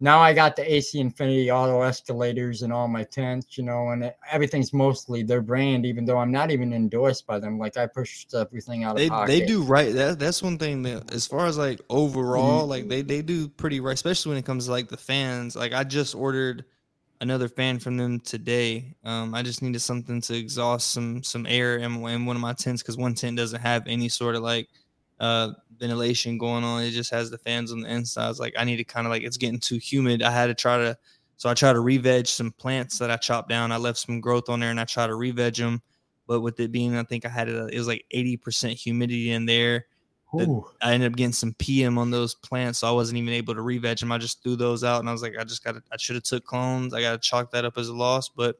now 0.00 0.20
I 0.20 0.32
got 0.32 0.54
the 0.54 0.72
AC 0.74 1.00
Infinity 1.00 1.50
auto 1.50 1.82
escalators 1.82 2.62
and 2.62 2.72
all 2.72 2.86
my 2.86 3.02
tents, 3.02 3.58
you 3.58 3.64
know, 3.64 3.88
and 3.88 4.04
it, 4.04 4.16
everything's 4.30 4.72
mostly 4.72 5.24
their 5.24 5.42
brand, 5.42 5.84
even 5.84 6.04
though 6.04 6.18
I'm 6.18 6.30
not 6.30 6.52
even 6.52 6.72
endorsed 6.72 7.26
by 7.26 7.40
them. 7.40 7.58
Like 7.58 7.76
I 7.76 7.86
pushed 7.86 8.32
everything 8.32 8.84
out 8.84 8.96
they. 8.96 9.08
They 9.26 9.44
do 9.44 9.62
right. 9.62 9.92
That, 9.92 10.20
that's 10.20 10.40
one 10.40 10.56
thing 10.56 10.82
that, 10.82 11.12
as 11.12 11.26
far 11.26 11.46
as 11.46 11.58
like 11.58 11.80
overall, 11.90 12.60
mm-hmm. 12.60 12.70
like 12.70 12.88
they, 12.88 13.02
they 13.02 13.22
do 13.22 13.48
pretty 13.48 13.80
right, 13.80 13.94
especially 13.94 14.30
when 14.30 14.38
it 14.38 14.44
comes 14.44 14.66
to 14.66 14.70
like 14.70 14.88
the 14.88 14.96
fans. 14.96 15.56
Like 15.56 15.72
I 15.72 15.82
just 15.82 16.14
ordered 16.14 16.64
another 17.20 17.48
fan 17.48 17.80
from 17.80 17.96
them 17.96 18.20
today. 18.20 18.94
Um, 19.04 19.34
I 19.34 19.42
just 19.42 19.62
needed 19.62 19.80
something 19.80 20.20
to 20.22 20.36
exhaust 20.36 20.92
some 20.92 21.24
some 21.24 21.44
air 21.46 21.78
in, 21.78 21.96
in 22.06 22.24
one 22.24 22.36
of 22.36 22.42
my 22.42 22.52
tents 22.52 22.82
because 22.82 22.96
one 22.96 23.14
tent 23.14 23.36
doesn't 23.36 23.60
have 23.60 23.82
any 23.88 24.08
sort 24.08 24.36
of 24.36 24.42
like 24.42 24.68
uh 25.20 25.50
ventilation 25.78 26.38
going 26.38 26.64
on. 26.64 26.82
It 26.82 26.90
just 26.90 27.10
has 27.10 27.30
the 27.30 27.38
fans 27.38 27.72
on 27.72 27.80
the 27.80 27.92
insides. 27.92 28.40
Like 28.40 28.54
I 28.58 28.64
need 28.64 28.76
to 28.76 28.84
kind 28.84 29.06
of 29.06 29.10
like 29.10 29.22
it's 29.22 29.36
getting 29.36 29.60
too 29.60 29.78
humid. 29.78 30.22
I 30.22 30.30
had 30.30 30.46
to 30.46 30.54
try 30.54 30.78
to 30.78 30.96
so 31.36 31.48
I 31.48 31.54
try 31.54 31.72
to 31.72 31.78
re-veg 31.78 32.26
some 32.26 32.50
plants 32.52 32.98
that 32.98 33.12
I 33.12 33.16
chopped 33.16 33.48
down. 33.48 33.70
I 33.70 33.76
left 33.76 33.98
some 33.98 34.20
growth 34.20 34.48
on 34.48 34.58
there 34.58 34.70
and 34.70 34.80
I 34.80 34.84
try 34.84 35.06
to 35.06 35.14
re-veg 35.14 35.54
them. 35.54 35.80
But 36.26 36.40
with 36.40 36.58
it 36.58 36.72
being, 36.72 36.96
I 36.96 37.04
think 37.04 37.24
I 37.24 37.28
had 37.28 37.48
it, 37.48 37.72
it 37.72 37.78
was 37.78 37.86
like 37.86 38.04
80% 38.12 38.72
humidity 38.72 39.30
in 39.30 39.46
there. 39.46 39.86
I 40.82 40.92
ended 40.92 41.12
up 41.12 41.16
getting 41.16 41.32
some 41.32 41.54
PM 41.54 41.96
on 41.96 42.10
those 42.10 42.34
plants, 42.34 42.80
so 42.80 42.88
I 42.88 42.90
wasn't 42.90 43.18
even 43.18 43.32
able 43.32 43.54
to 43.54 43.62
re-veg 43.62 43.98
them. 43.98 44.12
I 44.12 44.18
just 44.18 44.42
threw 44.42 44.56
those 44.56 44.84
out, 44.84 45.00
and 45.00 45.08
I 45.08 45.12
was 45.12 45.22
like, 45.22 45.38
I 45.38 45.44
just 45.44 45.64
got 45.64 45.76
I 45.90 45.96
should 45.96 46.16
have 46.16 46.24
took 46.24 46.44
clones. 46.44 46.92
I 46.92 47.00
got 47.00 47.12
to 47.12 47.28
chalk 47.28 47.50
that 47.52 47.64
up 47.64 47.78
as 47.78 47.88
a 47.88 47.94
loss, 47.94 48.28
but 48.28 48.56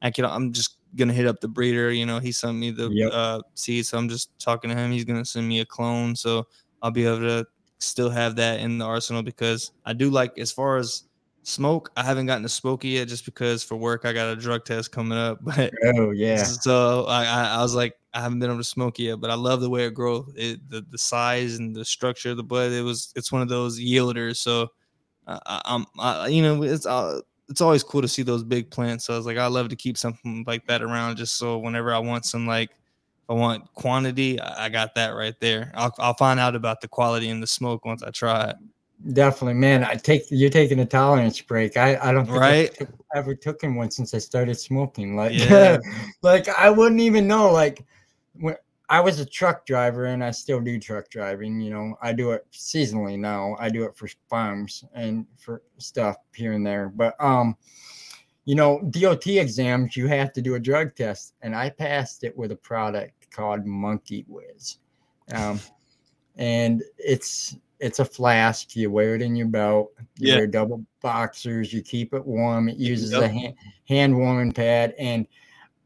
I 0.00 0.10
can, 0.10 0.24
I'm 0.24 0.52
just 0.52 0.76
gonna 0.96 1.12
hit 1.12 1.26
up 1.26 1.40
the 1.40 1.48
breeder. 1.48 1.90
You 1.90 2.06
know, 2.06 2.18
he 2.18 2.32
sent 2.32 2.56
me 2.56 2.70
the 2.70 2.88
yep. 2.90 3.10
uh, 3.12 3.40
seed, 3.54 3.86
so 3.86 3.98
I'm 3.98 4.08
just 4.08 4.38
talking 4.38 4.70
to 4.70 4.76
him. 4.76 4.90
He's 4.90 5.04
gonna 5.04 5.24
send 5.24 5.48
me 5.48 5.60
a 5.60 5.64
clone, 5.64 6.16
so 6.16 6.46
I'll 6.82 6.90
be 6.90 7.06
able 7.06 7.20
to 7.20 7.46
still 7.78 8.10
have 8.10 8.36
that 8.36 8.60
in 8.60 8.78
the 8.78 8.84
arsenal 8.84 9.22
because 9.22 9.72
I 9.84 9.92
do 9.92 10.10
like 10.10 10.38
as 10.38 10.52
far 10.52 10.76
as 10.76 11.04
smoke. 11.42 11.90
I 11.96 12.02
haven't 12.02 12.26
gotten 12.26 12.42
to 12.42 12.48
smoky 12.48 12.90
yet 12.90 13.08
just 13.08 13.24
because 13.24 13.64
for 13.64 13.76
work 13.76 14.04
I 14.04 14.12
got 14.12 14.32
a 14.32 14.36
drug 14.36 14.64
test 14.64 14.92
coming 14.92 15.18
up. 15.18 15.40
But 15.44 15.72
oh 15.96 16.10
yeah, 16.10 16.42
so 16.42 17.04
I, 17.06 17.24
I, 17.24 17.62
was 17.62 17.74
like 17.74 17.96
I 18.14 18.20
haven't 18.20 18.38
been 18.38 18.50
able 18.50 18.60
to 18.60 18.64
smoke 18.64 18.98
yet, 18.98 19.20
but 19.20 19.30
I 19.30 19.34
love 19.34 19.60
the 19.60 19.70
way 19.70 19.84
it 19.84 19.94
grows. 19.94 20.32
It 20.36 20.68
the, 20.68 20.84
the 20.90 20.98
size 20.98 21.58
and 21.58 21.74
the 21.74 21.84
structure 21.84 22.30
of 22.30 22.36
the 22.36 22.44
bud. 22.44 22.72
It 22.72 22.82
was 22.82 23.12
it's 23.16 23.32
one 23.32 23.42
of 23.42 23.48
those 23.48 23.80
yielders. 23.80 24.36
So 24.36 24.68
I, 25.26 25.60
I'm 25.64 25.86
I, 25.98 26.28
you 26.28 26.42
know 26.42 26.62
it's 26.62 26.86
uh, 26.86 27.20
it's 27.50 27.60
always 27.60 27.82
cool 27.82 28.00
to 28.00 28.08
see 28.08 28.22
those 28.22 28.44
big 28.44 28.70
plants. 28.70 29.04
So 29.04 29.14
I 29.14 29.16
was 29.16 29.26
like, 29.26 29.36
I 29.36 29.46
love 29.48 29.68
to 29.70 29.76
keep 29.76 29.98
something 29.98 30.44
like 30.46 30.64
that 30.68 30.82
around, 30.82 31.16
just 31.16 31.36
so 31.36 31.58
whenever 31.58 31.92
I 31.92 31.98
want 31.98 32.24
some 32.24 32.46
like, 32.46 32.70
I 33.28 33.32
want 33.32 33.72
quantity, 33.74 34.40
I 34.40 34.68
got 34.68 34.94
that 34.94 35.10
right 35.10 35.38
there. 35.40 35.72
I'll 35.74 35.94
I'll 35.98 36.14
find 36.14 36.40
out 36.40 36.54
about 36.54 36.80
the 36.80 36.88
quality 36.88 37.28
and 37.28 37.42
the 37.42 37.46
smoke 37.46 37.84
once 37.84 38.02
I 38.02 38.10
try 38.10 38.50
it. 38.50 38.56
Definitely, 39.12 39.54
man. 39.54 39.84
I 39.84 39.94
take 39.94 40.22
you're 40.30 40.50
taking 40.50 40.80
a 40.80 40.86
tolerance 40.86 41.40
break. 41.40 41.76
I 41.76 41.98
I 42.00 42.12
don't 42.12 42.26
think 42.26 42.38
right. 42.38 42.76
I've 42.80 42.88
ever 43.14 43.34
taken 43.34 43.74
one 43.74 43.90
since 43.90 44.14
I 44.14 44.18
started 44.18 44.56
smoking. 44.56 45.16
Like, 45.16 45.32
yeah. 45.32 45.78
like 46.22 46.48
I 46.48 46.70
wouldn't 46.70 47.00
even 47.00 47.26
know. 47.26 47.52
Like, 47.52 47.84
when 48.34 48.56
I 48.90 48.98
was 48.98 49.20
a 49.20 49.24
truck 49.24 49.64
driver 49.66 50.06
and 50.06 50.22
I 50.22 50.32
still 50.32 50.60
do 50.60 50.78
truck 50.80 51.08
driving. 51.10 51.60
You 51.60 51.70
know, 51.70 51.96
I 52.02 52.12
do 52.12 52.32
it 52.32 52.44
seasonally 52.52 53.16
now. 53.16 53.56
I 53.60 53.70
do 53.70 53.84
it 53.84 53.96
for 53.96 54.08
farms 54.28 54.84
and 54.94 55.26
for 55.38 55.62
stuff 55.78 56.16
here 56.34 56.54
and 56.54 56.66
there. 56.66 56.88
But 56.88 57.14
um, 57.20 57.56
you 58.46 58.56
know, 58.56 58.80
DOT 58.90 59.28
exams 59.28 59.96
you 59.96 60.08
have 60.08 60.32
to 60.32 60.42
do 60.42 60.56
a 60.56 60.60
drug 60.60 60.96
test, 60.96 61.34
and 61.40 61.54
I 61.54 61.70
passed 61.70 62.24
it 62.24 62.36
with 62.36 62.50
a 62.50 62.56
product 62.56 63.30
called 63.30 63.64
Monkey 63.64 64.26
Whizz, 64.28 64.78
um, 65.32 65.60
and 66.36 66.82
it's 66.98 67.56
it's 67.78 68.00
a 68.00 68.04
flask. 68.04 68.74
You 68.74 68.90
wear 68.90 69.14
it 69.14 69.22
in 69.22 69.36
your 69.36 69.46
belt. 69.46 69.92
You 70.18 70.30
Yeah. 70.30 70.36
wear 70.38 70.46
double 70.48 70.84
boxers. 71.00 71.72
You 71.72 71.80
keep 71.80 72.12
it 72.12 72.26
warm. 72.26 72.68
It 72.68 72.76
uses 72.76 73.12
Yep. 73.12 73.22
a 73.22 73.28
hand, 73.28 73.54
hand 73.88 74.16
warming 74.18 74.52
pad. 74.52 74.94
And 74.98 75.28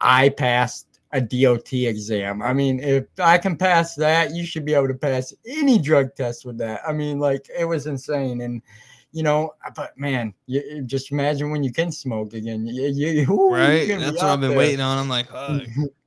I 0.01 0.31
passed 0.31 0.94
a 1.15 1.21
DOT 1.21 1.73
exam. 1.73 2.43
I 2.43 2.53
mean, 2.53 2.81
if 2.81 3.05
I 3.21 3.39
can 3.39 3.57
pass 3.57 3.95
that, 3.95 4.35
you 4.35 4.45
should 4.45 4.65
be 4.65 4.75
able 4.75 4.89
to 4.89 4.95
pass 4.95 5.33
any 5.47 5.79
drug 5.79 6.15
test 6.17 6.45
with 6.45 6.59
that. 6.59 6.83
I 6.87 6.93
mean, 6.93 7.21
like 7.21 7.49
it 7.57 7.65
was 7.65 7.87
insane. 7.87 8.41
And 8.41 8.61
you 9.13 9.23
know, 9.23 9.55
but 9.77 9.97
man, 9.97 10.35
you, 10.47 10.83
just 10.83 11.13
imagine 11.13 11.53
when 11.53 11.63
you 11.63 11.73
can 11.73 11.93
smoke 11.93 12.35
again. 12.35 12.67
You, 12.67 12.89
you, 12.89 13.33
ooh, 13.33 13.55
Right. 13.55 13.87
That's 13.87 14.17
what 14.17 14.25
I've 14.25 14.41
been 14.41 14.51
there. 14.51 14.59
waiting 14.59 14.81
on. 14.81 14.99
I'm 14.99 15.09
like. 15.09 15.29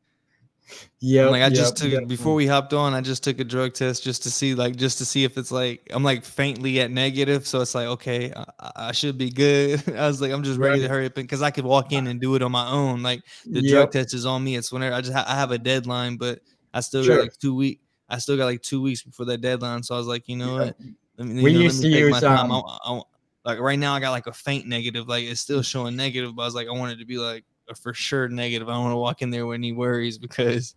Yeah, 0.99 1.27
like 1.29 1.43
I 1.43 1.49
just 1.49 1.77
took 1.77 1.91
it 1.91 2.07
before 2.07 2.33
we 2.33 2.47
hopped 2.47 2.73
on. 2.73 2.93
I 2.93 3.01
just 3.01 3.23
took 3.23 3.39
a 3.39 3.43
drug 3.43 3.73
test 3.73 4.03
just 4.03 4.23
to 4.23 4.31
see, 4.31 4.55
like, 4.55 4.75
just 4.75 4.97
to 4.97 5.05
see 5.05 5.23
if 5.23 5.37
it's 5.37 5.51
like 5.51 5.87
I'm 5.91 6.03
like 6.03 6.23
faintly 6.25 6.79
at 6.81 6.91
negative. 6.91 7.45
So 7.47 7.61
it's 7.61 7.75
like, 7.75 7.87
okay, 7.87 8.33
I, 8.35 8.71
I 8.87 8.91
should 8.91 9.17
be 9.17 9.29
good. 9.29 9.83
I 9.95 10.07
was 10.07 10.21
like, 10.21 10.31
I'm 10.31 10.43
just 10.43 10.59
ready 10.59 10.81
to 10.81 10.87
hurry 10.87 11.05
up 11.05 11.13
because 11.15 11.41
I 11.41 11.51
could 11.51 11.65
walk 11.65 11.91
in 11.91 12.07
and 12.07 12.19
do 12.19 12.35
it 12.35 12.41
on 12.41 12.51
my 12.51 12.67
own. 12.69 13.03
Like 13.03 13.21
the 13.45 13.61
Yep. 13.61 13.71
drug 13.71 13.91
test 13.91 14.13
is 14.13 14.25
on 14.25 14.43
me. 14.43 14.55
It's 14.55 14.71
whenever 14.71 14.95
I 14.95 15.01
just 15.01 15.13
ha- 15.13 15.25
I 15.27 15.35
have 15.35 15.51
a 15.51 15.57
deadline, 15.57 16.17
but 16.17 16.39
I 16.73 16.79
still 16.81 17.03
Sure. 17.03 17.15
got 17.17 17.21
like 17.23 17.37
two 17.37 17.55
week. 17.55 17.81
I 18.09 18.17
still 18.19 18.37
got 18.37 18.45
like 18.45 18.61
two 18.61 18.81
weeks 18.81 19.03
before 19.03 19.25
that 19.27 19.41
deadline, 19.41 19.83
So 19.83 19.93
I 19.95 19.97
was 19.97 20.07
like, 20.07 20.27
you 20.27 20.37
know 20.37 20.53
what? 20.53 20.77
Let 21.17 21.27
me, 21.27 21.41
you 21.43 21.51
know, 21.53 21.59
used 21.61 21.81
to 21.81 21.89
take 21.91 21.99
use, 21.99 22.19
time. 22.21 22.51
um, 22.51 22.63
I- 22.65 22.91
I- 22.93 23.01
like 23.45 23.59
right 23.59 23.79
now, 23.79 23.93
I 23.93 23.99
got 24.01 24.11
like 24.11 24.27
a 24.27 24.33
faint 24.33 24.67
negative. 24.67 25.07
Like 25.07 25.23
it's 25.23 25.39
still 25.39 25.61
showing 25.61 25.95
negative, 25.95 26.35
but 26.35 26.41
I 26.41 26.45
was 26.45 26.55
like, 26.55 26.67
I 26.67 26.71
wanted 26.71 26.99
to 26.99 27.05
be 27.05 27.17
like 27.17 27.45
a 27.69 27.75
for 27.75 27.93
sure 27.93 28.27
negative. 28.29 28.69
I 28.69 28.73
don't 28.73 28.83
want 28.83 28.93
to 28.93 28.97
walk 28.97 29.21
in 29.21 29.29
there 29.29 29.45
with 29.45 29.55
any 29.55 29.71
worries 29.73 30.17
because 30.17 30.75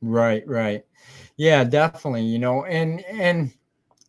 Right, 0.00 0.46
right. 0.46 0.84
Yeah, 1.36 1.64
definitely. 1.64 2.24
You 2.24 2.38
know, 2.38 2.64
and 2.64 3.04
and 3.06 3.52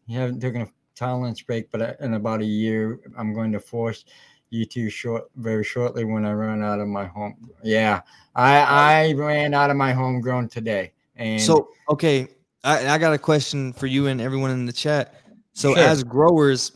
you 0.08 0.20
haven't 0.20 0.40
taken 0.42 0.62
a 0.62 0.68
tolerance 0.96 1.42
break, 1.42 1.72
but 1.72 1.82
uh, 1.82 1.94
in 2.02 2.14
about 2.16 2.42
a 2.42 2.46
year, 2.46 3.00
I'm 3.18 3.34
going 3.34 3.52
to 3.54 3.60
force 3.60 4.06
you 4.50 4.66
to 4.66 4.90
short 4.90 5.26
very 5.38 5.64
shortly 5.64 6.04
when 6.04 6.26
I 6.26 6.34
run 6.34 6.64
out 6.64 6.80
of 6.80 6.88
my 6.88 7.06
home. 7.06 7.50
Yeah, 7.64 8.02
I 8.36 8.60
I 8.60 9.14
ran 9.14 9.54
out 9.54 9.70
of 9.70 9.78
my 9.78 9.94
homegrown 9.94 10.50
today, 10.50 10.92
and 11.16 11.40
So 11.40 11.70
okay, 11.90 12.28
I, 12.64 12.88
I 12.90 12.98
got 12.98 13.14
a 13.14 13.18
question 13.18 13.72
for 13.74 13.88
you 13.88 14.08
and 14.08 14.20
everyone 14.20 14.52
in 14.52 14.66
the 14.66 14.74
chat. 14.74 15.16
So 15.54 15.74
Sure. 15.74 15.84
as 15.84 16.04
growers, 16.04 16.74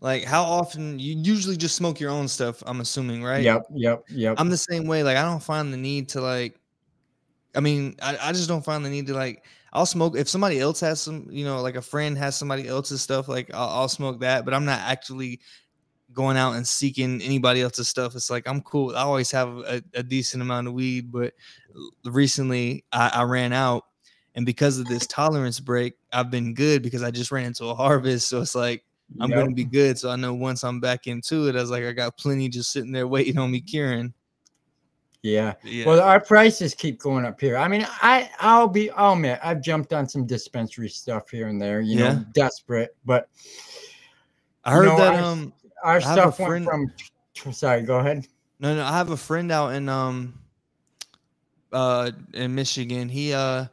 like 0.00 0.24
how 0.24 0.42
often 0.42 0.98
you 0.98 1.16
usually 1.16 1.56
just 1.56 1.74
smoke 1.74 2.00
your 2.00 2.10
own 2.10 2.28
stuff? 2.28 2.62
I'm 2.66 2.80
assuming, 2.80 3.22
right? 3.22 3.42
yep, 3.42 3.66
yep, 3.74 4.04
yep. 4.08 4.34
I'm 4.38 4.50
the 4.50 4.56
same 4.56 4.86
way. 4.86 5.02
Like 5.02 5.16
I 5.16 5.22
don't 5.22 5.42
find 5.42 5.72
the 5.72 5.76
need 5.76 6.10
to 6.10 6.20
like. 6.20 6.60
I 7.54 7.60
mean, 7.60 7.96
I, 8.02 8.18
I 8.20 8.32
just 8.32 8.48
don't 8.48 8.64
find 8.64 8.84
the 8.84 8.90
need 8.90 9.06
to 9.06 9.14
like. 9.14 9.44
I'll 9.72 9.86
smoke 9.86 10.16
if 10.16 10.28
somebody 10.28 10.58
else 10.58 10.80
has 10.80 11.00
some, 11.00 11.28
you 11.30 11.44
know, 11.44 11.60
like 11.60 11.76
a 11.76 11.82
friend 11.82 12.16
has 12.18 12.36
somebody 12.36 12.66
else's 12.66 13.02
stuff. 13.02 13.28
Like 13.28 13.52
I'll, 13.54 13.68
I'll 13.68 13.88
smoke 13.88 14.20
that, 14.20 14.44
but 14.44 14.54
I'm 14.54 14.64
not 14.64 14.80
actually 14.80 15.40
going 16.12 16.36
out 16.36 16.54
and 16.54 16.66
seeking 16.66 17.20
anybody 17.22 17.60
else's 17.62 17.88
stuff. 17.88 18.14
It's 18.14 18.30
like 18.30 18.46
I'm 18.46 18.60
cool. 18.62 18.96
I 18.96 19.02
always 19.02 19.30
have 19.32 19.48
a, 19.48 19.82
a 19.94 20.02
decent 20.02 20.42
amount 20.42 20.66
of 20.66 20.72
weed, 20.72 21.10
but 21.10 21.34
recently 22.04 22.84
I, 22.92 23.10
I 23.14 23.22
ran 23.22 23.52
out, 23.52 23.84
and 24.34 24.44
because 24.44 24.78
of 24.78 24.86
this 24.86 25.06
tolerance 25.06 25.60
break, 25.60 25.94
I've 26.12 26.30
been 26.30 26.54
good 26.54 26.82
because 26.82 27.02
I 27.02 27.10
just 27.10 27.30
ran 27.32 27.46
into 27.46 27.66
a 27.66 27.74
harvest. 27.74 28.28
So 28.28 28.42
it's 28.42 28.54
like 28.54 28.84
I'm 29.20 29.30
Yep. 29.30 29.38
gonna 29.38 29.54
be 29.54 29.64
good. 29.64 29.98
So 29.98 30.10
I 30.10 30.16
know 30.16 30.34
once 30.34 30.64
I'm 30.64 30.80
back 30.80 31.06
into 31.06 31.48
it, 31.48 31.56
I 31.56 31.60
was 31.60 31.70
like, 31.70 31.84
I 31.84 31.92
got 31.92 32.16
plenty 32.16 32.48
just 32.48 32.72
sitting 32.72 32.92
there 32.92 33.06
waiting 33.08 33.38
on 33.38 33.50
me 33.50 33.60
curing. 33.60 34.12
Yeah. 35.22 35.54
Yeah. 35.64 35.86
Well, 35.86 36.00
our 36.00 36.20
prices 36.20 36.74
keep 36.74 36.98
going 36.98 37.24
up 37.24 37.40
here. 37.40 37.56
I 37.56 37.66
mean, 37.68 37.86
I 38.02 38.30
I'll 38.40 38.68
be 38.68 38.90
I'll 38.90 39.14
admit 39.14 39.38
I've 39.42 39.60
jumped 39.62 39.92
on 39.92 40.08
some 40.08 40.26
dispensary 40.26 40.88
stuff 40.88 41.30
here 41.30 41.48
and 41.48 41.60
there. 41.60 41.80
You 41.80 41.98
Yeah. 41.98 42.12
know, 42.14 42.24
desperate, 42.32 42.94
but 43.04 43.28
I 44.64 44.72
heard 44.72 44.86
know, 44.86 44.96
that 44.98 45.14
I- 45.14 45.20
um 45.20 45.52
our 45.82 46.00
stuff 46.00 46.38
went 46.38 46.64
friend- 46.66 46.90
from. 47.34 47.52
Sorry, 47.52 47.82
go 47.82 47.98
ahead. 47.98 48.26
no 48.60 48.74
no 48.74 48.84
I 48.84 48.92
have 48.96 49.10
a 49.10 49.16
friend 49.16 49.50
out 49.52 49.74
in 49.74 49.88
um 49.88 50.38
uh 51.72 52.10
in 52.34 52.54
Michigan. 52.54 53.08
He 53.08 53.32
uh 53.32 53.66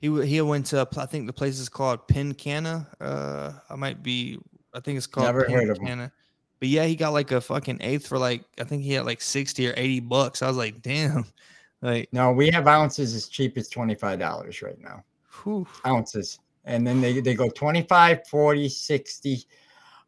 he 0.00 0.26
he 0.26 0.40
went 0.40 0.66
to 0.66 0.86
I 0.96 1.06
think 1.06 1.26
the 1.26 1.32
place 1.32 1.58
is 1.58 1.68
called 1.68 2.06
Pincanna. 2.08 2.86
Uh 3.00 3.52
I 3.70 3.76
might 3.76 4.02
be 4.02 4.38
I 4.74 4.80
think 4.80 4.96
it's 4.96 5.06
called 5.06 5.26
Never 5.26 5.48
heard 5.50 5.70
of 5.70 5.78
'em. 5.78 5.86
Pincanna. 5.86 6.12
But 6.60 6.68
yeah, 6.68 6.84
he 6.84 6.96
got 6.96 7.12
like 7.12 7.30
a 7.30 7.40
fucking 7.40 7.78
eighth 7.80 8.06
for 8.06 8.18
like 8.18 8.44
I 8.60 8.64
think 8.64 8.82
he 8.82 8.92
had 8.92 9.06
like 9.06 9.20
60 9.20 9.68
or 9.68 9.74
80 9.76 10.00
bucks. 10.00 10.42
I 10.42 10.48
was 10.48 10.56
like, 10.56 10.82
damn. 10.82 11.24
Like 11.80 12.08
No, 12.12 12.32
we 12.32 12.50
have 12.50 12.66
ounces 12.66 13.14
as 13.14 13.28
cheap 13.28 13.56
as 13.56 13.70
$25 13.70 14.62
right 14.64 14.80
now. 14.80 15.04
whew. 15.44 15.64
Ounces. 15.86 16.40
And 16.64 16.84
then 16.84 17.00
they, 17.00 17.20
they 17.20 17.34
go 17.34 17.48
25, 17.50 18.26
40, 18.26 18.68
60, 18.68 19.44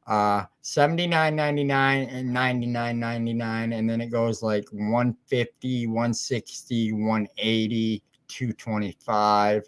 uh 0.08 0.44
79.99 0.64 2.08
and 2.12 2.28
99.99 2.36 3.78
and 3.78 3.88
then 3.88 4.00
it 4.00 4.08
goes 4.10 4.42
like 4.42 4.64
150, 4.72 5.86
160, 5.86 6.92
180, 6.92 8.02
225. 8.26 9.62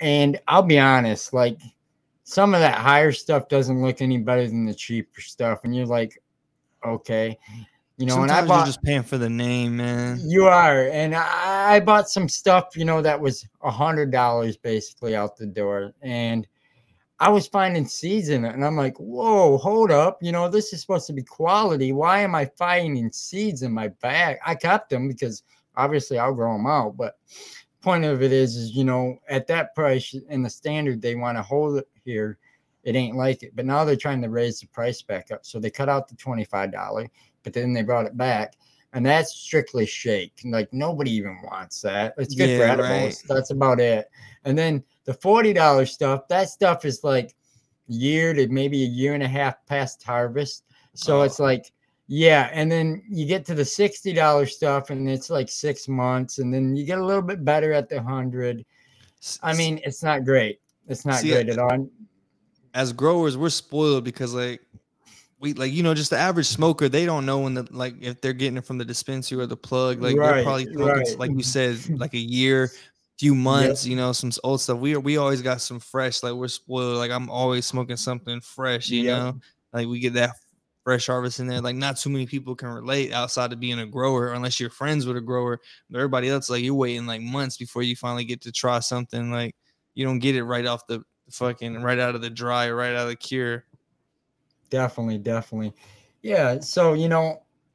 And 0.00 0.38
I'll 0.48 0.62
be 0.62 0.78
honest, 0.78 1.32
like 1.32 1.58
some 2.24 2.54
of 2.54 2.60
that 2.60 2.78
higher 2.78 3.12
stuff 3.12 3.48
doesn't 3.48 3.82
look 3.82 4.00
any 4.02 4.18
better 4.18 4.46
than 4.46 4.66
the 4.66 4.74
cheaper 4.74 5.20
stuff 5.20 5.60
and 5.64 5.74
you're 5.74 5.86
like 5.86 6.20
okay. 6.84 7.38
You 7.96 8.06
know, 8.06 8.14
Sometimes 8.14 8.30
and 8.30 8.40
I 8.40 8.46
bought 8.46 8.58
you're 8.58 8.66
just 8.66 8.82
paying 8.82 9.02
for 9.02 9.18
the 9.18 9.28
name, 9.28 9.76
man. 9.76 10.20
You 10.24 10.46
are, 10.46 10.88
and 10.88 11.16
I, 11.16 11.74
I 11.74 11.80
bought 11.80 12.08
some 12.08 12.28
stuff, 12.28 12.76
you 12.76 12.84
know, 12.84 13.02
that 13.02 13.20
was 13.20 13.44
a 13.62 13.72
hundred 13.72 14.12
dollars 14.12 14.56
basically 14.56 15.16
out 15.16 15.36
the 15.36 15.46
door, 15.46 15.92
and 16.00 16.46
I 17.18 17.28
was 17.28 17.48
finding 17.48 17.86
seeds 17.86 18.28
in 18.28 18.44
it, 18.44 18.54
and 18.54 18.64
I'm 18.64 18.76
like, 18.76 18.96
whoa, 18.98 19.58
hold 19.58 19.90
up, 19.90 20.18
you 20.22 20.30
know, 20.30 20.48
this 20.48 20.72
is 20.72 20.80
supposed 20.80 21.08
to 21.08 21.12
be 21.12 21.24
quality. 21.24 21.90
Why 21.90 22.20
am 22.20 22.36
I 22.36 22.44
finding 22.56 23.10
seeds 23.10 23.62
in 23.62 23.72
my 23.72 23.88
bag? 23.88 24.36
I 24.46 24.54
kept 24.54 24.90
them 24.90 25.08
because 25.08 25.42
obviously 25.74 26.20
I'll 26.20 26.34
grow 26.34 26.52
them 26.52 26.68
out, 26.68 26.96
but 26.96 27.16
point 27.80 28.04
of 28.04 28.22
it 28.22 28.32
is, 28.32 28.56
is 28.56 28.72
you 28.72 28.84
know, 28.84 29.18
at 29.28 29.46
that 29.48 29.74
price 29.74 30.14
and 30.28 30.44
the 30.44 30.50
standard 30.50 31.00
they 31.00 31.14
want 31.14 31.38
to 31.38 31.42
hold 31.42 31.78
it 31.78 31.88
here, 32.04 32.38
it 32.84 32.96
ain't 32.96 33.16
like 33.16 33.42
it. 33.42 33.54
But 33.54 33.66
now 33.66 33.84
they're 33.84 33.96
trying 33.96 34.22
to 34.22 34.30
raise 34.30 34.60
the 34.60 34.66
price 34.68 35.02
back 35.02 35.30
up, 35.30 35.44
so 35.44 35.58
they 35.58 35.70
cut 35.70 35.88
out 35.88 36.08
the 36.08 36.16
twenty 36.16 36.44
five 36.44 36.72
dollar 36.72 37.08
but 37.44 37.52
then 37.54 37.72
they 37.72 37.82
brought 37.82 38.04
it 38.06 38.16
back. 38.16 38.56
And 38.92 39.04
that's 39.04 39.32
strictly 39.32 39.86
shake. 39.86 40.40
Like 40.44 40.72
nobody 40.72 41.12
even 41.12 41.38
wants 41.42 41.80
that. 41.82 42.14
It's 42.18 42.34
good 42.34 42.56
for 42.56 42.62
Yeah, 42.64 42.72
edibles. 42.72 42.90
right. 42.90 43.22
That's 43.28 43.50
about 43.50 43.80
it. 43.80 44.10
And 44.44 44.56
then 44.56 44.82
the 45.04 45.14
forty 45.14 45.52
dollars 45.52 45.92
stuff, 45.92 46.26
that 46.28 46.48
stuff 46.48 46.84
is 46.84 47.04
like 47.04 47.34
year 47.86 48.34
to 48.34 48.48
maybe 48.48 48.82
a 48.82 48.86
year 48.86 49.14
and 49.14 49.22
a 49.22 49.28
half 49.28 49.64
past 49.66 50.02
harvest. 50.02 50.64
So 50.94 51.20
Oh. 51.20 51.22
it's 51.22 51.38
like, 51.38 51.72
yeah. 52.08 52.50
And 52.52 52.70
then 52.72 53.02
you 53.08 53.26
get 53.26 53.44
to 53.46 53.54
the 53.54 53.64
sixty 53.64 54.12
dollars 54.12 54.56
stuff, 54.56 54.90
and 54.90 55.08
it's 55.08 55.30
like 55.30 55.48
six 55.48 55.86
months, 55.86 56.38
and 56.38 56.52
then 56.52 56.74
you 56.74 56.84
get 56.84 56.98
a 56.98 57.04
little 57.04 57.22
bit 57.22 57.44
better 57.44 57.72
at 57.72 57.88
the 57.88 58.02
hundred. 58.02 58.64
I 59.42 59.52
mean, 59.54 59.80
it's 59.84 60.02
not 60.02 60.24
great. 60.24 60.60
It's 60.88 61.04
not 61.04 61.20
See, 61.20 61.30
great 61.30 61.48
at 61.48 61.58
all. 61.58 61.88
as 62.74 62.92
growers, 62.92 63.36
we're 63.36 63.50
spoiled 63.50 64.04
because 64.04 64.34
like 64.34 64.60
we 65.40 65.52
like 65.54 65.72
you 65.72 65.82
know 65.82 65.94
just 65.94 66.10
the 66.10 66.18
average 66.18 66.46
smoker 66.46 66.88
they 66.88 67.06
don't 67.06 67.24
know 67.24 67.40
when 67.40 67.54
the 67.54 67.66
like 67.70 67.94
if 68.00 68.20
they're 68.20 68.32
getting 68.32 68.56
it 68.56 68.64
from 68.64 68.78
the 68.78 68.84
dispensary 68.84 69.38
or 69.40 69.46
the 69.46 69.56
plug 69.56 70.02
like 70.02 70.16
they're 70.16 70.42
probably 70.42 70.66
right. 70.74 71.18
like 71.18 71.30
you 71.30 71.42
said 71.42 71.78
like 71.98 72.14
a 72.14 72.18
year 72.18 72.70
few 73.18 73.34
months 73.34 73.86
you 73.86 73.96
know 73.96 74.12
some 74.12 74.30
old 74.44 74.60
stuff 74.60 74.78
we 74.78 74.96
we 74.96 75.16
always 75.16 75.42
got 75.42 75.60
some 75.60 75.78
fresh 75.80 76.22
like 76.22 76.32
we're 76.32 76.48
spoiled 76.48 76.96
like 76.96 77.10
i'm 77.10 77.28
always 77.30 77.66
smoking 77.66 77.96
something 77.96 78.40
fresh 78.40 78.88
you 78.90 79.02
Yep. 79.02 79.16
know 79.16 79.40
like 79.72 79.86
we 79.86 79.98
get 80.00 80.14
that 80.14 80.30
fresh 80.88 81.06
harvest 81.08 81.38
in 81.38 81.46
there 81.46 81.60
like 81.60 81.76
not 81.76 81.98
too 81.98 82.08
many 82.08 82.24
people 82.24 82.54
can 82.54 82.70
relate 82.70 83.12
outside 83.12 83.52
of 83.52 83.60
being 83.60 83.78
a 83.80 83.84
grower 83.84 84.32
unless 84.32 84.58
you're 84.58 84.70
friends 84.70 85.04
with 85.04 85.18
a 85.18 85.20
grower. 85.20 85.60
But 85.90 85.98
everybody 85.98 86.30
else 86.30 86.48
like 86.48 86.62
you're 86.62 86.72
waiting 86.72 87.04
like 87.04 87.20
months 87.20 87.58
before 87.58 87.82
you 87.82 87.94
finally 87.94 88.24
get 88.24 88.40
to 88.40 88.50
try 88.50 88.78
something 88.78 89.30
like 89.30 89.54
you 89.94 90.06
don't 90.06 90.18
get 90.18 90.34
it 90.34 90.44
right 90.44 90.64
off 90.64 90.86
the 90.86 91.02
fucking 91.30 91.82
right 91.82 91.98
out 91.98 92.14
of 92.14 92.22
the 92.22 92.30
dry 92.30 92.70
right 92.70 92.94
out 92.94 93.02
of 93.02 93.08
the 93.08 93.16
cure. 93.16 93.66
Definitely 94.70 95.18
definitely. 95.18 95.74
Yeah 96.22 96.58
so 96.60 96.94
you 96.94 97.10
know 97.10 97.42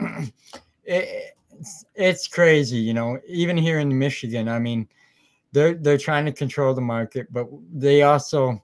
it, 0.84 1.36
it's, 1.52 1.86
it's 1.94 2.28
crazy 2.28 2.78
you 2.78 2.96
know 2.96 3.20
even 3.28 3.56
here 3.56 3.78
in 3.78 3.96
michigan 3.96 4.50
i 4.50 4.58
mean 4.58 4.90
they're 5.52 5.76
they're 5.76 6.00
trying 6.00 6.26
to 6.26 6.32
control 6.32 6.74
the 6.74 6.82
market 6.82 7.32
but 7.32 7.48
they 7.72 8.02
also 8.02 8.60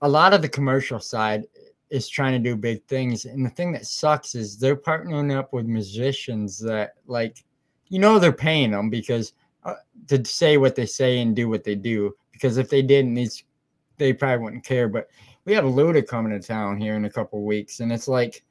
a 0.00 0.08
lot 0.08 0.32
of 0.32 0.40
the 0.40 0.48
commercial 0.48 0.98
side 0.98 1.44
is 1.90 2.08
trying 2.08 2.32
to 2.32 2.38
do 2.50 2.56
big 2.56 2.84
things 2.86 3.24
and 3.24 3.44
the 3.44 3.50
thing 3.50 3.72
that 3.72 3.86
sucks 3.86 4.34
is 4.34 4.56
they're 4.56 4.76
partnering 4.76 5.36
up 5.36 5.52
with 5.52 5.66
musicians 5.66 6.58
that 6.58 6.94
like 7.06 7.44
you 7.88 7.98
know 7.98 8.18
they're 8.18 8.32
paying 8.32 8.70
them 8.70 8.88
because 8.88 9.32
uh, 9.64 9.74
to 10.06 10.24
say 10.24 10.56
what 10.56 10.74
they 10.74 10.86
say 10.86 11.20
and 11.20 11.36
do 11.36 11.48
what 11.48 11.64
they 11.64 11.74
do 11.74 12.14
because 12.32 12.58
if 12.58 12.70
they 12.70 12.82
didn't 12.82 13.14
these 13.14 13.44
they 13.98 14.12
probably 14.12 14.42
wouldn't 14.42 14.64
care 14.64 14.88
but 14.88 15.08
we 15.44 15.54
have 15.54 15.64
Luda 15.64 16.06
coming 16.06 16.38
to 16.38 16.46
town 16.46 16.80
here 16.80 16.96
in 16.96 17.06
a 17.06 17.10
couple 17.10 17.42
weeks, 17.44 17.80
and 17.80 17.90
it's 17.90 18.08
like, 18.08 18.44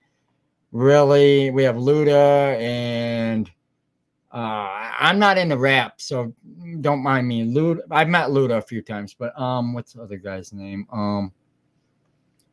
really, 0.71 1.51
we 1.51 1.63
have 1.63 1.75
Luda 1.75 2.59
and 2.59 3.49
Uh, 4.31 4.91
I'm 4.99 5.17
not 5.17 5.39
into 5.39 5.57
rap, 5.57 5.99
so 6.01 6.33
don't 6.81 7.01
mind 7.01 7.27
me. 7.27 7.43
Luda, 7.43 7.79
I've 7.89 8.09
met 8.09 8.29
Luda 8.29 8.57
a 8.57 8.61
few 8.61 8.81
times, 8.83 9.15
but 9.17 9.39
um, 9.39 9.73
what's 9.73 9.93
the 9.93 10.03
other 10.03 10.17
guy's 10.17 10.53
name? 10.53 10.85
Um, 10.91 11.31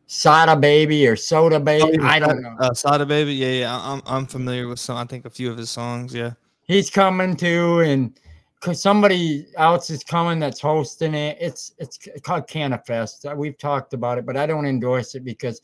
Sada 0.07 0.57
Baby 0.57 1.07
or 1.07 1.17
Soda 1.17 1.59
Baby. 1.59 1.99
I 2.01 2.19
don't 2.19 2.41
know. 2.41 2.57
Uh, 2.61 2.73
Sada 2.73 3.05
Baby, 3.05 3.35
yeah, 3.35 3.51
yeah. 3.51 3.81
I'm 3.83 4.03
I'm 4.07 4.27
familiar 4.27 4.69
with 4.69 4.79
some. 4.79 4.97
I 4.97 5.05
think 5.05 5.25
a 5.25 5.31
few 5.31 5.51
of 5.51 5.59
his 5.59 5.71
songs. 5.71 6.15
Yeah, 6.15 6.33
he's 6.63 6.91
coming 6.91 7.37
too, 7.37 7.81
and 7.81 8.19
because 8.61 8.81
somebody 8.81 9.47
else 9.57 9.91
is 9.91 10.05
coming 10.05 10.39
that's 10.39 10.61
hosting 10.61 11.15
it. 11.15 11.37
It's 11.41 11.73
it's 11.79 11.99
called 12.23 12.47
Canafest. 12.47 13.31
Uh, 13.31 13.35
we've 13.35 13.59
talked 13.59 13.95
about 13.95 14.19
it, 14.19 14.27
but 14.27 14.37
I 14.37 14.47
don't 14.47 14.67
endorse 14.67 15.15
it 15.17 15.25
because 15.25 15.61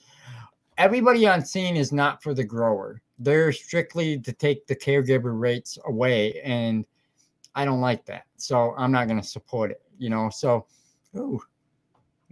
everybody 0.76 1.26
on 1.26 1.44
scene 1.44 1.76
is 1.76 1.92
not 1.92 2.22
for 2.22 2.34
the 2.34 2.44
grower. 2.44 3.00
They're 3.18 3.52
strictly 3.52 4.18
to 4.18 4.32
take 4.32 4.66
the 4.66 4.74
caregiver 4.74 5.38
rates 5.38 5.78
away, 5.86 6.40
and 6.42 6.84
I 7.54 7.64
don't 7.64 7.80
like 7.80 8.04
that. 8.06 8.24
So 8.36 8.74
I'm 8.76 8.90
not 8.90 9.06
going 9.06 9.20
to 9.20 9.26
support 9.26 9.70
it. 9.70 9.82
You 9.98 10.10
know. 10.10 10.30
So, 10.30 10.66
ooh. 11.16 11.40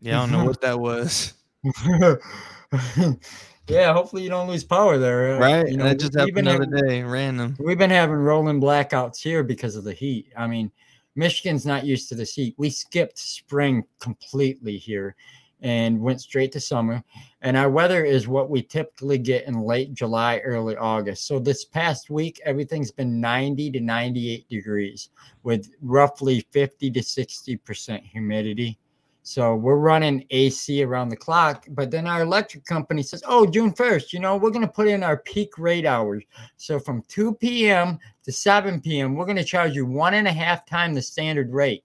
yeah, 0.01 0.19
I 0.19 0.27
don't 0.27 0.33
know 0.33 0.45
what 0.49 0.61
that 0.61 0.79
was. 0.79 1.35
yeah, 3.69 3.93
hopefully 3.93 4.23
you 4.23 4.31
don't 4.31 4.49
lose 4.49 4.65
power 4.65 4.99
there. 4.99 5.35
Uh, 5.35 5.39
right. 5.39 5.69
You 5.69 5.77
know, 5.77 5.85
that 5.85 5.99
just 5.99 6.15
happened 6.15 6.47
the 6.47 6.55
other 6.55 6.87
day, 6.87 7.03
random. 7.03 7.57
We've 7.59 7.79
been 7.79 7.91
having 7.91 8.17
rolling 8.17 8.61
blackouts 8.61 9.19
here 9.19 9.43
because 9.43 9.77
of 9.77 9.85
the 9.85 9.93
heat. 9.93 10.33
I 10.37 10.47
mean, 10.47 10.71
Michigan's 11.17 11.67
not 11.67 11.85
used 11.85 12.09
to 12.09 12.15
this 12.15 12.35
heat. 12.35 12.55
We 12.57 12.71
skipped 12.71 13.19
spring 13.19 13.85
completely 13.99 14.79
here 14.79 15.17
and 15.63 16.01
went 16.01 16.21
straight 16.21 16.53
to 16.53 16.61
summer. 16.61 17.03
And 17.43 17.57
our 17.57 17.71
weather 17.71 18.05
is 18.05 18.29
what 18.29 18.49
we 18.49 18.63
typically 18.63 19.19
get 19.19 19.47
in 19.47 19.61
late 19.61 19.93
July, 19.93 20.39
early 20.39 20.77
August. 20.77 21.27
So 21.27 21.39
this 21.39 21.65
past 21.65 22.11
week, 22.11 22.41
everything's 22.45 22.91
been 22.91 23.21
90 23.21 23.73
to 23.73 23.81
98 23.81 24.49
degrees 24.49 25.11
with 25.43 25.71
roughly 25.83 26.47
50 26.51 26.91
to 26.91 27.01
60% 27.01 28.03
humidity. 28.03 28.79
So 29.23 29.55
we're 29.55 29.77
running 29.77 30.25
AC 30.31 30.83
around 30.83 31.11
the 31.11 31.16
clock, 31.16 31.66
but 31.71 31.91
then 31.91 32.07
our 32.07 32.23
electric 32.23 32.64
company 32.64 33.03
says, 33.03 33.23
"Oh, 33.27 33.47
June 33.47 33.73
1st, 33.73 34.12
you 34.12 34.18
know, 34.18 34.37
we're 34.37 34.51
going 34.51 34.66
to 34.66 34.73
put 34.73 34.89
in 34.89 35.03
our 35.03 35.18
peak 35.18 35.59
rate 35.59 35.85
hours. 35.85 36.25
So 36.57 36.79
from 36.79 37.03
2 37.09 37.35
p.m. 37.35 37.99
to 38.25 38.33
7 38.33 38.81
p.m., 38.81 39.14
we're 39.14 39.27
going 39.27 39.37
to 39.37 39.45
charge 39.45 39.75
you 39.75 39.85
one 39.85 40.14
and 40.14 40.27
a 40.27 40.33
half 40.33 40.64
time 40.66 40.95
the 40.95 41.03
standard 41.03 41.51
rate." 41.53 41.85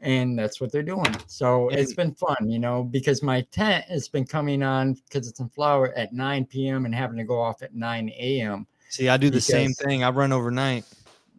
And 0.00 0.38
that's 0.38 0.60
what 0.60 0.70
they're 0.70 0.82
doing. 0.82 1.14
So 1.26 1.68
it's 1.70 1.92
been 1.92 2.14
fun, 2.14 2.48
you 2.48 2.60
know, 2.60 2.84
because 2.84 3.20
my 3.22 3.40
tent 3.50 3.84
has 3.86 4.08
been 4.08 4.24
coming 4.24 4.62
on 4.62 4.94
because 4.94 5.28
it's 5.28 5.40
in 5.40 5.48
flower 5.48 5.92
at 5.96 6.12
9 6.12 6.46
p.m. 6.46 6.84
and 6.86 6.94
having 6.94 7.16
to 7.18 7.24
go 7.24 7.40
off 7.40 7.62
at 7.62 7.74
9 7.74 8.08
a.m. 8.16 8.66
See, 8.90 9.08
I 9.08 9.16
do 9.16 9.28
the 9.28 9.36
because, 9.36 9.46
same 9.46 9.72
thing. 9.72 10.04
I 10.04 10.10
run 10.10 10.32
overnight. 10.32 10.84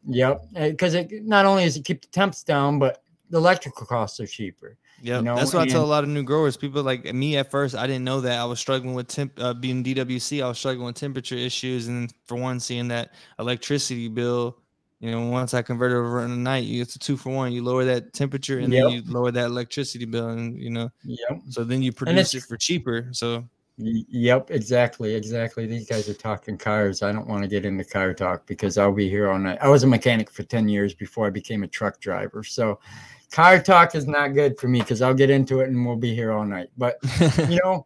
Yep, 0.08 0.46
because 0.54 0.94
it 0.94 1.26
not 1.26 1.46
only 1.46 1.64
does 1.64 1.78
it 1.78 1.86
keep 1.86 2.02
the 2.02 2.08
temps 2.10 2.44
down, 2.44 2.80
but 2.80 3.02
the 3.30 3.38
electrical 3.38 3.86
costs 3.86 4.20
are 4.20 4.28
cheaper. 4.28 4.78
Yeah, 5.02 5.18
you 5.18 5.24
know? 5.24 5.36
that's 5.36 5.54
what 5.54 5.64
and, 5.64 5.72
I 5.72 5.74
tell 5.74 5.84
a 5.84 5.88
lot 5.88 6.04
of 6.04 6.10
new 6.10 6.24
growers. 6.24 6.58
People 6.58 6.84
like 6.84 7.14
me 7.14 7.38
at 7.38 7.50
first, 7.52 7.76
I 7.76 7.88
didn't 7.88 8.04
know 8.04 8.22
that 8.22 8.40
I 8.40 8.46
was 8.46 8.60
struggling 8.60 8.94
with 8.94 9.08
temp 9.08 9.34
uh, 9.38 9.54
being 9.54 9.84
DWC. 9.84 10.44
I 10.44 10.48
was 10.48 10.58
struggling 10.58 10.86
with 10.86 10.96
temperature 10.96 11.36
issues, 11.36 11.88
and 11.88 12.14
for 12.26 12.36
one, 12.36 12.60
seeing 12.60 12.88
that 12.90 13.14
electricity 13.40 14.08
bill. 14.08 14.58
You 15.00 15.12
know, 15.12 15.30
once 15.30 15.54
I 15.54 15.62
converted 15.62 15.96
over 15.96 16.24
in 16.24 16.30
the 16.30 16.36
night, 16.36 16.66
you 16.66 16.82
it's 16.82 16.96
a 16.96 17.00
two 17.00 17.16
for 17.16 17.30
one. 17.30 17.54
You 17.54 17.64
lower 17.64 17.86
that 17.86 18.14
temperature, 18.14 18.60
and 18.60 18.74
yep. 18.74 18.84
then 18.84 18.92
you 18.92 19.04
lower 19.06 19.32
that 19.32 19.46
electricity 19.46 20.06
bill, 20.06 20.30
and 20.30 20.60
you 20.60 20.70
know, 20.70 20.90
yep. 21.04 21.42
So 21.50 21.64
then 21.64 21.82
you 21.82 21.94
produce 21.94 22.34
it 22.34 22.44
for 22.44 22.58
cheaper. 22.58 23.08
So 23.12 23.46
Yep, 23.82 24.52
exactly, 24.52 25.16
exactly. 25.16 25.66
These 25.66 25.88
guys 25.88 26.10
are 26.10 26.14
talking 26.14 26.58
cars. 26.58 27.02
I 27.02 27.14
don't 27.14 27.28
want 27.28 27.44
to 27.44 27.48
get 27.48 27.64
into 27.64 27.86
car 27.86 28.14
talk 28.14 28.46
because 28.46 28.78
I'll 28.78 28.92
be 28.92 29.10
here 29.10 29.32
all 29.32 29.40
night. 29.40 29.58
I 29.62 29.70
was 29.70 29.84
a 29.84 29.88
mechanic 29.88 30.30
for 30.30 30.44
10 30.44 30.68
years 30.68 30.94
before 30.94 31.28
I 31.28 31.30
became 31.30 31.64
a 31.64 31.68
truck 31.68 32.02
driver. 32.02 32.44
So 32.44 32.80
car 33.32 33.60
talk 33.62 33.96
is 33.96 34.08
not 34.08 34.34
good 34.34 34.60
for 34.60 34.68
me 34.68 34.80
because 34.80 35.02
I'll 35.02 35.14
get 35.14 35.30
into 35.30 35.60
it 35.60 35.70
and 35.70 35.86
we'll 35.86 35.96
be 35.96 36.14
here 36.16 36.32
all 36.32 36.46
night. 36.46 36.70
But 36.78 36.98
you 37.50 37.60
know, 37.64 37.86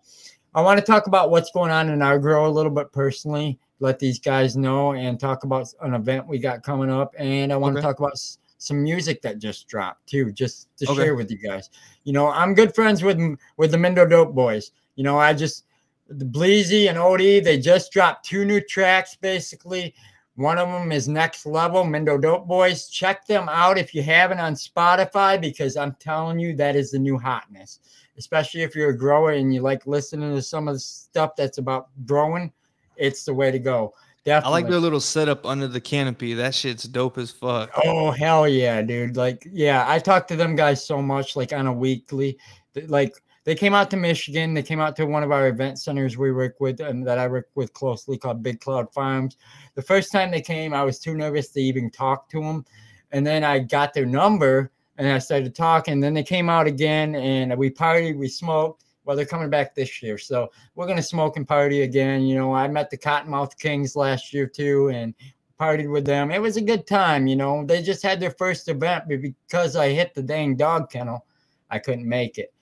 I 0.55 0.61
want 0.61 0.79
to 0.79 0.85
talk 0.85 1.07
about 1.07 1.31
what's 1.31 1.51
going 1.51 1.71
on 1.71 1.89
in 1.89 2.01
our 2.01 2.19
grow 2.19 2.47
a 2.47 2.49
little 2.49 2.71
bit 2.71 2.91
personally. 2.91 3.59
Let 3.79 3.99
these 3.99 4.19
guys 4.19 4.55
know 4.55 4.93
and 4.93 5.19
talk 5.19 5.43
about 5.43 5.67
an 5.81 5.93
event 5.93 6.27
we 6.27 6.39
got 6.39 6.63
coming 6.63 6.89
up. 6.89 7.13
And 7.17 7.51
I 7.51 7.57
want 7.57 7.75
okay. 7.75 7.81
to 7.81 7.87
talk 7.87 7.99
about 7.99 8.17
some 8.57 8.81
music 8.81 9.21
that 9.23 9.39
just 9.39 9.67
dropped 9.67 10.07
too, 10.07 10.31
just 10.31 10.69
to 10.77 10.89
okay. 10.89 11.03
share 11.03 11.15
with 11.15 11.29
you 11.29 11.37
guys. 11.37 11.69
You 12.03 12.13
know, 12.13 12.29
I'm 12.29 12.53
good 12.53 12.73
friends 12.73 13.03
with 13.03 13.19
with 13.57 13.71
the 13.71 13.77
Mendo 13.77 14.09
Dope 14.09 14.33
Boys. 14.33 14.71
You 14.95 15.03
know, 15.03 15.19
I 15.19 15.33
just 15.33 15.65
the 16.07 16.25
Bleezy 16.25 16.89
and 16.89 16.97
Odie, 16.97 17.43
they 17.43 17.57
just 17.57 17.91
dropped 17.91 18.25
two 18.25 18.45
new 18.45 18.61
tracks 18.61 19.15
basically. 19.15 19.93
One 20.36 20.57
of 20.57 20.67
them 20.67 20.91
is 20.91 21.07
Next 21.07 21.45
Level, 21.45 21.84
Mendo 21.84 22.19
Dope 22.19 22.47
Boys. 22.47 22.89
Check 22.89 23.27
them 23.27 23.47
out 23.49 23.77
if 23.77 23.93
you 23.93 24.01
haven't 24.01 24.39
on 24.39 24.55
Spotify 24.55 25.39
because 25.39 25.77
I'm 25.77 25.95
telling 25.99 26.39
you 26.39 26.55
that 26.55 26.75
is 26.75 26.91
the 26.91 26.99
new 26.99 27.19
hotness. 27.19 27.79
Especially 28.17 28.61
if 28.61 28.75
you're 28.75 28.89
a 28.89 28.97
grower 28.97 29.31
and 29.31 29.53
you 29.53 29.61
like 29.61 29.86
listening 29.86 30.34
to 30.34 30.41
some 30.41 30.67
of 30.67 30.75
the 30.75 30.79
stuff 30.79 31.36
that's 31.36 31.59
about 31.59 31.89
growing, 32.05 32.51
it's 32.97 33.25
the 33.25 33.34
way 33.34 33.51
to 33.51 33.59
go. 33.59 33.93
Definitely. 34.25 34.47
I 34.47 34.61
like 34.61 34.69
their 34.69 34.79
little 34.79 35.01
setup 35.01 35.45
under 35.45 35.67
the 35.67 35.81
canopy. 35.81 36.34
That 36.34 36.55
shit's 36.55 36.84
dope 36.84 37.17
as 37.17 37.29
fuck. 37.29 37.71
Oh 37.84 38.11
hell 38.11 38.47
yeah, 38.47 38.81
dude! 38.81 39.17
Like, 39.17 39.45
yeah, 39.51 39.84
I 39.86 39.99
talk 39.99 40.27
to 40.29 40.38
them 40.38 40.55
guys 40.55 40.86
so 40.86 41.01
much, 41.01 41.36
like 41.36 41.51
on 41.51 41.67
a 41.67 41.73
weekly. 41.73 42.38
Like, 42.88 43.21
they 43.45 43.55
came 43.55 43.73
out 43.73 43.89
to 43.91 43.97
Michigan. 43.97 44.53
They 44.53 44.63
came 44.63 44.79
out 44.79 44.95
to 44.95 45.05
one 45.05 45.23
of 45.23 45.31
our 45.31 45.47
event 45.47 45.79
centers 45.79 46.17
we 46.17 46.31
work 46.31 46.59
with 46.59 46.79
and 46.79 47.05
that 47.05 47.19
I 47.19 47.27
work 47.27 47.49
with 47.55 47.73
closely 47.73 48.17
called 48.17 48.41
Big 48.41 48.61
Cloud 48.61 48.93
Farms. 48.93 49.37
The 49.75 49.81
first 49.81 50.11
time 50.11 50.31
they 50.31 50.41
came, 50.41 50.73
I 50.73 50.83
was 50.83 50.99
too 50.99 51.15
nervous 51.15 51.49
to 51.49 51.61
even 51.61 51.89
talk 51.89 52.29
to 52.29 52.41
them. 52.41 52.65
And 53.11 53.27
then 53.27 53.43
I 53.43 53.59
got 53.59 53.93
their 53.93 54.05
number 54.05 54.71
and 54.97 55.07
I 55.07 55.19
started 55.19 55.55
talking. 55.55 55.99
Then 55.99 56.13
they 56.13 56.23
came 56.23 56.49
out 56.49 56.67
again 56.67 57.15
and 57.15 57.55
we 57.57 57.69
partied, 57.69 58.17
we 58.17 58.29
smoked. 58.29 58.85
Well, 59.05 59.17
they're 59.17 59.25
coming 59.25 59.49
back 59.49 59.75
this 59.75 60.01
year. 60.01 60.17
So 60.17 60.49
we're 60.75 60.85
going 60.85 60.97
to 60.97 61.03
smoke 61.03 61.35
and 61.35 61.45
party 61.45 61.81
again. 61.81 62.21
You 62.21 62.35
know, 62.35 62.55
I 62.55 62.69
met 62.69 62.89
the 62.89 62.97
Cottonmouth 62.97 63.59
Kings 63.59 63.97
last 63.97 64.33
year 64.33 64.47
too 64.47 64.87
and 64.89 65.13
partied 65.59 65.91
with 65.91 66.05
them. 66.05 66.31
It 66.31 66.41
was 66.41 66.55
a 66.55 66.61
good 66.61 66.87
time. 66.87 67.27
You 67.27 67.35
know, 67.35 67.65
they 67.65 67.81
just 67.81 68.01
had 68.01 68.21
their 68.21 68.31
first 68.31 68.69
event, 68.69 69.03
but 69.09 69.21
because 69.21 69.75
I 69.75 69.89
hit 69.89 70.13
the 70.13 70.23
dang 70.23 70.55
dog 70.55 70.89
kennel, 70.89 71.25
I 71.69 71.79
couldn't 71.79 72.07
make 72.07 72.37
it. 72.37 72.53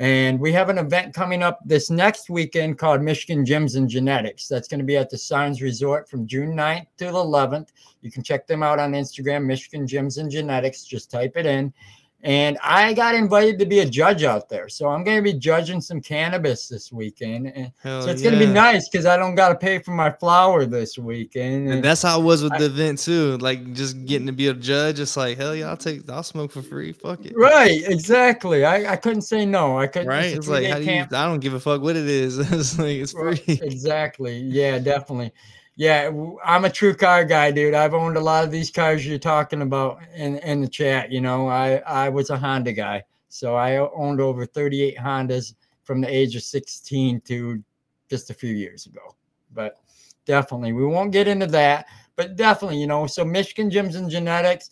And 0.00 0.40
we 0.40 0.50
have 0.52 0.70
an 0.70 0.78
event 0.78 1.12
coming 1.12 1.42
up 1.42 1.60
this 1.62 1.90
next 1.90 2.30
weekend 2.30 2.78
called 2.78 3.02
Michigan 3.02 3.44
Gyms 3.44 3.76
and 3.76 3.86
Genetics. 3.86 4.48
That's 4.48 4.66
going 4.66 4.78
to 4.78 4.84
be 4.84 4.96
at 4.96 5.10
the 5.10 5.18
Signs 5.18 5.60
Resort 5.60 6.08
from 6.08 6.26
June 6.26 6.56
9th 6.56 6.86
to 6.96 7.04
the 7.04 7.12
11th. 7.12 7.68
You 8.00 8.10
can 8.10 8.22
check 8.22 8.46
them 8.46 8.62
out 8.62 8.78
on 8.78 8.92
Instagram, 8.92 9.44
Michigan 9.44 9.86
Gyms 9.86 10.16
and 10.16 10.30
Genetics. 10.30 10.84
Just 10.84 11.10
type 11.10 11.36
it 11.36 11.44
in. 11.44 11.74
And 12.22 12.58
I 12.62 12.92
got 12.92 13.14
invited 13.14 13.58
to 13.60 13.66
be 13.66 13.78
a 13.78 13.86
judge 13.86 14.24
out 14.24 14.50
there. 14.50 14.68
So 14.68 14.88
I'm 14.88 15.04
going 15.04 15.16
to 15.16 15.22
be 15.22 15.32
judging 15.32 15.80
some 15.80 16.02
cannabis 16.02 16.68
this 16.68 16.92
weekend. 16.92 17.46
And 17.46 17.72
so 17.82 18.10
it's 18.10 18.22
yeah. 18.22 18.30
going 18.30 18.40
to 18.40 18.46
be 18.46 18.52
nice 18.52 18.90
because 18.90 19.06
I 19.06 19.16
don't 19.16 19.34
got 19.34 19.48
to 19.48 19.54
pay 19.54 19.78
for 19.78 19.92
my 19.92 20.10
flower 20.10 20.66
this 20.66 20.98
weekend. 20.98 21.68
And, 21.68 21.76
and 21.76 21.84
that's 21.84 22.02
how 22.02 22.20
it 22.20 22.24
was 22.24 22.42
with 22.42 22.52
I, 22.52 22.58
the 22.58 22.66
event 22.66 22.98
too. 22.98 23.38
Like 23.38 23.72
just 23.72 24.04
getting 24.04 24.26
to 24.26 24.32
be 24.32 24.48
a 24.48 24.54
judge. 24.54 25.00
It's 25.00 25.16
like, 25.16 25.38
hell 25.38 25.54
yeah, 25.54 25.70
I'll 25.70 25.78
take, 25.78 26.08
I'll 26.10 26.22
smoke 26.22 26.52
for 26.52 26.60
free. 26.60 26.92
Fuck 26.92 27.24
it. 27.24 27.32
Right. 27.34 27.82
Exactly. 27.86 28.66
I, 28.66 28.92
I 28.92 28.96
couldn't 28.96 29.22
say 29.22 29.46
no. 29.46 29.78
I 29.78 29.86
couldn't. 29.86 30.08
Right. 30.08 30.36
It's 30.36 30.48
like, 30.48 30.66
how 30.66 30.78
do 30.78 30.84
you, 30.84 31.00
I 31.00 31.24
don't 31.24 31.40
give 31.40 31.54
a 31.54 31.60
fuck 31.60 31.80
what 31.80 31.96
it 31.96 32.06
is. 32.06 32.38
it's 32.52 32.78
like, 32.78 32.98
it's 32.98 33.12
free. 33.12 33.42
Exactly. 33.46 34.38
Yeah, 34.40 34.78
definitely. 34.78 35.32
Yeah, 35.80 36.10
I'm 36.44 36.66
a 36.66 36.70
true 36.70 36.94
car 36.94 37.24
guy, 37.24 37.50
dude. 37.50 37.72
I've 37.72 37.94
owned 37.94 38.18
a 38.18 38.20
lot 38.20 38.44
of 38.44 38.50
these 38.50 38.70
cars 38.70 39.06
you're 39.06 39.18
talking 39.18 39.62
about 39.62 40.02
in, 40.14 40.36
in 40.40 40.60
the 40.60 40.68
chat. 40.68 41.10
You 41.10 41.22
know, 41.22 41.48
I, 41.48 41.76
I 41.86 42.10
was 42.10 42.28
a 42.28 42.36
Honda 42.36 42.74
guy. 42.74 43.02
So 43.30 43.54
I 43.54 43.78
owned 43.78 44.20
over 44.20 44.44
38 44.44 44.98
Hondas 44.98 45.54
from 45.84 46.02
the 46.02 46.14
age 46.14 46.36
of 46.36 46.42
16 46.42 47.22
to 47.22 47.64
just 48.10 48.28
a 48.28 48.34
few 48.34 48.52
years 48.52 48.84
ago. 48.84 49.16
But 49.54 49.78
definitely, 50.26 50.74
we 50.74 50.84
won't 50.84 51.12
get 51.12 51.26
into 51.26 51.46
that. 51.46 51.86
But 52.14 52.36
definitely, 52.36 52.78
you 52.78 52.86
know, 52.86 53.06
so 53.06 53.24
Michigan 53.24 53.70
Gyms 53.70 53.96
and 53.96 54.10
Genetics, 54.10 54.68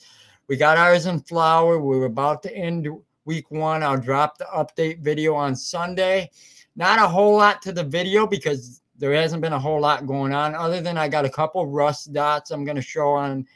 we 0.47 0.59
got 0.59 0.77
ours 0.77 1.07
in 1.07 1.21
flower. 1.21 1.79
We 1.79 1.97
are 1.97 2.05
about 2.05 2.43
to 2.43 2.55
end 2.55 2.87
week 3.25 3.51
one. 3.51 3.83
I'll 3.83 3.97
drop 3.97 4.37
the 4.37 4.47
update 4.55 5.01
video 5.01 5.35
on 5.35 5.57
Sunday. 5.57 6.31
Not 6.77 6.99
a 6.99 7.09
whole 7.09 7.39
lot 7.39 7.63
to 7.63 7.73
the 7.73 7.83
video 7.83 8.27
because 8.27 8.83
there 8.99 9.13
hasn't 9.13 9.43
been 9.43 9.53
a 9.53 9.59
whole 9.59 9.81
lot 9.81 10.07
going 10.07 10.35
on 10.35 10.55
other 10.55 10.81
than 10.81 10.99
I 10.99 11.09
got 11.09 11.25
a 11.25 11.31
couple 11.31 11.67
rust 11.67 12.13
dots 12.13 12.51
I'm 12.51 12.65
going 12.65 12.77
to 12.77 12.83
show 12.83 13.11
on 13.11 13.47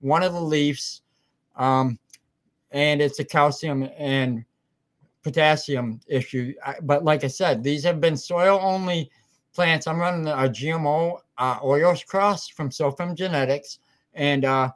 one 0.00 0.22
of 0.22 0.32
the 0.32 0.40
leaves. 0.40 1.02
Um, 1.56 1.98
and 2.70 3.00
it's 3.00 3.18
a 3.18 3.24
calcium 3.24 3.88
and 3.98 4.44
potassium 5.22 6.00
issue. 6.06 6.54
But 6.82 7.04
like 7.04 7.24
I 7.24 7.28
said, 7.28 7.62
these 7.62 7.82
have 7.84 8.00
been 8.00 8.16
soil 8.16 8.58
only 8.62 9.10
plants. 9.54 9.86
I'm 9.86 9.98
running 9.98 10.28
a 10.28 10.48
GMO 10.48 11.18
uh, 11.38 11.96
cross 12.06 12.48
from 12.48 12.70
Sofem 12.70 13.14
Genetics. 13.14 13.78
And 14.14 14.44
uh, 14.44 14.70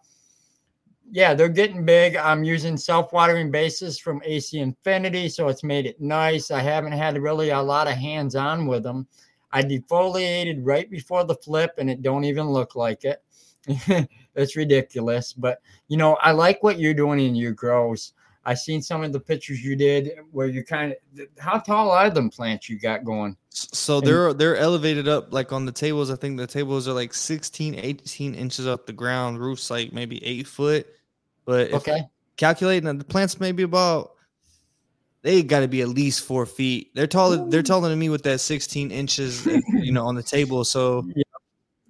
yeah, 1.10 1.34
they're 1.34 1.48
getting 1.48 1.84
big. 1.84 2.16
I'm 2.16 2.44
using 2.44 2.76
self 2.76 3.12
watering 3.12 3.50
bases 3.50 3.98
from 3.98 4.22
AC 4.24 4.58
Infinity. 4.58 5.28
So 5.28 5.48
it's 5.48 5.64
made 5.64 5.86
it 5.86 6.00
nice. 6.00 6.50
I 6.50 6.60
haven't 6.60 6.92
had 6.92 7.18
really 7.18 7.50
a 7.50 7.60
lot 7.60 7.86
of 7.86 7.94
hands 7.94 8.34
on 8.34 8.66
with 8.66 8.82
them. 8.82 9.06
I 9.54 9.62
defoliated 9.62 10.58
right 10.62 10.90
before 10.90 11.24
the 11.24 11.36
flip 11.36 11.74
and 11.78 11.88
it 11.88 12.02
don't 12.02 12.24
even 12.24 12.50
look 12.50 12.74
like 12.74 13.04
it. 13.04 13.22
It's 14.36 14.56
ridiculous. 14.56 15.32
But 15.32 15.60
you 15.86 15.96
know, 15.96 16.16
I 16.16 16.32
like 16.32 16.62
what 16.64 16.80
you're 16.80 16.92
doing 16.92 17.20
in 17.20 17.36
your 17.36 17.52
grows. 17.52 18.14
I 18.44 18.54
seen 18.54 18.82
some 18.82 19.02
of 19.02 19.12
the 19.12 19.20
pictures 19.20 19.64
you 19.64 19.76
did 19.76 20.10
where 20.32 20.48
you 20.48 20.64
kind 20.64 20.92
of 20.92 21.26
how 21.38 21.58
tall 21.60 21.90
are 21.90 22.10
them 22.10 22.30
plants 22.30 22.68
you 22.68 22.78
got 22.78 23.04
going? 23.04 23.36
So 23.50 24.00
they're 24.00 24.34
they're 24.34 24.56
elevated 24.56 25.06
up 25.06 25.32
like 25.32 25.52
on 25.52 25.64
the 25.64 25.72
tables. 25.72 26.10
I 26.10 26.16
think 26.16 26.36
the 26.36 26.46
tables 26.46 26.88
are 26.88 26.92
like 26.92 27.14
16, 27.14 27.76
18 27.76 28.34
inches 28.34 28.66
off 28.66 28.86
the 28.86 28.92
ground. 28.92 29.38
Roof's 29.38 29.70
like 29.70 29.92
maybe 29.92 30.22
eight 30.24 30.46
foot. 30.46 30.86
But 31.44 31.72
okay, 31.72 32.02
calculating 32.36 32.86
that 32.86 32.98
the 32.98 33.04
plants 33.04 33.38
maybe 33.38 33.62
about 33.62 34.13
they 35.24 35.42
got 35.42 35.60
to 35.60 35.68
be 35.68 35.80
at 35.80 35.88
least 35.88 36.22
four 36.22 36.44
feet. 36.44 36.90
They're 36.94 37.06
taller. 37.06 37.48
They're 37.48 37.62
taller 37.62 37.88
than 37.88 37.98
me 37.98 38.10
with 38.10 38.22
that 38.24 38.40
16 38.40 38.90
inches, 38.90 39.46
you 39.72 39.90
know, 39.90 40.04
on 40.04 40.14
the 40.14 40.22
table. 40.22 40.64
So 40.64 41.02
yep. 41.16 41.26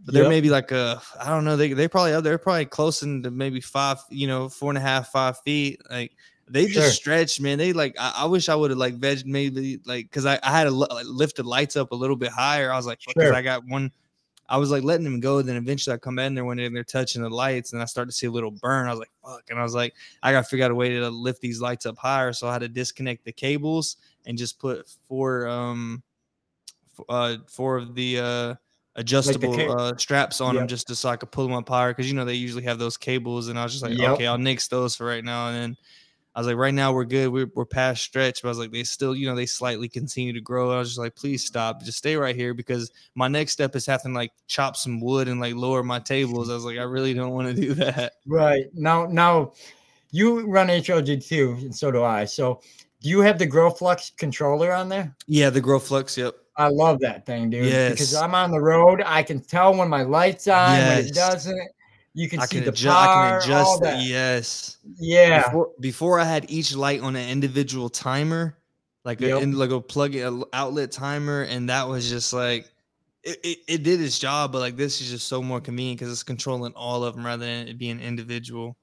they're 0.06 0.22
yep. 0.22 0.30
maybe 0.30 0.50
like 0.50 0.70
a, 0.70 1.02
I 1.20 1.30
don't 1.30 1.44
know. 1.44 1.56
They 1.56 1.72
they 1.72 1.88
probably 1.88 2.18
they're 2.20 2.38
probably 2.38 2.66
close 2.66 3.02
into 3.02 3.32
maybe 3.32 3.60
five, 3.60 3.98
you 4.08 4.28
know, 4.28 4.48
four 4.48 4.70
and 4.70 4.78
a 4.78 4.80
half, 4.80 5.08
five 5.08 5.36
feet. 5.40 5.80
Like 5.90 6.12
they 6.48 6.68
sure. 6.68 6.82
just 6.82 6.94
stretch, 6.94 7.40
man. 7.40 7.58
They 7.58 7.72
like. 7.72 7.96
I, 7.98 8.12
I 8.18 8.24
wish 8.26 8.48
I 8.48 8.54
would 8.54 8.70
have 8.70 8.78
like 8.78 8.94
veg 8.94 9.26
maybe 9.26 9.80
like 9.84 10.04
because 10.04 10.26
I, 10.26 10.38
I 10.44 10.52
had 10.52 10.64
to 10.64 10.70
lift 10.70 11.38
the 11.38 11.42
lights 11.42 11.74
up 11.74 11.90
a 11.90 11.96
little 11.96 12.16
bit 12.16 12.30
higher. 12.30 12.70
I 12.70 12.76
was 12.76 12.86
like, 12.86 13.00
because 13.00 13.30
sure. 13.30 13.34
I 13.34 13.42
got 13.42 13.66
one 13.66 13.90
I 14.48 14.58
was 14.58 14.70
like 14.70 14.84
letting 14.84 15.04
them 15.04 15.20
go. 15.20 15.42
Then 15.42 15.56
eventually 15.56 15.94
I 15.94 15.98
come 15.98 16.18
in 16.18 16.34
there 16.34 16.44
when 16.44 16.56
they're, 16.56 16.84
touching 16.84 17.22
the 17.22 17.30
lights 17.30 17.72
and 17.72 17.80
I 17.80 17.86
start 17.86 18.08
to 18.08 18.14
see 18.14 18.26
a 18.26 18.30
little 18.30 18.50
burn. 18.50 18.86
I 18.86 18.90
was 18.90 18.98
like, 18.98 19.10
fuck. 19.24 19.42
And 19.48 19.58
I 19.58 19.62
was 19.62 19.74
like, 19.74 19.94
I 20.22 20.32
got 20.32 20.42
to 20.42 20.48
figure 20.48 20.64
out 20.64 20.70
a 20.70 20.74
way 20.74 20.90
to 20.90 21.08
lift 21.08 21.40
these 21.40 21.60
lights 21.60 21.86
up 21.86 21.96
higher. 21.96 22.32
So 22.32 22.46
I 22.46 22.52
had 22.52 22.60
to 22.60 22.68
disconnect 22.68 23.24
the 23.24 23.32
cables 23.32 23.96
and 24.26 24.36
just 24.36 24.58
put 24.58 24.88
four, 25.08 25.48
um, 25.48 26.02
uh, 27.08 27.36
four 27.48 27.76
of 27.78 27.94
the, 27.94 28.20
uh, 28.20 28.54
adjustable 28.96 29.52
like 29.52 29.68
uh, 29.68 29.96
straps 29.96 30.40
on 30.40 30.54
yep. 30.54 30.60
them 30.60 30.68
just 30.68 30.86
to, 30.86 30.94
so 30.94 31.08
I 31.08 31.16
could 31.16 31.32
pull 31.32 31.46
them 31.46 31.56
up 31.56 31.68
higher. 31.68 31.92
Cause 31.94 32.06
you 32.06 32.14
know, 32.14 32.24
they 32.24 32.34
usually 32.34 32.62
have 32.64 32.78
those 32.78 32.96
cables 32.96 33.48
and 33.48 33.58
I 33.58 33.64
was 33.64 33.72
just 33.72 33.82
like, 33.82 33.98
yep. 33.98 34.10
okay, 34.10 34.26
I'll 34.26 34.38
nix 34.38 34.68
those 34.68 34.94
for 34.94 35.06
right 35.06 35.24
now. 35.24 35.48
And 35.48 35.56
then 35.56 35.76
I 36.34 36.40
was 36.40 36.46
like, 36.48 36.56
right 36.56 36.74
now 36.74 36.92
we're 36.92 37.04
good. 37.04 37.28
We're, 37.28 37.50
we're 37.54 37.64
past 37.64 38.02
stretch. 38.02 38.42
But 38.42 38.48
I 38.48 38.50
was 38.50 38.58
like, 38.58 38.72
they 38.72 38.82
still, 38.82 39.14
you 39.14 39.28
know, 39.28 39.36
they 39.36 39.46
slightly 39.46 39.88
continue 39.88 40.32
to 40.32 40.40
grow. 40.40 40.72
I 40.72 40.78
was 40.78 40.88
just 40.88 40.98
like, 40.98 41.14
please 41.14 41.44
stop. 41.44 41.82
Just 41.82 41.98
stay 41.98 42.16
right 42.16 42.34
here 42.34 42.54
because 42.54 42.90
my 43.14 43.28
next 43.28 43.52
step 43.52 43.76
is 43.76 43.86
having 43.86 44.14
like 44.14 44.32
chop 44.48 44.76
some 44.76 45.00
wood 45.00 45.28
and 45.28 45.40
like 45.40 45.54
lower 45.54 45.82
my 45.84 46.00
tables. 46.00 46.50
I 46.50 46.54
was 46.54 46.64
like, 46.64 46.78
I 46.78 46.82
really 46.82 47.14
don't 47.14 47.32
want 47.32 47.54
to 47.54 47.60
do 47.60 47.74
that. 47.74 48.14
Right. 48.26 48.66
Now, 48.74 49.06
now 49.06 49.52
you 50.10 50.46
run 50.46 50.68
HLG 50.68 51.26
too, 51.26 51.56
and 51.60 51.74
so 51.74 51.90
do 51.90 52.02
I. 52.02 52.24
So 52.24 52.60
do 53.00 53.08
you 53.08 53.20
have 53.20 53.38
the 53.38 53.46
GrowFlux 53.46 54.16
controller 54.16 54.72
on 54.72 54.88
there? 54.88 55.14
Yeah, 55.26 55.50
the 55.50 55.60
GrowFlux. 55.60 56.16
Yep. 56.16 56.34
I 56.56 56.68
love 56.68 57.00
that 57.00 57.26
thing, 57.26 57.50
dude. 57.50 57.66
Yes. 57.66 57.92
Because 57.92 58.14
I'm 58.14 58.34
on 58.34 58.50
the 58.50 58.60
road. 58.60 59.02
I 59.04 59.22
can 59.22 59.40
tell 59.40 59.74
when 59.74 59.88
my 59.88 60.02
light's 60.02 60.46
on, 60.48 60.76
yes. 60.76 60.96
when 60.96 61.06
it 61.06 61.14
doesn't. 61.14 61.70
You 62.14 62.28
can 62.28 62.40
I 62.40 62.46
see 62.46 62.56
can 62.56 62.64
the 62.64 62.70
adjust, 62.70 62.96
power, 62.96 63.24
I 63.24 63.28
can 63.28 63.50
adjust 63.50 63.82
that. 63.82 64.02
Yes. 64.04 64.76
Yeah. 64.98 65.48
Before, 65.48 65.70
before, 65.80 66.20
I 66.20 66.24
had 66.24 66.48
each 66.48 66.74
light 66.74 67.00
on 67.00 67.16
an 67.16 67.28
individual 67.28 67.88
timer, 67.88 68.56
like 69.04 69.20
yep. 69.20 69.42
a 69.42 69.46
like 69.46 69.70
a 69.70 69.80
plug 69.80 70.14
in 70.14 70.44
outlet 70.52 70.92
timer, 70.92 71.42
and 71.42 71.68
that 71.68 71.88
was 71.88 72.08
just 72.08 72.32
like 72.32 72.70
it, 73.24 73.40
it, 73.42 73.58
it 73.66 73.82
did 73.82 74.00
its 74.00 74.18
job, 74.18 74.52
but 74.52 74.60
like 74.60 74.76
this 74.76 75.00
is 75.00 75.10
just 75.10 75.26
so 75.26 75.42
more 75.42 75.60
convenient 75.60 75.98
because 75.98 76.12
it's 76.12 76.22
controlling 76.22 76.72
all 76.74 77.02
of 77.02 77.16
them 77.16 77.26
rather 77.26 77.44
than 77.44 77.66
it 77.66 77.78
being 77.78 77.98
individual. 77.98 78.76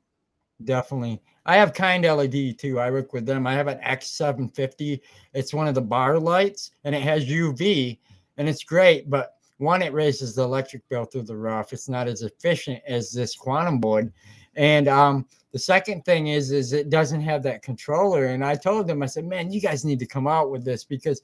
Definitely. 0.65 1.21
I 1.45 1.55
have 1.55 1.73
kind 1.73 2.03
LED 2.03 2.59
too. 2.59 2.79
I 2.79 2.91
work 2.91 3.13
with 3.13 3.25
them. 3.25 3.47
I 3.47 3.53
have 3.53 3.67
an 3.67 3.79
X750. 3.79 4.99
It's 5.33 5.53
one 5.53 5.67
of 5.67 5.75
the 5.75 5.81
bar 5.81 6.19
lights 6.19 6.71
and 6.83 6.93
it 6.93 7.01
has 7.01 7.25
UV 7.25 7.97
and 8.37 8.47
it's 8.49 8.63
great, 8.63 9.09
but 9.09 9.37
one, 9.61 9.81
it 9.81 9.93
raises 9.93 10.35
the 10.35 10.43
electric 10.43 10.87
bill 10.89 11.05
through 11.05 11.23
the 11.23 11.37
roof. 11.37 11.71
It's 11.71 11.87
not 11.87 12.07
as 12.07 12.23
efficient 12.23 12.81
as 12.87 13.11
this 13.11 13.35
quantum 13.35 13.79
board. 13.79 14.11
And 14.55 14.87
um, 14.87 15.25
the 15.51 15.59
second 15.59 16.03
thing 16.03 16.27
is, 16.27 16.51
is 16.51 16.73
it 16.73 16.89
doesn't 16.89 17.21
have 17.21 17.43
that 17.43 17.61
controller. 17.61 18.25
And 18.27 18.43
I 18.43 18.55
told 18.55 18.87
them, 18.87 19.03
I 19.03 19.05
said, 19.05 19.25
man, 19.25 19.51
you 19.51 19.61
guys 19.61 19.85
need 19.85 19.99
to 19.99 20.05
come 20.05 20.27
out 20.27 20.51
with 20.51 20.65
this 20.65 20.83
because 20.83 21.21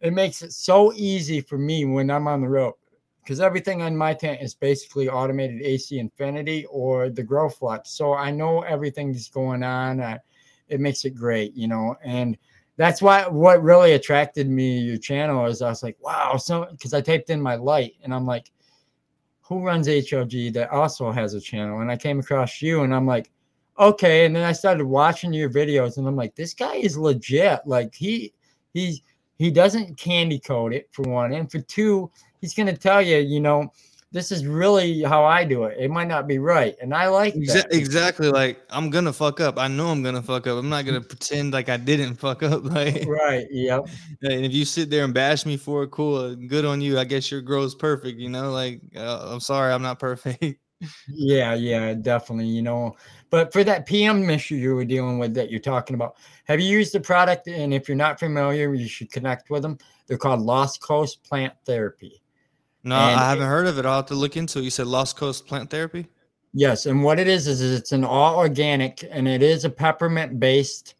it 0.00 0.12
makes 0.12 0.42
it 0.42 0.52
so 0.52 0.92
easy 0.94 1.40
for 1.40 1.58
me 1.58 1.84
when 1.84 2.10
I'm 2.10 2.26
on 2.26 2.40
the 2.40 2.48
road. 2.48 2.74
Because 3.22 3.40
everything 3.40 3.80
on 3.80 3.96
my 3.96 4.12
tent 4.12 4.42
is 4.42 4.54
basically 4.54 5.08
automated 5.08 5.62
AC 5.62 5.98
Infinity 5.98 6.66
or 6.66 7.08
the 7.08 7.24
GrowFlux. 7.24 7.86
So 7.86 8.12
I 8.12 8.30
know 8.30 8.62
everything 8.62 9.12
that's 9.12 9.30
going 9.30 9.62
on. 9.62 10.00
Uh, 10.00 10.18
it 10.68 10.80
makes 10.80 11.04
it 11.04 11.10
great, 11.10 11.54
you 11.54 11.68
know. 11.68 11.96
And 12.04 12.36
that's 12.76 13.00
why 13.00 13.26
what 13.28 13.62
really 13.62 13.92
attracted 13.92 14.48
me 14.48 14.78
your 14.78 14.96
channel 14.96 15.46
is 15.46 15.62
I 15.62 15.68
was 15.68 15.82
like, 15.82 15.96
wow, 16.00 16.36
so 16.36 16.66
because 16.70 16.92
I 16.92 17.00
typed 17.00 17.30
in 17.30 17.40
my 17.40 17.54
light 17.54 17.94
and 18.02 18.12
I'm 18.12 18.26
like, 18.26 18.50
who 19.42 19.60
runs 19.60 19.86
HLG 19.86 20.52
that 20.54 20.70
also 20.70 21.12
has 21.12 21.34
a 21.34 21.40
channel? 21.40 21.80
And 21.80 21.90
I 21.90 21.96
came 21.96 22.18
across 22.18 22.62
you 22.62 22.82
and 22.82 22.94
I'm 22.94 23.06
like, 23.06 23.30
okay. 23.78 24.24
And 24.24 24.34
then 24.34 24.44
I 24.44 24.52
started 24.52 24.84
watching 24.84 25.32
your 25.32 25.50
videos 25.50 25.98
and 25.98 26.06
I'm 26.06 26.16
like, 26.16 26.34
this 26.34 26.54
guy 26.54 26.76
is 26.76 26.96
legit. 26.96 27.60
Like 27.66 27.94
he 27.94 28.32
he 28.72 29.02
he 29.36 29.50
doesn't 29.50 29.96
candy 29.96 30.38
coat 30.38 30.72
it 30.72 30.88
for 30.92 31.02
one, 31.02 31.32
and 31.32 31.50
for 31.50 31.60
two, 31.60 32.10
he's 32.40 32.54
gonna 32.54 32.76
tell 32.76 33.02
you, 33.02 33.18
you 33.18 33.40
know, 33.40 33.72
this 34.14 34.30
is 34.30 34.46
really 34.46 35.02
how 35.02 35.24
I 35.24 35.44
do 35.44 35.64
it. 35.64 35.76
It 35.76 35.90
might 35.90 36.06
not 36.06 36.28
be 36.28 36.38
right. 36.38 36.76
And 36.80 36.94
I 36.94 37.08
like 37.08 37.34
that. 37.34 37.66
Exactly. 37.72 38.30
Like 38.30 38.62
I'm 38.70 38.88
gonna 38.88 39.12
fuck 39.12 39.40
up. 39.40 39.58
I 39.58 39.66
know 39.66 39.88
I'm 39.88 40.04
gonna 40.04 40.22
fuck 40.22 40.46
up. 40.46 40.56
I'm 40.56 40.68
not 40.68 40.86
gonna 40.86 41.00
pretend 41.00 41.52
like 41.52 41.68
I 41.68 41.76
didn't 41.76 42.14
fuck 42.24 42.44
up. 42.44 42.62
Like 42.64 43.04
right. 43.08 43.46
Yep. 43.50 43.88
And 44.22 44.46
if 44.46 44.52
you 44.52 44.64
sit 44.64 44.88
there 44.88 45.04
and 45.04 45.12
bash 45.12 45.44
me 45.44 45.56
for 45.56 45.82
it, 45.82 45.90
cool. 45.90 46.36
Good 46.36 46.64
on 46.64 46.80
you. 46.80 46.96
I 46.96 47.04
guess 47.04 47.28
your 47.30 47.42
grow's 47.42 47.74
perfect. 47.74 48.20
You 48.20 48.28
know, 48.30 48.52
like 48.52 48.80
uh, 48.96 49.30
I'm 49.32 49.40
sorry, 49.40 49.72
I'm 49.72 49.82
not 49.82 49.98
perfect. 49.98 50.60
yeah, 51.08 51.54
yeah, 51.54 51.92
definitely. 51.94 52.46
You 52.46 52.62
know, 52.62 52.94
but 53.30 53.52
for 53.52 53.64
that 53.64 53.84
PM 53.84 54.30
issue 54.30 54.54
you 54.54 54.76
were 54.76 54.84
dealing 54.84 55.18
with 55.18 55.34
that 55.34 55.50
you're 55.50 55.58
talking 55.58 55.94
about, 55.94 56.16
have 56.44 56.60
you 56.60 56.70
used 56.70 56.94
the 56.94 57.00
product? 57.00 57.48
And 57.48 57.74
if 57.74 57.88
you're 57.88 57.96
not 57.96 58.20
familiar, 58.20 58.74
you 58.74 58.86
should 58.86 59.10
connect 59.10 59.50
with 59.50 59.62
them. 59.62 59.76
They're 60.06 60.18
called 60.18 60.40
Lost 60.40 60.80
Coast 60.80 61.24
Plant 61.24 61.52
Therapy. 61.66 62.22
No, 62.84 62.96
and 62.96 63.18
I 63.18 63.30
haven't 63.30 63.46
it, 63.46 63.48
heard 63.48 63.66
of 63.66 63.78
it. 63.78 63.86
I'll 63.86 63.96
have 63.96 64.06
to 64.06 64.14
look 64.14 64.36
into 64.36 64.58
it. 64.58 64.62
You 64.62 64.70
said 64.70 64.86
Lost 64.86 65.16
Coast 65.16 65.46
Plant 65.46 65.70
Therapy? 65.70 66.06
Yes. 66.52 66.86
And 66.86 67.02
what 67.02 67.18
it 67.18 67.26
is, 67.26 67.48
is 67.48 67.60
it's 67.60 67.92
an 67.92 68.04
all 68.04 68.36
organic 68.36 69.04
and 69.10 69.26
it 69.26 69.42
is 69.42 69.64
a 69.64 69.70
peppermint 69.70 70.38
based 70.38 70.94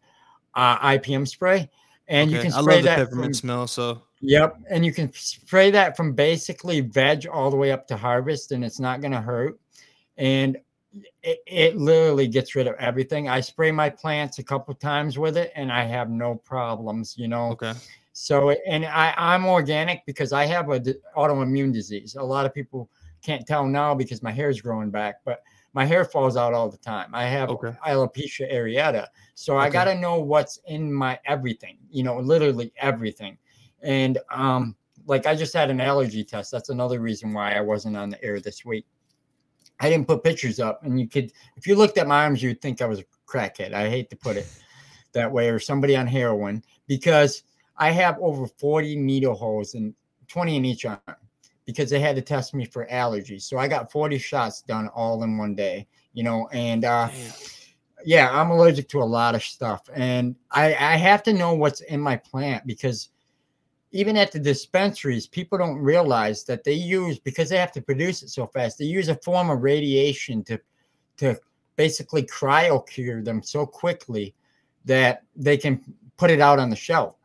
uh, 0.55 0.77
IPM 0.79 1.27
spray. 1.27 1.69
And 2.07 2.29
okay. 2.29 2.37
you 2.37 2.41
can 2.41 2.51
spray 2.51 2.73
I 2.73 2.75
love 2.75 2.83
that 2.83 2.97
peppermint 2.97 3.27
from, 3.27 3.33
smell. 3.33 3.67
So, 3.67 4.01
yep. 4.19 4.57
And 4.69 4.85
you 4.85 4.91
can 4.91 5.11
spray 5.13 5.71
that 5.71 5.95
from 5.95 6.13
basically 6.13 6.81
veg 6.81 7.27
all 7.27 7.49
the 7.49 7.55
way 7.55 7.71
up 7.71 7.87
to 7.87 7.97
harvest, 7.97 8.51
and 8.51 8.63
it's 8.63 8.79
not 8.79 9.01
going 9.01 9.13
to 9.13 9.21
hurt. 9.21 9.59
And 10.17 10.57
it, 11.23 11.39
it, 11.47 11.77
literally 11.77 12.27
gets 12.27 12.55
rid 12.55 12.67
of 12.67 12.75
everything. 12.75 13.27
I 13.27 13.41
spray 13.41 13.71
my 13.71 13.89
plants 13.89 14.37
a 14.39 14.43
couple 14.43 14.73
times 14.75 15.17
with 15.17 15.35
it, 15.35 15.51
and 15.55 15.71
I 15.71 15.83
have 15.85 16.09
no 16.09 16.35
problems. 16.35 17.15
You 17.17 17.27
know. 17.27 17.49
Okay. 17.51 17.73
So, 18.17 18.51
and 18.51 18.85
I, 18.85 19.13
I'm 19.17 19.45
organic 19.45 20.05
because 20.05 20.31
I 20.31 20.45
have 20.45 20.69
a 20.69 20.79
autoimmune 21.17 21.73
disease. 21.73 22.15
A 22.15 22.23
lot 22.23 22.45
of 22.45 22.53
people 22.53 22.89
can't 23.21 23.45
tell 23.45 23.67
now 23.67 23.93
because 23.93 24.23
my 24.23 24.31
hair 24.31 24.49
is 24.49 24.61
growing 24.61 24.89
back, 24.89 25.15
but 25.25 25.43
my 25.73 25.83
hair 25.83 26.05
falls 26.05 26.37
out 26.37 26.53
all 26.53 26.69
the 26.69 26.77
time. 26.77 27.09
I 27.13 27.25
have 27.25 27.49
okay. 27.49 27.73
alopecia 27.85 28.49
areata. 28.53 29.07
So 29.33 29.57
okay. 29.57 29.67
I 29.67 29.69
got 29.69 29.83
to 29.85 29.95
know 29.95 30.21
what's 30.21 30.61
in 30.65 30.93
my 30.93 31.19
everything, 31.25 31.77
you 31.91 32.03
know, 32.03 32.17
literally 32.17 32.71
everything. 32.77 33.37
And 33.83 34.17
um, 34.31 34.77
like 35.05 35.25
I 35.25 35.35
just 35.35 35.53
had 35.53 35.69
an 35.69 35.81
allergy 35.81 36.23
test. 36.23 36.53
That's 36.53 36.69
another 36.69 37.01
reason 37.01 37.33
why 37.33 37.55
I 37.55 37.59
wasn't 37.59 37.97
on 37.97 38.11
the 38.11 38.23
air 38.23 38.39
this 38.39 38.63
week. 38.63 38.85
I 39.81 39.89
didn't 39.89 40.07
put 40.07 40.23
pictures 40.23 40.61
up, 40.61 40.85
and 40.85 40.97
you 40.97 41.09
could, 41.09 41.33
if 41.57 41.67
you 41.67 41.75
looked 41.75 41.97
at 41.97 42.07
my 42.07 42.23
arms, 42.23 42.41
you'd 42.41 42.61
think 42.61 42.81
I 42.81 42.85
was 42.85 42.99
a 42.99 43.05
crackhead. 43.27 43.73
I 43.73 43.89
hate 43.89 44.09
to 44.11 44.15
put 44.15 44.37
it 44.37 44.47
that 45.11 45.29
way, 45.29 45.49
or 45.49 45.59
somebody 45.59 45.97
on 45.97 46.07
heroin, 46.07 46.63
because 46.87 47.43
I 47.77 47.91
have 47.91 48.17
over 48.19 48.47
40 48.47 48.95
needle 48.95 49.35
holes 49.35 49.73
and 49.73 49.93
20 50.27 50.55
in 50.55 50.65
each 50.65 50.85
arm 50.85 50.99
because 51.65 51.89
they 51.89 51.99
had 51.99 52.15
to 52.15 52.21
test 52.21 52.53
me 52.53 52.65
for 52.65 52.85
allergies. 52.87 53.43
So 53.43 53.57
I 53.57 53.67
got 53.67 53.91
40 53.91 54.17
shots 54.17 54.61
done 54.61 54.87
all 54.89 55.23
in 55.23 55.37
one 55.37 55.55
day, 55.55 55.87
you 56.13 56.23
know, 56.23 56.47
and 56.51 56.85
uh, 56.85 57.09
yeah, 58.05 58.29
I'm 58.31 58.51
allergic 58.51 58.87
to 58.89 59.01
a 59.01 59.03
lot 59.03 59.35
of 59.35 59.43
stuff. 59.43 59.89
And 59.93 60.35
I, 60.51 60.67
I 60.67 60.95
have 60.95 61.23
to 61.23 61.33
know 61.33 61.53
what's 61.53 61.81
in 61.81 61.99
my 61.99 62.15
plant 62.17 62.65
because 62.67 63.09
even 63.91 64.17
at 64.17 64.31
the 64.31 64.39
dispensaries, 64.39 65.25
people 65.25 65.57
don't 65.57 65.77
realize 65.77 66.43
that 66.43 66.63
they 66.63 66.73
use 66.73 67.17
because 67.17 67.49
they 67.49 67.57
have 67.57 67.71
to 67.71 67.81
produce 67.81 68.23
it 68.23 68.29
so 68.29 68.45
fast, 68.45 68.77
they 68.77 68.85
use 68.85 69.09
a 69.09 69.15
form 69.15 69.49
of 69.49 69.63
radiation 69.63 70.43
to 70.43 70.59
to 71.17 71.39
basically 71.77 72.23
cryo 72.23 72.85
cure 72.87 73.21
them 73.21 73.41
so 73.41 73.65
quickly 73.65 74.33
that 74.83 75.23
they 75.35 75.57
can 75.57 75.81
put 76.17 76.29
it 76.29 76.41
out 76.41 76.59
on 76.59 76.69
the 76.69 76.75
shelf 76.75 77.15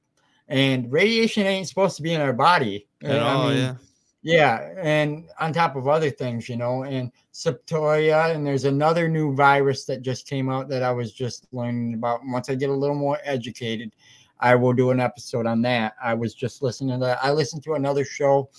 and 0.51 0.93
radiation 0.93 1.47
ain't 1.47 1.69
supposed 1.69 1.97
to 1.97 2.03
be 2.03 2.13
in 2.13 2.21
our 2.21 2.33
body. 2.33 2.87
At 3.03 3.23
I 3.23 3.33
all, 3.33 3.49
mean, 3.49 3.59
yeah. 3.59 3.75
Yeah, 4.23 4.75
and 4.77 5.25
on 5.39 5.55
top 5.55 5.77
of 5.77 5.89
other 5.89 6.11
things, 6.11 6.47
you 6.47 6.57
know, 6.57 6.83
and 6.83 7.11
septoria, 7.33 8.35
and 8.35 8.47
there's 8.47 8.67
another 8.67 9.09
new 9.09 9.35
virus 9.35 9.87
that 9.87 10.03
just 10.03 10.29
came 10.29 10.51
out 10.51 10.69
that 10.69 10.83
I 10.83 10.91
was 10.93 11.15
just 11.15 11.47
learning 11.53 11.95
about. 11.95 12.21
Once 12.27 12.51
I 12.51 12.55
get 12.55 12.69
a 12.69 12.75
little 12.75 12.97
more 12.97 13.19
educated, 13.25 13.95
I 14.39 14.57
will 14.57 14.75
do 14.75 14.91
an 14.91 15.01
episode 15.01 15.47
on 15.47 15.63
that. 15.63 15.95
I 16.03 16.13
was 16.13 16.35
just 16.35 16.61
listening 16.61 17.01
to 17.01 17.07
that. 17.07 17.21
I 17.23 17.31
listened 17.31 17.63
to 17.65 17.75
another 17.75 18.05
show. 18.05 18.51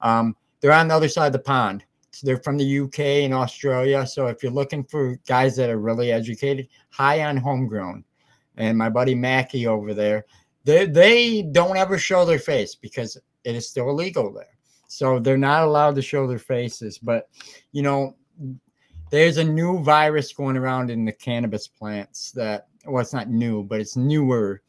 Um, 0.00 0.36
they're 0.60 0.72
on 0.72 0.86
the 0.88 0.94
other 0.94 1.08
side 1.08 1.26
of 1.26 1.32
the 1.32 1.38
pond 1.40 1.84
They're 2.22 2.36
from 2.36 2.56
the 2.56 2.80
UK 2.80 3.00
and 3.24 3.34
Australia. 3.34 4.06
So 4.06 4.28
if 4.28 4.44
you're 4.44 4.52
looking 4.52 4.84
for 4.84 5.18
guys 5.26 5.56
that 5.56 5.70
are 5.70 5.78
really 5.78 6.12
educated, 6.12 6.68
high 6.90 7.24
on 7.24 7.36
homegrown, 7.36 8.04
and 8.56 8.78
my 8.78 8.88
buddy 8.88 9.16
Mackie 9.16 9.66
over 9.66 9.92
there, 9.92 10.24
they 10.64 10.86
they 10.86 11.42
don't 11.42 11.76
ever 11.76 11.98
show 11.98 12.24
their 12.24 12.38
face 12.38 12.74
because 12.74 13.16
it 13.16 13.54
is 13.54 13.68
still 13.68 13.90
illegal 13.90 14.32
there. 14.32 14.46
So 14.88 15.18
they're 15.18 15.36
not 15.36 15.64
allowed 15.64 15.94
to 15.96 16.02
show 16.02 16.26
their 16.26 16.38
faces. 16.38 16.98
But 16.98 17.28
you 17.72 17.82
know, 17.82 18.16
there's 19.10 19.38
a 19.38 19.44
new 19.44 19.82
virus 19.82 20.32
going 20.32 20.56
around 20.56 20.90
in 20.90 21.04
the 21.04 21.12
cannabis 21.12 21.66
plants 21.68 22.32
that 22.32 22.68
well, 22.86 23.00
it's 23.00 23.12
not 23.12 23.28
new, 23.28 23.62
but 23.62 23.80
it's 23.80 23.96
newer. 23.96 24.62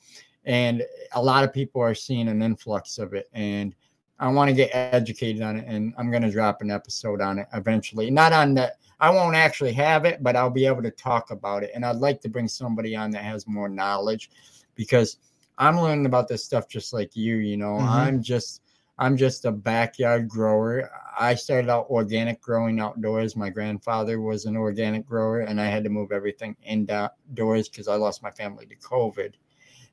And 0.46 0.84
a 1.14 1.22
lot 1.22 1.43
of 1.43 1.54
people 1.54 1.82
are 1.82 1.96
seeing 1.96 2.28
an 2.28 2.41
influx 2.41 2.98
of 2.98 3.14
it. 3.14 3.30
And 3.34 3.76
I 4.20 4.30
want 4.30 4.50
to 4.50 4.56
get 4.56 4.70
educated 4.74 5.41
on 5.41 5.58
it, 5.58 5.66
and 5.68 5.93
I'm 5.98 6.10
going 6.10 6.24
to 6.24 6.32
drop 6.32 6.62
an 6.62 6.72
episode 6.72 7.20
on 7.20 7.39
it 7.39 7.48
eventually. 7.54 8.10
Not 8.10 8.32
on 8.32 8.54
that, 8.54 8.78
I 9.00 9.10
won't 9.10 9.36
actually 9.36 9.74
have 9.74 10.06
it, 10.06 10.24
but 10.24 10.36
I'll 10.36 10.50
be 10.50 10.66
able 10.66 10.84
to 10.84 10.91
talk 10.91 11.32
about 11.32 11.64
it. 11.64 11.72
And 11.76 11.86
I'd 11.86 11.98
like 11.98 12.22
to 12.22 12.30
bring 12.30 12.48
somebody 12.48 12.96
on 12.96 13.12
that 13.12 13.24
has 13.24 13.46
more 13.46 13.68
knowledge 13.68 14.30
because 14.76 15.18
I'm 15.58 15.80
learning 15.80 16.06
about 16.06 16.28
this 16.28 16.43
stuff 16.43 16.68
just 16.68 16.93
like 16.93 17.16
you. 17.16 17.38
You 17.38 17.58
know, 17.58 17.74
mm-hmm. 17.74 17.88
I'm 17.88 18.24
just 18.24 18.62
I'm 18.97 19.18
just 19.18 19.45
a 19.45 19.51
backyard 19.51 20.30
grower. 20.30 20.89
I 21.18 21.36
started 21.36 21.70
out 21.70 21.88
organic 21.89 22.41
growing 22.41 22.80
outdoors. 22.80 23.36
My 23.36 23.49
grandfather 23.49 24.22
was 24.22 24.45
an 24.45 24.56
organic 24.56 25.06
grower, 25.06 25.41
and 25.41 25.60
I 25.60 25.66
had 25.66 25.84
to 25.84 25.89
move 25.89 26.12
everything 26.12 26.56
indoors 26.64 27.70
because 27.70 27.88
I 27.88 27.95
lost 27.95 28.24
my 28.24 28.32
family 28.32 28.66
to 28.68 28.76
COVID. 28.76 29.34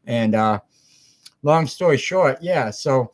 And 0.06 0.34
uh, 0.34 0.60
long 1.42 1.66
story 1.66 1.98
short, 1.98 2.38
yeah. 2.40 2.70
So 2.70 3.12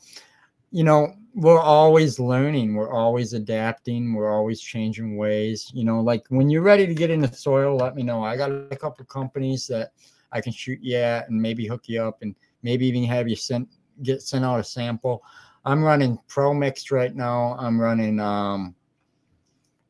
you 0.71 0.85
know, 0.85 1.15
we're 1.35 1.61
always 1.61 2.19
learning, 2.19 2.75
we're 2.75 2.93
always 2.93 3.33
adapting, 3.33 4.13
we're 4.13 4.33
always 4.33 4.61
changing 4.61 5.17
ways. 5.17 5.71
You 5.73 5.85
know, 5.85 6.01
like 6.01 6.25
when 6.29 6.51
you're 6.51 6.63
ready 6.63 6.87
to 6.87 6.95
get 6.95 7.11
into 7.11 7.33
soil, 7.33 7.77
let 7.77 7.95
me 7.95 8.03
know. 8.03 8.23
I 8.23 8.37
got 8.37 8.51
a 8.51 8.77
couple 8.77 9.05
companies 9.07 9.67
that 9.69 9.93
I 10.33 10.41
can 10.41 10.53
shoot 10.53 10.79
you 10.83 10.97
at 10.97 11.29
and 11.29 11.41
maybe 11.41 11.67
hook 11.67 11.85
you 11.87 12.03
up 12.03 12.19
and 12.23 12.35
maybe 12.63 12.87
even 12.87 13.05
have 13.05 13.29
you 13.29 13.37
sent 13.37 13.69
get 14.03 14.23
sent 14.23 14.45
out 14.45 14.61
a 14.61 14.65
sample. 14.65 15.23
I'm 15.65 15.83
running 15.83 16.19
Pro 16.29 16.55
Mix 16.55 16.91
right 16.91 17.15
now. 17.15 17.57
I'm 17.59 17.81
running 17.81 18.21
um 18.21 18.75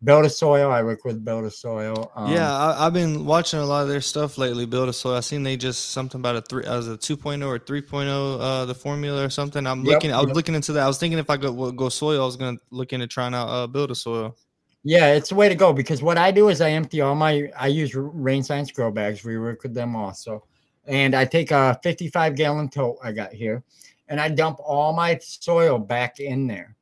Build 0.05 0.25
a 0.25 0.31
Soil. 0.31 0.71
I 0.71 0.83
work 0.83 1.05
with 1.05 1.25
Build 1.25 1.45
a 1.45 1.51
Soil. 1.51 2.13
Um, 2.15 2.33
yeah, 2.33 2.57
I, 2.57 2.85
have 2.85 2.93
been 2.93 3.25
watching 3.25 3.59
a 3.59 3.65
lot 3.67 3.83
of 3.83 3.89
their 3.89 4.01
stuff 4.01 4.39
lately. 4.39 4.65
Build 4.65 4.89
a 4.89 4.93
Soil. 4.93 5.17
I 5.17 5.21
seen 5.21 5.43
they 5.43 5.57
just 5.57 5.91
something 5.91 6.21
about 6.21 6.37
a 6.37 6.43
three, 6.43 6.65
as 6.65 6.87
a 6.87 6.97
2.0 6.97 7.45
or 7.45 7.59
3.0, 7.59 8.41
uh, 8.41 8.65
the 8.65 8.75
formula 8.77 9.25
or 9.25 9.31
something. 9.31 9.67
I'm 9.67 9.85
yep, 9.85 9.95
looking. 9.95 10.13
I 10.13 10.19
was 10.19 10.29
yep. 10.29 10.37
looking 10.37 10.55
into 10.55 10.73
that. 10.75 10.85
I 10.85 10.87
was 10.87 10.99
thinking 10.99 11.19
if 11.19 11.29
I 11.29 11.37
go 11.37 11.73
go 11.73 11.89
soil, 11.89 12.23
I 12.23 12.27
was 12.27 12.37
gonna 12.37 12.59
look 12.71 12.93
into 12.93 13.09
trying 13.09 13.35
out 13.35 13.49
uh, 13.49 13.67
Build 13.67 13.91
a 13.91 13.97
Soil. 13.97 14.37
Yeah, 14.85 15.13
it's 15.13 15.31
the 15.31 15.35
way 15.35 15.49
to 15.49 15.55
go 15.55 15.73
because 15.73 16.03
what 16.03 16.19
I 16.19 16.31
do 16.31 16.49
is 16.49 16.61
I 16.61 16.71
empty 16.71 17.01
all 17.01 17.15
my. 17.15 17.51
I 17.59 17.67
use 17.67 17.95
Rain 17.95 18.43
Science 18.43 18.71
grow 18.71 18.91
bags. 18.91 19.25
We 19.25 19.39
work 19.39 19.63
with 19.63 19.75
them 19.75 19.97
also, 19.97 20.45
and 20.87 21.15
I 21.15 21.25
take 21.25 21.51
a 21.51 21.79
55 21.83 22.37
gallon 22.37 22.69
tote 22.69 22.99
I 23.03 23.13
got 23.13 23.33
here, 23.33 23.65
and 24.09 24.21
I 24.21 24.29
dump 24.29 24.59
all 24.65 24.93
my 24.93 25.19
soil 25.19 25.79
back 25.79 26.21
in 26.21 26.47
there. 26.47 26.77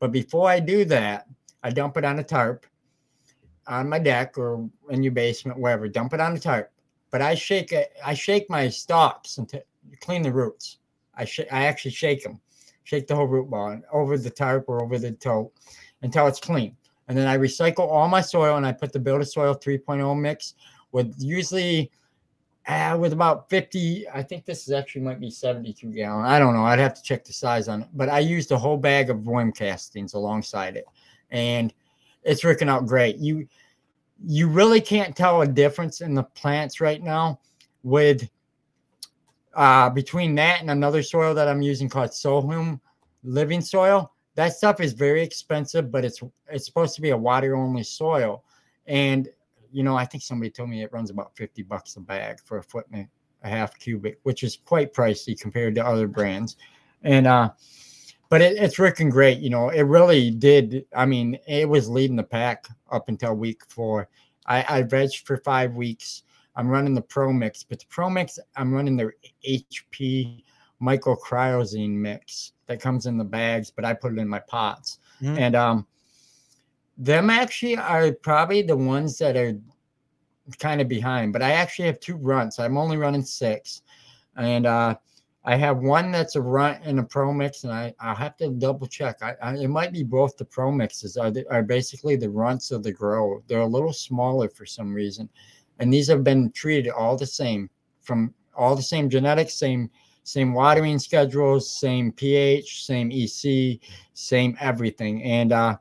But 0.00 0.12
before 0.12 0.50
I 0.50 0.60
do 0.60 0.84
that 0.86 1.26
I 1.66 1.70
dump 1.70 1.96
it 1.96 2.04
on 2.04 2.20
a 2.20 2.22
tarp 2.22 2.64
on 3.66 3.88
my 3.88 3.98
deck 3.98 4.38
or 4.38 4.70
in 4.90 5.02
your 5.02 5.10
basement, 5.10 5.58
wherever. 5.58 5.88
Dump 5.88 6.14
it 6.14 6.20
on 6.20 6.32
the 6.32 6.38
tarp. 6.38 6.70
But 7.10 7.22
I 7.22 7.34
shake 7.34 7.72
it. 7.72 7.92
I 8.04 8.14
shake 8.14 8.48
my 8.48 8.68
stalks 8.68 9.38
and 9.38 9.52
clean 10.00 10.22
the 10.22 10.32
roots. 10.32 10.78
I 11.16 11.24
sh- 11.24 11.50
I 11.50 11.66
actually 11.66 11.90
shake 11.90 12.22
them, 12.22 12.40
shake 12.84 13.08
the 13.08 13.16
whole 13.16 13.26
root 13.26 13.50
ball 13.50 13.80
over 13.92 14.16
the 14.16 14.30
tarp 14.30 14.66
or 14.68 14.80
over 14.80 14.96
the 14.96 15.10
tote 15.10 15.52
until 16.02 16.28
it's 16.28 16.38
clean. 16.38 16.76
And 17.08 17.16
then 17.16 17.28
I 17.28 17.36
recycle 17.38 17.88
all 17.90 18.08
my 18.08 18.20
soil 18.20 18.56
and 18.56 18.66
I 18.66 18.72
put 18.72 18.92
the 18.92 18.98
Build 18.98 19.20
a 19.20 19.24
Soil 19.24 19.54
3.0 19.54 20.20
mix 20.20 20.54
with 20.92 21.14
usually 21.18 21.90
uh, 22.66 22.96
with 22.98 23.12
about 23.12 23.48
50. 23.48 24.08
I 24.08 24.22
think 24.22 24.44
this 24.44 24.66
is 24.66 24.72
actually 24.72 25.02
might 25.02 25.20
be 25.20 25.30
72 25.30 25.86
gallon. 25.92 26.24
I 26.24 26.38
don't 26.38 26.54
know. 26.54 26.64
I'd 26.64 26.80
have 26.80 26.94
to 26.94 27.02
check 27.02 27.24
the 27.24 27.32
size 27.32 27.68
on 27.68 27.82
it. 27.82 27.88
But 27.94 28.08
I 28.08 28.18
used 28.18 28.50
a 28.50 28.58
whole 28.58 28.76
bag 28.76 29.08
of 29.10 29.26
worm 29.26 29.52
castings 29.52 30.14
alongside 30.14 30.76
it 30.76 30.86
and 31.30 31.72
it's 32.22 32.44
working 32.44 32.68
out 32.68 32.86
great. 32.86 33.16
You 33.16 33.46
you 34.24 34.48
really 34.48 34.80
can't 34.80 35.14
tell 35.14 35.42
a 35.42 35.46
difference 35.46 36.00
in 36.00 36.14
the 36.14 36.22
plants 36.22 36.80
right 36.80 37.02
now 37.02 37.38
with 37.82 38.28
uh, 39.54 39.90
between 39.90 40.34
that 40.34 40.60
and 40.60 40.70
another 40.70 41.02
soil 41.02 41.34
that 41.34 41.48
I'm 41.48 41.62
using 41.62 41.88
called 41.88 42.10
Sohum 42.10 42.80
Living 43.22 43.60
Soil. 43.60 44.12
That 44.36 44.52
stuff 44.52 44.80
is 44.80 44.92
very 44.92 45.22
expensive, 45.22 45.90
but 45.90 46.04
it's 46.04 46.22
it's 46.48 46.66
supposed 46.66 46.94
to 46.94 47.00
be 47.00 47.10
a 47.10 47.16
water 47.16 47.56
only 47.56 47.82
soil, 47.82 48.44
and 48.86 49.28
you 49.72 49.82
know 49.82 49.96
I 49.96 50.04
think 50.04 50.22
somebody 50.22 50.50
told 50.50 50.68
me 50.68 50.82
it 50.82 50.92
runs 50.92 51.10
about 51.10 51.34
fifty 51.34 51.62
bucks 51.62 51.96
a 51.96 52.00
bag 52.00 52.38
for 52.44 52.58
a 52.58 52.62
foot 52.62 52.86
and 52.92 53.08
a 53.42 53.48
half 53.48 53.78
cubic, 53.78 54.18
which 54.22 54.42
is 54.44 54.58
quite 54.64 54.92
pricey 54.92 55.38
compared 55.38 55.74
to 55.76 55.86
other 55.86 56.06
brands, 56.06 56.56
and 57.02 57.26
uh, 57.26 57.50
but 58.28 58.42
it, 58.42 58.56
it's 58.58 58.78
working 58.78 59.08
great. 59.08 59.38
You 59.38 59.48
know, 59.48 59.70
it 59.70 59.82
really 59.82 60.30
did. 60.30 60.84
I 60.94 61.06
mean, 61.06 61.38
it 61.48 61.66
was 61.66 61.88
leading 61.88 62.16
the 62.16 62.22
pack 62.22 62.66
up 62.92 63.08
until 63.08 63.34
week 63.34 63.62
four. 63.68 64.08
I, 64.46 64.64
I 64.68 64.82
veg 64.82 65.14
for 65.24 65.38
five 65.38 65.74
weeks. 65.74 66.24
I'm 66.56 66.68
running 66.68 66.94
the 66.94 67.02
Pro 67.02 67.32
Mix, 67.32 67.62
but 67.62 67.80
the 67.80 67.86
Pro 67.88 68.08
Mix, 68.10 68.38
I'm 68.54 68.72
running 68.72 68.96
the 68.96 69.12
HP 69.46 70.42
Mycorrhizae 70.80 71.90
mix 71.90 72.52
that 72.66 72.80
comes 72.80 73.06
in 73.06 73.16
the 73.16 73.24
bags, 73.24 73.70
but 73.70 73.84
I 73.84 73.94
put 73.94 74.12
it 74.12 74.18
in 74.18 74.28
my 74.28 74.40
pots. 74.40 74.98
Mm. 75.22 75.38
And 75.38 75.56
um, 75.56 75.86
them 76.98 77.30
actually 77.30 77.76
are 77.76 78.12
probably 78.12 78.62
the 78.62 78.76
ones 78.76 79.18
that 79.18 79.36
are 79.36 79.58
kind 80.58 80.80
of 80.80 80.88
behind, 80.88 81.32
but 81.32 81.42
I 81.42 81.52
actually 81.52 81.86
have 81.86 82.00
two 82.00 82.16
runs. 82.16 82.58
I'm 82.58 82.78
only 82.78 82.96
running 82.96 83.24
six. 83.24 83.82
And 84.36 84.66
uh, 84.66 84.96
I 85.46 85.54
have 85.54 85.78
one 85.78 86.10
that's 86.10 86.34
a 86.34 86.42
run 86.42 86.80
and 86.82 86.98
a 86.98 87.04
pro 87.04 87.32
mix, 87.32 87.62
and 87.62 87.72
I 87.72 87.94
I'll 88.00 88.16
have 88.16 88.36
to 88.38 88.50
double 88.50 88.88
check. 88.88 89.22
I, 89.22 89.34
I 89.40 89.54
it 89.54 89.68
might 89.68 89.92
be 89.92 90.02
both 90.02 90.36
the 90.36 90.44
pro 90.44 90.72
mixes 90.72 91.16
are 91.16 91.30
the, 91.30 91.48
are 91.50 91.62
basically 91.62 92.16
the 92.16 92.28
runts 92.28 92.72
of 92.72 92.82
the 92.82 92.92
grow. 92.92 93.42
They're 93.46 93.60
a 93.60 93.66
little 93.66 93.92
smaller 93.92 94.48
for 94.48 94.66
some 94.66 94.92
reason, 94.92 95.28
and 95.78 95.92
these 95.92 96.08
have 96.08 96.24
been 96.24 96.50
treated 96.50 96.90
all 96.90 97.16
the 97.16 97.26
same 97.26 97.70
from 98.02 98.34
all 98.56 98.74
the 98.74 98.82
same 98.82 99.08
genetics, 99.08 99.54
same 99.54 99.88
same 100.26 100.52
watering 100.52 100.98
schedules, 100.98 101.70
same 101.70 102.10
pH, 102.10 102.84
same 102.84 103.12
EC, 103.12 103.78
same 104.12 104.56
everything, 104.60 105.22
and 105.22 105.52
uh, 105.52 105.76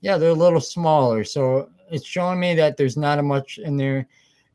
yeah, 0.00 0.16
they're 0.16 0.30
a 0.30 0.34
little 0.34 0.60
smaller. 0.60 1.22
So 1.22 1.68
it's 1.90 2.06
showing 2.06 2.40
me 2.40 2.54
that 2.54 2.78
there's 2.78 2.96
not 2.96 3.18
a 3.18 3.22
much 3.22 3.58
in 3.58 3.76
there 3.76 4.06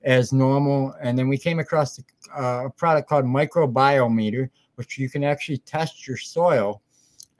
as 0.03 0.33
normal. 0.33 0.95
And 0.99 1.17
then 1.17 1.27
we 1.27 1.37
came 1.37 1.59
across 1.59 1.99
uh, 2.35 2.65
a 2.65 2.69
product 2.71 3.07
called 3.07 3.25
Microbiometer, 3.25 4.49
which 4.75 4.97
you 4.97 5.09
can 5.09 5.23
actually 5.23 5.59
test 5.59 6.07
your 6.07 6.17
soil 6.17 6.81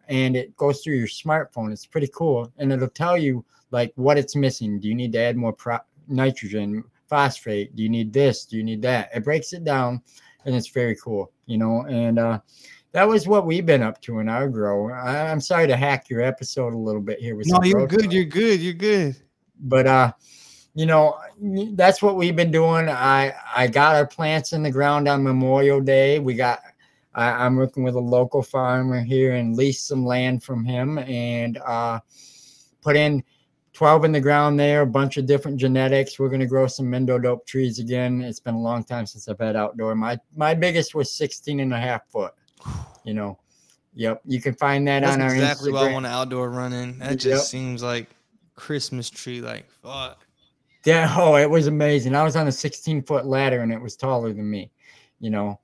and 0.08 0.36
it 0.36 0.56
goes 0.58 0.82
through 0.82 0.96
your 0.96 1.08
smartphone. 1.08 1.72
It's 1.72 1.88
pretty 1.88 2.10
cool. 2.14 2.52
And 2.60 2.72
it'll 2.72 2.88
tell 2.88 3.18
you 3.18 3.44
like 3.72 3.92
what 3.96 4.20
it's 4.20 4.36
missing. 4.36 4.80
Do 4.80 4.88
you 4.88 4.94
need 4.94 5.14
to 5.14 5.20
add 5.20 5.38
more 5.38 5.54
pro- 5.54 5.80
nitrogen, 6.08 6.84
phosphate? 7.08 7.76
Do 7.76 7.82
you 7.82 7.90
need 7.90 8.14
this? 8.14 8.46
Do 8.46 8.58
you 8.58 8.64
need 8.64 8.84
that? 8.84 9.10
It 9.16 9.24
breaks 9.24 9.54
it 9.54 9.64
down 9.64 10.04
and 10.46 10.56
it's 10.56 10.70
very 10.70 10.96
cool, 10.96 11.32
you 11.46 11.58
know. 11.58 11.86
And 11.88 12.20
uh, 12.20 12.40
that 12.92 13.08
was 13.08 13.28
what 13.28 13.46
we've 13.46 13.66
been 13.66 13.84
up 13.84 14.02
to 14.02 14.20
in 14.20 14.30
our 14.30 14.48
grow. 14.48 14.92
I, 14.92 15.30
am 15.30 15.42
sorry 15.42 15.68
to 15.68 15.76
hack 15.76 16.10
your 16.10 16.22
episode 16.22 16.74
a 16.74 16.78
little 16.78 17.02
bit 17.02 17.20
here 17.20 17.36
with 17.36 17.48
no, 17.48 17.62
you're 17.64 17.88
good, 17.88 18.14
you're 18.14 18.24
good, 18.24 18.60
you're 18.62 18.74
good. 18.74 19.18
But 19.60 19.88
uh, 19.88 20.14
you 20.74 20.86
know, 20.86 21.18
that's 21.74 22.02
what 22.02 22.16
we've 22.16 22.36
been 22.36 22.52
doing. 22.52 22.90
I 22.90 23.34
I 23.56 23.68
got 23.68 23.96
our 23.96 24.08
plants 24.08 24.54
in 24.54 24.64
the 24.64 24.72
ground 24.72 25.08
on 25.08 25.24
Memorial 25.24 25.82
Day. 25.82 26.20
We 26.20 26.36
got 26.36 26.62
I, 27.16 27.46
am 27.46 27.56
working 27.56 27.84
with 27.84 27.96
a 27.96 28.00
local 28.00 28.44
farmer 28.44 29.02
here 29.02 29.36
and 29.36 29.56
leased 29.56 29.88
some 29.88 30.06
land 30.06 30.44
from 30.44 30.66
him 30.66 30.98
and 31.00 31.58
uh, 31.58 32.02
put 32.82 32.98
in 32.98 33.24
12 33.76 34.06
in 34.06 34.12
the 34.12 34.22
ground 34.22 34.60
there, 34.60 34.82
a 34.82 34.88
bunch 34.88 35.18
of 35.18 35.26
different 35.26 35.58
genetics. 35.58 36.18
We're 36.18 36.30
gonna 36.30 36.48
grow 36.48 36.68
some 36.68 36.88
Mendo 36.88 37.22
dope 37.22 37.46
trees 37.46 37.80
again. 37.80 38.22
It's 38.22 38.40
been 38.40 38.56
a 38.56 38.62
long 38.62 38.84
time 38.84 39.06
since 39.06 39.28
I've 39.28 39.40
had 39.40 39.56
outdoor. 39.56 39.96
My 39.96 40.18
my 40.36 40.54
biggest 40.54 40.96
was 40.96 41.14
16 41.14 41.60
and 41.60 41.74
a 41.74 41.80
half 41.80 42.08
foot. 42.10 42.34
You 43.04 43.14
know. 43.14 43.40
Yep. 43.98 44.22
You 44.26 44.42
can 44.42 44.56
find 44.56 44.86
that 44.90 45.04
That's 45.04 45.16
on 45.16 45.22
our 45.22 45.34
exactly 45.34 45.72
Instagram. 45.72 45.74
what 45.74 45.90
I 45.90 45.94
want 45.94 46.06
to 46.06 46.12
outdoor 46.12 46.50
running. 46.50 47.00
That 47.00 47.16
just 47.16 47.26
yep. 47.26 47.40
seems 47.40 47.82
like 47.82 48.10
Christmas 48.56 49.10
tree 49.10 49.42
like 49.42 49.70
fuck. 49.70 50.26
Yeah, 50.86 51.14
oh, 51.18 51.36
it 51.36 51.50
was 51.50 51.68
amazing. 51.68 52.14
I 52.14 52.24
was 52.24 52.36
on 52.36 52.48
a 52.48 52.52
16 52.52 53.04
foot 53.04 53.26
ladder 53.26 53.62
and 53.62 53.72
it 53.72 53.82
was 53.82 53.96
taller 53.96 54.34
than 54.34 54.50
me. 54.50 54.70
You 55.20 55.32
know, 55.32 55.60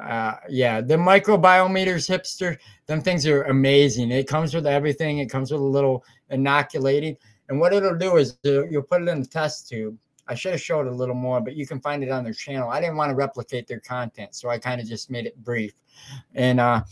uh, 0.00 0.36
yeah, 0.48 0.80
the 0.80 0.94
microbiometers 0.94 2.08
hipster, 2.08 2.56
them 2.86 3.02
things 3.02 3.26
are 3.26 3.42
amazing. 3.44 4.10
It 4.10 4.26
comes 4.26 4.54
with 4.54 4.66
everything. 4.66 5.18
It 5.18 5.28
comes 5.28 5.52
with 5.52 5.60
a 5.60 5.64
little 5.64 6.04
inoculating, 6.30 7.16
and 7.48 7.58
what 7.60 7.72
it'll 7.72 7.96
do 7.96 8.16
is 8.16 8.38
you'll 8.44 8.82
put 8.82 9.02
it 9.02 9.08
in 9.08 9.20
the 9.20 9.26
test 9.26 9.68
tube. 9.68 9.96
I 10.28 10.34
should 10.34 10.52
have 10.52 10.60
showed 10.60 10.86
a 10.86 10.90
little 10.90 11.14
more, 11.14 11.40
but 11.40 11.56
you 11.56 11.66
can 11.66 11.80
find 11.80 12.02
it 12.02 12.10
on 12.10 12.24
their 12.24 12.32
channel. 12.32 12.70
I 12.70 12.80
didn't 12.80 12.96
want 12.96 13.10
to 13.10 13.16
replicate 13.16 13.66
their 13.66 13.80
content, 13.80 14.34
so 14.34 14.48
I 14.48 14.58
kind 14.58 14.80
of 14.80 14.86
just 14.86 15.10
made 15.10 15.26
it 15.26 15.36
brief. 15.42 15.72
And 16.34 16.60
uh, 16.60 16.84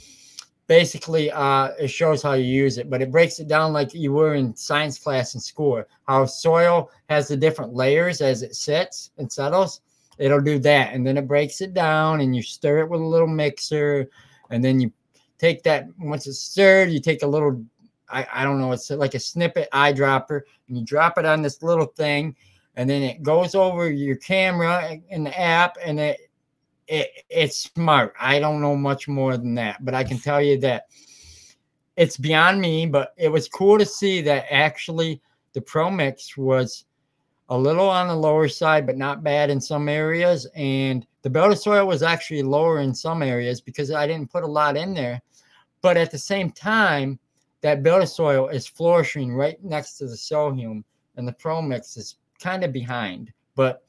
basically 0.71 1.33
uh, 1.33 1.71
it 1.81 1.89
shows 1.89 2.23
how 2.23 2.35
you 2.35 2.45
use 2.45 2.79
it, 2.79 2.89
but 2.89 3.03
it 3.03 3.11
breaks 3.11 3.41
it 3.41 3.49
down 3.49 3.73
like 3.73 3.93
you 3.93 4.13
were 4.13 4.35
in 4.35 4.55
science 4.55 5.01
class 5.01 5.35
in 5.35 5.41
school. 5.41 5.83
How 6.07 6.27
soil 6.27 6.91
has 7.09 7.27
the 7.27 7.37
different 7.37 7.75
layers 7.75 8.21
as 8.21 8.43
it 8.43 8.55
sits 8.55 9.11
and 9.19 9.31
settles. 9.31 9.81
It'll 10.19 10.41
do 10.41 10.61
that, 10.61 10.95
and 10.95 11.05
then 11.05 11.17
it 11.17 11.27
breaks 11.27 11.61
it 11.61 11.75
down, 11.75 12.21
and 12.21 12.37
you 12.37 12.43
stir 12.43 12.81
it 12.81 12.89
with 12.89 13.01
a 13.01 13.05
little 13.05 13.27
mixer, 13.27 14.11
and 14.51 14.63
then 14.63 14.79
you 14.79 14.93
take 15.39 15.65
that 15.65 15.89
once 15.99 16.29
it's 16.29 16.39
stirred, 16.39 16.91
you 16.91 17.01
take 17.01 17.25
a 17.25 17.27
little. 17.27 17.65
I, 18.11 18.27
I 18.33 18.45
don't 18.45 18.61
know, 18.61 18.73
it's 18.73 18.91
like 18.91 19.15
a 19.15 19.21
snippet 19.21 19.69
eyedropper, 19.73 20.43
and 20.69 20.79
you 20.79 20.85
drop 20.85 21.19
it 21.19 21.25
on 21.25 21.43
this 21.43 21.63
little 21.63 21.87
thing, 21.87 22.37
and 22.77 22.89
then 22.89 23.03
it 23.03 23.23
goes 23.23 23.55
over 23.55 23.91
your 23.91 24.17
camera 24.17 24.97
in 25.09 25.25
the 25.25 25.39
app, 25.39 25.77
and 25.85 26.01
it 26.01 26.31
it, 26.91 27.25
it's 27.31 27.57
smart. 27.57 28.15
I 28.21 28.41
don't 28.41 28.61
know 28.61 28.77
much 28.77 29.07
more 29.07 29.37
than 29.37 29.55
that, 29.55 29.83
but 29.85 29.95
I 29.95 30.03
can 30.03 30.19
tell 30.19 30.43
you 30.43 30.59
that 30.61 30.89
it's 31.97 32.17
beyond 32.17 32.61
me. 32.61 32.85
But 32.85 33.15
it 33.17 33.29
was 33.29 33.49
cool 33.49 33.79
to 33.79 33.87
see 33.87 34.21
that 34.23 34.47
actually 34.51 35.23
the 35.53 35.61
Pro 35.61 35.89
Mix 35.89 36.37
was 36.37 36.85
a 37.49 37.57
little 37.57 37.89
on 37.89 38.09
the 38.09 38.17
lower 38.17 38.49
side, 38.49 38.87
but 38.87 38.97
not 38.97 39.23
bad 39.23 39.51
in 39.51 39.61
some 39.61 39.89
areas. 39.89 40.47
And 40.57 41.07
the 41.23 41.31
Build 41.31 41.53
a 41.53 41.57
Soil 41.57 41.87
was 41.87 42.03
actually 42.03 42.43
lower 42.43 42.81
in 42.81 42.93
some 42.93 43.23
areas 43.23 43.61
because 43.61 43.93
I 43.93 44.07
didn't 44.09 44.33
put 44.33 44.45
a 44.45 44.49
lot 44.49 44.77
in 44.77 44.93
there. 44.93 45.23
But 45.83 45.97
at 45.97 46.11
the 46.11 46.19
same 46.19 46.51
time, 46.51 47.21
that 47.63 47.83
Build 47.83 48.03
a 48.03 48.07
Soil 48.07 48.49
is 48.49 48.67
flourishing 48.67 49.35
right 49.35 49.63
next 49.63 49.99
to 49.99 50.07
the 50.07 50.15
Sohum, 50.15 50.83
and 51.17 51.29
the 51.29 51.33
Pro 51.33 51.61
Mix 51.61 51.97
is 51.97 52.17
kind 52.41 52.65
of 52.65 52.73
behind. 52.73 53.33
But 53.55 53.83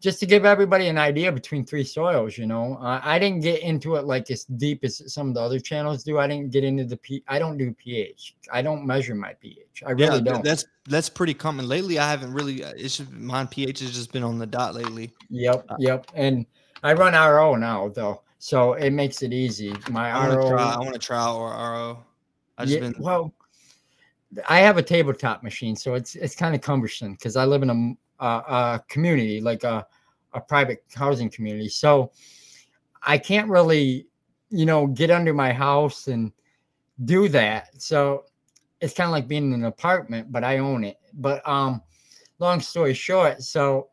just 0.00 0.20
to 0.20 0.26
give 0.26 0.44
everybody 0.44 0.86
an 0.86 0.98
idea 0.98 1.32
between 1.32 1.64
three 1.64 1.82
soils, 1.82 2.38
you 2.38 2.46
know, 2.46 2.78
uh, 2.80 3.00
I 3.02 3.18
didn't 3.18 3.40
get 3.40 3.60
into 3.62 3.96
it 3.96 4.04
like 4.04 4.30
as 4.30 4.44
deep 4.44 4.84
as 4.84 5.12
some 5.12 5.28
of 5.28 5.34
the 5.34 5.40
other 5.40 5.58
channels 5.58 6.04
do. 6.04 6.18
I 6.18 6.28
didn't 6.28 6.50
get 6.52 6.62
into 6.64 6.84
the 6.84 6.96
P. 6.96 7.24
I 7.26 7.38
don't 7.40 7.58
do 7.58 7.72
pH. 7.72 8.36
I 8.52 8.62
don't 8.62 8.86
measure 8.86 9.14
my 9.14 9.32
pH. 9.34 9.82
I 9.84 9.90
really 9.90 10.18
yeah, 10.18 10.32
don't. 10.32 10.44
That's 10.44 10.64
that's 10.88 11.08
pretty 11.08 11.34
common. 11.34 11.66
Lately, 11.66 11.98
I 11.98 12.08
haven't 12.08 12.32
really. 12.32 12.62
Uh, 12.62 12.72
it's 12.76 12.98
just 12.98 13.10
my 13.10 13.46
pH 13.46 13.80
has 13.80 13.92
just 13.92 14.12
been 14.12 14.22
on 14.22 14.38
the 14.38 14.46
dot 14.46 14.74
lately. 14.74 15.12
Yep, 15.30 15.66
uh, 15.68 15.76
yep. 15.80 16.06
And 16.14 16.46
I 16.84 16.92
run 16.92 17.14
RO 17.14 17.56
now 17.56 17.88
though, 17.88 18.22
so 18.38 18.74
it 18.74 18.90
makes 18.90 19.22
it 19.22 19.32
easy. 19.32 19.74
My 19.90 20.10
I 20.12 20.28
RO. 20.28 20.50
Try, 20.50 20.62
I 20.62 20.78
want 20.78 20.92
to 20.92 21.00
try 21.00 21.28
or 21.28 21.50
RO. 21.50 22.05
I 22.58 22.64
just 22.64 22.74
yeah, 22.74 22.90
been 22.90 22.94
well. 22.98 23.34
I 24.48 24.58
have 24.58 24.76
a 24.76 24.82
tabletop 24.82 25.42
machine, 25.42 25.76
so 25.76 25.94
it's 25.94 26.14
it's 26.14 26.34
kind 26.34 26.54
of 26.54 26.60
cumbersome 26.60 27.12
because 27.12 27.36
I 27.36 27.44
live 27.44 27.62
in 27.62 27.70
a 27.70 28.24
uh, 28.24 28.42
a 28.78 28.82
community, 28.88 29.40
like 29.40 29.64
a, 29.64 29.86
a 30.32 30.40
private 30.40 30.84
housing 30.94 31.30
community. 31.30 31.68
So 31.68 32.12
I 33.02 33.18
can't 33.18 33.48
really, 33.48 34.06
you 34.50 34.66
know, 34.66 34.86
get 34.86 35.10
under 35.10 35.34
my 35.34 35.52
house 35.52 36.08
and 36.08 36.32
do 37.04 37.28
that. 37.28 37.80
So 37.80 38.24
it's 38.80 38.94
kind 38.94 39.08
of 39.08 39.12
like 39.12 39.28
being 39.28 39.52
in 39.52 39.60
an 39.60 39.64
apartment, 39.64 40.32
but 40.32 40.44
I 40.44 40.58
own 40.58 40.84
it. 40.84 40.98
But 41.14 41.46
um, 41.48 41.82
long 42.38 42.60
story 42.60 42.94
short, 42.94 43.42
so 43.42 43.88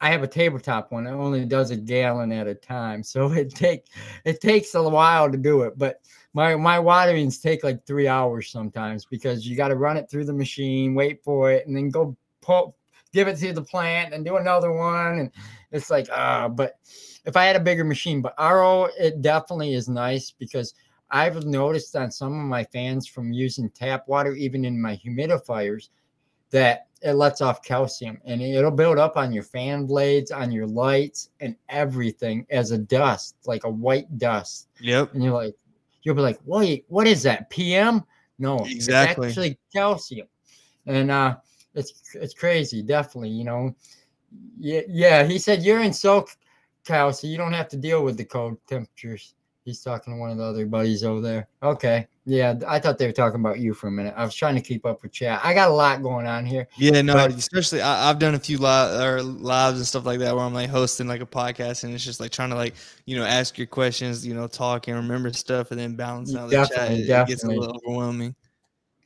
I 0.00 0.10
have 0.10 0.22
a 0.22 0.28
tabletop 0.28 0.92
one. 0.92 1.06
It 1.06 1.12
only 1.12 1.44
does 1.44 1.70
a 1.70 1.76
gallon 1.76 2.32
at 2.32 2.46
a 2.46 2.54
time, 2.54 3.02
so 3.02 3.32
it 3.32 3.54
take 3.54 3.86
it 4.24 4.40
takes 4.40 4.74
a 4.74 4.82
while 4.82 5.30
to 5.30 5.38
do 5.38 5.62
it. 5.62 5.78
But 5.78 6.00
my 6.32 6.56
my 6.56 6.78
waterings 6.78 7.38
take 7.38 7.64
like 7.64 7.84
three 7.86 8.08
hours 8.08 8.50
sometimes 8.50 9.04
because 9.04 9.46
you 9.46 9.56
got 9.56 9.68
to 9.68 9.76
run 9.76 9.96
it 9.96 10.10
through 10.10 10.26
the 10.26 10.32
machine, 10.32 10.94
wait 10.94 11.22
for 11.24 11.50
it, 11.50 11.66
and 11.66 11.76
then 11.76 11.90
go 11.90 12.16
pull 12.40 12.76
give 13.12 13.28
it 13.28 13.38
to 13.38 13.52
the 13.52 13.62
plant 13.62 14.12
and 14.12 14.24
do 14.24 14.36
another 14.36 14.72
one. 14.72 15.18
And 15.18 15.30
it's 15.72 15.90
like, 15.90 16.06
uh, 16.12 16.48
but 16.48 16.78
if 17.24 17.36
I 17.36 17.44
had 17.44 17.56
a 17.56 17.60
bigger 17.60 17.84
machine, 17.84 18.20
but 18.20 18.34
RO, 18.38 18.88
it 18.98 19.22
definitely 19.22 19.74
is 19.74 19.88
nice 19.88 20.30
because 20.30 20.74
I've 21.10 21.44
noticed 21.44 21.96
on 21.96 22.10
some 22.10 22.38
of 22.38 22.46
my 22.46 22.64
fans 22.64 23.06
from 23.06 23.32
using 23.32 23.70
tap 23.70 24.06
water, 24.06 24.34
even 24.34 24.64
in 24.64 24.80
my 24.80 24.96
humidifiers, 24.96 25.88
that 26.50 26.86
it 27.02 27.12
lets 27.12 27.40
off 27.40 27.62
calcium 27.62 28.18
and 28.24 28.40
it'll 28.42 28.70
build 28.70 28.98
up 28.98 29.16
on 29.16 29.32
your 29.32 29.42
fan 29.42 29.86
blades, 29.86 30.30
on 30.30 30.50
your 30.50 30.66
lights, 30.66 31.30
and 31.40 31.54
everything 31.68 32.46
as 32.50 32.70
a 32.70 32.78
dust, 32.78 33.36
like 33.46 33.64
a 33.64 33.70
white 33.70 34.18
dust. 34.18 34.68
Yep. 34.80 35.14
And 35.14 35.22
you're 35.22 35.34
like, 35.34 35.54
you'll 36.02 36.14
be 36.14 36.22
like, 36.22 36.40
wait, 36.44 36.84
what 36.88 37.06
is 37.06 37.22
that? 37.24 37.50
PM? 37.50 38.02
No, 38.38 38.58
exactly. 38.58 39.28
it's 39.28 39.36
actually 39.36 39.58
calcium. 39.72 40.28
And 40.86 41.10
uh, 41.10 41.36
it's 41.74 42.02
it's 42.14 42.34
crazy, 42.34 42.82
definitely. 42.82 43.30
You 43.30 43.44
know, 43.44 43.76
yeah, 44.58 44.82
yeah. 44.88 45.24
He 45.24 45.38
said 45.38 45.62
you're 45.62 45.82
in 45.82 45.90
SoCal, 45.90 47.14
so 47.14 47.26
you 47.26 47.36
don't 47.36 47.52
have 47.52 47.68
to 47.70 47.76
deal 47.76 48.04
with 48.04 48.16
the 48.16 48.24
cold 48.24 48.58
temperatures. 48.66 49.34
He's 49.66 49.80
talking 49.80 50.12
to 50.12 50.20
one 50.20 50.30
of 50.30 50.38
the 50.38 50.44
other 50.44 50.64
buddies 50.64 51.02
over 51.02 51.20
there. 51.20 51.48
Okay, 51.60 52.06
yeah. 52.24 52.54
I 52.68 52.78
thought 52.78 52.98
they 52.98 53.06
were 53.06 53.12
talking 53.12 53.40
about 53.40 53.58
you 53.58 53.74
for 53.74 53.88
a 53.88 53.90
minute. 53.90 54.14
I 54.16 54.24
was 54.24 54.32
trying 54.32 54.54
to 54.54 54.60
keep 54.60 54.86
up 54.86 55.02
with 55.02 55.10
chat. 55.10 55.40
I 55.42 55.54
got 55.54 55.70
a 55.70 55.72
lot 55.72 56.04
going 56.04 56.24
on 56.24 56.46
here. 56.46 56.68
Yeah, 56.76 57.02
no, 57.02 57.14
but, 57.14 57.34
especially 57.34 57.82
I, 57.82 58.06
have 58.06 58.20
done 58.20 58.36
a 58.36 58.38
few 58.38 58.58
live 58.58 59.00
or 59.00 59.24
lives 59.24 59.78
and 59.78 59.86
stuff 59.86 60.06
like 60.06 60.20
that 60.20 60.36
where 60.36 60.44
I'm 60.44 60.54
like 60.54 60.70
hosting 60.70 61.08
like 61.08 61.20
a 61.20 61.26
podcast 61.26 61.82
and 61.82 61.92
it's 61.92 62.04
just 62.04 62.20
like 62.20 62.30
trying 62.30 62.50
to 62.50 62.54
like 62.54 62.76
you 63.06 63.16
know 63.16 63.24
ask 63.24 63.58
your 63.58 63.66
questions, 63.66 64.24
you 64.24 64.34
know, 64.34 64.46
talk 64.46 64.86
and 64.86 64.96
remember 64.96 65.32
stuff 65.32 65.72
and 65.72 65.80
then 65.80 65.96
balance 65.96 66.32
out 66.32 66.48
the 66.48 66.64
chat. 66.72 66.92
It, 66.92 67.10
it 67.10 67.26
gets 67.26 67.42
a 67.42 67.48
little 67.48 67.76
overwhelming. 67.84 68.36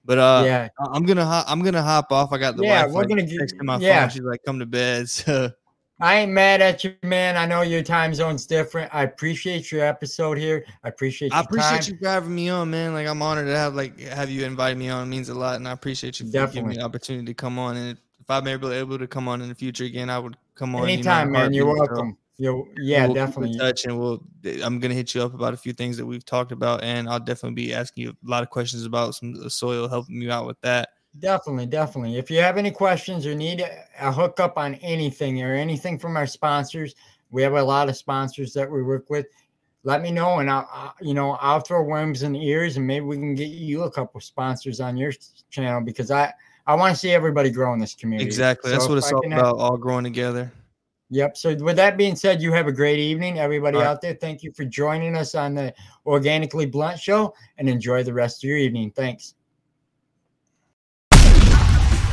But 0.04 0.18
uh, 0.18 0.42
yeah, 0.44 0.68
I'm 0.92 1.06
gonna 1.06 1.24
hop, 1.24 1.46
I'm 1.48 1.62
gonna 1.62 1.82
hop 1.82 2.12
off. 2.12 2.32
I 2.32 2.38
got 2.38 2.58
the 2.58 2.64
yeah, 2.64 2.86
we're 2.86 3.06
gonna 3.06 3.22
get 3.22 3.50
my 3.62 3.78
yeah. 3.78 4.00
phone. 4.00 4.10
She's 4.10 4.22
like, 4.22 4.42
"Come 4.44 4.58
to 4.58 4.66
bed." 4.66 5.08
So 5.08 5.50
I 6.00 6.16
ain't 6.16 6.32
mad 6.32 6.62
at 6.62 6.82
you, 6.82 6.94
man. 7.02 7.36
I 7.36 7.46
know 7.46 7.62
your 7.62 7.82
time 7.82 8.14
zone's 8.14 8.46
different. 8.46 8.94
I 8.94 9.02
appreciate 9.02 9.70
your 9.70 9.84
episode 9.84 10.38
here. 10.38 10.64
I 10.82 10.88
appreciate. 10.88 11.32
I 11.34 11.40
appreciate 11.40 11.82
time. 11.82 11.98
you 12.00 12.08
having 12.08 12.34
me 12.34 12.48
on, 12.48 12.70
man. 12.70 12.94
Like 12.94 13.06
I'm 13.06 13.20
honored 13.20 13.46
to 13.46 13.56
have 13.56 13.74
like 13.74 13.98
have 14.00 14.30
you 14.30 14.44
invite 14.44 14.76
me 14.76 14.88
on. 14.88 15.04
It 15.04 15.10
means 15.10 15.28
a 15.28 15.34
lot, 15.34 15.56
and 15.56 15.68
I 15.68 15.72
appreciate 15.72 16.18
you 16.20 16.26
Definitely. 16.26 16.54
giving 16.54 16.68
me 16.68 16.76
the 16.76 16.82
opportunity 16.82 17.26
to 17.26 17.34
come 17.34 17.58
on. 17.58 17.76
And 17.76 17.98
if 18.18 18.30
I'm 18.30 18.46
able 18.46 18.72
able 18.72 18.98
to 18.98 19.06
come 19.06 19.28
on 19.28 19.42
in 19.42 19.48
the 19.48 19.54
future 19.54 19.84
again, 19.84 20.08
I 20.08 20.18
would 20.18 20.36
come 20.54 20.74
on 20.74 20.88
anytime, 20.88 21.28
you 21.28 21.32
know, 21.32 21.38
man. 21.38 21.52
You're 21.52 21.66
welcome. 21.66 22.16
Yo, 22.38 22.66
yeah, 22.78 23.04
we'll 23.04 23.14
definitely. 23.14 23.58
touch, 23.58 23.84
and 23.84 24.00
we'll. 24.00 24.22
I'm 24.64 24.80
gonna 24.80 24.94
hit 24.94 25.14
you 25.14 25.22
up 25.22 25.34
about 25.34 25.52
a 25.52 25.58
few 25.58 25.74
things 25.74 25.98
that 25.98 26.06
we've 26.06 26.24
talked 26.24 26.52
about, 26.52 26.82
and 26.82 27.06
I'll 27.06 27.20
definitely 27.20 27.56
be 27.56 27.74
asking 27.74 28.04
you 28.04 28.10
a 28.10 28.14
lot 28.22 28.42
of 28.42 28.48
questions 28.48 28.86
about 28.86 29.14
some 29.14 29.50
soil, 29.50 29.86
helping 29.88 30.22
you 30.22 30.32
out 30.32 30.46
with 30.46 30.58
that. 30.62 30.88
Definitely, 31.18 31.66
definitely. 31.66 32.16
If 32.16 32.30
you 32.30 32.38
have 32.38 32.56
any 32.56 32.70
questions 32.70 33.26
or 33.26 33.34
need 33.34 33.64
a 33.98 34.12
hookup 34.12 34.56
on 34.56 34.76
anything 34.76 35.42
or 35.42 35.54
anything 35.54 35.98
from 35.98 36.16
our 36.16 36.26
sponsors, 36.26 36.94
we 37.30 37.42
have 37.42 37.54
a 37.54 37.62
lot 37.62 37.88
of 37.88 37.96
sponsors 37.96 38.52
that 38.54 38.70
we 38.70 38.82
work 38.82 39.10
with. 39.10 39.26
Let 39.82 40.02
me 40.02 40.10
know, 40.10 40.38
and 40.38 40.50
I'll, 40.50 40.94
you 41.00 41.14
know, 41.14 41.32
I'll 41.40 41.60
throw 41.60 41.82
worms 41.82 42.22
in 42.22 42.32
the 42.32 42.46
ears, 42.46 42.76
and 42.76 42.86
maybe 42.86 43.06
we 43.06 43.16
can 43.16 43.34
get 43.34 43.48
you 43.48 43.84
a 43.84 43.90
couple 43.90 44.20
sponsors 44.20 44.78
on 44.78 44.96
your 44.96 45.12
channel 45.50 45.80
because 45.80 46.10
I 46.10 46.32
I 46.66 46.74
want 46.74 46.94
to 46.94 47.00
see 47.00 47.10
everybody 47.10 47.50
grow 47.50 47.72
in 47.72 47.80
this 47.80 47.94
community. 47.94 48.26
Exactly, 48.26 48.70
so 48.70 48.76
that's 48.76 48.88
what 48.88 48.98
it's 48.98 49.10
all 49.10 49.24
about, 49.26 49.38
have, 49.38 49.54
all 49.54 49.76
growing 49.78 50.04
together. 50.04 50.52
Yep. 51.08 51.36
So 51.36 51.54
with 51.56 51.76
that 51.76 51.96
being 51.96 52.14
said, 52.14 52.40
you 52.40 52.52
have 52.52 52.68
a 52.68 52.72
great 52.72 52.98
evening, 52.98 53.38
everybody 53.38 53.78
right. 53.78 53.86
out 53.86 54.00
there. 54.00 54.14
Thank 54.14 54.42
you 54.42 54.52
for 54.52 54.64
joining 54.64 55.16
us 55.16 55.34
on 55.34 55.54
the 55.54 55.74
Organically 56.06 56.66
Blunt 56.66 57.00
Show, 57.00 57.34
and 57.58 57.68
enjoy 57.68 58.04
the 58.04 58.12
rest 58.12 58.44
of 58.44 58.48
your 58.48 58.58
evening. 58.58 58.92
Thanks. 58.92 59.34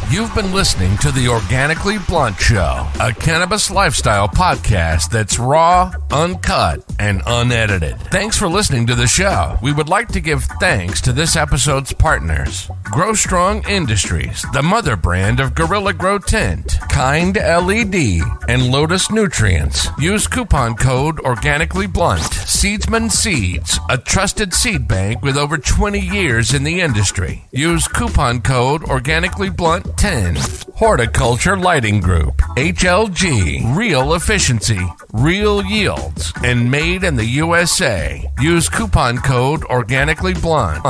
You've 0.10 0.34
been 0.34 0.54
listening 0.54 0.96
to 1.00 1.12
the 1.12 1.28
Organically 1.28 1.98
Blunt 1.98 2.40
Show, 2.40 2.88
a 2.98 3.12
cannabis 3.14 3.70
lifestyle 3.70 4.30
podcast 4.30 5.10
that's 5.10 5.38
raw, 5.38 5.92
uncut, 6.12 6.82
and 6.98 7.22
unedited. 7.28 8.00
Thanks 8.04 8.38
for 8.38 8.48
listening 8.48 8.88
to 8.88 8.96
the 8.96 9.06
show. 9.06 9.58
We 9.62 9.74
would 9.74 9.90
like 9.90 10.08
to 10.10 10.22
give 10.22 10.46
thanks 10.62 11.02
to 11.02 11.12
this 11.12 11.36
episode's 11.36 11.92
partners 11.92 12.70
Grow 12.86 13.16
Strong 13.16 13.68
Industries, 13.68 14.46
the 14.54 14.64
mother 14.64 14.96
brand 14.96 15.42
of 15.42 15.54
Gorilla 15.54 15.92
Grow 15.92 16.20
Tent, 16.20 16.78
Kind 16.90 17.36
LED, 17.36 18.22
and 18.48 18.72
Lotus 18.72 19.12
Nutrients. 19.12 19.90
Use 20.00 20.26
coupon 20.26 20.76
code 20.76 21.20
Organically 21.20 21.86
Blunt. 21.86 22.22
Seedsman 22.22 23.12
Seeds, 23.12 23.78
a 23.90 23.98
trusted 23.98 24.54
seed 24.54 24.88
bank 24.88 25.22
with 25.22 25.38
over 25.38 25.58
20 25.58 26.00
years 26.00 26.54
in 26.54 26.64
the 26.64 26.80
industry. 26.80 27.46
Use 27.52 27.90
coupon 27.90 28.42
code 28.42 28.86
Organically 28.86 29.50
Blunt 29.50 29.97
10. 29.98 30.38
Horticulture 30.76 31.58
Lighting 31.58 32.00
Group. 32.00 32.38
HLG. 32.56 33.76
Real 33.76 34.14
efficiency, 34.14 34.80
real 35.12 35.66
yields, 35.66 36.32
and 36.44 36.70
made 36.70 37.04
in 37.04 37.16
the 37.16 37.26
USA. 37.26 38.24
Use 38.40 38.70
coupon 38.70 39.18
code 39.18 39.64
Organically 39.66 40.36
Blunt. 40.36 40.86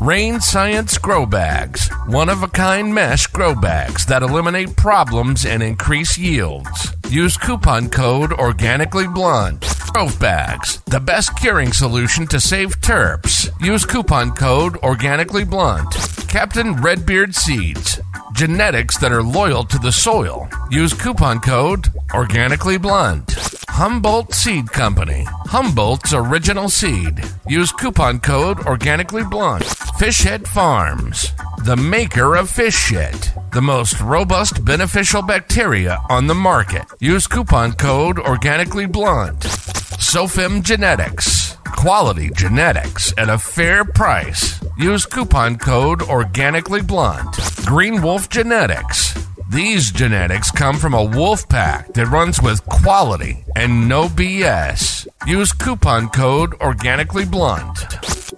Rain 0.00 0.40
Science 0.40 0.96
Grow 0.96 1.26
Bags. 1.26 1.90
One 2.06 2.30
of 2.30 2.42
a 2.42 2.48
kind 2.48 2.94
mesh 2.94 3.26
grow 3.26 3.54
bags 3.54 4.06
that 4.06 4.22
eliminate 4.22 4.76
problems 4.76 5.44
and 5.44 5.62
increase 5.62 6.16
yields. 6.16 6.97
Use 7.10 7.38
coupon 7.38 7.88
code 7.88 8.34
Organically 8.34 9.08
Blunt. 9.08 9.64
Grove 9.94 10.20
Bags. 10.20 10.82
The 10.82 11.00
best 11.00 11.34
curing 11.38 11.72
solution 11.72 12.26
to 12.26 12.38
save 12.38 12.80
terps. 12.82 13.48
Use 13.64 13.86
coupon 13.86 14.32
code 14.32 14.76
Organically 14.78 15.44
Blunt. 15.44 15.90
Captain 16.28 16.74
Redbeard 16.74 17.34
Seeds 17.34 17.98
genetics 18.38 18.98
that 18.98 19.10
are 19.10 19.22
loyal 19.22 19.64
to 19.64 19.78
the 19.78 19.90
soil. 19.90 20.48
Use 20.70 20.92
coupon 20.92 21.40
code 21.40 21.88
Organically 22.14 22.78
Blunt. 22.78 23.32
Humboldt 23.68 24.34
Seed 24.34 24.70
Company. 24.70 25.24
Humboldt's 25.46 26.12
original 26.12 26.68
seed. 26.68 27.24
Use 27.48 27.72
coupon 27.72 28.20
code 28.20 28.60
Organically 28.66 29.24
Blunt. 29.24 29.64
Fishhead 29.98 30.46
Farms, 30.46 31.32
the 31.64 31.76
maker 31.76 32.36
of 32.36 32.48
fish 32.48 32.76
shit. 32.76 33.32
The 33.52 33.60
most 33.60 34.00
robust 34.00 34.64
beneficial 34.64 35.22
bacteria 35.22 35.98
on 36.08 36.28
the 36.28 36.34
market. 36.34 36.84
Use 37.00 37.28
coupon 37.28 37.74
code 37.74 38.18
Organically 38.18 38.86
Blunt. 38.86 39.38
Sofim 39.38 40.64
Genetics, 40.64 41.56
quality 41.76 42.28
genetics 42.34 43.14
at 43.16 43.28
a 43.28 43.38
fair 43.38 43.84
price. 43.84 44.60
Use 44.76 45.06
coupon 45.06 45.58
code 45.58 46.02
Organically 46.02 46.82
Blunt. 46.82 47.36
Green 47.66 48.02
Wolf 48.02 48.28
Genetics. 48.28 49.14
These 49.48 49.92
genetics 49.92 50.50
come 50.50 50.76
from 50.76 50.92
a 50.92 51.04
wolf 51.04 51.48
pack 51.48 51.92
that 51.94 52.06
runs 52.06 52.42
with 52.42 52.66
quality 52.66 53.44
and 53.54 53.88
no 53.88 54.08
BS. 54.08 55.06
Use 55.24 55.52
coupon 55.52 56.08
code 56.08 56.54
Organically 56.54 57.24
Blunt. 57.24 57.76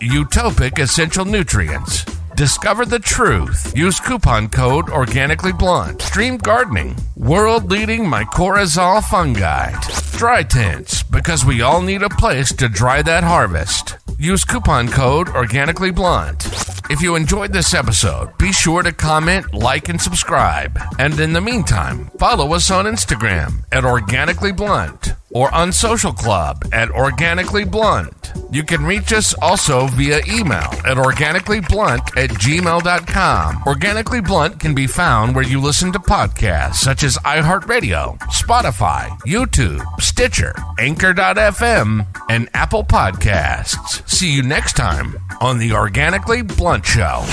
Utopic 0.02 0.78
Essential 0.78 1.24
Nutrients. 1.24 2.04
Discover 2.40 2.86
the 2.86 2.98
truth. 2.98 3.70
Use 3.76 4.00
coupon 4.00 4.48
code 4.48 4.88
Organically 4.88 5.52
Blunt. 5.52 5.98
Xtreme 5.98 6.40
Gardening. 6.40 6.96
World 7.14 7.70
leading 7.70 8.04
mycorrhizal 8.04 9.04
fungi. 9.04 9.78
Dry 10.16 10.42
tents, 10.42 11.02
because 11.02 11.44
we 11.44 11.60
all 11.60 11.82
need 11.82 12.02
a 12.02 12.08
place 12.08 12.50
to 12.54 12.70
dry 12.70 13.02
that 13.02 13.24
harvest. 13.24 13.98
Use 14.18 14.42
coupon 14.46 14.88
code 14.88 15.28
Organically 15.28 15.90
Blunt. 15.90 16.46
If 16.88 17.02
you 17.02 17.14
enjoyed 17.14 17.52
this 17.52 17.74
episode, 17.74 18.32
be 18.38 18.52
sure 18.52 18.82
to 18.84 18.92
comment, 18.92 19.52
like, 19.52 19.90
and 19.90 20.00
subscribe. 20.00 20.78
And 20.98 21.20
in 21.20 21.34
the 21.34 21.42
meantime, 21.42 22.06
follow 22.18 22.54
us 22.54 22.70
on 22.70 22.86
Instagram 22.86 23.64
at 23.70 23.84
Organically 23.84 24.52
Blunt 24.52 25.12
or 25.31 25.52
on 25.55 25.73
Social 25.73 26.12
Club 26.12 26.65
at 26.73 26.90
Organically 26.90 27.65
Blunt. 27.65 28.32
You 28.51 28.62
can 28.62 28.85
reach 28.85 29.12
us 29.12 29.35
also 29.35 29.86
via 29.89 30.20
email 30.28 30.70
at 30.85 30.97
organicallyblunt 30.97 32.16
at 32.16 32.31
gmail.com. 32.31 33.62
Organically 33.66 34.20
Blunt 34.20 34.59
can 34.61 34.74
be 34.74 34.86
found 34.86 35.35
where 35.35 35.44
you 35.44 35.61
listen 35.61 35.93
to 35.93 35.98
podcasts 35.98 36.77
such 36.77 37.02
as 37.02 37.16
iHeartRadio, 37.19 38.19
Spotify, 38.31 39.09
YouTube, 39.20 39.82
Stitcher, 40.01 40.55
Anchor.fm, 40.78 42.07
and 42.28 42.48
Apple 42.55 42.85
Podcasts. 42.85 44.09
See 44.09 44.32
you 44.32 44.43
next 44.43 44.74
time 44.74 45.16
on 45.40 45.59
the 45.59 45.73
Organically 45.73 46.43
Blunt 46.43 46.85
Show. 46.85 47.24